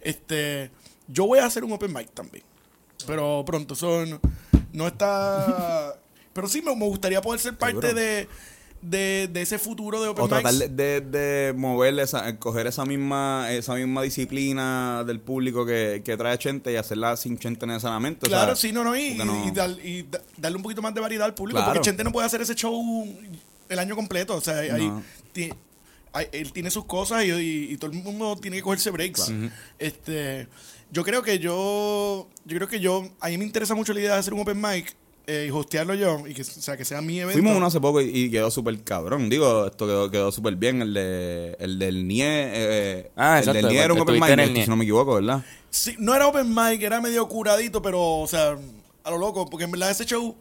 Este, 0.00 0.70
yo 1.06 1.26
voy 1.26 1.38
a 1.38 1.46
hacer 1.46 1.64
un 1.64 1.72
open 1.72 1.92
mic 1.92 2.10
también, 2.12 2.44
pero 3.06 3.44
pronto, 3.44 3.74
son 3.74 4.20
no 4.72 4.86
está... 4.86 6.00
Pero 6.34 6.46
sí 6.46 6.62
me, 6.62 6.72
me 6.76 6.84
gustaría 6.84 7.20
poder 7.20 7.40
ser 7.40 7.58
parte 7.58 7.94
de, 7.94 8.28
de, 8.80 9.28
de 9.32 9.42
ese 9.42 9.58
futuro 9.58 10.00
de 10.00 10.08
open 10.08 10.24
O 10.24 10.28
tratar 10.28 10.54
de, 10.54 10.68
de, 10.68 11.00
de 11.00 11.52
moverle, 11.54 12.02
esa, 12.02 12.36
coger 12.38 12.66
esa 12.66 12.84
misma 12.84 13.48
esa 13.50 13.74
misma 13.74 14.02
disciplina 14.02 15.02
del 15.04 15.20
público 15.20 15.66
que, 15.66 16.02
que 16.04 16.16
trae 16.16 16.38
Chente 16.38 16.72
y 16.72 16.76
hacerla 16.76 17.16
sin 17.16 17.38
Chente 17.38 17.66
necesariamente. 17.66 18.26
o 18.26 18.28
Claro, 18.28 18.54
sea, 18.54 18.68
sí, 18.68 18.72
no, 18.72 18.84
no, 18.84 18.96
y, 18.96 19.14
porque 19.16 19.24
no- 19.24 19.46
y 19.46 19.50
dar- 19.50 19.70
y 19.84 20.02
da- 20.02 20.22
darle 20.36 20.56
un 20.56 20.62
poquito 20.62 20.80
más 20.82 20.94
de 20.94 21.00
variedad 21.00 21.26
al 21.26 21.34
público, 21.34 21.58
Claro. 21.58 21.72
porque 21.74 21.84
Chente 21.86 22.04
no 22.04 22.12
puede 22.12 22.26
hacer 22.26 22.40
ese 22.40 22.54
show 22.54 22.82
el 23.68 23.78
año 23.78 23.96
completo, 23.96 24.36
o 24.36 24.40
sea, 24.40 24.58
ahí, 24.58 24.86
No. 24.88 25.02
él 26.32 26.52
tiene 26.52 26.70
sus 26.70 26.84
cosas 26.84 27.24
y, 27.24 27.30
y- 27.32 27.72
y 27.72 27.76
todo 27.76 27.90
el 27.92 28.02
mundo 28.02 28.36
tiene 28.40 28.56
que 28.58 28.62
cogerse 28.62 28.90
breaks. 28.90 29.32
Este, 29.78 30.48
yo 30.90 31.04
creo 31.04 31.22
que 31.22 31.38
yo, 31.38 32.28
yo 32.44 32.56
creo 32.56 32.68
que 32.68 32.80
yo, 32.80 33.08
a 33.20 33.28
mí 33.28 33.38
me 33.38 33.44
interesa 33.44 33.74
mucho 33.74 33.92
la 33.92 34.00
idea 34.00 34.12
de 34.14 34.18
hacer 34.20 34.32
un 34.34 34.40
open 34.40 34.60
mic 34.60 34.94
eh, 35.30 35.44
y 35.46 35.50
hostearlo 35.50 35.94
yo, 35.94 36.26
y 36.26 36.32
que, 36.32 36.40
o 36.40 36.44
sea, 36.44 36.76
que 36.76 36.84
sea 36.86 37.02
mi 37.02 37.20
evento. 37.20 37.34
Fuimos 37.34 37.54
uno 37.54 37.66
hace 37.66 37.78
poco 37.80 38.00
y, 38.00 38.06
y 38.08 38.30
quedó 38.30 38.50
súper 38.50 38.82
cabrón. 38.82 39.28
Digo, 39.28 39.66
esto 39.66 39.86
quedó, 39.86 40.10
quedó 40.10 40.32
súper 40.32 40.56
bien. 40.56 40.80
El 40.80 40.94
de 40.94 41.54
el 41.60 41.78
del 41.78 42.08
NIE. 42.08 42.24
Eh, 42.26 43.10
Ah, 43.14 43.34
el 43.34 43.40
exacto, 43.48 43.60
del 43.66 43.68
NIE 43.68 43.82
era 43.84 43.92
un 43.94 44.00
open 44.00 44.14
mic, 44.18 44.28
el 44.30 44.64
si 44.64 44.70
no 44.70 44.76
me 44.76 44.84
equivoco, 44.84 45.14
¿verdad? 45.16 45.44
Sí, 45.70 45.94
no 45.98 46.14
era 46.14 46.26
open 46.26 46.48
mic, 46.48 46.82
era 46.82 47.00
medio 47.02 47.28
curadito, 47.28 47.82
pero, 47.82 48.00
o 48.20 48.26
sea, 48.26 48.56
a 49.04 49.10
lo 49.10 49.18
loco, 49.18 49.44
porque 49.50 49.64
en 49.64 49.70
verdad 49.70 49.90
ese 49.90 50.06
show, 50.06 50.34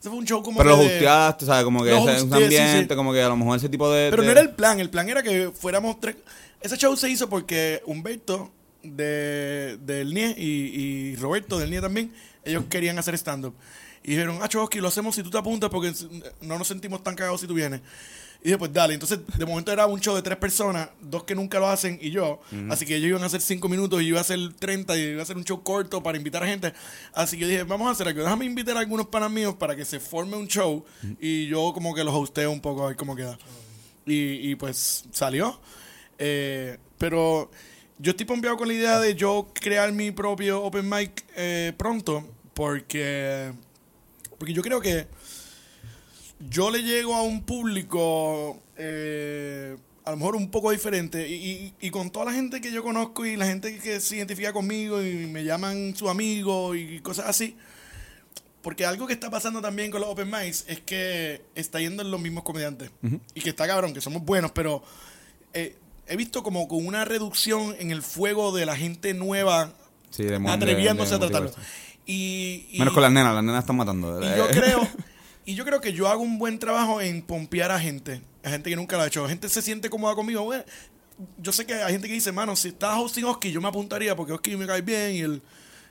ese 0.00 0.08
fue 0.08 0.18
un 0.18 0.26
show 0.26 0.42
como 0.42 0.58
Pero 0.58 0.70
lo 0.70 0.78
que 0.80 0.86
hosteaste, 0.94 1.46
¿sabes? 1.46 1.62
Como 1.64 1.84
que 1.84 1.90
Lo 1.90 2.08
ese, 2.08 2.22
un 2.24 2.28
sí, 2.28 2.34
ambiente, 2.42 2.88
sí. 2.94 2.96
como 2.96 3.12
que 3.12 3.22
a 3.22 3.28
lo 3.28 3.36
mejor 3.36 3.56
ese 3.56 3.68
tipo 3.68 3.88
de. 3.90 4.10
Pero 4.10 4.22
de- 4.22 4.26
no 4.26 4.32
era 4.32 4.40
el 4.40 4.50
plan, 4.50 4.80
el 4.80 4.90
plan 4.90 5.08
era 5.08 5.22
que 5.22 5.52
fuéramos 5.54 6.00
tres. 6.00 6.16
Ese 6.60 6.76
show 6.76 6.96
se 6.96 7.08
hizo 7.08 7.28
porque 7.28 7.80
Humberto 7.86 8.50
de, 8.82 9.76
del 9.80 10.12
NIE 10.12 10.34
y, 10.36 10.42
y 11.12 11.16
Roberto 11.16 11.58
del 11.58 11.70
NIE 11.70 11.80
también, 11.80 12.12
ellos 12.44 12.64
querían 12.68 12.98
hacer 12.98 13.14
stand-up. 13.14 13.54
Y 14.08 14.12
dijeron, 14.12 14.38
ah, 14.40 14.48
Chosky, 14.48 14.80
lo 14.80 14.88
hacemos 14.88 15.14
si 15.14 15.22
tú 15.22 15.28
te 15.28 15.36
apuntas 15.36 15.68
porque 15.68 15.92
no 16.40 16.56
nos 16.56 16.66
sentimos 16.66 17.04
tan 17.04 17.14
cagados 17.14 17.42
si 17.42 17.46
tú 17.46 17.52
vienes. 17.52 17.82
Y 18.40 18.44
dije, 18.44 18.56
pues 18.56 18.72
dale. 18.72 18.94
Entonces, 18.94 19.18
de 19.36 19.44
momento 19.44 19.70
era 19.70 19.86
un 19.86 20.00
show 20.00 20.16
de 20.16 20.22
tres 20.22 20.38
personas, 20.38 20.88
dos 20.98 21.24
que 21.24 21.34
nunca 21.34 21.58
lo 21.58 21.68
hacen 21.68 21.98
y 22.00 22.10
yo. 22.10 22.40
Así 22.70 22.86
que 22.86 22.96
ellos 22.96 23.10
iban 23.10 23.22
a 23.22 23.26
hacer 23.26 23.42
cinco 23.42 23.68
minutos 23.68 24.00
y 24.00 24.04
yo 24.04 24.08
iba 24.10 24.18
a 24.18 24.22
hacer 24.22 24.38
30 24.58 24.96
y 24.96 25.00
iba 25.10 25.20
a 25.20 25.24
hacer 25.24 25.36
un 25.36 25.44
show 25.44 25.62
corto 25.62 26.02
para 26.02 26.16
invitar 26.16 26.42
a 26.42 26.46
gente. 26.46 26.72
Así 27.12 27.38
que 27.38 27.46
dije, 27.46 27.64
vamos 27.64 27.86
a 27.86 27.90
hacer 27.90 28.08
algo. 28.08 28.22
Déjame 28.22 28.46
invitar 28.46 28.78
a 28.78 28.80
algunos 28.80 29.08
panas 29.08 29.30
míos 29.30 29.56
para 29.58 29.76
que 29.76 29.84
se 29.84 30.00
forme 30.00 30.38
un 30.38 30.48
show 30.48 30.86
y 31.20 31.46
yo 31.48 31.72
como 31.74 31.94
que 31.94 32.02
los 32.02 32.14
hosteo 32.14 32.50
un 32.50 32.62
poco 32.62 32.84
a 32.84 32.86
ver 32.86 32.96
cómo 32.96 33.14
queda. 33.14 33.38
Y, 34.06 34.50
y 34.50 34.54
pues 34.54 35.04
salió. 35.12 35.60
Eh, 36.16 36.78
pero 36.96 37.50
yo 37.98 38.12
estoy 38.12 38.24
pompeado 38.24 38.56
con 38.56 38.68
la 38.68 38.74
idea 38.74 39.00
de 39.00 39.14
yo 39.14 39.48
crear 39.52 39.92
mi 39.92 40.12
propio 40.12 40.62
open 40.64 40.88
mic 40.88 41.26
eh, 41.36 41.74
pronto 41.76 42.24
porque, 42.58 43.52
porque 44.38 44.52
yo 44.52 44.62
creo 44.62 44.80
que 44.80 45.06
yo 46.50 46.70
le 46.70 46.82
llego 46.82 47.14
a 47.14 47.22
un 47.22 47.42
público 47.42 48.62
eh, 48.76 49.76
a 50.04 50.10
lo 50.12 50.16
mejor 50.16 50.36
un 50.36 50.50
poco 50.50 50.70
diferente 50.70 51.28
y, 51.28 51.34
y- 51.34 51.74
y 51.80 51.90
con 51.90 52.10
toda 52.10 52.26
la 52.26 52.32
gente 52.32 52.60
que 52.60 52.70
yo 52.72 52.82
conozco 52.82 53.26
y 53.26 53.36
la 53.36 53.46
gente 53.46 53.78
que 53.78 54.00
se 54.00 54.16
identifica 54.16 54.52
conmigo 54.52 55.02
y 55.02 55.26
me 55.26 55.44
llaman 55.44 55.94
su 55.96 56.08
amigo 56.08 56.74
y 56.74 57.00
cosas 57.00 57.26
así. 57.28 57.56
Porque 58.62 58.84
algo 58.86 59.06
que 59.06 59.12
está 59.12 59.30
pasando 59.30 59.60
también 59.60 59.90
con 59.90 60.00
los 60.00 60.10
open 60.10 60.30
mics 60.30 60.64
es 60.68 60.80
que 60.80 61.42
está 61.54 61.80
yendo 61.80 62.02
en 62.02 62.10
los 62.10 62.20
mismos 62.20 62.42
comediantes. 62.44 62.90
Y 63.34 63.40
que 63.40 63.50
está 63.50 63.66
cabrón, 63.66 63.92
que 63.94 64.00
somos 64.00 64.22
buenos, 64.24 64.50
pero 64.52 64.82
eh, 65.54 65.76
he 66.06 66.16
visto 66.16 66.42
como 66.42 66.66
con 66.68 66.86
una 66.86 67.04
reducción 67.04 67.74
en 67.78 67.90
el 67.90 68.02
fuego 68.02 68.54
de 68.56 68.64
la 68.66 68.76
gente 68.76 69.12
nueva 69.14 69.72
Sí, 70.10 70.24
de 70.24 70.38
mo- 70.38 70.48
de- 70.48 70.54
atreviéndose 70.54 71.10
de 71.10 71.16
a 71.16 71.18
tratarlo. 71.28 71.52
Y, 72.10 72.66
y- 72.72 72.78
Menos 72.78 72.94
con 72.94 73.02
las 73.02 73.12
nenas, 73.12 73.34
las 73.34 73.44
nenas 73.44 73.60
están 73.60 73.76
matando. 73.76 74.20
y 74.22 74.26
Eh, 74.26 74.34
yo 74.38 74.48
creo, 74.48 74.88
y 75.44 75.54
yo 75.54 75.64
creo 75.64 75.80
que 75.82 75.92
yo 75.92 76.08
hago 76.08 76.22
un 76.22 76.38
buen 76.38 76.58
trabajo 76.58 77.00
en 77.02 77.20
pompear 77.22 77.70
a 77.70 77.78
gente, 77.78 78.22
a 78.42 78.48
gente 78.50 78.70
que 78.70 78.76
nunca 78.76 78.96
lo 78.96 79.02
ha 79.02 79.06
hecho. 79.06 79.28
Gente 79.28 79.48
se 79.50 79.60
siente 79.62 79.90
cómoda 79.90 80.14
conmigo. 80.14 80.42
Bueno, 80.42 80.64
yo 81.36 81.52
sé 81.52 81.66
que 81.66 81.74
hay 81.74 81.92
gente 81.92 82.08
que 82.08 82.14
dice, 82.14 82.32
mano, 82.32 82.56
si 82.56 82.68
estás 82.68 82.96
hosting 82.98 83.24
Oski, 83.26 83.52
yo 83.52 83.60
me 83.60 83.68
apuntaría 83.68 84.16
porque 84.16 84.32
Oski 84.32 84.56
me 84.56 84.66
cae 84.66 84.80
bien 84.80 85.14
y 85.16 85.20
el 85.20 85.42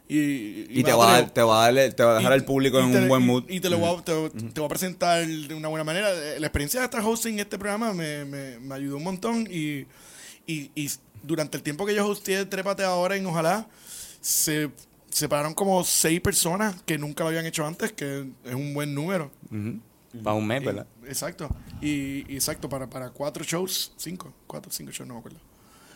y, 0.10 0.80
Y 0.80 0.84
te 0.84 0.94
va, 0.94 1.10
a 1.10 1.22
dar, 1.22 1.30
te, 1.32 1.42
va 1.42 1.66
a 1.66 1.70
darle- 1.70 1.92
te 1.94 2.02
va 2.02 2.14
a 2.14 2.18
dejar 2.18 2.32
al 2.32 2.46
público 2.46 2.80
en 2.80 2.94
te- 2.94 2.98
un 2.98 3.08
buen 3.10 3.22
mood. 3.24 3.44
Y, 3.50 3.60
te 3.60 3.70
lo 3.70 3.78
voy 3.78 4.00
a, 4.00 4.02
te, 4.04 4.14
te 4.30 4.60
voy 4.62 4.66
a 4.66 4.70
presentar 4.70 5.28
de 5.28 5.54
una 5.54 5.68
buena 5.68 5.84
manera. 5.84 6.10
Eh, 6.14 6.40
La 6.40 6.48
experiencia 6.48 6.80
de 6.80 6.86
estar 6.86 7.02
hosting 7.04 7.40
este 7.40 7.60
programa 7.60 7.92
me, 7.94 8.24
me, 8.26 8.58
me 8.60 8.74
ayudó 8.74 8.98
un 8.98 9.04
montón. 9.04 9.46
Y, 9.52 9.86
y, 10.48 10.72
y 10.76 10.90
durante 11.24 11.58
el 11.58 11.64
tiempo 11.64 11.86
que 11.86 11.94
yo 11.94 12.08
hosteé 12.08 12.46
Trépate 12.46 12.84
ahora 12.86 13.18
en 13.18 13.26
Ojalá, 13.26 13.68
se 14.22 14.70
separaron 15.18 15.54
como 15.54 15.84
seis 15.84 16.22
personas 16.22 16.82
que 16.84 16.98
nunca 16.98 17.24
lo 17.24 17.30
habían 17.30 17.46
hecho 17.46 17.66
antes, 17.66 17.92
que 17.92 18.30
es 18.46 18.54
un 18.54 18.74
buen 18.74 18.94
número. 18.94 19.32
Para 20.24 20.36
un 20.36 20.48
mes, 20.48 20.64
¿verdad? 20.64 20.88
Y- 21.04 21.08
exacto. 21.08 21.50
Y, 21.82 22.32
y 22.32 22.36
exacto, 22.36 22.70
para, 22.70 22.90
para 22.90 23.10
cuatro 23.10 23.44
shows, 23.44 23.94
cinco, 23.98 24.34
cuatro, 24.46 24.72
cinco 24.72 24.92
shows, 24.92 25.08
no 25.08 25.16
me 25.16 25.20
acuerdo. 25.20 25.40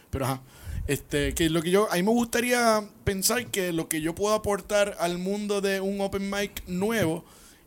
Pero 0.09 0.25
ajá. 0.25 0.41
Este, 0.87 1.33
que 1.33 1.49
lo 1.49 1.61
que 1.61 1.69
yo, 1.71 1.87
a 1.91 1.95
mí 1.95 2.03
me 2.03 2.11
gustaría 2.11 2.83
pensar 3.03 3.45
que 3.47 3.71
lo 3.71 3.87
que 3.87 4.01
yo 4.01 4.15
puedo 4.15 4.33
aportar 4.33 4.95
al 4.99 5.17
mundo 5.19 5.61
de 5.61 5.79
un 5.79 6.01
open 6.01 6.29
mic 6.29 6.63
nuevo 6.67 7.23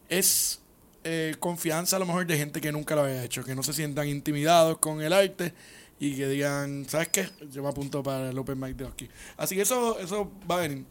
es 0.09 0.61
eh, 1.05 1.36
confianza 1.38 1.96
a 1.96 1.98
lo 2.00 2.07
mejor 2.07 2.26
de 2.26 2.36
gente 2.36 2.61
que 2.61 2.72
nunca 2.72 2.94
lo 2.96 3.02
había 3.02 3.22
hecho, 3.24 3.44
que 3.44 3.55
no 3.55 3.62
se 3.62 3.72
sientan 3.72 4.09
intimidados 4.09 4.78
con 4.78 5.00
el 5.00 5.12
arte 5.12 5.55
y 6.00 6.16
que 6.16 6.26
digan, 6.28 6.84
¿sabes 6.88 7.09
qué? 7.09 7.28
Yo 7.52 7.62
me 7.62 7.68
apunto 7.68 8.02
para 8.02 8.30
el 8.30 8.38
open 8.38 8.59
mic 8.59 8.76
de 8.76 8.86
aquí. 8.86 9.09
Así 9.36 9.55
que 9.55 9.62
eso, 9.62 9.98
eso 10.00 10.30
va 10.50 10.57
a 10.57 10.61
venir. 10.62 10.84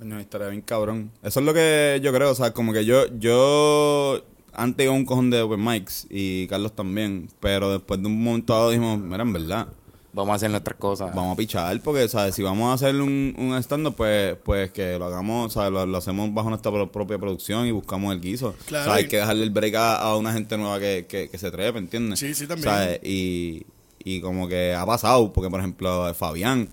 Coño, 0.00 0.18
estaría 0.18 0.48
bien 0.48 0.62
cabrón. 0.62 1.12
Eso 1.22 1.40
es 1.40 1.46
lo 1.46 1.54
que 1.54 2.00
yo 2.02 2.12
creo, 2.12 2.30
o 2.30 2.34
sea, 2.34 2.52
como 2.52 2.72
que 2.72 2.84
yo, 2.84 3.06
yo 3.18 4.20
antes 4.54 4.84
iba 4.84 4.92
a 4.94 4.96
un 4.96 5.04
cojón 5.04 5.30
de 5.30 5.42
open 5.42 5.62
mics 5.64 6.06
y 6.10 6.46
Carlos 6.48 6.74
también, 6.74 7.28
pero 7.38 7.70
después 7.70 8.00
de 8.00 8.06
un 8.08 8.22
momento 8.24 8.52
dado 8.54 8.70
dijimos, 8.70 8.98
mira, 8.98 9.22
en 9.22 9.32
verdad, 9.32 9.68
Vamos 10.12 10.32
a 10.32 10.34
hacer 10.36 10.50
nuestras 10.50 10.76
cosas. 10.76 11.14
vamos 11.14 11.34
a 11.34 11.36
pichar, 11.36 11.80
porque, 11.82 12.08
¿sabes? 12.08 12.34
Si 12.34 12.42
vamos 12.42 12.68
a 12.68 12.72
hacer 12.72 12.96
un, 13.00 13.32
un 13.38 13.54
stand 13.58 13.92
pues, 13.94 14.34
pues 14.42 14.72
que 14.72 14.98
lo 14.98 15.04
hagamos, 15.04 15.52
¿sabes? 15.52 15.70
Lo, 15.70 15.86
lo 15.86 15.98
hacemos 15.98 16.34
bajo 16.34 16.48
nuestra 16.48 16.72
pro- 16.72 16.90
propia 16.90 17.16
producción 17.16 17.64
y 17.68 17.70
buscamos 17.70 18.12
el 18.12 18.20
guiso. 18.20 18.56
Claro, 18.66 18.82
O 18.82 18.86
sea, 18.86 18.94
hay 18.94 19.06
que 19.06 19.18
dejarle 19.18 19.44
el 19.44 19.50
break 19.50 19.76
a, 19.76 19.98
a 19.98 20.16
una 20.16 20.32
gente 20.32 20.56
nueva 20.58 20.80
que, 20.80 21.06
que, 21.08 21.28
que 21.28 21.38
se 21.38 21.52
trepe, 21.52 21.78
¿entiendes? 21.78 22.18
Sí, 22.18 22.34
sí, 22.34 22.48
también. 22.48 22.68
¿Sabes? 22.68 22.98
Y, 23.04 23.64
y 24.02 24.20
como 24.20 24.48
que 24.48 24.74
ha 24.74 24.84
pasado, 24.84 25.32
porque, 25.32 25.48
por 25.48 25.60
ejemplo, 25.60 26.12
Fabián 26.14 26.70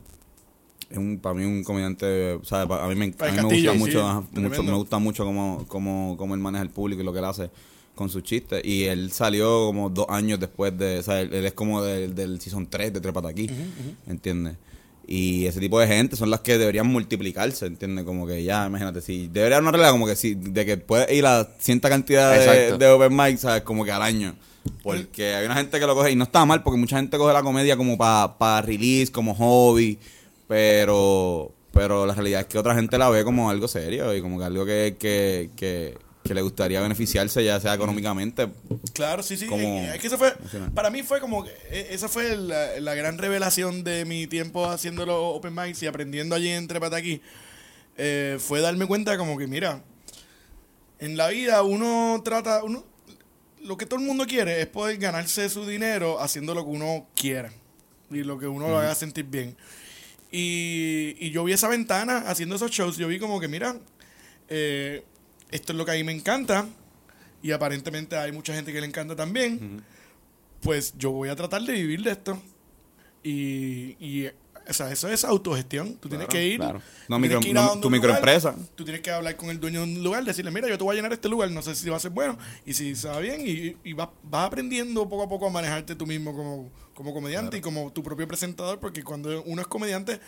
es 0.89 0.97
un, 0.97 1.19
para 1.19 1.35
mí 1.35 1.43
un 1.43 1.63
comediante, 1.63 2.39
¿sabes? 2.43 2.67
Pa- 2.67 2.83
A 2.85 2.87
mí 2.87 2.95
me, 2.95 3.05
a 3.05 3.07
mí 3.31 3.37
me 3.37 3.43
gusta 3.43 3.73
sí, 3.73 3.77
mucho, 3.77 4.07
ajá, 4.07 4.23
tremendo. 4.33 4.49
mucho, 4.49 4.63
me 4.71 4.77
gusta 4.77 4.99
mucho 4.99 5.25
cómo, 5.25 5.65
cómo, 5.67 6.15
cómo 6.17 6.33
él 6.35 6.39
maneja 6.41 6.63
el 6.63 6.69
público 6.69 7.01
y 7.01 7.05
lo 7.05 7.11
que 7.13 7.19
él 7.19 7.25
hace 7.25 7.49
con 7.95 8.09
sus 8.09 8.23
chistes. 8.23 8.61
Y 8.63 8.83
él 8.83 9.11
salió 9.11 9.65
como 9.67 9.89
dos 9.89 10.05
años 10.09 10.39
después 10.39 10.77
de, 10.77 10.99
o 10.99 11.03
sea, 11.03 11.19
él, 11.21 11.33
él 11.33 11.45
es 11.45 11.53
como 11.53 11.81
del, 11.83 12.13
del 12.15 12.39
season 12.39 12.67
3 12.69 12.93
de 12.93 13.01
Trépate 13.01 13.27
Aquí, 13.27 13.49
¿entiendes? 14.07 14.55
Y 15.09 15.45
ese 15.45 15.59
tipo 15.61 15.79
de 15.79 15.87
gente 15.87 16.15
son 16.17 16.29
las 16.29 16.41
que 16.41 16.57
deberían 16.57 16.85
multiplicarse, 16.87 17.65
¿entiendes? 17.65 18.03
Como 18.03 18.27
que 18.27 18.43
ya, 18.43 18.65
imagínate, 18.67 18.99
si 19.01 19.27
debería 19.27 19.55
haber 19.57 19.63
una 19.69 19.71
regla 19.71 19.91
como 19.91 20.05
que 20.05 20.15
si, 20.17 20.35
de 20.35 20.65
que 20.65 20.75
puedes 20.77 21.09
ir 21.11 21.25
a 21.25 21.47
cierta 21.59 21.89
cantidad 21.89 22.37
de, 22.37 22.77
de 22.77 22.87
open 22.89 23.15
mic, 23.15 23.37
¿sabes? 23.37 23.63
Como 23.63 23.85
que 23.85 23.91
al 23.91 24.01
año. 24.01 24.35
Porque 24.83 25.33
hay 25.33 25.45
una 25.45 25.55
gente 25.55 25.79
que 25.79 25.85
lo 25.87 25.95
coge, 25.95 26.11
y 26.11 26.15
no 26.17 26.25
está 26.25 26.45
mal, 26.45 26.61
porque 26.61 26.77
mucha 26.77 26.97
gente 26.97 27.17
coge 27.17 27.31
la 27.33 27.41
comedia 27.41 27.77
como 27.77 27.97
para 27.97 28.61
release, 28.61 29.09
como 29.11 29.33
hobby, 29.33 29.97
pero 30.47 31.53
pero 31.77 32.07
la 32.07 32.15
realidad 32.15 32.41
es 32.41 32.47
que 32.47 32.57
otra 32.57 32.73
gente 32.73 32.97
la 32.97 33.07
ve 33.09 33.23
como 33.23 33.51
algo 33.51 33.67
serio 33.67 34.15
y 34.15 34.19
como 34.19 34.39
que 34.39 34.45
algo 34.45 34.65
que, 34.65 34.95
que, 34.99 35.51
que, 35.55 35.95
que 36.23 36.33
le 36.33 36.41
gustaría 36.41 36.81
beneficiarse, 36.81 37.43
ya 37.43 37.59
sea 37.59 37.75
económicamente. 37.75 38.47
Claro, 38.93 39.21
sí, 39.21 39.37
sí. 39.37 39.45
Como 39.45 39.83
Es 39.83 39.99
que 39.99 40.07
eso 40.07 40.17
fue, 40.17 40.33
para 40.73 40.89
mí 40.89 41.03
fue 41.03 41.21
como, 41.21 41.43
que, 41.43 41.51
eh, 41.69 41.89
esa 41.91 42.09
fue 42.09 42.35
la, 42.35 42.79
la 42.79 42.95
gran 42.95 43.19
revelación 43.19 43.83
de 43.83 44.05
mi 44.05 44.25
tiempo 44.25 44.65
haciendo 44.65 45.05
los 45.05 45.17
open 45.19 45.53
mics 45.53 45.83
y 45.83 45.87
aprendiendo 45.87 46.33
allí 46.35 46.49
entre 46.49 46.79
Pataquí. 46.79 47.21
Eh, 47.95 48.37
fue 48.39 48.59
darme 48.61 48.87
cuenta 48.87 49.15
como 49.15 49.37
que, 49.37 49.45
mira, 49.45 49.83
en 50.97 51.15
la 51.15 51.27
vida 51.27 51.61
uno 51.61 52.19
trata, 52.23 52.63
uno, 52.63 52.83
lo 53.61 53.77
que 53.77 53.85
todo 53.85 53.99
el 53.99 54.05
mundo 54.07 54.25
quiere 54.25 54.61
es 54.61 54.67
poder 54.67 54.97
ganarse 54.97 55.47
su 55.47 55.67
dinero 55.67 56.19
haciendo 56.19 56.55
lo 56.55 56.63
que 56.63 56.71
uno 56.71 57.05
quiera 57.15 57.51
y 58.09 58.23
lo 58.23 58.39
que 58.39 58.47
uno 58.47 58.67
lo 58.67 58.79
haga 58.79 58.95
sentir 58.95 59.25
bien. 59.25 59.55
Y, 60.31 61.15
y 61.19 61.31
yo 61.31 61.43
vi 61.43 61.53
esa 61.53 61.67
ventana 61.69 62.23
haciendo 62.27 62.55
esos 62.55 62.71
shows. 62.71 62.97
Yo 62.97 63.07
vi 63.07 63.19
como 63.19 63.39
que, 63.39 63.47
mira, 63.47 63.77
eh, 64.49 65.03
esto 65.51 65.73
es 65.73 65.77
lo 65.77 65.85
que 65.85 65.91
a 65.91 65.95
mí 65.95 66.03
me 66.03 66.11
encanta. 66.11 66.67
Y 67.41 67.51
aparentemente 67.51 68.17
hay 68.17 68.31
mucha 68.31 68.53
gente 68.53 68.73
que 68.73 68.81
le 68.81 68.87
encanta 68.87 69.15
también. 69.15 69.83
Pues 70.61 70.93
yo 70.97 71.11
voy 71.11 71.29
a 71.29 71.35
tratar 71.35 71.61
de 71.61 71.73
vivir 71.73 72.03
de 72.03 72.11
esto. 72.11 72.41
Y, 73.23 73.95
y 73.99 74.29
o 74.69 74.73
sea, 74.73 74.91
eso 74.91 75.07
es 75.09 75.23
autogestión. 75.23 75.95
Tú 75.95 76.09
tienes 76.09 76.27
que 76.27 76.45
ir. 76.45 76.57
claro. 76.57 76.81
No, 77.07 77.17
micro- 77.19 77.39
que 77.39 77.49
ir 77.49 77.57
tu 77.81 77.89
microempresa. 77.89 78.51
lugar, 78.51 78.67
Tú 78.75 78.83
tienes 78.83 79.01
que 79.01 79.11
hablar 79.11 79.35
con 79.35 79.49
el 79.49 79.59
dueño 79.59 79.79
de 79.85 79.93
un 79.97 80.03
lugar, 80.03 80.23
decirle, 80.23 80.51
mira, 80.51 80.67
yo 80.67 80.77
te 80.77 80.83
voy 80.83 80.93
a 80.93 80.95
llenar 80.97 81.13
este 81.13 81.29
lugar, 81.29 81.49
no 81.51 81.61
sé 81.61 81.73
si 81.75 81.89
va 81.89 81.97
a 81.97 81.99
ser 81.99 82.11
bueno. 82.11 82.37
Y 82.65 82.73
si 82.73 82.95
se 82.95 83.07
va 83.07 83.19
bien, 83.19 83.41
y, 83.45 83.75
y 83.89 83.93
vas, 83.93 84.09
vas 84.23 84.47
aprendiendo 84.47 85.07
poco 85.07 85.23
a 85.23 85.29
poco 85.29 85.47
a 85.47 85.49
manejarte 85.49 85.95
tú 85.95 86.05
mismo 86.05 86.35
como, 86.35 86.69
como 86.93 87.13
comediante 87.13 87.57
y 87.57 87.61
como 87.61 87.91
tu 87.93 88.03
propio 88.03 88.27
presentador, 88.27 88.79
porque 88.79 89.03
cuando 89.03 89.41
uno 89.43 89.61
es 89.61 89.67
comediante, 89.67 90.19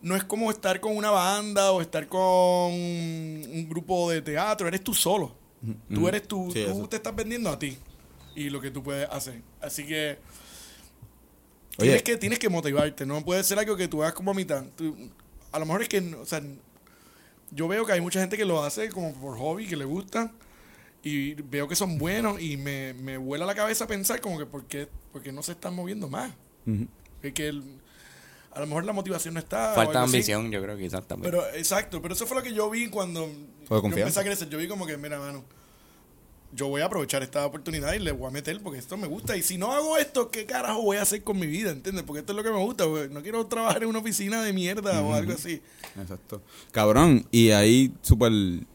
no 0.00 0.16
es 0.16 0.24
como 0.24 0.50
estar 0.50 0.80
con 0.80 0.96
una 0.96 1.10
banda 1.10 1.70
o 1.70 1.80
estar 1.80 2.08
con 2.08 2.20
un 2.72 3.66
grupo 3.68 4.10
de 4.10 4.20
teatro, 4.22 4.66
eres 4.68 4.82
tú 4.82 4.94
solo. 4.94 5.34
Tú 5.94 6.08
eres 6.08 6.26
tú, 6.26 6.50
Sí, 6.52 6.64
tú 6.64 6.70
eso. 6.72 6.88
te 6.88 6.96
estás 6.96 7.14
vendiendo 7.14 7.48
a 7.48 7.56
ti 7.58 7.78
y 8.34 8.50
lo 8.50 8.60
que 8.60 8.72
tú 8.72 8.82
puedes 8.82 9.08
hacer. 9.10 9.40
Así 9.60 9.86
que 9.86 10.18
Oye. 11.78 11.88
tienes 11.88 12.02
que 12.02 12.16
tienes 12.16 12.38
que 12.38 12.48
motivarte, 12.48 13.06
no 13.06 13.24
puede 13.24 13.42
ser 13.44 13.58
algo 13.58 13.76
que 13.76 13.88
tú 13.88 14.02
hagas 14.02 14.14
como 14.14 14.30
a 14.30 14.34
mitad. 14.34 14.64
Tú- 14.76 14.96
a 15.52 15.58
lo 15.58 15.66
mejor 15.66 15.82
es 15.82 15.88
que, 15.88 15.98
o 16.14 16.24
sea, 16.26 16.42
yo 17.50 17.68
veo 17.68 17.84
que 17.86 17.92
hay 17.92 18.00
mucha 18.00 18.20
gente 18.20 18.36
que 18.36 18.44
lo 18.44 18.62
hace 18.62 18.88
como 18.88 19.12
por 19.14 19.36
hobby, 19.38 19.66
que 19.66 19.76
le 19.76 19.84
gusta 19.84 20.32
y 21.02 21.34
veo 21.34 21.68
que 21.68 21.76
son 21.76 21.98
buenos 21.98 22.40
y 22.40 22.56
me, 22.56 22.94
me 22.94 23.16
vuela 23.16 23.44
la 23.44 23.54
cabeza 23.54 23.86
pensar 23.86 24.20
como 24.20 24.38
que 24.38 24.46
por 24.46 24.64
qué, 24.66 24.88
por 25.12 25.22
qué 25.22 25.32
no 25.32 25.42
se 25.42 25.52
están 25.52 25.74
moviendo 25.74 26.08
más. 26.08 26.32
Ujú. 26.66 26.86
Es 27.22 27.32
que 27.32 27.48
el- 27.48 27.80
a 28.52 28.60
lo 28.60 28.66
mejor 28.66 28.84
la 28.84 28.92
motivación 28.92 29.34
no 29.34 29.40
está. 29.40 29.72
Falta 29.74 29.80
algo 29.80 30.04
así. 30.04 30.16
ambición, 30.16 30.50
yo 30.52 30.62
creo, 30.62 30.76
quizás 30.76 31.06
también. 31.08 31.30
Pero, 31.30 31.46
exacto, 31.54 32.02
pero 32.02 32.14
eso 32.14 32.26
fue 32.26 32.36
lo 32.36 32.42
que 32.42 32.52
yo 32.52 32.68
vi 32.70 32.88
cuando 32.88 33.26
yo 33.26 33.76
empecé 34.00 34.20
a 34.20 34.24
crecer. 34.24 34.48
Yo 34.50 34.58
vi 34.58 34.68
como 34.68 34.86
que, 34.86 34.96
mira, 34.98 35.18
mano, 35.18 35.42
yo 36.54 36.68
voy 36.68 36.82
a 36.82 36.86
aprovechar 36.86 37.22
esta 37.22 37.46
oportunidad 37.46 37.94
y 37.94 37.98
le 37.98 38.12
voy 38.12 38.28
a 38.28 38.30
meter 38.30 38.60
porque 38.62 38.78
esto 38.78 38.96
me 38.96 39.06
gusta. 39.06 39.36
Y 39.36 39.42
si 39.42 39.56
no 39.58 39.72
hago 39.72 39.96
esto, 39.96 40.30
¿qué 40.30 40.44
carajo 40.44 40.82
voy 40.82 40.98
a 40.98 41.02
hacer 41.02 41.22
con 41.22 41.38
mi 41.38 41.46
vida? 41.46 41.70
¿Entiendes? 41.70 42.04
Porque 42.04 42.20
esto 42.20 42.32
es 42.32 42.36
lo 42.36 42.42
que 42.42 42.50
me 42.50 42.58
gusta. 42.58 42.84
No 43.10 43.22
quiero 43.22 43.46
trabajar 43.46 43.82
en 43.82 43.88
una 43.88 44.00
oficina 44.00 44.42
de 44.42 44.52
mierda 44.52 45.00
o 45.02 45.14
algo 45.14 45.32
así. 45.32 45.62
Exacto. 46.00 46.42
Cabrón, 46.70 47.26
y 47.30 47.50
ahí 47.50 47.92
súper 48.02 48.32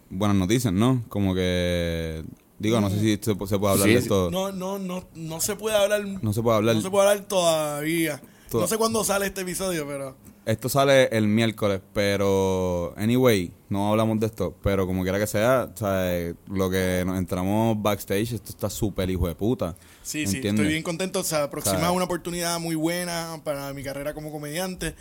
buenas 0.10 0.38
noticias, 0.38 0.74
¿no? 0.74 1.04
Como 1.10 1.34
que. 1.36 2.24
Digo, 2.60 2.82
no 2.82 2.90
sé 2.90 3.00
si 3.00 3.12
se, 3.18 3.20
se 3.20 3.36
puede 3.36 3.74
hablar 3.74 3.88
Sí, 3.88 3.94
de 3.94 4.00
esto. 4.00 4.32
No, 4.32 4.52
no, 4.52 4.80
no, 4.80 5.08
no 5.14 5.40
se 5.40 5.56
puede 5.56 5.76
hablar. 5.76 6.04
No 6.24 6.34
se 6.34 6.42
puede 6.42 6.58
hablar. 6.58 6.76
No 6.76 6.82
se 6.82 6.90
puede 6.90 7.08
hablar 7.10 7.28
todavía. 7.28 8.20
Toda- 8.50 8.64
No 8.64 8.68
sé 8.68 8.78
cuándo 8.78 9.04
sale 9.04 9.28
este 9.28 9.42
episodio, 9.42 9.86
pero. 9.88 10.16
Esto 10.48 10.70
sale 10.70 11.10
el 11.12 11.28
miércoles, 11.28 11.82
pero. 11.94 12.94
Anyway, 12.96 13.52
no 13.68 13.92
hablamos 13.92 14.18
de 14.18 14.28
esto. 14.28 14.56
Pero 14.64 14.88
como 14.88 15.04
quiera 15.04 15.20
que 15.20 15.28
sea, 15.28 15.70
eh, 15.82 16.36
lo 16.50 16.70
que 16.70 17.04
nos 17.06 17.18
entramos 17.18 17.76
backstage, 17.82 18.32
esto 18.32 18.52
está 18.52 18.70
súper 18.70 19.10
hijo 19.10 19.28
de 19.28 19.36
puta. 19.36 19.76
Sí, 20.04 20.26
sí, 20.26 20.38
estoy 20.38 20.68
bien 20.68 20.84
contento. 20.84 21.22
Se 21.26 21.36
aproxima 21.36 21.80
sea, 21.80 21.92
una 21.92 22.06
oportunidad 22.06 22.62
muy 22.62 22.76
buena 22.76 23.42
para 23.44 23.74
mi 23.74 23.84
carrera 23.84 24.14
como 24.14 24.32
comediante. 24.32 24.96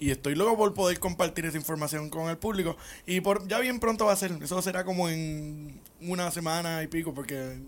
Y 0.00 0.10
estoy 0.10 0.34
loco 0.34 0.56
por 0.56 0.74
poder 0.74 0.98
compartir 0.98 1.46
esa 1.46 1.58
información 1.58 2.10
con 2.10 2.28
el 2.28 2.36
público. 2.36 2.76
Y 3.06 3.20
por 3.20 3.46
ya 3.46 3.60
bien 3.60 3.78
pronto 3.78 4.06
va 4.06 4.14
a 4.14 4.16
ser. 4.16 4.32
Eso 4.42 4.60
será 4.62 4.84
como 4.84 5.08
en 5.08 5.80
una 6.00 6.32
semana 6.32 6.82
y 6.82 6.88
pico, 6.88 7.14
porque 7.14 7.60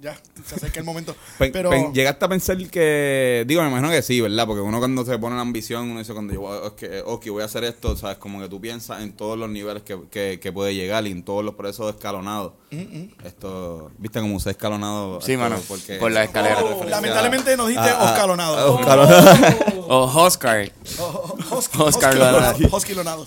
ya 0.00 0.16
se 0.44 0.54
acerca 0.56 0.78
el 0.80 0.84
momento. 0.86 1.14
Pe- 1.38 1.50
Pero 1.50 1.70
pe- 1.70 1.90
llegaste 1.94 2.24
a 2.24 2.28
pensar 2.28 2.56
que. 2.68 3.44
Digo, 3.46 3.62
me 3.62 3.68
imagino 3.68 3.90
que 3.90 4.02
sí, 4.02 4.20
¿verdad? 4.20 4.46
Porque 4.46 4.60
uno 4.62 4.78
cuando 4.78 5.04
se 5.04 5.18
pone 5.18 5.36
la 5.36 5.42
ambición, 5.42 5.90
uno 5.90 5.98
dice, 6.00 6.12
cuando 6.12 6.32
yo 6.34 6.40
voy, 6.42 6.58
ok, 6.62 6.82
ok, 7.06 7.26
voy 7.30 7.42
a 7.42 7.46
hacer 7.46 7.64
esto, 7.64 7.96
¿sabes? 7.96 8.18
Como 8.18 8.40
que 8.40 8.48
tú 8.48 8.60
piensas 8.60 9.02
en 9.02 9.12
todos 9.12 9.38
los 9.38 9.48
niveles 9.48 9.82
que, 9.82 9.98
que, 10.10 10.38
que 10.40 10.52
puede 10.52 10.74
llegar 10.74 11.06
y 11.06 11.10
en 11.12 11.22
todos 11.24 11.44
los 11.44 11.54
procesos 11.54 11.94
escalonados. 11.94 12.52
Esto, 13.24 13.90
¿viste 13.98 14.20
cómo 14.20 14.38
se 14.40 14.50
ha 14.50 14.52
escalonado? 14.52 15.20
Sí, 15.20 15.32
esto? 15.32 15.42
mano, 15.42 15.60
Porque, 15.66 15.96
por 15.96 16.12
la 16.12 16.24
escalera. 16.24 16.62
Oh, 16.62 16.84
lamentablemente 16.84 17.56
nos 17.56 17.68
diste 17.68 17.82
Ah, 17.82 17.96
ah, 18.00 18.04
Oscalonado. 18.12 18.74
Oscalonado. 18.76 19.66
O 19.88 20.02
Oscar. 20.24 20.72
Husky, 21.50 21.78
Oscar 21.80 22.14
Husky- 22.16 22.94
Lonado. 22.94 23.26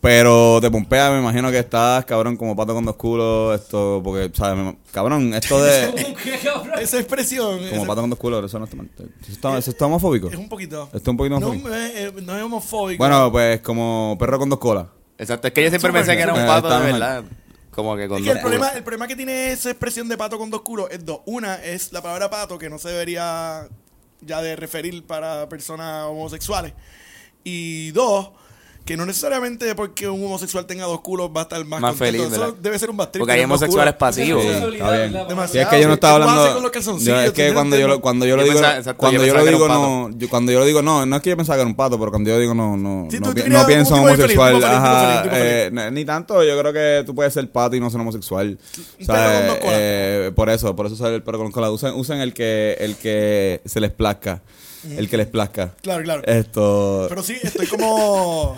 Pero 0.00 0.60
te 0.60 0.70
pompea, 0.70 1.10
me 1.10 1.18
imagino 1.18 1.50
que 1.50 1.58
estás, 1.58 2.04
cabrón, 2.04 2.36
como 2.36 2.54
pato 2.54 2.74
con 2.74 2.84
dos 2.84 2.96
culos, 2.96 3.60
esto, 3.60 4.00
porque, 4.04 4.30
¿sabes? 4.36 4.62
Me- 4.64 4.76
Cabrón, 4.92 5.34
esto 5.34 5.60
de... 5.62 6.14
Esa 6.80 6.98
expresión 6.98 7.56
como 7.58 7.66
esa- 7.82 7.86
pato 7.86 8.00
con 8.02 8.10
dos 8.10 8.18
culos, 8.18 8.44
eso 8.44 8.58
no 8.58 8.66
está... 8.66 8.76
Eso 8.76 9.32
está, 9.32 9.58
eso 9.58 9.70
está 9.70 9.86
homofóbico. 9.86 10.28
es 10.28 10.36
un 10.36 10.48
poquito. 10.48 10.84
Esto 10.84 10.98
es 10.98 11.08
un 11.08 11.16
poquito 11.16 11.40
no, 11.40 11.46
homofóbico. 11.48 11.74
es, 11.74 11.94
eh, 11.96 12.12
no 12.22 12.36
es 12.36 12.42
homofóbico. 12.42 12.98
Bueno, 13.02 13.32
pues 13.32 13.60
como 13.62 14.16
perro 14.20 14.38
con 14.38 14.48
dos 14.48 14.58
colas. 14.60 14.86
Exacto, 15.18 15.48
es 15.48 15.54
que 15.54 15.62
yo 15.64 15.70
siempre 15.70 15.92
pensé 15.92 16.14
que 16.14 16.22
era 16.22 16.34
un 16.34 16.46
pato 16.46 16.68
de 16.68 16.74
Está 16.76 16.86
verdad. 16.92 17.24
Como 17.72 17.96
que 17.96 18.06
con 18.08 18.18
Es 18.18 18.24
que 18.24 18.30
el 18.30 18.34
dos 18.36 18.42
problema, 18.42 18.68
el 18.70 18.82
problema 18.84 19.06
que 19.08 19.16
tiene 19.16 19.50
esa 19.52 19.70
expresión 19.70 20.08
de 20.08 20.16
pato 20.16 20.38
con 20.38 20.50
dos 20.50 20.60
culos 20.62 20.88
es 20.90 21.04
dos. 21.04 21.20
Una 21.26 21.56
es 21.56 21.92
la 21.92 22.00
palabra 22.02 22.30
pato, 22.30 22.58
que 22.58 22.70
no 22.70 22.78
se 22.78 22.90
debería 22.90 23.68
ya 24.20 24.40
de 24.42 24.56
referir 24.56 25.04
para 25.04 25.48
personas 25.48 26.04
homosexuales. 26.06 26.72
Y 27.44 27.90
dos, 27.92 28.30
que 28.86 28.96
no 28.96 29.04
necesariamente 29.04 29.74
porque 29.74 30.08
un 30.08 30.24
homosexual 30.24 30.64
tenga 30.64 30.84
dos 30.86 31.00
culos 31.00 31.28
va 31.36 31.40
a 31.40 31.42
estar 31.42 31.58
más, 31.64 31.80
Más 31.80 31.90
contento. 31.96 32.04
feliz, 32.22 32.32
Eso 32.32 32.40
¿verdad? 32.40 32.54
debe 32.62 32.78
ser 32.78 32.88
un 32.90 32.96
bastante. 32.96 33.18
Porque 33.18 33.32
hay 33.32 33.42
homosexuales 33.44 33.94
pasivos. 33.94 34.42
Sí, 34.42 34.48
está 34.48 34.90
bien. 34.96 35.12
Demasiado. 35.12 35.48
Sí, 35.48 35.58
es 35.58 35.66
que 35.66 35.80
yo 35.80 35.88
no 35.88 35.94
estaba 35.94 36.14
¿Qué 36.14 36.22
tú 36.22 36.22
hablando. 36.22 36.42
haces 36.42 36.54
con 36.54 36.62
los 36.62 36.72
calzoncillos? 36.72 37.16
yo- 37.18 37.20
es 37.26 37.32
que 37.32 37.52
cuando 37.52 37.76
yo, 37.76 37.88
lo- 37.88 38.00
cuando 38.00 38.24
yo 38.26 38.36
lo 38.36 38.42
Yo 38.42 38.48
digo, 38.48 38.60
pensaba- 38.60 38.78
exacto, 38.78 38.98
cuando 38.98 39.20
yo 39.20 39.26
yo 39.26 39.32
lo 39.34 39.40
pensaba 39.40 39.44
que 39.50 39.54
digo 39.56 39.64
era 39.66 39.74
no, 40.10 40.18
yo- 40.18 40.28
cuando 40.30 40.52
yo 40.52 40.58
lo 40.60 40.64
digo 40.64 40.82
no, 40.82 41.04
no 41.04 41.16
es 41.16 41.22
que 41.22 41.30
yo 41.30 41.36
pensaba 41.36 41.56
que 41.56 41.60
era 41.62 41.68
un 41.68 41.74
pato, 41.76 41.98
pero 41.98 42.10
cuando 42.12 42.30
yo 42.30 42.38
digo 42.38 42.54
no, 42.54 42.76
no, 42.76 43.08
Sí, 43.10 43.18
no, 43.18 43.26
tú 43.28 43.34
pi- 43.34 43.42
querías 43.42 43.60
no 43.62 43.66
pienso 43.66 43.94
un 43.94 44.00
tipo 44.02 44.08
de 44.10 44.16
feliz, 44.16 44.38
homosexual, 44.38 44.54
tipo 44.54 44.66
feliz, 44.66 44.76
tipo 44.78 44.86
ajá, 44.86 45.22
feliz, 45.24 45.64
tipo 45.70 45.80
eh, 45.82 45.90
ni 45.90 46.04
tanto. 46.04 46.44
Yo 46.44 46.58
creo 46.60 46.72
que 46.72 47.02
tú 47.04 47.14
puedes 47.14 47.32
ser 47.34 47.50
pato 47.50 47.74
y 47.76 47.80
no 47.80 47.90
ser 47.90 48.00
homosexual. 48.00 48.56
O 49.00 49.04
sea, 49.04 49.38
con 49.38 49.46
dos 49.48 49.56
colas. 49.58 49.74
eh, 49.80 50.32
por 50.34 50.48
eso, 50.50 50.76
por 50.76 50.86
eso 50.86 50.94
sale 50.94 51.16
el 51.16 51.22
perro 51.24 51.38
con 51.38 51.50
cola. 51.50 51.70
Usen, 51.72 51.92
usen 51.94 52.20
el 52.20 52.32
que, 52.32 52.76
el 52.78 52.94
que 52.96 53.60
se 53.64 53.80
les 53.80 53.90
plazca, 53.90 54.42
el 54.88 55.08
que 55.10 55.16
les 55.16 55.26
plazca. 55.26 55.72
Claro, 55.82 56.04
claro. 56.04 56.22
Esto, 56.24 57.06
Pero 57.08 57.22
sí, 57.24 57.36
estoy 57.42 57.66
como. 57.66 58.56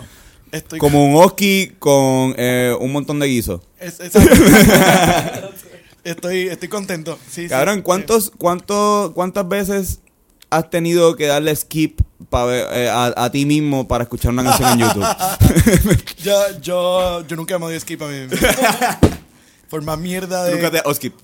Estoy 0.51 0.79
como 0.79 1.05
un 1.05 1.15
oski 1.23 1.73
con 1.79 2.33
eh, 2.37 2.75
un 2.79 2.91
montón 2.91 3.19
de. 3.19 3.61
Es- 3.79 3.99
exacto. 3.99 4.35
estoy, 6.03 6.47
estoy 6.47 6.69
contento. 6.69 7.17
Sí, 7.29 7.43
sí. 7.43 7.49
Cabrón, 7.49 7.81
¿cuántos, 7.81 8.31
cuántos, 8.37 9.11
¿cuántas 9.11 9.47
veces 9.47 9.99
has 10.49 10.69
tenido 10.69 11.15
que 11.15 11.27
darle 11.27 11.55
skip 11.55 12.01
ver, 12.45 12.67
eh, 12.73 12.89
a, 12.89 13.13
a 13.15 13.31
ti 13.31 13.45
mismo 13.45 13.87
para 13.87 14.03
escuchar 14.03 14.31
una 14.31 14.43
canción 14.43 14.71
en 14.71 14.79
YouTube? 14.79 15.05
Yo, 16.23 16.59
yo, 16.61 17.27
yo 17.27 17.35
nunca 17.35 17.57
me 17.59 17.65
doy 17.65 17.79
skip 17.79 18.01
a 18.01 18.07
mí. 18.07 18.27
Por 18.27 18.39
más 19.83 19.99
mierda 19.99 20.43
de. 20.45 20.59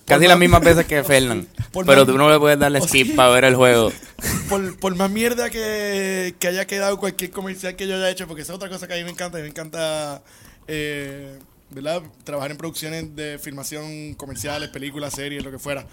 Casi 0.05 0.27
las 0.27 0.37
mismas 0.37 0.61
veces 0.61 0.85
que 0.85 1.03
Fernan. 1.03 1.47
Pero 1.85 2.05
tú 2.05 2.17
no 2.17 2.29
le 2.29 2.39
puedes 2.39 2.59
darle 2.59 2.81
skip 2.81 3.15
para 3.15 3.29
ver 3.29 3.45
el 3.45 3.55
juego. 3.55 3.91
por, 4.49 4.77
por 4.79 4.95
más 4.95 5.09
mierda 5.09 5.49
que, 5.49 6.35
que 6.39 6.47
haya 6.47 6.65
quedado 6.65 6.99
cualquier 6.99 7.31
comercial 7.31 7.75
que 7.75 7.87
yo 7.87 7.95
haya 7.95 8.09
hecho, 8.09 8.27
porque 8.27 8.43
esa 8.43 8.53
es 8.53 8.57
otra 8.57 8.69
cosa 8.69 8.87
que 8.87 8.93
a 8.93 8.97
mí 8.97 9.03
me 9.03 9.11
encanta. 9.11 9.37
A 9.37 9.41
mí 9.41 9.43
me 9.43 9.49
encanta, 9.49 10.21
eh, 10.67 11.39
¿verdad? 11.71 12.03
Trabajar 12.23 12.51
en 12.51 12.57
producciones 12.57 13.15
de 13.15 13.39
filmación, 13.39 14.13
comerciales, 14.13 14.69
películas, 14.69 15.13
series, 15.13 15.43
lo 15.43 15.51
que 15.51 15.59
fuera. 15.59 15.87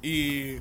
Y 0.00 0.56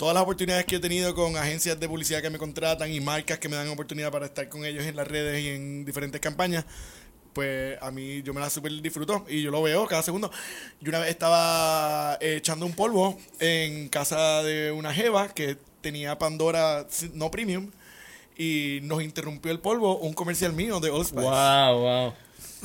todas 0.00 0.14
las 0.14 0.22
oportunidades 0.22 0.64
que 0.64 0.76
he 0.76 0.80
tenido 0.80 1.14
con 1.14 1.36
agencias 1.36 1.78
de 1.78 1.86
publicidad 1.86 2.22
que 2.22 2.30
me 2.30 2.38
contratan 2.38 2.90
y 2.90 3.00
marcas 3.00 3.38
que 3.38 3.50
me 3.50 3.56
dan 3.56 3.68
oportunidad 3.68 4.10
para 4.10 4.24
estar 4.24 4.48
con 4.48 4.64
ellos 4.64 4.86
en 4.86 4.96
las 4.96 5.06
redes 5.06 5.42
y 5.44 5.48
en 5.48 5.84
diferentes 5.84 6.22
campañas, 6.22 6.64
pues 7.32 7.78
a 7.80 7.90
mí 7.90 8.22
yo 8.22 8.34
me 8.34 8.40
la 8.40 8.50
super 8.50 8.72
disfruto 8.82 9.24
y 9.28 9.42
yo 9.42 9.50
lo 9.50 9.62
veo 9.62 9.86
cada 9.86 10.02
segundo. 10.02 10.30
Yo 10.80 10.90
una 10.90 11.00
vez 11.00 11.10
estaba 11.10 12.18
eh, 12.20 12.36
echando 12.36 12.66
un 12.66 12.72
polvo 12.72 13.18
en 13.38 13.88
casa 13.88 14.42
de 14.42 14.72
una 14.72 14.92
jeva 14.92 15.28
que 15.28 15.56
tenía 15.80 16.18
Pandora 16.18 16.86
no 17.14 17.30
premium 17.30 17.70
y 18.36 18.80
nos 18.82 19.02
interrumpió 19.02 19.52
el 19.52 19.60
polvo 19.60 19.98
un 19.98 20.12
comercial 20.14 20.52
mío 20.52 20.80
de 20.80 20.90
Old 20.90 21.06
Spice. 21.06 21.22
Wow, 21.22 21.78
wow. 21.78 22.12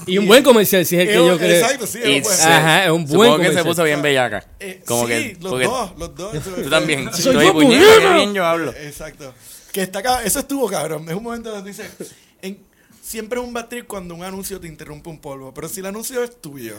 Y 0.05 0.17
un 0.17 0.27
buen 0.27 0.43
comercial, 0.43 0.85
si 0.85 0.95
es 0.97 1.01
el 1.03 1.07
que 1.07 1.13
yo 1.13 1.37
creo. 1.37 1.63
Exacto, 1.63 1.87
sí, 1.87 1.99
es 2.03 2.25
un 2.25 2.31
Ajá, 2.31 2.85
es 2.85 2.91
un 2.91 3.05
buen 3.05 3.07
Supongo 3.07 3.37
que 3.37 3.43
se 3.43 3.49
comercial. 3.49 3.65
puso 3.65 3.83
bien 3.83 4.01
bellaca. 4.01 4.45
Eh, 4.59 4.81
Como 4.85 5.03
sí, 5.03 5.07
que, 5.07 5.37
los 5.39 5.51
porque 5.51 5.65
dos, 5.65 5.91
los 5.97 6.15
dos. 6.15 6.43
Tú 6.43 6.69
también. 6.69 7.13
Soy 7.13 7.45
yo, 7.45 7.53
puñeta, 7.53 8.13
bien 8.13 8.33
yo 8.33 8.45
hablo. 8.45 8.71
Exacto. 8.71 9.33
Que 9.71 9.83
está 9.83 9.99
acá, 9.99 10.23
eso 10.23 10.39
estuvo 10.39 10.67
cabrón. 10.67 11.07
Es 11.07 11.15
un 11.15 11.23
momento 11.23 11.49
donde 11.49 11.69
dice, 11.71 11.89
en, 12.41 12.59
siempre 13.05 13.39
es 13.39 13.45
un 13.45 13.53
bad 13.53 13.67
trip 13.67 13.85
cuando 13.85 14.15
un 14.15 14.23
anuncio 14.23 14.59
te 14.59 14.67
interrumpe 14.67 15.09
un 15.09 15.19
polvo, 15.19 15.53
pero 15.53 15.69
si 15.69 15.79
el 15.79 15.85
anuncio 15.85 16.23
es 16.23 16.41
tuyo, 16.41 16.75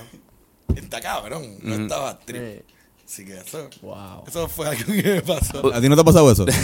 está 0.74 1.01
cabrón, 1.01 1.57
no 1.62 1.74
está 1.74 1.99
bad 1.99 2.18
trip. 2.24 2.43
Eh, 2.43 2.64
Así 3.09 3.25
que 3.25 3.37
eso, 3.39 3.71
Wow. 3.83 4.25
eso 4.27 4.49
fue 4.49 4.67
algo 4.69 4.85
que 4.85 5.01
me 5.05 5.23
pasó. 5.23 5.73
¿A 5.73 5.81
ti 5.81 5.89
no 5.89 5.95
te 5.95 6.01
ha 6.01 6.05
pasado 6.05 6.31
eso? 6.33 6.45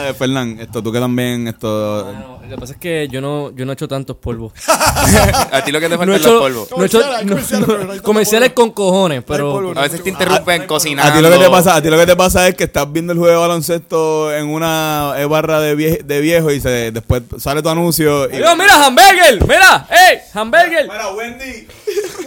Eh, 0.00 0.14
Fernán, 0.16 0.58
esto, 0.60 0.82
tú 0.82 0.92
que 0.92 1.00
también, 1.00 1.48
esto... 1.48 2.04
Bueno, 2.04 2.38
lo 2.42 2.48
que 2.48 2.56
pasa 2.56 2.72
es 2.74 2.78
que 2.78 3.08
yo 3.10 3.20
no, 3.20 3.50
yo 3.54 3.64
no 3.66 3.72
he 3.72 3.74
hecho 3.74 3.88
tantos 3.88 4.16
polvos. 4.16 4.52
A 4.68 5.62
ti 5.64 5.72
lo 5.72 5.80
que 5.80 5.88
te 5.88 5.96
falta 5.96 6.06
No 6.06 6.12
he 6.14 6.16
hecho, 6.18 6.32
los 6.32 6.40
polvos. 6.40 6.68
no 6.76 6.82
he 6.82 6.86
hecho- 6.86 7.00
Comerciales, 7.00 7.66
no- 7.96 8.02
comerciales, 8.02 8.48
no 8.50 8.54
con 8.54 8.70
cojones, 8.70 9.22
pero 9.26 9.52
polvo, 9.52 9.74
no 9.74 9.80
A 9.80 9.84
veces 9.84 10.02
te 10.02 10.08
interrumpen 10.10 10.62
Ah, 10.62 10.66
cocinando. 10.66 11.12
A 11.12 11.16
ti 11.16 11.20
lo 11.22 11.30
que 11.30 11.38
te 11.44 11.50
pasa, 11.50 11.74
a 11.76 11.82
ti 11.82 11.90
lo 11.90 11.98
que 11.98 12.06
te 12.06 12.16
pasa 12.16 12.48
es 12.48 12.54
que 12.54 12.64
estás 12.64 12.90
viendo 12.92 13.12
el 13.12 13.18
juego 13.18 13.34
de 13.34 13.40
baloncesto 13.40 14.32
en 14.34 14.46
una 14.48 15.14
barra 15.28 15.60
de, 15.60 15.76
vie- 15.76 16.02
de 16.04 16.20
viejo 16.20 16.50
y 16.52 16.60
se, 16.60 16.92
después 16.92 17.22
sale 17.38 17.60
tu 17.62 17.68
anuncio 17.68 18.26
y... 18.30 18.34
Mira, 18.34 18.86
hamburger, 18.86 19.40
mira, 19.48 19.86
ey, 19.90 20.18
hamburger. 20.32 20.84
Mira, 20.88 21.10
Wendy. 21.12 21.66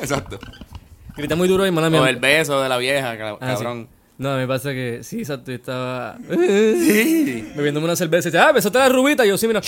Exacto. 0.01 0.39
Grita 1.15 1.35
muy 1.35 1.47
duro 1.47 1.65
y 1.67 1.71
mala 1.71 1.89
mía. 1.89 2.01
O 2.01 2.05
el 2.07 2.15
beso 2.17 2.61
de 2.61 2.69
la 2.69 2.77
vieja, 2.77 3.17
cab- 3.17 3.37
Ah, 3.41 3.49
sí. 3.51 3.63
cabrón. 3.63 3.87
No, 4.17 4.37
me 4.37 4.47
pasa 4.47 4.71
que 4.71 4.99
sí, 5.03 5.19
exacto, 5.19 5.51
yo 5.51 5.55
estaba 5.55 6.17
bebiéndome 6.27 7.85
una 7.85 7.95
cerveza 7.95 8.29
y 8.29 8.31
dice, 8.31 8.39
ah, 8.43 8.51
besaste 8.51 8.77
a 8.77 8.81
la 8.81 8.89
rubita, 8.89 9.25
y 9.25 9.29
yo 9.29 9.37
sí, 9.37 9.47
mira. 9.47 9.61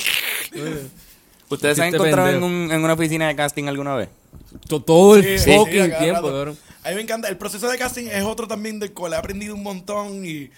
¿Ustedes 1.50 1.78
se 1.78 1.84
han 1.84 1.94
encontrado 1.94 2.30
en, 2.30 2.44
un- 2.44 2.72
en 2.72 2.84
una 2.84 2.94
oficina 2.94 3.28
de 3.28 3.36
casting 3.36 3.66
alguna 3.68 3.96
vez? 3.96 4.10
To- 4.68 4.82
Todo 4.82 5.16
el 5.18 5.24
Sí, 5.40 5.40
sí, 5.52 5.56
fucking 5.58 5.98
tiempo, 6.00 6.22
cabrón. 6.28 6.58
A 6.84 6.90
mí 6.90 6.96
me 6.96 7.02
encanta. 7.02 7.28
El 7.30 7.38
proceso 7.38 7.68
de 7.70 7.78
casting 7.78 8.06
es 8.08 8.24
otro 8.24 8.48
también 8.48 8.80
del 8.80 8.94
cual 8.94 9.14
he 9.14 9.16
aprendido 9.16 9.56
un 9.56 9.64
montón 9.64 10.26
y 10.26 10.50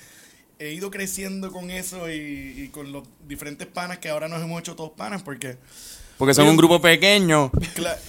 he 0.59 0.73
ido 0.73 0.91
creciendo 0.91 1.51
con 1.51 1.69
eso 1.71 2.09
y, 2.09 2.15
y 2.57 2.67
con 2.69 2.91
los 2.91 3.03
diferentes 3.27 3.67
panas 3.67 3.99
que 3.99 4.09
ahora 4.09 4.27
nos 4.27 4.41
hemos 4.41 4.59
hecho 4.59 4.75
todos 4.75 4.91
panas 4.91 5.23
porque... 5.23 5.57
Porque 6.17 6.33
son 6.33 6.47
un 6.47 6.57
grupo 6.57 6.81
pequeño 6.81 7.51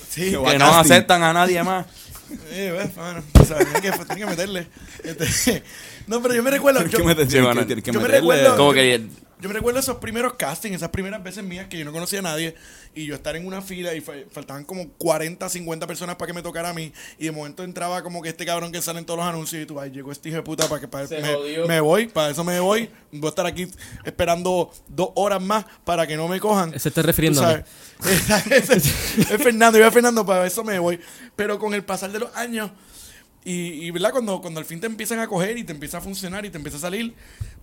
sí, 0.09 0.31
Que 0.31 0.33
no 0.33 0.43
casting. 0.45 0.81
aceptan 0.93 1.23
a 1.23 1.33
nadie 1.35 1.63
más. 1.63 1.85
Eh, 2.51 2.71
ves, 2.77 2.97
mano, 2.97 3.23
o 3.41 3.45
sea, 3.45 3.57
tienen 3.59 3.81
que, 3.83 3.91
tienen 3.91 4.17
que 4.19 4.27
meterle. 4.27 4.67
Este, 5.05 5.63
no, 6.07 6.21
pero 6.23 6.35
yo 6.35 6.43
me 6.43 6.51
recuerdo. 6.51 6.81
Tienes 6.81 6.93
Yo, 6.99 6.99
que 7.15 7.25
Sí, 7.31 7.37
yo 7.93 8.01
me 8.01 8.09
meterle- 8.09 8.21
recuerdo- 8.21 8.57
Como 8.57 8.73
que 8.73 9.07
yo 9.41 9.49
me 9.49 9.55
recuerdo 9.55 9.79
esos 9.81 9.97
primeros 9.99 10.35
castings, 10.35 10.77
esas 10.77 10.89
primeras 10.91 11.23
veces 11.23 11.45
mías 11.45 11.67
que 11.69 11.79
yo 11.79 11.85
no 11.85 11.93
conocía 11.93 12.19
a 12.19 12.23
nadie 12.23 12.55
y 12.95 13.07
yo 13.07 13.15
estar 13.15 13.37
en 13.37 13.47
una 13.47 13.63
fila 13.63 13.95
y 13.95 14.01
fa- 14.01 14.13
faltaban 14.31 14.65
como 14.65 14.89
40, 14.99 15.49
50 15.49 15.87
personas 15.87 16.17
para 16.17 16.27
que 16.27 16.33
me 16.33 16.43
tocara 16.43 16.71
a 16.71 16.75
mí 16.75 16.93
y 17.19 17.25
de 17.27 17.33
momento 17.33 17.63
entraba 17.63 18.03
como 18.03 18.21
que 18.23 18.31
este 18.31 18.45
cabrón 18.45 18.73
que 18.73 18.83
sale 18.83 18.99
en 18.99 19.05
todos 19.07 19.19
los 19.19 19.27
anuncios 19.29 19.63
y 19.63 19.67
tú, 19.67 19.79
ay, 19.79 19.91
llegó 19.91 20.11
este 20.13 20.29
hijo 20.31 20.37
de 20.39 20.43
puta 20.43 20.69
para 20.69 20.81
que 20.81 20.89
para, 20.89 21.07
Se 21.07 21.21
me, 21.21 21.67
me 21.69 21.81
voy, 21.81 22.09
para 22.09 22.31
eso 22.31 22.43
me 22.45 22.59
voy, 22.61 22.91
voy 23.13 23.27
a 23.27 23.29
estar 23.29 23.47
aquí 23.47 23.69
esperando 24.05 24.71
dos 24.89 25.11
horas 25.15 25.41
más 25.43 25.65
para 25.85 26.07
que 26.07 26.17
no 26.17 26.27
me 26.29 26.41
cojan. 26.41 26.79
Se 26.79 26.89
está 26.89 27.03
refiriendo 27.03 27.43
a 27.45 27.65
es, 28.51 28.71
es 28.71 28.93
Fernando, 29.43 29.79
yo 29.79 29.87
a 29.87 29.91
Fernando, 29.91 30.25
para 30.25 30.47
eso 30.47 30.63
me 30.65 30.79
voy. 30.79 31.01
Pero 31.37 31.59
con 31.59 31.75
el 31.75 31.85
pasar 31.85 32.11
de 32.13 32.19
los 32.21 32.35
años, 32.37 32.71
y, 33.45 33.87
y 33.87 33.91
¿verdad? 33.91 34.11
Cuando, 34.13 34.41
cuando 34.41 34.61
al 34.61 34.67
fin 34.67 34.81
te 34.81 34.87
empiezan 34.87 35.21
a 35.21 35.27
coger 35.27 35.57
y 35.57 35.65
te 35.65 35.73
empieza 35.73 35.99
a 35.99 36.01
funcionar 36.01 36.45
y 36.45 36.51
te 36.51 36.59
empieza 36.59 36.77
a 36.77 36.81
salir, 36.81 37.15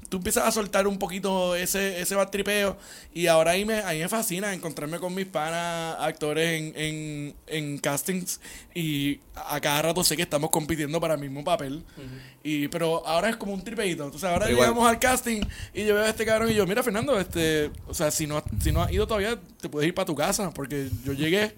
tú 0.10 0.18
empiezas 0.18 0.46
a 0.46 0.52
soltar 0.52 0.88
un 0.88 0.98
poquito 1.00 1.56
ese, 1.56 2.00
ese 2.02 2.16
bad 2.16 2.30
tripeo. 2.30 2.78
Y 3.14 3.28
ahora 3.28 3.52
ahí 3.52 3.66
me, 3.66 3.76
ahí 3.80 4.00
me 4.00 4.10
fascina 4.10 4.54
encontrarme 4.54 5.00
con 5.00 5.14
mis 5.14 5.26
panas 5.26 5.96
actores 6.00 6.62
en, 6.62 6.74
en, 6.76 7.36
en 7.48 7.78
castings. 7.80 8.40
Y 8.74 9.20
a 9.36 9.60
cada 9.62 9.82
rato 9.82 10.04
sé 10.04 10.16
que 10.16 10.22
estamos 10.24 10.50
compitiendo 10.50 11.00
para 11.02 11.16
el 11.16 11.20
mismo 11.22 11.44
papel. 11.44 11.84
y, 12.44 12.68
pero 12.68 13.06
ahora 13.08 13.30
es 13.30 13.36
como 13.38 13.54
un 13.54 13.64
tripeito. 13.64 14.04
Entonces 14.06 14.28
ahora 14.30 14.46
Pero 14.46 14.52
igual- 14.54 14.70
llegamos 14.70 14.90
al 14.90 15.00
casting 15.00 15.42
y 15.74 15.86
yo 15.86 15.96
veo 15.96 16.04
a 16.04 16.10
este 16.10 16.26
cabrón 16.26 16.52
y 16.52 16.54
yo, 16.54 16.66
mira 16.68 16.84
Fernando, 16.84 17.20
este, 17.20 17.72
o 17.88 17.94
sea, 17.94 18.12
si 18.12 18.28
no, 18.28 18.44
si 18.62 18.72
no 18.72 18.82
has 18.84 18.92
ido 18.92 19.08
todavía, 19.08 19.40
te 19.62 19.70
puedes 19.70 19.88
ir 19.88 19.94
para 19.96 20.06
tu 20.06 20.16
casa 20.16 20.52
porque 20.52 20.90
yo 21.04 21.14
llegué. 21.14 21.56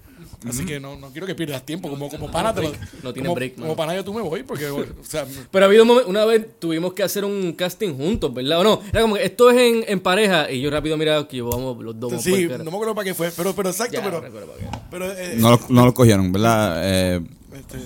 Así 0.47 0.65
que 0.65 0.80
no, 0.80 0.95
no 0.97 1.09
quiero 1.11 1.26
que 1.28 1.36
pierdas 1.36 1.65
tiempo. 1.65 1.89
Como, 1.89 2.09
como 2.09 2.32
pana, 2.32 2.53
te 2.53 2.61
lo- 2.61 2.72
No 3.03 3.13
tiene 3.13 3.28
como, 3.28 3.36
break, 3.36 3.55
como 3.55 3.76
pana 3.76 3.95
yo 3.95 4.03
tú 4.03 4.13
me 4.13 4.22
voy 4.22 4.43
porque, 4.43 4.68
o 4.68 4.86
sea, 5.03 5.26
Pero 5.51 5.65
ha 5.65 5.68
habido 5.68 5.84
un 5.84 5.88
momento, 5.89 6.09
una 6.09 6.26
vez 6.26 6.45
tuvimos 6.59 6.93
que 6.93 7.03
hacer 7.03 7.26
un 7.26 7.53
casting 7.53 7.95
juntos, 7.95 8.34
¿verdad? 8.34 8.59
O 8.59 8.63
no, 8.63 8.82
era 8.91 9.01
como 9.01 9.15
que 9.15 9.24
esto 9.26 9.49
es 9.49 9.57
en, 9.57 9.84
en 9.88 9.99
pareja 9.99 10.49
y 10.51 10.61
yo 10.61 10.70
rápido 10.70 10.97
miraba 10.97 11.28
que 11.28 11.41
vamos 11.41 11.78
los 11.84 11.99
dos. 11.99 12.22
sí, 12.22 12.47
no 12.47 12.63
me 12.63 12.70
acuerdo 12.72 12.95
para 12.95 13.05
qué 13.05 13.13
fue, 13.13 13.32
pero, 13.36 13.53
pero 13.55 13.70
exacto, 13.70 13.93
Ya, 13.93 14.01
no 14.01 14.22
pero, 14.22 14.22
qué. 14.57 14.65
pero 14.91 15.11
eh, 15.13 15.36
No 15.38 15.51
lo, 15.51 15.59
no 15.70 15.86
lo 15.86 15.93
cogieron, 15.93 16.32
¿verdad? 16.32 16.82
Eh, 16.84 17.22
este, 17.53 17.78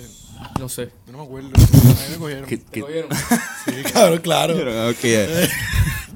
No 0.58 0.68
sé. 0.68 0.90
yo 1.06 1.12
no 1.12 1.18
me 1.18 1.24
acuerdo. 1.24 1.48
A 1.54 1.60
mí 1.60 2.10
me 2.12 2.16
cogieron. 2.18 2.46
que- 2.48 2.56
¿Te 2.58 2.70
que- 2.72 2.80
cogieron? 2.80 3.10
Sí, 3.64 3.72
claro, 3.92 4.20
claro. 4.22 4.54
ok, 4.90 4.98
eh. 5.04 5.48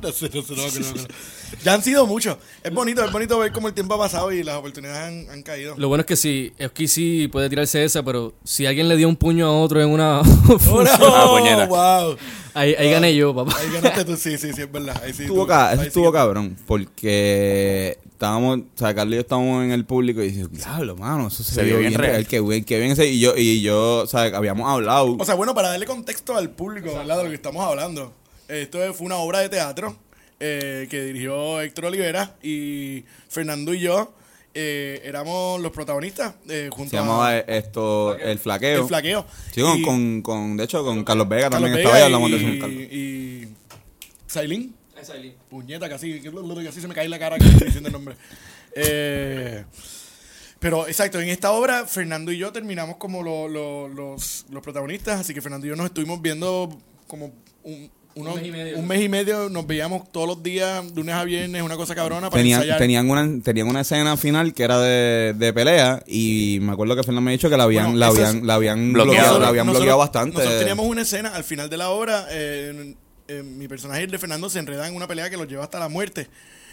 no 0.02 0.12
sé, 0.12 0.30
no 0.34 0.42
sé, 0.42 0.54
no. 0.80 0.86
Ya 1.64 1.74
han 1.74 1.82
sido 1.82 2.06
muchos. 2.06 2.36
Es 2.62 2.72
bonito, 2.72 3.04
es 3.04 3.12
bonito 3.12 3.38
ver 3.38 3.52
cómo 3.52 3.68
el 3.68 3.74
tiempo 3.74 3.94
ha 3.94 3.98
pasado 3.98 4.32
y 4.32 4.42
las 4.42 4.56
oportunidades 4.56 4.98
han, 5.28 5.30
han 5.32 5.42
caído. 5.42 5.74
Lo 5.78 5.88
bueno 5.88 6.00
es 6.02 6.06
que 6.06 6.16
sí, 6.16 6.52
es 6.58 6.70
que 6.72 6.88
sí 6.88 7.28
puede 7.28 7.48
tirarse 7.48 7.84
esa, 7.84 8.02
pero 8.02 8.34
si 8.44 8.66
alguien 8.66 8.88
le 8.88 8.96
dio 8.96 9.08
un 9.08 9.16
puño 9.16 9.46
a 9.46 9.52
otro 9.52 9.80
en 9.80 9.88
una... 9.90 10.20
¡Oh, 10.20 10.82
no! 10.82 10.90
Ah, 10.90 11.26
puñeta. 11.38 11.66
¡Wow! 11.66 12.16
ahí, 12.54 12.74
ahí 12.74 12.90
gané 12.90 13.14
yo, 13.14 13.34
papá. 13.34 13.56
Ahí 13.58 13.70
ganaste 13.72 14.04
tú, 14.04 14.16
sí, 14.16 14.36
sí, 14.38 14.52
sí, 14.52 14.62
es 14.62 14.72
verdad. 14.72 15.00
Ahí 15.04 15.12
sí, 15.12 15.22
estuvo, 15.22 15.42
tú- 15.42 15.46
ca- 15.48 15.68
ahí 15.68 15.74
eso 15.74 15.82
sí 15.82 15.88
estuvo 15.88 16.10
que- 16.12 16.18
cabrón, 16.18 16.56
porque 16.66 17.98
estábamos, 18.10 18.58
o 18.58 18.62
sea, 18.78 18.94
Carlos 18.94 19.12
y 19.12 19.16
yo 19.16 19.20
estábamos 19.20 19.64
en 19.64 19.72
el 19.72 19.84
público 19.84 20.22
y 20.22 20.30
dije, 20.30 20.46
diablo, 20.50 20.96
mano, 20.96 21.28
eso 21.28 21.42
se, 21.42 21.54
Se 21.54 21.62
vio 21.64 21.78
bien 21.78 21.90
bien 21.90 22.00
real, 22.00 22.12
real. 22.12 22.26
que 22.26 22.40
bien, 22.40 22.64
que 22.64 22.78
bien 22.78 22.92
ese, 22.92 23.06
y 23.06 23.20
yo, 23.20 23.34
y 23.36 23.60
yo, 23.60 23.98
o 24.02 24.06
sea, 24.06 24.22
habíamos 24.36 24.68
hablado, 24.70 25.16
O 25.18 25.24
sea, 25.24 25.34
bueno, 25.34 25.54
para 25.54 25.68
darle 25.68 25.86
contexto 25.86 26.36
al 26.36 26.50
público, 26.50 26.92
¿verdad? 26.94 27.18
De 27.18 27.24
lo 27.24 27.28
que 27.30 27.34
estamos 27.36 27.64
hablando. 27.64 28.12
Esto 28.48 28.92
fue 28.94 29.06
una 29.06 29.16
obra 29.16 29.40
de 29.40 29.48
teatro 29.48 29.96
eh, 30.40 30.86
que 30.90 31.02
dirigió 31.04 31.60
Héctor 31.60 31.86
Olivera 31.86 32.36
y 32.42 33.04
Fernando 33.28 33.74
y 33.74 33.80
yo 33.80 34.14
eh, 34.54 35.02
éramos 35.04 35.60
los 35.60 35.72
protagonistas 35.72 36.34
eh, 36.48 36.68
junto 36.72 36.90
se 36.90 36.96
a 36.96 37.00
llamaba 37.00 37.36
esto, 37.38 38.16
El 38.16 38.38
Flaqueo. 38.38 38.82
El 38.82 38.88
Flaqueo. 38.88 39.26
Sí, 39.52 39.60
con, 39.60 39.78
Y 39.78 39.82
con, 39.82 40.22
con- 40.22 40.56
de 40.56 40.64
hecho, 40.64 40.84
con 40.84 41.04
Carlos 41.04 41.28
Vega 41.28 41.50
Carlos 41.50 41.60
también 41.70 41.74
Vega 41.76 41.88
estaba 41.88 41.96
ahí, 41.96 42.02
hablamos 42.04 42.30
de 42.30 42.36
y, 42.36 42.58
Carlos. 42.60 42.82
y 42.82 43.48
Sailín. 44.26 44.74
Puñeta, 45.50 45.88
casi, 45.88 46.20
que- 46.20 46.32
casi 46.64 46.80
se 46.80 46.88
me 46.88 46.94
cae 46.94 47.08
la 47.08 47.18
cara 47.18 47.38
que 47.38 47.46
estoy 47.46 47.66
diciendo 47.66 47.88
el 47.88 47.92
nombre. 47.92 48.16
Eh, 48.78 49.64
pero 50.58 50.86
exacto, 50.86 51.18
en 51.18 51.30
esta 51.30 51.50
obra 51.52 51.86
Fernando 51.86 52.30
y 52.30 52.36
yo 52.36 52.52
terminamos 52.52 52.96
como 52.96 53.22
lo- 53.22 53.48
lo- 53.48 53.88
los, 53.88 54.44
los 54.50 54.62
protagonistas, 54.62 55.20
así 55.20 55.32
que 55.32 55.40
Fernando 55.40 55.66
y 55.66 55.70
yo 55.70 55.76
nos 55.76 55.86
estuvimos 55.86 56.20
viendo 56.20 56.78
como 57.06 57.32
un, 57.62 57.90
unos- 58.16 58.34
Un 58.34 58.40
mes 58.40 58.48
y 58.48 58.50
medio. 58.50 58.78
un 58.78 58.86
mes 58.88 59.00
y 59.02 59.08
medio, 59.08 59.48
nos 59.48 59.66
veíamos 59.66 60.10
todos 60.10 60.26
los 60.26 60.42
días, 60.42 60.84
lunes 60.94 61.14
a 61.14 61.22
viernes, 61.24 61.62
una 61.62 61.76
cosa 61.76 61.94
cabrona 61.94 62.28
para 62.30 62.40
Tenían, 62.42 62.60
ensayar. 62.62 62.78
tenían, 62.78 63.08
una, 63.08 63.42
tenían 63.42 63.68
una 63.68 63.82
escena 63.82 64.16
final 64.16 64.52
que 64.54 64.62
era 64.64 64.80
de, 64.80 65.34
de 65.36 65.52
pelea 65.52 66.02
y 66.06 66.58
me 66.62 66.72
acuerdo 66.72 66.96
que 66.96 67.02
Fernando 67.02 67.20
me 67.20 67.30
ha 67.30 67.32
dicho 67.32 67.48
que 67.48 67.56
la 67.56 67.64
habían, 67.64 67.84
Bueno, 67.92 67.98
la 68.00 68.08
es- 68.08 68.14
habían, 68.18 68.46
la 68.46 68.54
habían 68.54 68.92
Bloqueado. 68.92 69.12
bloqueado, 69.14 69.38
la 69.40 69.48
habían 69.48 69.66
Nosotros- 69.66 69.80
bloqueado 69.84 69.98
bastante. 69.98 70.34
Nosotros 70.38 70.58
teníamos 70.58 70.86
una 70.86 71.02
escena 71.02 71.28
al 71.34 71.44
final 71.44 71.70
de 71.70 71.76
la 71.76 71.90
obra. 71.90 72.26
eh, 72.30 72.94
eh, 73.28 73.42
mi 73.42 73.66
personaje 73.68 74.02
el 74.04 74.10
de 74.10 74.18
Fernando 74.18 74.48
se 74.48 74.58
enreda 74.60 74.86
en 74.88 74.94
una 74.94 75.06
pelea 75.08 75.28
que 75.30 75.36
los 75.36 75.48
lleva 75.48 75.64
hasta 75.64 75.78
la 75.78 75.88
muerte. 75.88 76.28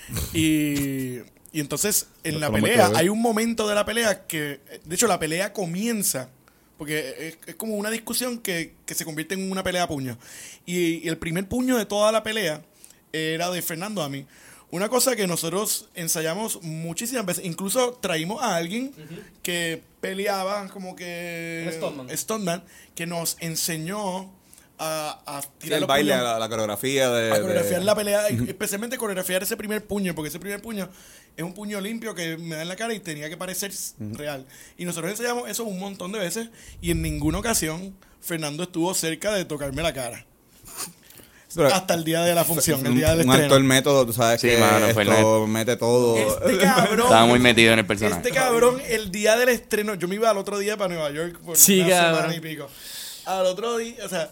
Y, 0.33 1.19
y 1.51 1.59
entonces 1.59 2.07
en 2.23 2.39
la 2.39 2.51
pelea 2.51 2.77
¿verdad? 2.87 2.95
hay 2.97 3.09
un 3.09 3.21
momento 3.21 3.67
de 3.67 3.75
la 3.75 3.85
pelea 3.85 4.25
que, 4.27 4.59
de 4.85 4.95
hecho, 4.95 5.07
la 5.07 5.19
pelea 5.19 5.53
comienza. 5.53 6.29
Porque 6.83 7.15
es, 7.29 7.37
es 7.47 7.55
como 7.55 7.75
una 7.75 7.89
discusión 7.89 8.39
que, 8.39 8.73
que 8.85 8.93
se 8.93 9.05
convierte 9.05 9.35
en 9.35 9.49
una 9.49 9.63
pelea 9.63 9.83
a 9.83 9.87
puño. 9.87 10.17
Y, 10.65 10.95
y 10.95 11.07
el 11.07 11.17
primer 11.17 11.47
puño 11.47 11.77
de 11.77 11.85
toda 11.85 12.11
la 12.11 12.23
pelea 12.23 12.61
era 13.13 13.49
de 13.49 13.61
Fernando 13.61 14.03
a 14.03 14.09
mí. 14.09 14.25
Una 14.69 14.89
cosa 14.89 15.15
que 15.15 15.25
nosotros 15.25 15.87
ensayamos 15.95 16.61
muchísimas 16.61 17.25
veces. 17.25 17.45
Incluso 17.45 17.93
traímos 18.01 18.43
a 18.43 18.57
alguien 18.57 18.91
que 19.41 19.81
peleaba 20.01 20.67
como 20.67 20.93
que... 20.93 21.63
Un 21.67 21.73
stuntman. 21.73 22.17
stuntman, 22.17 22.63
que 22.95 23.07
nos 23.07 23.37
enseñó 23.39 24.29
a, 24.79 25.21
a 25.25 25.41
Sí, 25.41 25.47
tirar 25.59 25.77
el 25.77 25.81
los 25.81 25.87
baile, 25.87 26.11
puños, 26.13 26.23
la, 26.25 26.39
la 26.39 26.49
coreografía 26.49 27.09
de... 27.09 27.31
a 27.31 27.39
coreografiar 27.39 27.79
de- 27.79 27.85
la 27.85 27.95
pelea, 27.95 28.31
y 28.31 28.49
especialmente 28.49 28.97
coreografiar 28.97 29.43
ese 29.43 29.55
primer 29.55 29.85
puño, 29.85 30.13
porque 30.15 30.29
ese 30.29 30.39
primer 30.39 30.61
puño 30.61 30.89
es 31.37 31.43
un 31.43 31.53
puño 31.53 31.79
limpio 31.81 32.13
que 32.15 32.37
me 32.37 32.55
da 32.55 32.61
en 32.63 32.67
la 32.67 32.75
cara 32.75 32.93
y 32.93 32.99
tenía 32.99 33.29
que 33.29 33.37
parecer 33.37 33.71
real. 33.99 34.45
Y 34.77 34.85
nosotros 34.85 35.11
ensayamos 35.11 35.49
eso 35.49 35.63
un 35.63 35.79
montón 35.79 36.11
de 36.11 36.19
veces 36.19 36.49
y 36.81 36.91
en 36.91 37.01
ninguna 37.01 37.39
ocasión 37.39 37.95
Fernando 38.21 38.63
estuvo 38.63 38.93
cerca 38.93 39.31
de 39.33 39.45
tocarme 39.45 39.81
la 39.83 39.93
cara. 39.93 40.25
Pero- 41.55 41.67
Hasta 41.67 41.93
el 41.93 42.03
día 42.03 42.21
de 42.23 42.33
la 42.33 42.43
función, 42.43 42.79
el 42.83 42.93
un, 42.93 42.97
día 42.97 43.15
del 43.15 43.27
un 43.27 43.31
actor 43.31 43.43
estreno. 43.43 43.65
método, 43.67 44.05
tú 44.07 44.13
sabes 44.13 44.41
Sí, 44.41 44.47
que 44.49 44.57
mano, 44.57 44.87
esto 44.87 45.45
mete 45.45 45.77
todo. 45.77 46.17
Este 46.17 46.57
cabrón. 46.63 47.01
Estaba 47.01 47.25
muy 47.27 47.37
metido 47.37 47.73
en 47.73 47.79
el 47.79 47.85
personaje. 47.85 48.17
Este 48.17 48.31
cabrón, 48.31 48.81
el 48.89 49.11
día 49.11 49.35
del 49.37 49.49
estreno, 49.49 49.93
yo 49.93 50.07
me 50.07 50.15
iba 50.15 50.31
al 50.31 50.37
otro 50.39 50.57
día 50.57 50.77
para 50.77 50.95
Nueva 50.95 51.11
York 51.11 51.37
por 51.45 51.55
Sí, 51.55 51.81
una 51.81 51.89
cabrón. 51.89 52.15
semana 52.15 52.35
y 52.35 52.39
pico. 52.39 52.67
Al 53.25 53.45
otro 53.45 53.77
día, 53.77 53.97
o 54.03 54.09
sea, 54.09 54.31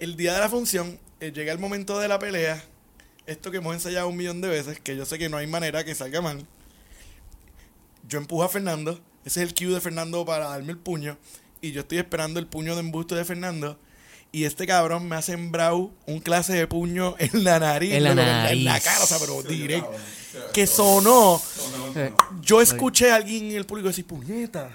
el 0.00 0.16
día 0.16 0.32
de 0.32 0.40
la 0.40 0.48
función, 0.48 0.98
eh, 1.20 1.30
llega 1.30 1.52
el 1.52 1.58
momento 1.58 1.98
de 1.98 2.08
la 2.08 2.18
pelea. 2.18 2.64
Esto 3.26 3.50
que 3.50 3.58
hemos 3.58 3.74
ensayado 3.74 4.08
un 4.08 4.16
millón 4.16 4.40
de 4.40 4.48
veces, 4.48 4.80
que 4.80 4.96
yo 4.96 5.04
sé 5.04 5.18
que 5.18 5.28
no 5.28 5.36
hay 5.36 5.46
manera 5.46 5.84
que 5.84 5.94
salga 5.94 6.20
mal. 6.20 6.44
Yo 8.08 8.18
empujo 8.18 8.42
a 8.42 8.48
Fernando, 8.48 8.98
Ese 9.24 9.42
es 9.42 9.48
el 9.48 9.54
cue 9.54 9.74
de 9.74 9.80
Fernando 9.80 10.24
para 10.24 10.48
darme 10.48 10.72
el 10.72 10.78
puño. 10.78 11.18
Y 11.60 11.72
yo 11.72 11.82
estoy 11.82 11.98
esperando 11.98 12.40
el 12.40 12.46
puño 12.46 12.74
de 12.74 12.80
embuste 12.80 13.14
de 13.14 13.24
Fernando. 13.26 13.78
Y 14.32 14.44
este 14.44 14.66
cabrón 14.66 15.06
me 15.08 15.16
ha 15.16 15.22
sembrado 15.22 15.90
un 16.06 16.20
clase 16.20 16.54
de 16.54 16.66
puño 16.66 17.14
en 17.18 17.44
la 17.44 17.58
nariz. 17.58 17.92
En 17.92 18.04
la 18.04 18.14
pero 18.14 18.22
nariz. 18.22 18.52
En 18.52 18.64
la 18.64 18.80
cara, 18.80 19.04
o 19.04 19.06
sea, 19.06 19.18
pero 19.18 19.42
directo. 19.42 19.92
Que 20.54 20.66
sonó. 20.66 21.42
Yo 22.40 22.62
escuché 22.62 23.10
a 23.10 23.16
alguien 23.16 23.50
en 23.50 23.56
el 23.56 23.66
público 23.66 23.88
decir, 23.88 24.06
puñeta. 24.06 24.70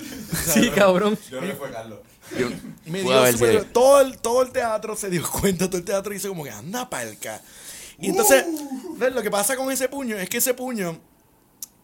Sí, 0.53 0.69
cabrón. 0.69 1.17
Yo 1.31 1.39
que 1.41 1.55
fue 1.55 1.71
Carlos. 1.71 1.99
Yo- 2.37 2.49
Me 2.85 3.01
pude 3.01 3.13
dio 3.13 3.19
haber 3.19 3.33
súper- 3.35 3.51
sido. 3.51 3.65
todo, 3.65 4.01
el, 4.01 4.17
todo 4.19 4.41
el 4.41 4.51
teatro 4.51 4.95
se 4.95 5.09
dio 5.09 5.23
cuenta, 5.41 5.67
todo 5.67 5.77
el 5.77 5.83
teatro 5.85 6.13
dice 6.13 6.27
como 6.27 6.43
que 6.43 6.51
anda 6.51 6.89
palca. 6.89 7.41
Y 7.99 8.09
entonces, 8.09 8.45
¿ves? 8.97 9.13
lo 9.13 9.21
que 9.23 9.31
pasa 9.31 9.55
con 9.55 9.71
ese 9.71 9.87
puño 9.89 10.17
es 10.17 10.27
que 10.29 10.37
ese 10.37 10.53
puño, 10.53 10.99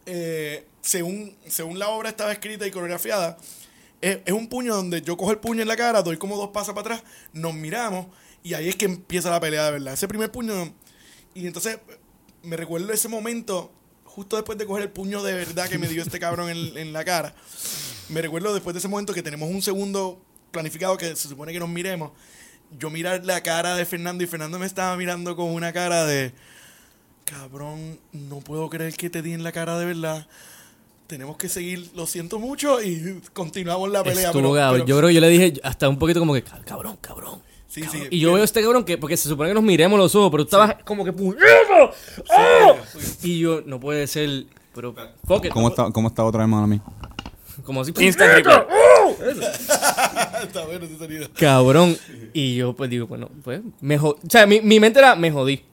eh, 0.06 0.68
según, 0.82 1.36
según 1.48 1.80
la 1.80 1.90
obra 1.90 2.10
estaba 2.10 2.32
escrita 2.32 2.66
y 2.68 2.72
coreografiada, 2.72 3.38
es, 4.02 4.20
es 4.26 4.34
un 4.34 4.48
puño 4.48 4.76
donde 4.76 5.02
yo 5.02 5.16
cojo 5.16 5.32
el 5.32 5.38
puño 5.38 5.62
en 5.62 5.68
la 5.68 5.78
cara, 5.78 6.02
doy 6.02 6.18
como 6.18 6.36
dos 6.38 6.50
pasos 6.50 6.74
para 6.74 6.96
atrás, 6.96 7.04
nos 7.34 7.54
miramos 7.54 8.08
y 8.44 8.56
ahí 8.56 8.68
es 8.70 8.76
que 8.76 8.86
empieza 8.86 9.30
la 9.30 9.40
pelea 9.40 9.66
de 9.66 9.72
verdad. 9.72 9.94
Ese 9.94 10.08
primer 10.08 10.32
puño, 10.32 10.74
y 11.34 11.48
entonces 11.48 11.78
me 12.44 12.58
recuerdo 12.58 12.92
ese 12.92 13.08
momento, 13.08 13.72
justo 14.04 14.36
después 14.36 14.58
de 14.58 14.66
coger 14.66 14.84
el 14.84 14.90
puño 14.90 15.22
de 15.24 15.34
verdad 15.34 15.70
que 15.70 15.78
me 15.78 15.88
dio 15.88 16.02
este 16.02 16.20
cabrón 16.20 16.50
en, 16.50 16.78
en 16.78 16.92
la 16.94 17.06
cara. 17.06 17.34
Me 18.10 18.22
recuerdo 18.22 18.54
después 18.54 18.74
de 18.74 18.80
ese 18.80 18.88
momento 18.90 19.14
que 19.14 19.24
tenemos 19.24 19.50
un 19.50 19.62
segundo 19.62 20.22
planificado 20.52 20.98
que 20.98 21.16
se 21.16 21.28
supone 21.28 21.52
que 21.54 21.60
nos 21.60 21.70
miremos. 21.70 22.12
Yo 22.78 22.90
mirar 22.90 23.26
la 23.26 23.42
cara 23.42 23.76
de 23.76 23.86
Fernando 23.86 24.24
y 24.24 24.28
Fernando 24.28 24.58
me 24.60 24.66
estaba 24.66 24.96
mirando 24.96 25.36
con 25.36 25.50
una 25.54 25.74
cara 25.74 26.06
de 26.06 26.34
cabrón, 27.26 28.00
no 28.12 28.40
puedo 28.40 28.70
creer 28.70 28.94
que 28.96 29.10
te 29.10 29.22
di 29.22 29.34
en 29.34 29.44
la 29.44 29.52
cara 29.52 29.78
de 29.78 29.86
verdad. 29.86 30.28
Tenemos 31.08 31.36
que 31.38 31.50
seguir, 31.50 31.92
lo 31.94 32.08
siento 32.08 32.40
mucho 32.40 32.82
y 32.82 33.22
continuamos 33.34 33.90
la 33.92 34.04
pelea. 34.04 34.28
Estuvo 34.28 34.42
pero- 34.44 34.54
cabrón. 34.56 34.74
pero- 34.82 34.86
Yo 34.88 34.98
creo 34.98 35.08
que 35.10 35.14
yo 35.16 35.22
le 35.22 35.30
dije 35.30 35.54
hasta 35.64 35.90
un 35.90 36.00
poquito 36.00 36.20
como 36.20 36.34
que, 36.34 36.44
"Cab- 36.44 36.64
cabrón, 36.64 36.98
cabrón. 37.02 37.42
sí, 37.68 37.84
sí, 37.92 38.04
Y 38.10 38.20
yo 38.20 38.32
veo 38.34 38.42
a 38.42 38.46
este 38.46 38.62
cabrón 38.62 38.84
que, 38.86 38.98
porque 38.98 39.18
se 39.18 39.28
supone 39.30 39.50
que 39.50 39.54
nos 39.54 39.64
miremos 39.64 39.98
los 40.00 40.14
ojos, 40.16 40.32
pero 40.32 40.44
tú 40.46 40.48
estabas 40.56 40.84
como 40.86 41.04
que. 41.06 41.12
¡Ah! 42.30 42.76
Y 43.24 43.40
yo, 43.40 43.62
no 43.66 43.80
puede 43.80 44.08
ser, 44.08 44.46
pero, 44.74 44.94
fuck 45.26 45.46
it. 45.46 45.52
¿Cómo 45.52 45.70
está, 45.70 45.90
¿Cómo 45.92 46.08
está 46.08 46.24
otra 46.24 46.40
vez, 46.42 46.50
mano, 46.50 46.64
a 46.64 46.68
mí? 46.68 46.82
Como 47.64 47.82
así, 47.82 47.94
Instant 48.00 48.34
replay. 48.34 48.58
Está 50.44 50.66
bueno 50.66 50.86
ese 50.86 50.98
sonido. 50.98 51.28
cabrón. 51.38 51.98
Y 52.34 52.56
yo, 52.56 52.74
pues 52.74 52.90
digo, 52.90 53.08
bueno, 53.08 53.30
pues, 53.44 53.62
me. 53.82 53.98
O 53.98 54.18
sea, 54.30 54.46
mi, 54.46 54.62
mi 54.62 54.80
mente 54.80 55.00
era, 55.00 55.16
me 55.16 55.32
jodí. 55.32 55.64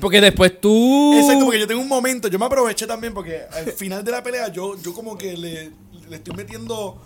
Porque 0.00 0.20
después 0.20 0.58
tú. 0.60 1.14
Exacto, 1.18 1.44
porque 1.44 1.60
yo 1.60 1.66
tengo 1.66 1.82
un 1.82 1.88
momento, 1.88 2.28
yo 2.28 2.38
me 2.38 2.46
aproveché 2.46 2.86
también 2.86 3.12
porque 3.12 3.42
al 3.52 3.72
final 3.72 4.02
de 4.02 4.10
la 4.10 4.22
pelea 4.22 4.48
yo, 4.48 4.80
yo 4.80 4.94
como 4.94 5.18
que 5.18 5.36
le, 5.36 5.70
le 6.08 6.16
estoy 6.16 6.34
metiendo 6.34 6.98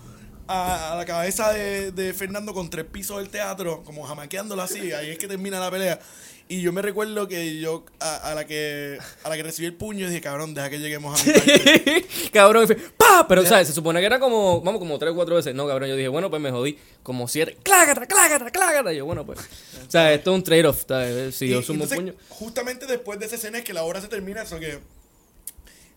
a, 0.47 0.93
a 0.93 0.97
la 0.97 1.05
cabeza 1.05 1.53
de, 1.53 1.91
de 1.91 2.15
Fernando 2.15 2.55
con 2.55 2.71
tres 2.71 2.85
pisos 2.85 3.19
del 3.19 3.29
teatro, 3.29 3.83
como 3.83 4.05
jamaqueándolo 4.05 4.63
así, 4.63 4.93
ahí 4.93 5.11
es 5.11 5.19
que 5.19 5.27
termina 5.27 5.59
la 5.59 5.69
pelea. 5.69 5.99
Y 6.53 6.63
yo 6.63 6.73
me 6.73 6.83
recuerdo 6.83 7.29
que 7.29 7.61
yo 7.61 7.85
a, 8.01 8.17
a 8.33 8.35
la 8.35 8.45
que 8.45 8.99
a 9.23 9.29
la 9.29 9.37
que 9.37 9.43
recibí 9.45 9.67
el 9.67 9.75
puño 9.75 10.09
dije, 10.09 10.21
cabrón, 10.21 10.53
deja 10.53 10.69
que 10.69 10.81
lleguemos 10.81 11.21
a 11.21 11.25
mi 11.25 11.33
parte". 11.33 12.07
cabrón, 12.33 12.65
y 12.65 12.67
fue, 12.67 12.77
¡pa! 12.97 13.25
Pero, 13.29 13.47
¿sabes? 13.47 13.69
Se 13.69 13.73
supone 13.73 14.01
que 14.01 14.07
era 14.07 14.19
como, 14.19 14.61
vamos, 14.61 14.81
como 14.81 14.99
tres 14.99 15.13
o 15.13 15.15
cuatro 15.15 15.37
veces. 15.37 15.55
No, 15.55 15.69
cabrón, 15.69 15.89
yo 15.89 15.95
dije, 15.95 16.09
bueno, 16.09 16.29
pues 16.29 16.43
me 16.43 16.51
jodí. 16.51 16.77
Como 17.05 17.29
siete, 17.29 17.57
¡clágata, 17.63 18.05
clágata, 18.05 18.51
clágata! 18.51 18.93
Y 18.93 18.97
yo, 18.97 19.07
bueno, 19.07 19.25
pues. 19.25 19.39
O 19.39 19.91
sea, 19.91 20.13
esto 20.13 20.33
es 20.33 20.35
un 20.35 20.43
trade-off, 20.43 20.85
¿sabes? 20.89 21.37
Si 21.37 21.47
Y- 21.47 21.51
yo 21.51 21.63
sumo 21.63 21.85
entonces, 21.85 21.97
puño. 21.99 22.15
Justamente 22.31 22.87
después 22.87 23.21
de 23.21 23.27
esa 23.27 23.37
escena 23.37 23.59
es 23.59 23.65
que 23.65 23.73
la 23.73 23.85
obra 23.85 24.01
se 24.01 24.09
termina, 24.09 24.43
eso 24.43 24.59
que 24.59 24.81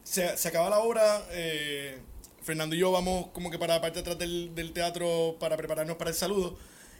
se, 0.03 0.37
se 0.37 0.47
acaba 0.47 0.69
la 0.69 0.79
obra, 0.79 1.25
eh, 1.31 1.97
Fernando 2.43 2.75
y 2.75 2.79
yo 2.79 2.91
vamos 2.91 3.27
como 3.33 3.49
que 3.49 3.57
para 3.57 3.75
la 3.75 3.81
parte 3.81 3.95
de 3.95 4.01
atrás 4.01 4.19
del, 4.19 4.53
del 4.53 4.71
teatro 4.73 5.35
para 5.39 5.57
prepararnos 5.57 5.95
para 5.97 6.09
el 6.11 6.15
saludo 6.15 6.57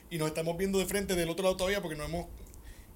y 0.09 0.17
nos 0.17 0.29
estamos 0.29 0.57
viendo 0.57 0.79
de 0.79 0.85
frente 0.85 1.15
del 1.15 1.29
otro 1.29 1.43
lado 1.43 1.57
todavía 1.57 1.81
porque 1.81 1.97
no 1.97 2.05
hemos... 2.05 2.25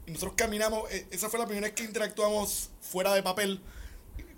Y 0.07 0.11
nosotros 0.11 0.35
caminamos, 0.37 0.89
eh, 0.89 1.05
esa 1.11 1.29
fue 1.29 1.37
la 1.37 1.45
primera 1.45 1.67
vez 1.67 1.75
que 1.75 1.83
interactuamos 1.83 2.69
fuera 2.81 3.13
de 3.13 3.21
papel, 3.21 3.59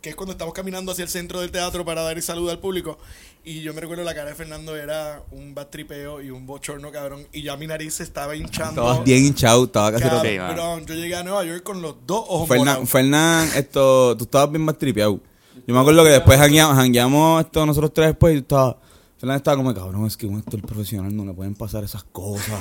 que 0.02 0.10
es 0.10 0.16
cuando 0.16 0.32
estamos 0.32 0.54
caminando 0.54 0.92
hacia 0.92 1.04
el 1.04 1.10
centro 1.10 1.42
del 1.42 1.52
teatro 1.52 1.86
para 1.86 2.02
dar 2.02 2.18
el 2.18 2.24
saludo 2.24 2.50
al 2.50 2.58
público. 2.58 2.98
Y 3.44 3.62
yo 3.62 3.74
me 3.76 3.82
recuerdo 3.82 4.04
la 4.04 4.16
cara 4.16 4.30
de 4.30 4.36
Fernando 4.36 4.76
era 4.76 5.22
un 5.32 5.54
bad 5.54 5.68
tripeo 5.68 6.22
y 6.22 6.32
un 6.32 6.48
bochorno, 6.48 6.92
cabrón. 6.92 7.28
Y 7.32 7.44
ya 7.44 7.56
mi 7.56 7.68
nariz 7.68 7.94
se 7.96 8.04
estaba 8.04 8.36
hinchando. 8.36 8.82
Estabas 8.82 9.04
bien 9.04 9.26
hinchado, 9.26 9.66
estaba 9.66 9.92
casi. 9.92 10.04
Cabrón, 10.38 10.86
yo 10.88 10.96
llegué 10.96 11.16
a 11.16 11.24
Nueva 11.24 11.46
York 11.46 11.62
con 11.62 11.82
los 11.84 11.96
dos 12.06 12.26
ojos 12.28 12.50
Fernán. 12.50 12.88
Fernán, 12.88 13.50
esto, 13.56 14.18
tú 14.18 14.24
estabas 14.24 14.50
bien 14.50 14.64
más 14.64 14.78
tripeado. 14.78 15.20
Yo 15.68 15.74
me 15.74 15.80
acuerdo 15.80 16.04
que 16.04 16.10
después 16.10 16.40
jangueamos, 16.40 16.76
jangueamos 16.76 17.46
esto 17.46 17.66
nosotros 17.66 17.94
tres 17.94 18.08
después 18.08 18.34
y 18.34 18.38
tú 18.38 18.42
estabas, 18.56 18.76
Fernán 19.20 19.38
estaba 19.38 19.58
como, 19.58 19.74
cabrón, 19.74 20.08
es 20.08 20.18
que 20.18 20.26
un 20.26 20.40
actor 20.40 20.62
profesional 20.62 21.16
no 21.16 21.26
le 21.26 21.34
pueden 21.34 21.54
pasar 21.54 21.84
esas 21.84 22.04
cosas. 22.06 22.60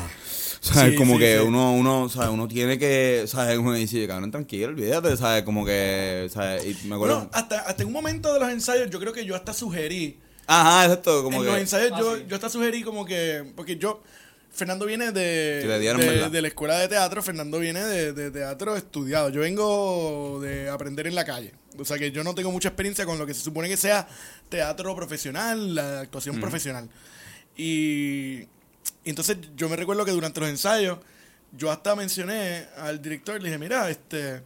¿Sabes? 0.72 0.92
Sí, 0.92 0.96
como 0.96 1.14
sí, 1.14 1.20
que 1.20 1.38
sí. 1.38 1.44
uno, 1.44 1.72
uno, 1.72 2.08
¿sabes? 2.08 2.30
Uno 2.30 2.46
tiene 2.46 2.78
que, 2.78 3.24
¿sabes? 3.26 3.58
Uno 3.58 3.72
dice, 3.72 4.06
cabrón, 4.06 4.30
tranquilo, 4.30 4.68
olvídate, 4.68 5.16
¿sabes? 5.16 5.42
Como 5.42 5.64
que, 5.64 6.28
¿sabes? 6.32 6.64
Y 6.64 6.86
me 6.86 6.94
acuerdo. 6.94 7.16
Bueno, 7.16 7.30
hasta, 7.32 7.60
hasta 7.60 7.82
en 7.82 7.88
un 7.88 7.94
momento 7.94 8.32
de 8.32 8.40
los 8.40 8.50
ensayos, 8.50 8.90
yo 8.90 9.00
creo 9.00 9.12
que 9.12 9.24
yo 9.24 9.34
hasta 9.34 9.52
sugerí. 9.52 10.18
Ajá, 10.46 10.84
exacto, 10.84 11.22
como 11.22 11.38
en 11.38 11.44
que. 11.44 11.50
los 11.50 11.60
ensayos, 11.60 11.98
yo, 11.98 12.16
yo 12.18 12.34
hasta 12.34 12.48
sugerí 12.48 12.82
como 12.82 13.04
que. 13.04 13.52
Porque 13.56 13.76
yo. 13.76 14.02
Fernando 14.50 14.86
viene 14.86 15.12
de, 15.12 15.58
Que 15.62 15.68
le 15.68 15.78
dieron, 15.78 16.00
de, 16.00 16.42
la 16.42 16.48
escuela 16.48 16.78
de 16.80 16.88
teatro. 16.88 17.22
Fernando 17.22 17.60
viene 17.60 17.80
de, 17.84 18.12
de 18.12 18.30
teatro 18.30 18.74
estudiado. 18.76 19.28
Yo 19.28 19.42
vengo 19.42 20.40
de 20.40 20.68
aprender 20.68 21.06
en 21.06 21.14
la 21.14 21.24
calle. 21.24 21.52
O 21.78 21.84
sea 21.84 21.96
que 21.96 22.10
yo 22.10 22.24
no 22.24 22.34
tengo 22.34 22.50
mucha 22.50 22.68
experiencia 22.68 23.06
con 23.06 23.18
lo 23.18 23.26
que 23.26 23.34
se 23.34 23.40
supone 23.40 23.68
que 23.68 23.76
sea 23.76 24.08
teatro 24.48 24.96
profesional, 24.96 25.74
la 25.74 26.00
actuación 26.00 26.40
profesional. 26.40 26.88
Y, 27.56 28.40
y 28.42 28.48
entonces 29.10 29.38
yo 29.56 29.68
me 29.68 29.76
recuerdo 29.76 30.04
que 30.04 30.10
durante 30.10 30.40
los 30.40 30.48
ensayos, 30.48 30.98
yo 31.52 31.70
hasta 31.70 31.96
mencioné 31.96 32.66
al 32.76 33.00
director, 33.00 33.40
le 33.40 33.48
dije, 33.48 33.58
mira, 33.58 33.88
este. 33.90 34.42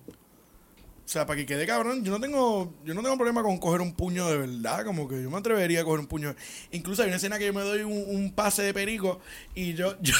O 1.05 1.09
sea, 1.13 1.27
para 1.27 1.37
que 1.37 1.45
quede 1.45 1.67
cabrón, 1.67 2.05
yo 2.05 2.13
no 2.13 2.21
tengo 2.21 2.73
yo 2.85 2.95
no 2.95 3.03
tengo 3.03 3.17
problema 3.17 3.43
con 3.43 3.59
coger 3.59 3.81
un 3.81 3.93
puño 3.93 4.29
de 4.29 4.39
verdad, 4.39 4.85
como 4.85 5.09
que 5.09 5.21
yo 5.21 5.31
me 5.31 5.37
atrevería 5.37 5.81
a 5.81 5.85
coger 5.85 5.99
un 5.99 6.07
puño. 6.07 6.35
Incluso 6.71 7.03
hay 7.03 7.09
una 7.09 7.17
escena 7.17 7.39
que 7.39 7.47
yo 7.47 7.53
me 7.53 7.61
doy 7.61 7.83
un, 7.83 8.05
un 8.07 8.33
pase 8.33 8.63
de 8.63 8.73
perico 8.73 9.21
y 9.55 9.75
yo 9.75 9.97
yo 10.01 10.15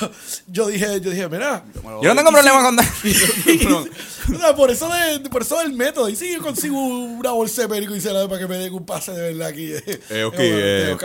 yo 0.49 0.67
dije, 0.67 1.01
yo 1.01 1.11
dije, 1.11 1.29
mira, 1.29 1.65
Yo 2.03 2.13
no 2.13 2.17
tengo 2.17 2.31
problema 2.31 2.63
con 2.63 2.79
o 4.37 4.39
sea, 4.39 4.57
por 4.57 4.71
eso 4.71 4.91
de, 4.93 5.21
por 5.31 5.43
eso 5.43 5.61
del 5.61 5.73
método, 5.73 6.11
y 6.11 6.17
si 6.17 6.33
yo 6.33 6.43
consigo 6.43 6.77
una 6.77 7.31
bolsa 7.31 7.63
de 7.63 7.69
perico 7.69 7.95
y 7.95 8.01
se 8.01 8.13
la 8.13 8.19
doy 8.19 8.29
para 8.29 8.41
que 8.41 8.49
me 8.49 8.59
den 8.59 8.75
un 8.75 8.85
pase 8.85 9.13
de 9.13 9.33
verdad 9.33 9.49
aquí. 9.49 9.73
Eh, 10.11 10.25
ok, 10.25 10.35
eh, 10.37 10.97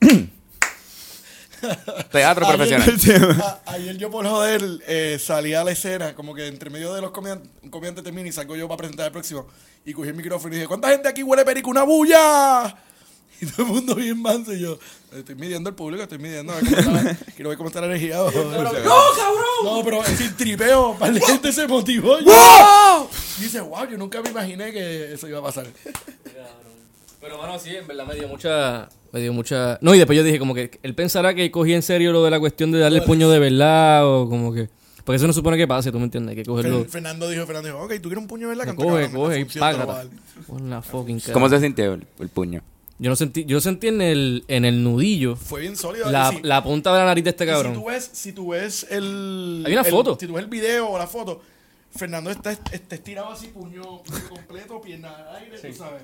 eh. 0.00 0.28
Teatro 2.12 2.46
Ayer- 2.46 2.56
profesional. 2.56 3.40
a- 3.42 3.60
ayer 3.72 3.96
yo 3.98 4.10
por 4.10 4.26
joder 4.26 4.62
eh, 4.86 5.18
salí 5.20 5.54
a 5.54 5.64
la 5.64 5.72
escena, 5.72 6.14
como 6.14 6.34
que 6.34 6.46
entre 6.46 6.70
medio 6.70 6.94
de 6.94 7.00
los 7.00 7.10
comediantes, 7.10 7.50
un 7.62 7.70
comediante 7.70 8.02
termina 8.02 8.28
y 8.28 8.32
salgo 8.32 8.56
yo 8.56 8.68
para 8.68 8.78
presentar 8.78 9.06
el 9.06 9.12
próximo. 9.12 9.46
Y 9.84 9.92
cogí 9.92 10.08
el 10.08 10.14
micrófono 10.14 10.52
y 10.54 10.56
dije, 10.58 10.68
¿cuánta 10.68 10.88
gente 10.88 11.08
aquí 11.08 11.22
huele 11.22 11.44
perico? 11.44 11.70
¡Una 11.70 11.82
bulla! 11.84 12.76
Y 13.40 13.46
todo 13.46 13.66
el 13.66 13.72
mundo 13.72 13.94
bien 13.94 14.20
manso 14.20 14.52
y 14.52 14.58
yo, 14.58 14.80
estoy 15.16 15.36
midiendo 15.36 15.70
el 15.70 15.76
público, 15.76 16.02
estoy 16.02 16.18
midiendo, 16.18 16.52
a 16.52 16.56
ver 16.56 16.64
cómo 16.64 16.76
está 16.80 16.90
la- 17.04 17.14
quiero 17.36 17.48
ver 17.50 17.56
cómo 17.58 17.68
está 17.68 17.80
la 17.82 17.86
energía. 17.86 18.16
¡No, 18.16 18.24
cabrón! 18.32 19.44
No, 19.62 19.80
pero 19.84 20.02
es 20.02 20.10
decir, 20.10 20.36
tripeo, 20.36 20.96
para 20.98 21.12
la 21.12 21.20
gente 21.24 21.52
se 21.52 21.68
motivó. 21.68 22.18
¡Wow! 22.20 23.08
Y 23.38 23.42
dice, 23.42 23.60
wow, 23.60 23.88
yo 23.88 23.96
nunca 23.96 24.20
me 24.22 24.30
imaginé 24.30 24.72
que 24.72 25.12
eso 25.12 25.28
iba 25.28 25.38
a 25.38 25.42
pasar. 25.42 25.68
Pero, 27.20 27.38
mano, 27.38 27.56
sí, 27.60 27.76
en 27.76 27.86
verdad 27.86 28.06
me 28.06 28.14
dio 28.16 28.26
mucha. 28.26 28.88
Me 29.12 29.20
dio 29.20 29.32
mucha. 29.32 29.78
No, 29.80 29.94
y 29.94 29.98
después 29.98 30.16
yo 30.16 30.22
dije, 30.22 30.38
como 30.38 30.54
que 30.54 30.78
él 30.82 30.94
pensará 30.94 31.34
que 31.34 31.50
cogí 31.50 31.72
en 31.72 31.82
serio 31.82 32.12
lo 32.12 32.22
de 32.24 32.30
la 32.30 32.38
cuestión 32.40 32.70
de 32.70 32.78
darle 32.78 32.98
el 32.98 33.04
puño 33.04 33.30
de 33.30 33.38
verdad, 33.38 34.06
o 34.06 34.28
como 34.28 34.52
que. 34.52 34.68
Porque 35.04 35.16
eso 35.16 35.26
no 35.26 35.32
supone 35.32 35.56
que 35.56 35.66
pase, 35.66 35.90
tú 35.90 35.98
me 35.98 36.04
entiendes, 36.04 36.32
hay 36.32 36.36
que 36.36 36.44
cogerlo. 36.44 36.84
Fer- 36.84 36.88
Fernando 36.88 37.28
dijo, 37.30 37.46
Fernando 37.46 37.68
dijo, 37.68 37.82
ok, 37.82 37.94
tú 37.94 38.10
quieres 38.10 38.18
un 38.18 38.26
puño, 38.28 38.48
¿verdad? 38.48 38.66
Canta, 38.66 38.82
Coge, 38.84 39.04
cabrón, 39.04 39.12
coge 39.22 39.34
la 39.34 39.40
y 39.40 39.44
función 39.44 39.64
te 39.72 39.78
lo 39.78 39.78
va 39.78 39.82
a 39.82 39.86
págata. 39.96 40.08
dar. 40.36 40.44
Pon 40.46 40.70
la 40.70 40.82
fucking 40.82 41.20
cara. 41.20 41.32
¿Cómo 41.32 41.48
se 41.48 41.60
sintió 41.60 41.94
el, 41.94 42.06
el 42.18 42.28
puño? 42.28 42.62
Yo 42.98 43.08
no 43.10 43.16
sentí, 43.16 43.44
yo 43.46 43.60
sentí 43.62 43.86
en 43.86 44.02
el, 44.02 44.44
en 44.48 44.64
el 44.66 44.82
nudillo 44.82 45.36
Fue 45.36 45.60
bien 45.62 45.76
sólido. 45.76 46.10
la, 46.10 46.30
y 46.32 46.36
sí. 46.36 46.42
la 46.42 46.62
punta 46.62 46.92
de 46.92 46.98
la 46.98 47.04
nariz 47.06 47.24
de 47.24 47.30
este 47.30 47.44
Y 47.44 47.46
Si 47.46 47.52
cabrón. 47.54 47.72
tú 47.72 47.86
ves, 47.86 48.10
si 48.12 48.32
tú 48.32 48.48
ves 48.50 48.86
el. 48.90 49.62
Hay 49.66 49.72
una 49.72 49.82
el- 49.82 49.86
foto. 49.90 50.18
Si 50.20 50.26
tú 50.26 50.34
ves 50.34 50.44
el 50.44 50.50
video 50.50 50.90
o 50.90 50.98
la 50.98 51.06
foto, 51.06 51.40
Fernando 51.96 52.28
está, 52.30 52.50
está 52.52 52.94
estirado 52.96 53.30
así, 53.30 53.46
puño, 53.46 54.02
puño 54.02 54.28
completo, 54.28 54.78
pierna 54.82 55.08
al 55.30 55.36
aire, 55.36 55.58
tú 55.58 55.72
sabes. 55.74 56.02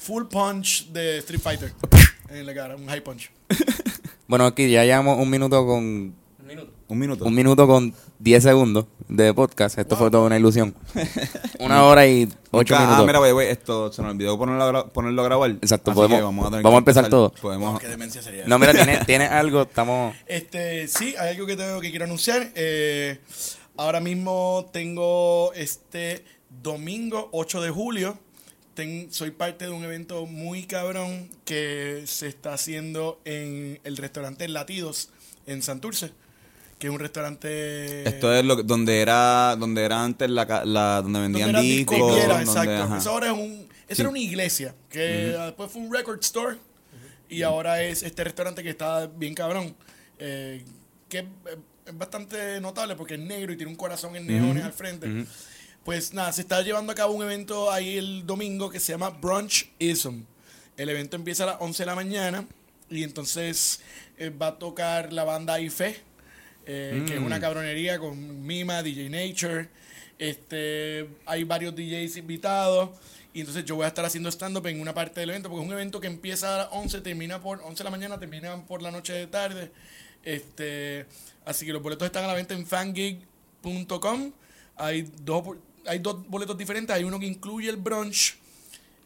Full 0.00 0.24
punch 0.24 0.88
de 0.92 1.18
Street 1.18 1.40
Fighter. 1.40 1.72
en 2.30 2.46
la 2.46 2.54
cara, 2.54 2.76
un 2.76 2.86
high 2.86 3.02
punch. 3.02 3.30
Bueno, 4.28 4.44
aquí 4.46 4.68
ya 4.68 4.84
llevamos 4.84 5.20
un 5.20 5.30
minuto 5.30 5.64
con 5.64 5.82
Un 5.84 6.14
minuto. 6.44 6.72
Un 6.88 6.98
minuto. 6.98 7.24
un 7.26 7.34
minuto 7.34 7.66
con 7.68 7.94
10 8.18 8.42
segundos 8.42 8.86
de 9.08 9.32
podcast. 9.32 9.78
Esto 9.78 9.94
fue 9.94 10.10
toda 10.10 10.24
una 10.26 10.36
ilusión. 10.36 10.74
Una 11.60 11.84
hora 11.84 12.06
y 12.08 12.24
ocho 12.50 12.74
Nunca- 12.74 12.80
minutos. 12.80 13.02
Ah, 13.02 13.06
mira, 13.06 13.18
güey, 13.20 13.30
güey, 13.32 13.48
esto 13.50 13.92
se 13.92 14.02
nos 14.02 14.10
olvidó 14.10 14.36
ponerlo 14.36 14.88
ponerlo 14.92 15.22
a 15.22 15.24
grabar. 15.26 15.50
Exacto, 15.52 15.92
Así 15.92 15.96
podemos- 15.98 16.18
que 16.18 16.22
vamos 16.24 16.44
a, 16.46 16.50
tener 16.50 16.64
vamos 16.64 16.76
a 16.76 16.78
que 16.78 16.90
empezar 16.90 17.08
todo. 17.08 17.32
Podemos, 17.40 17.78
Qué 17.80 17.86
demencia 17.86 18.20
sería. 18.20 18.46
No, 18.48 18.58
mira, 18.58 18.72
tiene, 18.72 18.98
tiene 19.06 19.26
algo, 19.26 19.62
estamos... 19.62 20.16
Este, 20.26 20.88
sí, 20.88 21.14
hay 21.20 21.34
algo 21.34 21.46
que 21.46 21.56
tengo 21.56 21.80
que 21.80 21.90
quiero 21.90 22.04
anunciar. 22.06 22.50
Eh, 22.56 23.20
ahora 23.76 24.00
mismo 24.00 24.68
tengo 24.72 25.52
este 25.54 26.24
domingo 26.50 27.28
8 27.32 27.60
de 27.62 27.70
julio. 27.70 28.18
Ten- 28.76 29.12
soy 29.12 29.32
parte 29.32 29.64
de 29.64 29.72
un 29.72 29.82
evento 29.82 30.26
muy 30.26 30.62
cabrón 30.66 31.28
que 31.44 32.04
se 32.06 32.28
está 32.28 32.54
haciendo 32.54 33.20
en 33.24 33.80
el 33.82 33.96
restaurante 33.96 34.46
Latidos 34.46 35.10
en 35.46 35.62
Santurce, 35.62 36.12
que 36.78 36.86
es 36.86 36.92
un 36.92 37.00
restaurante... 37.00 38.08
Esto 38.08 38.32
es 38.32 38.44
lo 38.44 38.56
que- 38.56 38.62
donde 38.62 39.00
era 39.00 39.56
donde 39.56 39.82
era 39.84 40.04
antes 40.04 40.30
la, 40.30 40.44
la 40.64 41.02
donde 41.02 41.18
donde 41.20 41.20
vendían 41.20 41.48
era 41.50 41.60
discos. 41.60 41.98
donde- 41.98 42.42
exacto. 42.42 42.82
ajá. 42.84 42.98
Eso 42.98 43.10
ahora 43.10 43.26
es 43.26 43.32
un, 43.32 43.68
esa 43.88 44.02
era 44.02 44.10
una 44.10 44.18
iglesia, 44.20 44.74
que 44.90 44.98
después 44.98 45.72
fue 45.72 45.82
un 45.82 45.92
record 45.92 46.20
store 46.22 46.56
y 47.28 47.42
ahora 47.42 47.82
es 47.82 48.02
este 48.04 48.22
restaurante 48.22 48.62
que 48.62 48.70
está 48.70 49.06
bien 49.08 49.34
cabrón, 49.34 49.74
eh, 50.18 50.64
que 51.08 51.18
es, 51.20 51.24
es 51.86 51.96
bastante 51.98 52.60
notable 52.60 52.94
porque 52.96 53.14
es 53.14 53.20
negro 53.20 53.52
y 53.52 53.56
tiene 53.56 53.70
un 53.72 53.76
corazón 53.78 54.14
en 54.16 54.26
neones 54.26 54.64
al 54.64 54.72
frente. 54.72 55.24
Pues 55.86 56.12
nada, 56.12 56.32
se 56.32 56.40
está 56.40 56.62
llevando 56.62 56.90
a 56.90 56.96
cabo 56.96 57.14
un 57.14 57.22
evento 57.22 57.70
ahí 57.70 57.96
el 57.96 58.26
domingo 58.26 58.68
que 58.68 58.80
se 58.80 58.90
llama 58.90 59.10
Brunch 59.10 59.70
Ism. 59.78 60.22
El 60.76 60.88
evento 60.88 61.14
empieza 61.14 61.44
a 61.44 61.46
las 61.46 61.56
11 61.60 61.84
de 61.84 61.86
la 61.86 61.94
mañana 61.94 62.44
y 62.90 63.04
entonces 63.04 63.78
eh, 64.18 64.30
va 64.30 64.48
a 64.48 64.58
tocar 64.58 65.12
la 65.12 65.22
banda 65.22 65.60
Ife, 65.60 66.00
eh, 66.66 67.04
que 67.06 67.14
es 67.14 67.20
una 67.20 67.38
cabronería 67.38 68.00
con 68.00 68.44
Mima, 68.44 68.82
DJ 68.82 69.10
Nature. 69.10 69.68
Este, 70.18 71.08
hay 71.24 71.44
varios 71.44 71.76
DJs 71.76 72.16
invitados. 72.16 72.90
Y 73.32 73.38
entonces 73.38 73.64
yo 73.64 73.76
voy 73.76 73.84
a 73.84 73.88
estar 73.88 74.04
haciendo 74.04 74.28
stand-up 74.28 74.66
en 74.66 74.80
una 74.80 74.92
parte 74.92 75.20
del 75.20 75.30
evento, 75.30 75.48
porque 75.48 75.62
es 75.62 75.68
un 75.68 75.72
evento 75.72 76.00
que 76.00 76.08
empieza 76.08 76.52
a 76.52 76.58
las 76.64 76.68
11, 76.72 77.00
termina 77.02 77.40
por 77.40 77.60
11 77.60 77.78
de 77.78 77.84
la 77.84 77.90
mañana, 77.90 78.18
termina 78.18 78.60
por 78.66 78.82
la 78.82 78.90
noche 78.90 79.12
de 79.12 79.28
tarde. 79.28 79.70
Este, 80.24 81.06
así 81.44 81.64
que 81.64 81.72
los 81.72 81.80
boletos 81.80 82.06
están 82.06 82.24
a 82.24 82.26
la 82.26 82.34
venta 82.34 82.54
en 82.54 82.66
fangig.com. 82.66 84.32
Hay 84.78 85.08
dos, 85.22 85.56
hay 85.86 85.98
dos 85.98 86.26
boletos 86.28 86.56
diferentes. 86.56 86.94
Hay 86.94 87.04
uno 87.04 87.18
que 87.18 87.26
incluye 87.26 87.68
el 87.68 87.76
brunch 87.76 88.36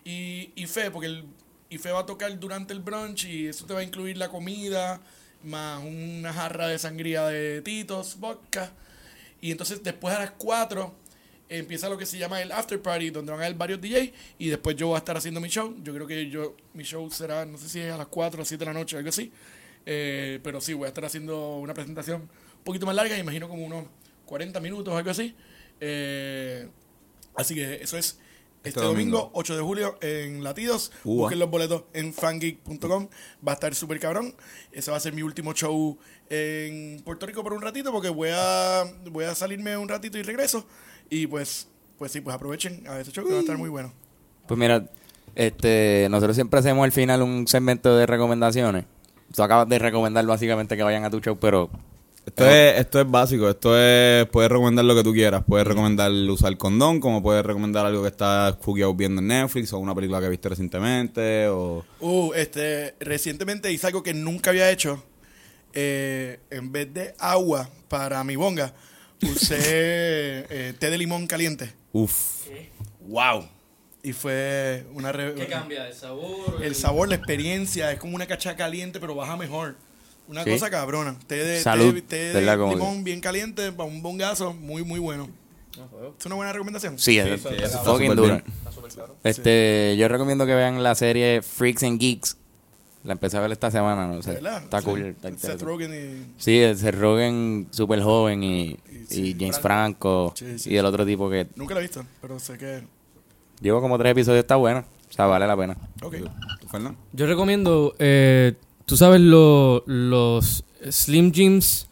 y, 0.05 0.51
y 0.55 0.66
fe, 0.66 0.90
porque 0.90 1.07
el 1.07 1.24
Ife 1.70 1.93
va 1.93 2.01
a 2.01 2.07
tocar 2.07 2.36
durante 2.39 2.73
el 2.73 2.81
brunch 2.81 3.24
y 3.27 3.47
eso 3.47 3.65
te 3.65 3.73
va 3.73 3.81
a 3.81 3.85
incluir 3.85 4.16
la 4.16 4.28
comida, 4.28 5.01
más 5.44 5.82
una 5.85 6.32
jarra 6.32 6.66
de 6.66 6.78
sangría 6.81 7.27
de 7.27 7.62
Titos, 7.62 8.19
vodka. 8.19 8.73
Y 9.40 9.52
entonces 9.52 9.81
después 9.82 10.15
a 10.15 10.19
las 10.19 10.32
4 10.32 10.93
empieza 11.48 11.89
lo 11.89 11.97
que 11.97 12.07
se 12.07 12.19
llama 12.19 12.43
el 12.43 12.51
after 12.51 12.82
party, 12.82 13.11
donde 13.11 13.31
van 13.31 13.40
a 13.40 13.44
haber 13.47 13.57
varios 13.57 13.81
DJs 13.81 14.11
y 14.39 14.48
después 14.48 14.74
yo 14.74 14.89
voy 14.89 14.97
a 14.97 14.98
estar 14.98 15.16
haciendo 15.16 15.40
mi 15.40 15.48
show. 15.48 15.77
Yo 15.82 15.94
creo 15.94 16.09
que 16.09 16.28
yo 16.28 16.57
mi 16.74 16.82
show 16.82 17.09
será, 17.11 17.47
no 17.47 17.57
sé 17.57 17.69
si 17.69 17.78
es 17.78 17.93
a 17.93 17.97
las 17.97 18.09
4 18.09 18.36
o 18.36 18.40
las 18.40 18.48
7 18.48 18.65
de 18.65 18.66
la 18.66 18.78
noche, 18.78 18.97
algo 18.97 19.09
así. 19.09 19.31
Eh, 19.86 20.40
pero 20.43 20.61
sí, 20.61 20.74
voy 20.74 20.86
a 20.86 20.89
estar 20.89 21.05
haciendo 21.05 21.59
una 21.59 21.73
presentación 21.73 22.23
un 22.23 22.65
poquito 22.65 22.85
más 22.85 22.97
larga, 22.97 23.16
imagino 23.16 23.48
como 23.48 23.65
unos 23.65 23.85
40 24.27 24.59
minutos 24.59 24.93
o 24.93 24.97
algo 24.97 25.11
así. 25.11 25.36
Eh, 25.81 26.69
así 27.35 27.55
que 27.55 27.82
eso 27.82 27.97
es 27.97 28.19
este, 28.62 28.81
domingo. 28.81 29.19
domingo. 29.19 29.31
8 29.35 29.57
de 29.57 29.62
julio 29.62 29.98
en 30.02 30.44
Latidos. 30.44 30.93
Ua. 31.05 31.23
Busquen 31.23 31.39
los 31.39 31.51
boletos 31.51 31.85
en 31.94 32.12
fangeek.com. 32.12 33.09
Va 33.47 33.52
a 33.52 33.55
estar 33.55 33.74
súper 33.74 33.98
cabrón. 33.98 34.35
Ese 34.73 34.90
va 34.90 34.98
a 34.98 35.01
ser 35.01 35.15
mi 35.15 35.23
último 35.23 35.55
show 35.55 35.98
en 36.28 37.01
Puerto 37.05 37.27
Rico 37.27 37.43
por 37.43 37.55
un 37.55 37.62
ratito 37.62 37.90
porque 37.90 38.11
voy 38.11 38.31
a, 38.32 38.85
voy 39.11 39.24
a 39.24 39.35
salirme 39.35 39.77
un 39.77 39.89
ratito 39.89 40.19
y 40.19 40.23
regreso. 40.23 40.66
Y 41.09 41.27
pues, 41.27 41.69
pues 41.98 42.12
sí, 42.12 42.20
pues 42.20 42.36
aprovechen 42.36 42.86
a 42.86 43.01
ese 43.01 43.12
show 43.12 43.24
que 43.24 43.32
va 43.32 43.39
a 43.39 43.40
estar 43.40 43.57
muy 43.57 43.70
bueno. 43.70 43.93
Pues 44.47 44.59
mira, 44.59 44.86
este, 45.35 46.09
nosotros 46.11 46.36
siempre 46.36 46.61
hacemos 46.61 46.85
al 46.85 46.93
final 46.93 47.23
un 47.23 47.47
segmento 47.48 47.97
de 47.97 48.07
recomendaciones. 48.07 48.85
Tú 49.35 49.43
acabas 49.43 49.69
de 49.69 49.78
recomendar 49.78 50.27
básicamente 50.27 50.77
que 50.77 50.82
vayan 50.82 51.05
a 51.05 51.11
tu 51.11 51.20
show, 51.20 51.39
pero 51.39 51.70
Esto 52.27 52.45
es, 52.49 52.79
esto 52.79 53.01
es 53.01 53.11
básico, 53.11 53.49
esto 53.49 53.77
es, 53.79 54.27
puedes 54.29 54.51
recomendar 54.51 54.85
lo 54.85 54.95
que 54.95 55.03
tú 55.03 55.13
quieras, 55.13 55.43
puedes 55.47 55.67
recomendar 55.67 56.13
usar 56.13 56.57
condón, 56.59 57.01
como 57.01 57.23
puedes 57.23 57.45
recomendar 57.45 57.87
algo 57.87 58.03
que 58.03 58.09
estás 58.09 58.57
jugueado 58.63 58.95
viendo 58.95 59.21
en 59.21 59.29
Netflix 59.29 59.73
o 59.73 59.79
una 59.79 59.95
película 59.95 60.21
que 60.21 60.29
viste 60.29 60.49
recientemente 60.49 61.49
o... 61.49 61.85
Uh, 61.99 62.33
este, 62.35 62.95
recientemente 63.01 63.73
hice 63.73 63.87
algo 63.89 64.03
que 64.03 64.15
nunca 64.15 64.51
había 64.51 64.71
hecho. 64.71 65.03
Eh, 65.73 66.39
en 66.51 66.71
vez 66.73 66.93
de 66.93 67.15
agua 67.19 67.69
para 67.89 68.23
mi 68.23 68.37
bonga, 68.37 68.75
usé 69.23 69.57
eh, 70.51 70.75
té 70.79 70.91
de 70.91 70.99
limón 70.99 71.27
caliente. 71.27 71.73
Uf. 71.93 72.47
¡Wow! 73.01 73.49
Y 74.03 74.13
fue 74.13 74.87
una... 74.95 75.11
re- 75.11 75.35
¿Qué 75.35 75.47
cambia? 75.47 75.89
¿El 75.89 75.95
sabor? 75.95 76.63
El 76.63 76.75
sabor, 76.75 77.09
la 77.09 77.17
experiencia, 77.17 77.91
es 77.93 77.99
como 77.99 78.15
una 78.15 78.27
cacha 78.27 78.57
caliente, 78.57 79.01
pero 79.01 79.15
baja 79.15 79.37
mejor. 79.37 79.77
Una 80.31 80.44
Sí. 80.44 80.51
cosa 80.52 80.70
cabrona. 80.70 81.16
Té 81.27 81.36
de, 81.36 81.61
Salud, 81.61 81.93
té, 81.94 82.02
té 82.02 82.16
de 82.16 82.32
¿verdad? 82.35 82.57
Como 82.59 82.73
limón 82.73 83.05
bien 83.05 83.20
caliente, 83.20 83.73
para 83.73 83.89
un 83.89 84.01
bongazo, 84.02 84.55
muy, 84.55 84.85
muy 84.85 85.01
bueno. 85.01 85.28
¿Es 86.19 86.27
una 86.27 86.35
buena 86.36 86.52
recomendación? 86.52 86.98
sí, 86.98 87.19
es 87.19 87.40
fucking 87.43 87.69
súper 87.85 88.15
dura. 88.16 88.44
Este, 89.24 89.97
yo 89.98 90.09
recomiendo 90.09 90.47
que 90.47 90.55
vean 90.55 90.82
la 90.82 90.94
serie 90.94 91.43
Freaks 91.43 91.82
and 91.82 91.98
Geeks. 92.01 92.36
La 93.02 93.12
empecé 93.15 93.39
a 93.39 93.40
ver 93.40 93.51
esta 93.52 93.70
semana, 93.70 94.07
no 94.07 94.23
sé. 94.23 94.32
¿Verdad? 94.35 94.62
Está 94.62 94.81
Sí. 94.81 94.85
cool. 94.85 95.01
está 95.07 95.31
Seth. 95.39 95.62
Rogen 95.62 95.94
y... 95.94 96.35
Sí, 96.43 96.59
el 96.59 96.77
Seth 96.77 96.94
Rogen 96.97 97.69
súper 97.70 98.02
joven 98.02 98.43
y, 98.43 98.77
sí, 99.09 99.28
y 99.31 99.36
James 99.40 99.59
Franco, 99.59 100.35
Sí, 100.36 100.59
sí, 100.59 100.70
y 100.70 100.77
el 100.77 100.85
otro 100.85 101.07
tipo 101.07 101.31
que 101.31 101.47
Nunca 101.57 101.73
la 101.74 101.81
he 101.81 101.85
visto, 101.85 102.05
pero 102.20 102.39
sé 102.39 102.59
que... 102.59 102.82
llevo 103.61 103.81
como 103.81 103.97
tres 103.98 104.12
episodios, 104.12 104.40
está 104.40 104.57
buena. 104.57 104.85
O 105.09 105.12
sea, 105.12 105.24
vale 105.27 105.47
la 105.47 105.57
pena. 105.57 105.77
Ok. 106.02 106.16
¿Tú, 106.61 106.69
Fernando? 106.69 106.98
Yo 107.15 107.27
recomiendo, 107.27 107.94
eh, 107.98 108.52
tú 108.91 108.97
sabes 108.97 109.21
lo- 109.21 109.83
los 109.87 110.65
Slim 110.91 111.33
Jims 111.33 111.87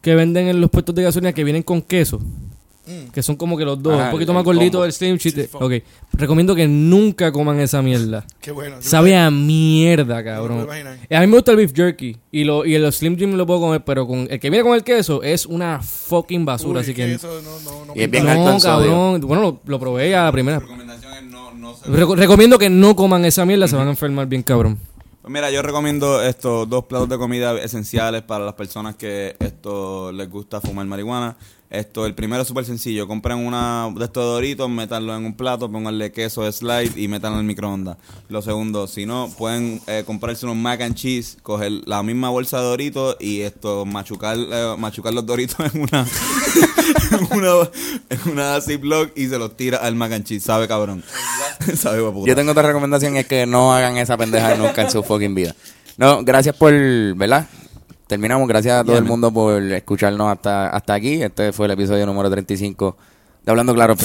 que 0.00 0.14
venden 0.14 0.48
en 0.48 0.60
los 0.60 0.70
puestos 0.70 0.94
de 0.94 1.02
gasolina 1.02 1.32
que 1.32 1.44
vienen 1.44 1.62
con 1.62 1.82
queso. 1.82 2.18
Mm. 2.86 3.10
Que 3.12 3.22
son 3.22 3.36
como 3.36 3.58
que 3.58 3.66
los 3.66 3.82
dos, 3.82 3.92
Ajá, 3.92 4.06
un 4.06 4.10
poquito 4.12 4.32
el 4.32 4.36
más 4.36 4.44
gorditos 4.44 4.70
combo. 4.72 4.82
del 4.84 4.92
Slim 4.94 5.18
Chit. 5.18 5.34
Sí, 5.34 5.48
ok, 5.52 5.72
recomiendo 6.14 6.54
que 6.54 6.66
nunca 6.66 7.30
coman 7.32 7.60
esa 7.60 7.82
mierda. 7.82 8.24
Qué 8.40 8.50
bueno. 8.50 8.76
Sabe 8.80 9.14
a 9.14 9.30
mierda, 9.30 10.24
cabrón. 10.24 10.62
imaginar. 10.64 10.98
A 11.10 11.20
mí 11.20 11.26
me 11.26 11.34
gusta 11.34 11.50
el 11.50 11.58
beef 11.58 11.72
jerky 11.74 12.16
y, 12.32 12.44
lo, 12.44 12.64
y 12.64 12.74
el 12.76 12.90
Slim 12.90 13.18
Jim 13.18 13.34
lo 13.34 13.44
puedo 13.46 13.60
comer, 13.60 13.84
pero 13.84 14.06
con 14.06 14.26
el 14.30 14.40
que 14.40 14.48
viene 14.48 14.64
con 14.64 14.74
el 14.74 14.84
queso 14.84 15.22
es 15.22 15.44
una 15.44 15.82
fucking 15.82 16.46
basura, 16.46 16.78
Uy, 16.78 16.82
así 16.84 16.94
que 16.94 17.04
que... 17.04 17.14
eso 17.16 17.42
no, 17.42 17.60
no, 17.70 17.84
no 17.86 17.92
Y 17.94 18.04
es 18.04 18.10
bien 18.10 18.26
alto 18.26 18.52
en 18.52 18.60
cabrón. 18.60 19.20
Bueno, 19.20 19.42
lo, 19.42 19.60
lo 19.66 19.78
probé 19.78 20.16
a 20.16 20.24
la 20.24 20.32
primera. 20.32 20.58
recomendación 20.58 21.12
es 21.12 21.24
no, 21.24 21.52
no 21.52 21.74
se... 21.76 21.90
Reco- 21.90 22.16
recomiendo 22.16 22.58
que 22.58 22.70
no 22.70 22.96
coman 22.96 23.26
esa 23.26 23.44
mierda, 23.44 23.68
se 23.68 23.76
van 23.76 23.88
a 23.88 23.90
enfermar 23.90 24.26
bien 24.28 24.42
cabrón. 24.42 24.78
Pues 25.28 25.34
mira, 25.34 25.50
yo 25.50 25.60
recomiendo 25.60 26.22
estos 26.22 26.66
dos 26.70 26.86
platos 26.86 27.10
de 27.10 27.18
comida 27.18 27.52
esenciales 27.60 28.22
para 28.22 28.46
las 28.46 28.54
personas 28.54 28.96
que 28.96 29.36
esto 29.40 30.10
les 30.10 30.30
gusta 30.30 30.58
fumar 30.62 30.86
marihuana. 30.86 31.36
Esto, 31.68 32.06
el 32.06 32.14
primero 32.14 32.40
es 32.40 32.48
súper 32.48 32.64
sencillo. 32.64 33.06
Compren 33.06 33.36
una 33.36 33.92
de 33.94 34.06
estos 34.06 34.24
doritos, 34.24 34.70
métanlo 34.70 35.14
en 35.14 35.26
un 35.26 35.36
plato, 35.36 35.70
pónganle 35.70 36.12
queso 36.12 36.44
de 36.44 36.52
slide 36.52 36.96
y 36.96 37.08
métanlo 37.08 37.36
en 37.36 37.40
el 37.40 37.46
microondas. 37.46 37.98
Lo 38.30 38.40
segundo, 38.40 38.86
si 38.86 39.04
no, 39.04 39.28
pueden 39.36 39.82
eh, 39.86 40.02
comprarse 40.06 40.46
unos 40.46 40.56
mac 40.56 40.80
and 40.80 40.94
cheese, 40.94 41.36
coger 41.42 41.72
la 41.84 42.02
misma 42.02 42.30
bolsa 42.30 42.56
de 42.60 42.64
doritos 42.64 43.18
y 43.20 43.42
esto, 43.42 43.84
machucar, 43.84 44.38
eh, 44.38 44.76
machucar 44.78 45.12
los 45.12 45.26
doritos 45.26 45.58
en 45.74 45.82
una, 45.82 46.06
en 47.10 47.36
una, 47.36 47.70
en 48.08 48.32
una 48.32 48.60
Ziploc 48.62 49.10
y 49.14 49.28
se 49.28 49.38
los 49.38 49.54
tira 49.58 49.76
al 49.76 49.94
mac 49.94 50.10
and 50.10 50.24
cheese. 50.24 50.46
Sabe 50.46 50.66
cabrón. 50.66 51.04
Sabe. 51.76 52.02
Yo 52.24 52.34
tengo 52.34 52.52
otra 52.52 52.62
recomendación, 52.62 53.16
es 53.16 53.26
que 53.26 53.46
no 53.46 53.74
hagan 53.74 53.96
esa 53.96 54.16
pendeja 54.16 54.54
nunca 54.56 54.82
en 54.82 54.90
su 54.90 55.02
fucking 55.02 55.34
vida. 55.34 55.54
No, 55.96 56.24
gracias 56.24 56.56
por, 56.56 56.72
¿verdad? 57.16 57.46
Terminamos, 58.06 58.48
gracias 58.48 58.80
a 58.80 58.84
todo 58.84 58.96
el 58.96 59.04
mundo 59.04 59.32
por 59.32 59.62
escucharnos 59.62 60.32
hasta, 60.32 60.70
hasta 60.70 60.94
aquí. 60.94 61.22
Este 61.22 61.52
fue 61.52 61.66
el 61.66 61.72
episodio 61.72 62.06
número 62.06 62.30
35 62.30 62.96
de 63.44 63.50
Hablando 63.50 63.74
Claro 63.74 63.96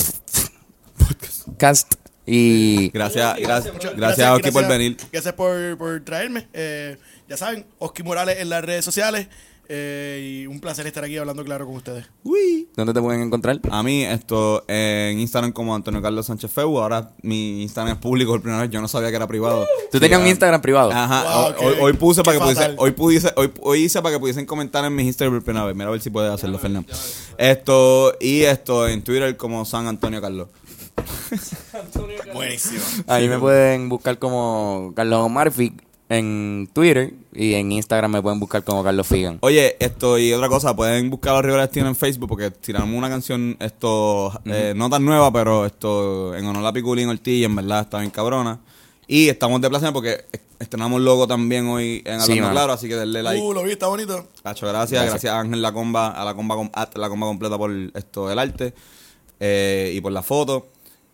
Cast. 1.57 1.95
Y 2.25 2.89
Gracias, 2.89 3.37
gracias, 3.39 3.73
gracias, 3.95 4.27
a 4.27 4.35
Oki 4.35 4.51
por 4.51 4.67
venir. 4.67 4.97
Gracias 5.11 5.33
por, 5.33 5.77
por 5.77 6.01
traerme. 6.01 6.47
Eh, 6.53 6.97
ya 7.27 7.37
saben, 7.37 7.65
Oski 7.79 8.03
Morales 8.03 8.39
en 8.39 8.49
las 8.49 8.63
redes 8.63 8.85
sociales. 8.85 9.27
Eh, 9.69 10.41
y 10.43 10.47
un 10.47 10.59
placer 10.59 10.85
estar 10.87 11.03
aquí 11.03 11.17
hablando 11.17 11.43
claro 11.43 11.65
con 11.65 11.75
ustedes. 11.75 12.05
Uy. 12.23 12.67
¿dónde 12.75 12.93
te 12.93 13.01
pueden 13.01 13.21
encontrar? 13.21 13.59
A 13.71 13.83
mí, 13.83 14.03
esto, 14.03 14.63
en 14.67 15.19
Instagram 15.19 15.51
como 15.51 15.73
Antonio 15.75 16.01
Carlos 16.01 16.25
Sánchez 16.25 16.51
Feu, 16.51 16.79
ahora 16.81 17.11
mi 17.21 17.63
Instagram 17.63 17.93
es 17.95 17.99
público 18.01 18.31
por 18.31 18.41
primera 18.41 18.61
vez, 18.61 18.71
yo 18.71 18.81
no 18.81 18.87
sabía 18.87 19.09
que 19.09 19.15
era 19.15 19.27
privado. 19.27 19.65
Tú 19.91 19.99
tenías 19.99 20.19
un 20.19 20.27
Instagram 20.27 20.61
privado. 20.61 20.91
Ajá, 20.91 21.23
Wow, 21.23 21.45
hoy, 21.45 21.53
qué- 21.59 21.65
hoy- 21.65 21.75
hoy 21.81 21.93
puse 21.93 22.21
qué 22.21 22.25
para 22.25 22.37
que 22.39 22.43
pudiese, 22.43 22.75
hoy 22.77 22.91
pudiese, 22.91 23.33
hoy, 23.35 23.51
hoy 23.61 23.83
hice 23.83 24.01
para 24.01 24.15
que 24.15 24.19
pudiesen 24.19 24.45
comentar 24.45 24.83
en 24.85 24.95
mis 24.95 25.05
Instagram 25.07 25.35
por 25.37 25.43
primera 25.43 25.65
vez. 25.65 25.75
Mira 25.75 25.87
a 25.87 25.91
ver 25.91 26.01
si 26.01 26.09
puedes 26.09 26.31
hacerlo, 26.31 26.59
Fernando. 26.59 26.91
Esto, 27.37 28.15
y 28.19 28.41
esto 28.41 28.87
en 28.87 29.03
Twitter 29.03 29.37
como 29.37 29.63
San 29.65 29.87
Antonio 29.87 30.21
Carlos. 30.21 30.49
Buenísimo. 32.33 32.81
Ahí 33.07 33.27
me 33.27 33.39
pueden 33.39 33.89
buscar 33.89 34.17
como 34.19 34.93
Carlos 34.95 35.29
Marfic 35.29 35.73
en 36.17 36.69
Twitter 36.73 37.13
y 37.33 37.53
en 37.55 37.71
Instagram 37.71 38.11
me 38.11 38.21
pueden 38.21 38.39
buscar 38.39 38.63
como 38.63 38.83
Carlos 38.83 39.07
Figan. 39.07 39.39
Oye, 39.41 39.75
esto 39.79 40.17
y 40.17 40.31
otra 40.33 40.47
cosa, 40.49 40.75
pueden 40.75 41.09
buscar 41.09 41.31
a 41.33 41.35
los 41.37 41.45
Rivera 41.45 41.63
Destino 41.63 41.87
en 41.87 41.95
Facebook 41.95 42.29
porque 42.29 42.51
tiramos 42.51 42.95
una 42.95 43.09
canción, 43.09 43.57
esto, 43.59 44.31
eh, 44.45 44.73
no 44.75 44.89
tan 44.89 45.03
nueva, 45.03 45.31
pero 45.33 45.65
esto, 45.65 46.35
en 46.35 46.45
honor 46.45 46.65
a 46.65 46.73
Piculín 46.73 47.09
Ortiz, 47.09 47.45
en 47.45 47.55
verdad 47.55 47.81
está 47.81 47.99
bien 47.99 48.11
cabrona. 48.11 48.59
Y 49.07 49.27
estamos 49.29 49.59
de 49.61 49.69
placer 49.69 49.91
porque 49.91 50.25
estrenamos 50.59 51.01
logo 51.01 51.27
también 51.27 51.67
hoy 51.67 52.01
en 52.05 52.21
Hablando. 52.21 52.51
Claro, 52.51 52.73
así 52.73 52.87
que 52.87 52.95
denle 52.95 53.21
like. 53.21 53.43
Uh, 53.43 53.53
lo 53.53 53.63
vi, 53.63 53.71
está 53.71 53.87
bonito. 53.87 54.27
Hacho, 54.43 54.67
gracias, 54.67 55.05
gracias, 55.05 55.33
a 55.33 55.39
Ángel 55.39 55.61
La 55.61 55.73
Comba, 55.73 56.09
a 56.11 56.23
la 56.23 56.33
comba, 56.35 56.55
com- 56.55 56.71
a 56.73 56.87
la 56.95 57.09
comba 57.09 57.27
completa 57.27 57.57
por 57.57 57.71
esto 57.93 58.27
del 58.29 58.39
arte 58.39 58.73
eh, 59.39 59.91
y 59.93 59.99
por 59.99 60.11
la 60.11 60.21
foto. 60.21 60.67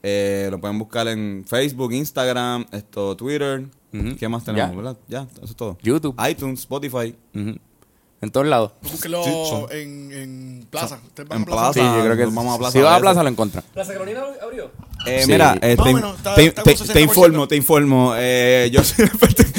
Eh, 0.03 0.47
lo 0.51 0.59
pueden 0.61 0.77
buscar 0.77 1.07
en 1.07 1.43
Facebook, 1.47 1.91
Instagram, 1.93 2.65
esto, 2.71 3.17
Twitter. 3.17 3.65
¿Qué 3.91 4.29
más 4.29 4.43
tenemos, 4.43 4.69
Ya. 4.71 4.75
verdad? 4.75 4.97
Ya, 5.07 5.27
eso 5.35 5.45
es 5.45 5.55
todo. 5.55 5.77
YouTube. 5.81 6.15
iTunes, 6.29 6.59
Spotify. 6.61 7.15
En 7.33 8.31
todos 8.31 8.47
lados. 8.47 8.73
Búsquelo 8.81 9.23
Sí, 9.23 9.75
en, 9.77 10.11
en 10.11 10.67
Plaza. 10.69 10.99
Ustedes 11.05 11.29
van 11.29 11.37
En 11.37 11.43
a 11.43 11.45
Plaza. 11.45 11.71
Plaza. 11.71 11.79
Sí, 11.93 11.97
yo 11.97 12.03
creo 12.03 12.17
que 12.17 12.25
vamos 12.35 12.55
a 12.55 12.57
Plaza 12.57 12.71
si 12.73 12.81
vas 12.81 12.97
a. 12.97 12.99
Plaza 12.99 13.23
lo 13.23 13.29
encuentras. 13.29 13.63
¿Plaza 13.73 13.93
Carolina 13.93 14.23
abrió? 14.43 14.71
Eh, 15.05 15.21
Sí. 15.25 15.31
Mira, 15.31 15.57
eh, 15.61 15.75
te, 15.75 15.81
o 15.81 15.85
menos, 15.93 16.17
está- 16.17 16.35
te- 16.35 16.45
está 16.47 16.63
te- 16.63 16.73
como 16.75 16.85
te 16.85 16.93
60%. 16.93 17.01
informo, 17.03 17.47
te 17.47 17.55
informo. 17.55 18.13
Eh, 18.17 18.69
yo 18.71 18.83
soy 18.83 19.05
experto. 19.05 19.43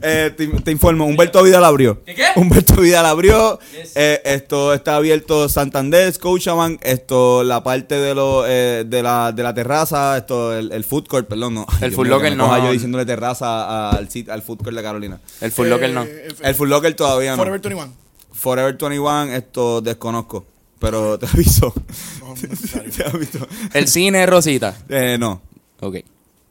Eh, 0.00 0.32
te, 0.36 0.46
te 0.46 0.70
informo, 0.70 1.06
Humberto 1.06 1.42
Vidal 1.42 1.64
abrió. 1.64 2.04
¿Qué, 2.04 2.14
qué? 2.14 2.26
Humberto 2.36 2.76
Vidal 2.76 3.04
abrió. 3.04 3.58
Yes. 3.72 3.92
Eh, 3.96 4.22
esto 4.24 4.72
está 4.72 4.94
abierto 4.94 5.48
Santander, 5.48 6.12
Scotiabank, 6.12 6.78
esto 6.84 7.42
la 7.42 7.64
parte 7.64 7.96
de 7.96 8.14
lo, 8.14 8.44
eh, 8.46 8.84
de 8.86 9.02
la 9.02 9.32
de 9.32 9.42
la 9.42 9.52
terraza, 9.54 10.16
esto 10.16 10.56
el, 10.56 10.70
el 10.70 10.84
food 10.84 11.06
court, 11.08 11.26
perdón, 11.28 11.54
no. 11.54 11.66
El 11.80 11.90
food 11.92 12.06
locker 12.06 12.36
no. 12.36 12.56
yo 12.64 12.70
diciéndole 12.70 13.04
terraza 13.06 13.90
al 13.90 14.08
al 14.30 14.42
food 14.42 14.58
court 14.58 14.76
de 14.76 14.82
Carolina. 14.82 15.20
El 15.40 15.50
Full 15.50 15.66
Locker 15.68 15.90
no. 15.90 16.04
Eh, 16.04 16.28
El 16.42 16.54
food 16.54 16.68
locker 16.68 16.94
todavía 16.94 17.32
no. 17.32 17.36
Forever 17.38 17.60
21. 17.60 17.92
Forever 18.32 18.76
21 18.78 19.32
esto 19.34 19.80
desconozco, 19.80 20.46
pero 20.78 21.18
te 21.18 21.26
aviso. 21.26 21.72
No, 22.20 22.28
no 22.28 22.34
es 22.34 22.48
necesario. 22.48 22.92
te 22.96 23.04
aviso. 23.04 23.46
El 23.74 23.88
cine 23.88 24.26
Rosita. 24.26 24.76
Eh, 24.88 25.16
no. 25.18 25.40
Ok. 25.80 25.96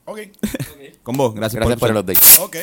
Ok. 0.06 0.20
Con 1.04 1.18
vos, 1.18 1.34
gracias, 1.34 1.60
Gracias 1.60 1.80
por 1.80 1.90
el 1.90 1.96
por 1.96 2.04
update. 2.04 2.42
Ok. 2.42 2.58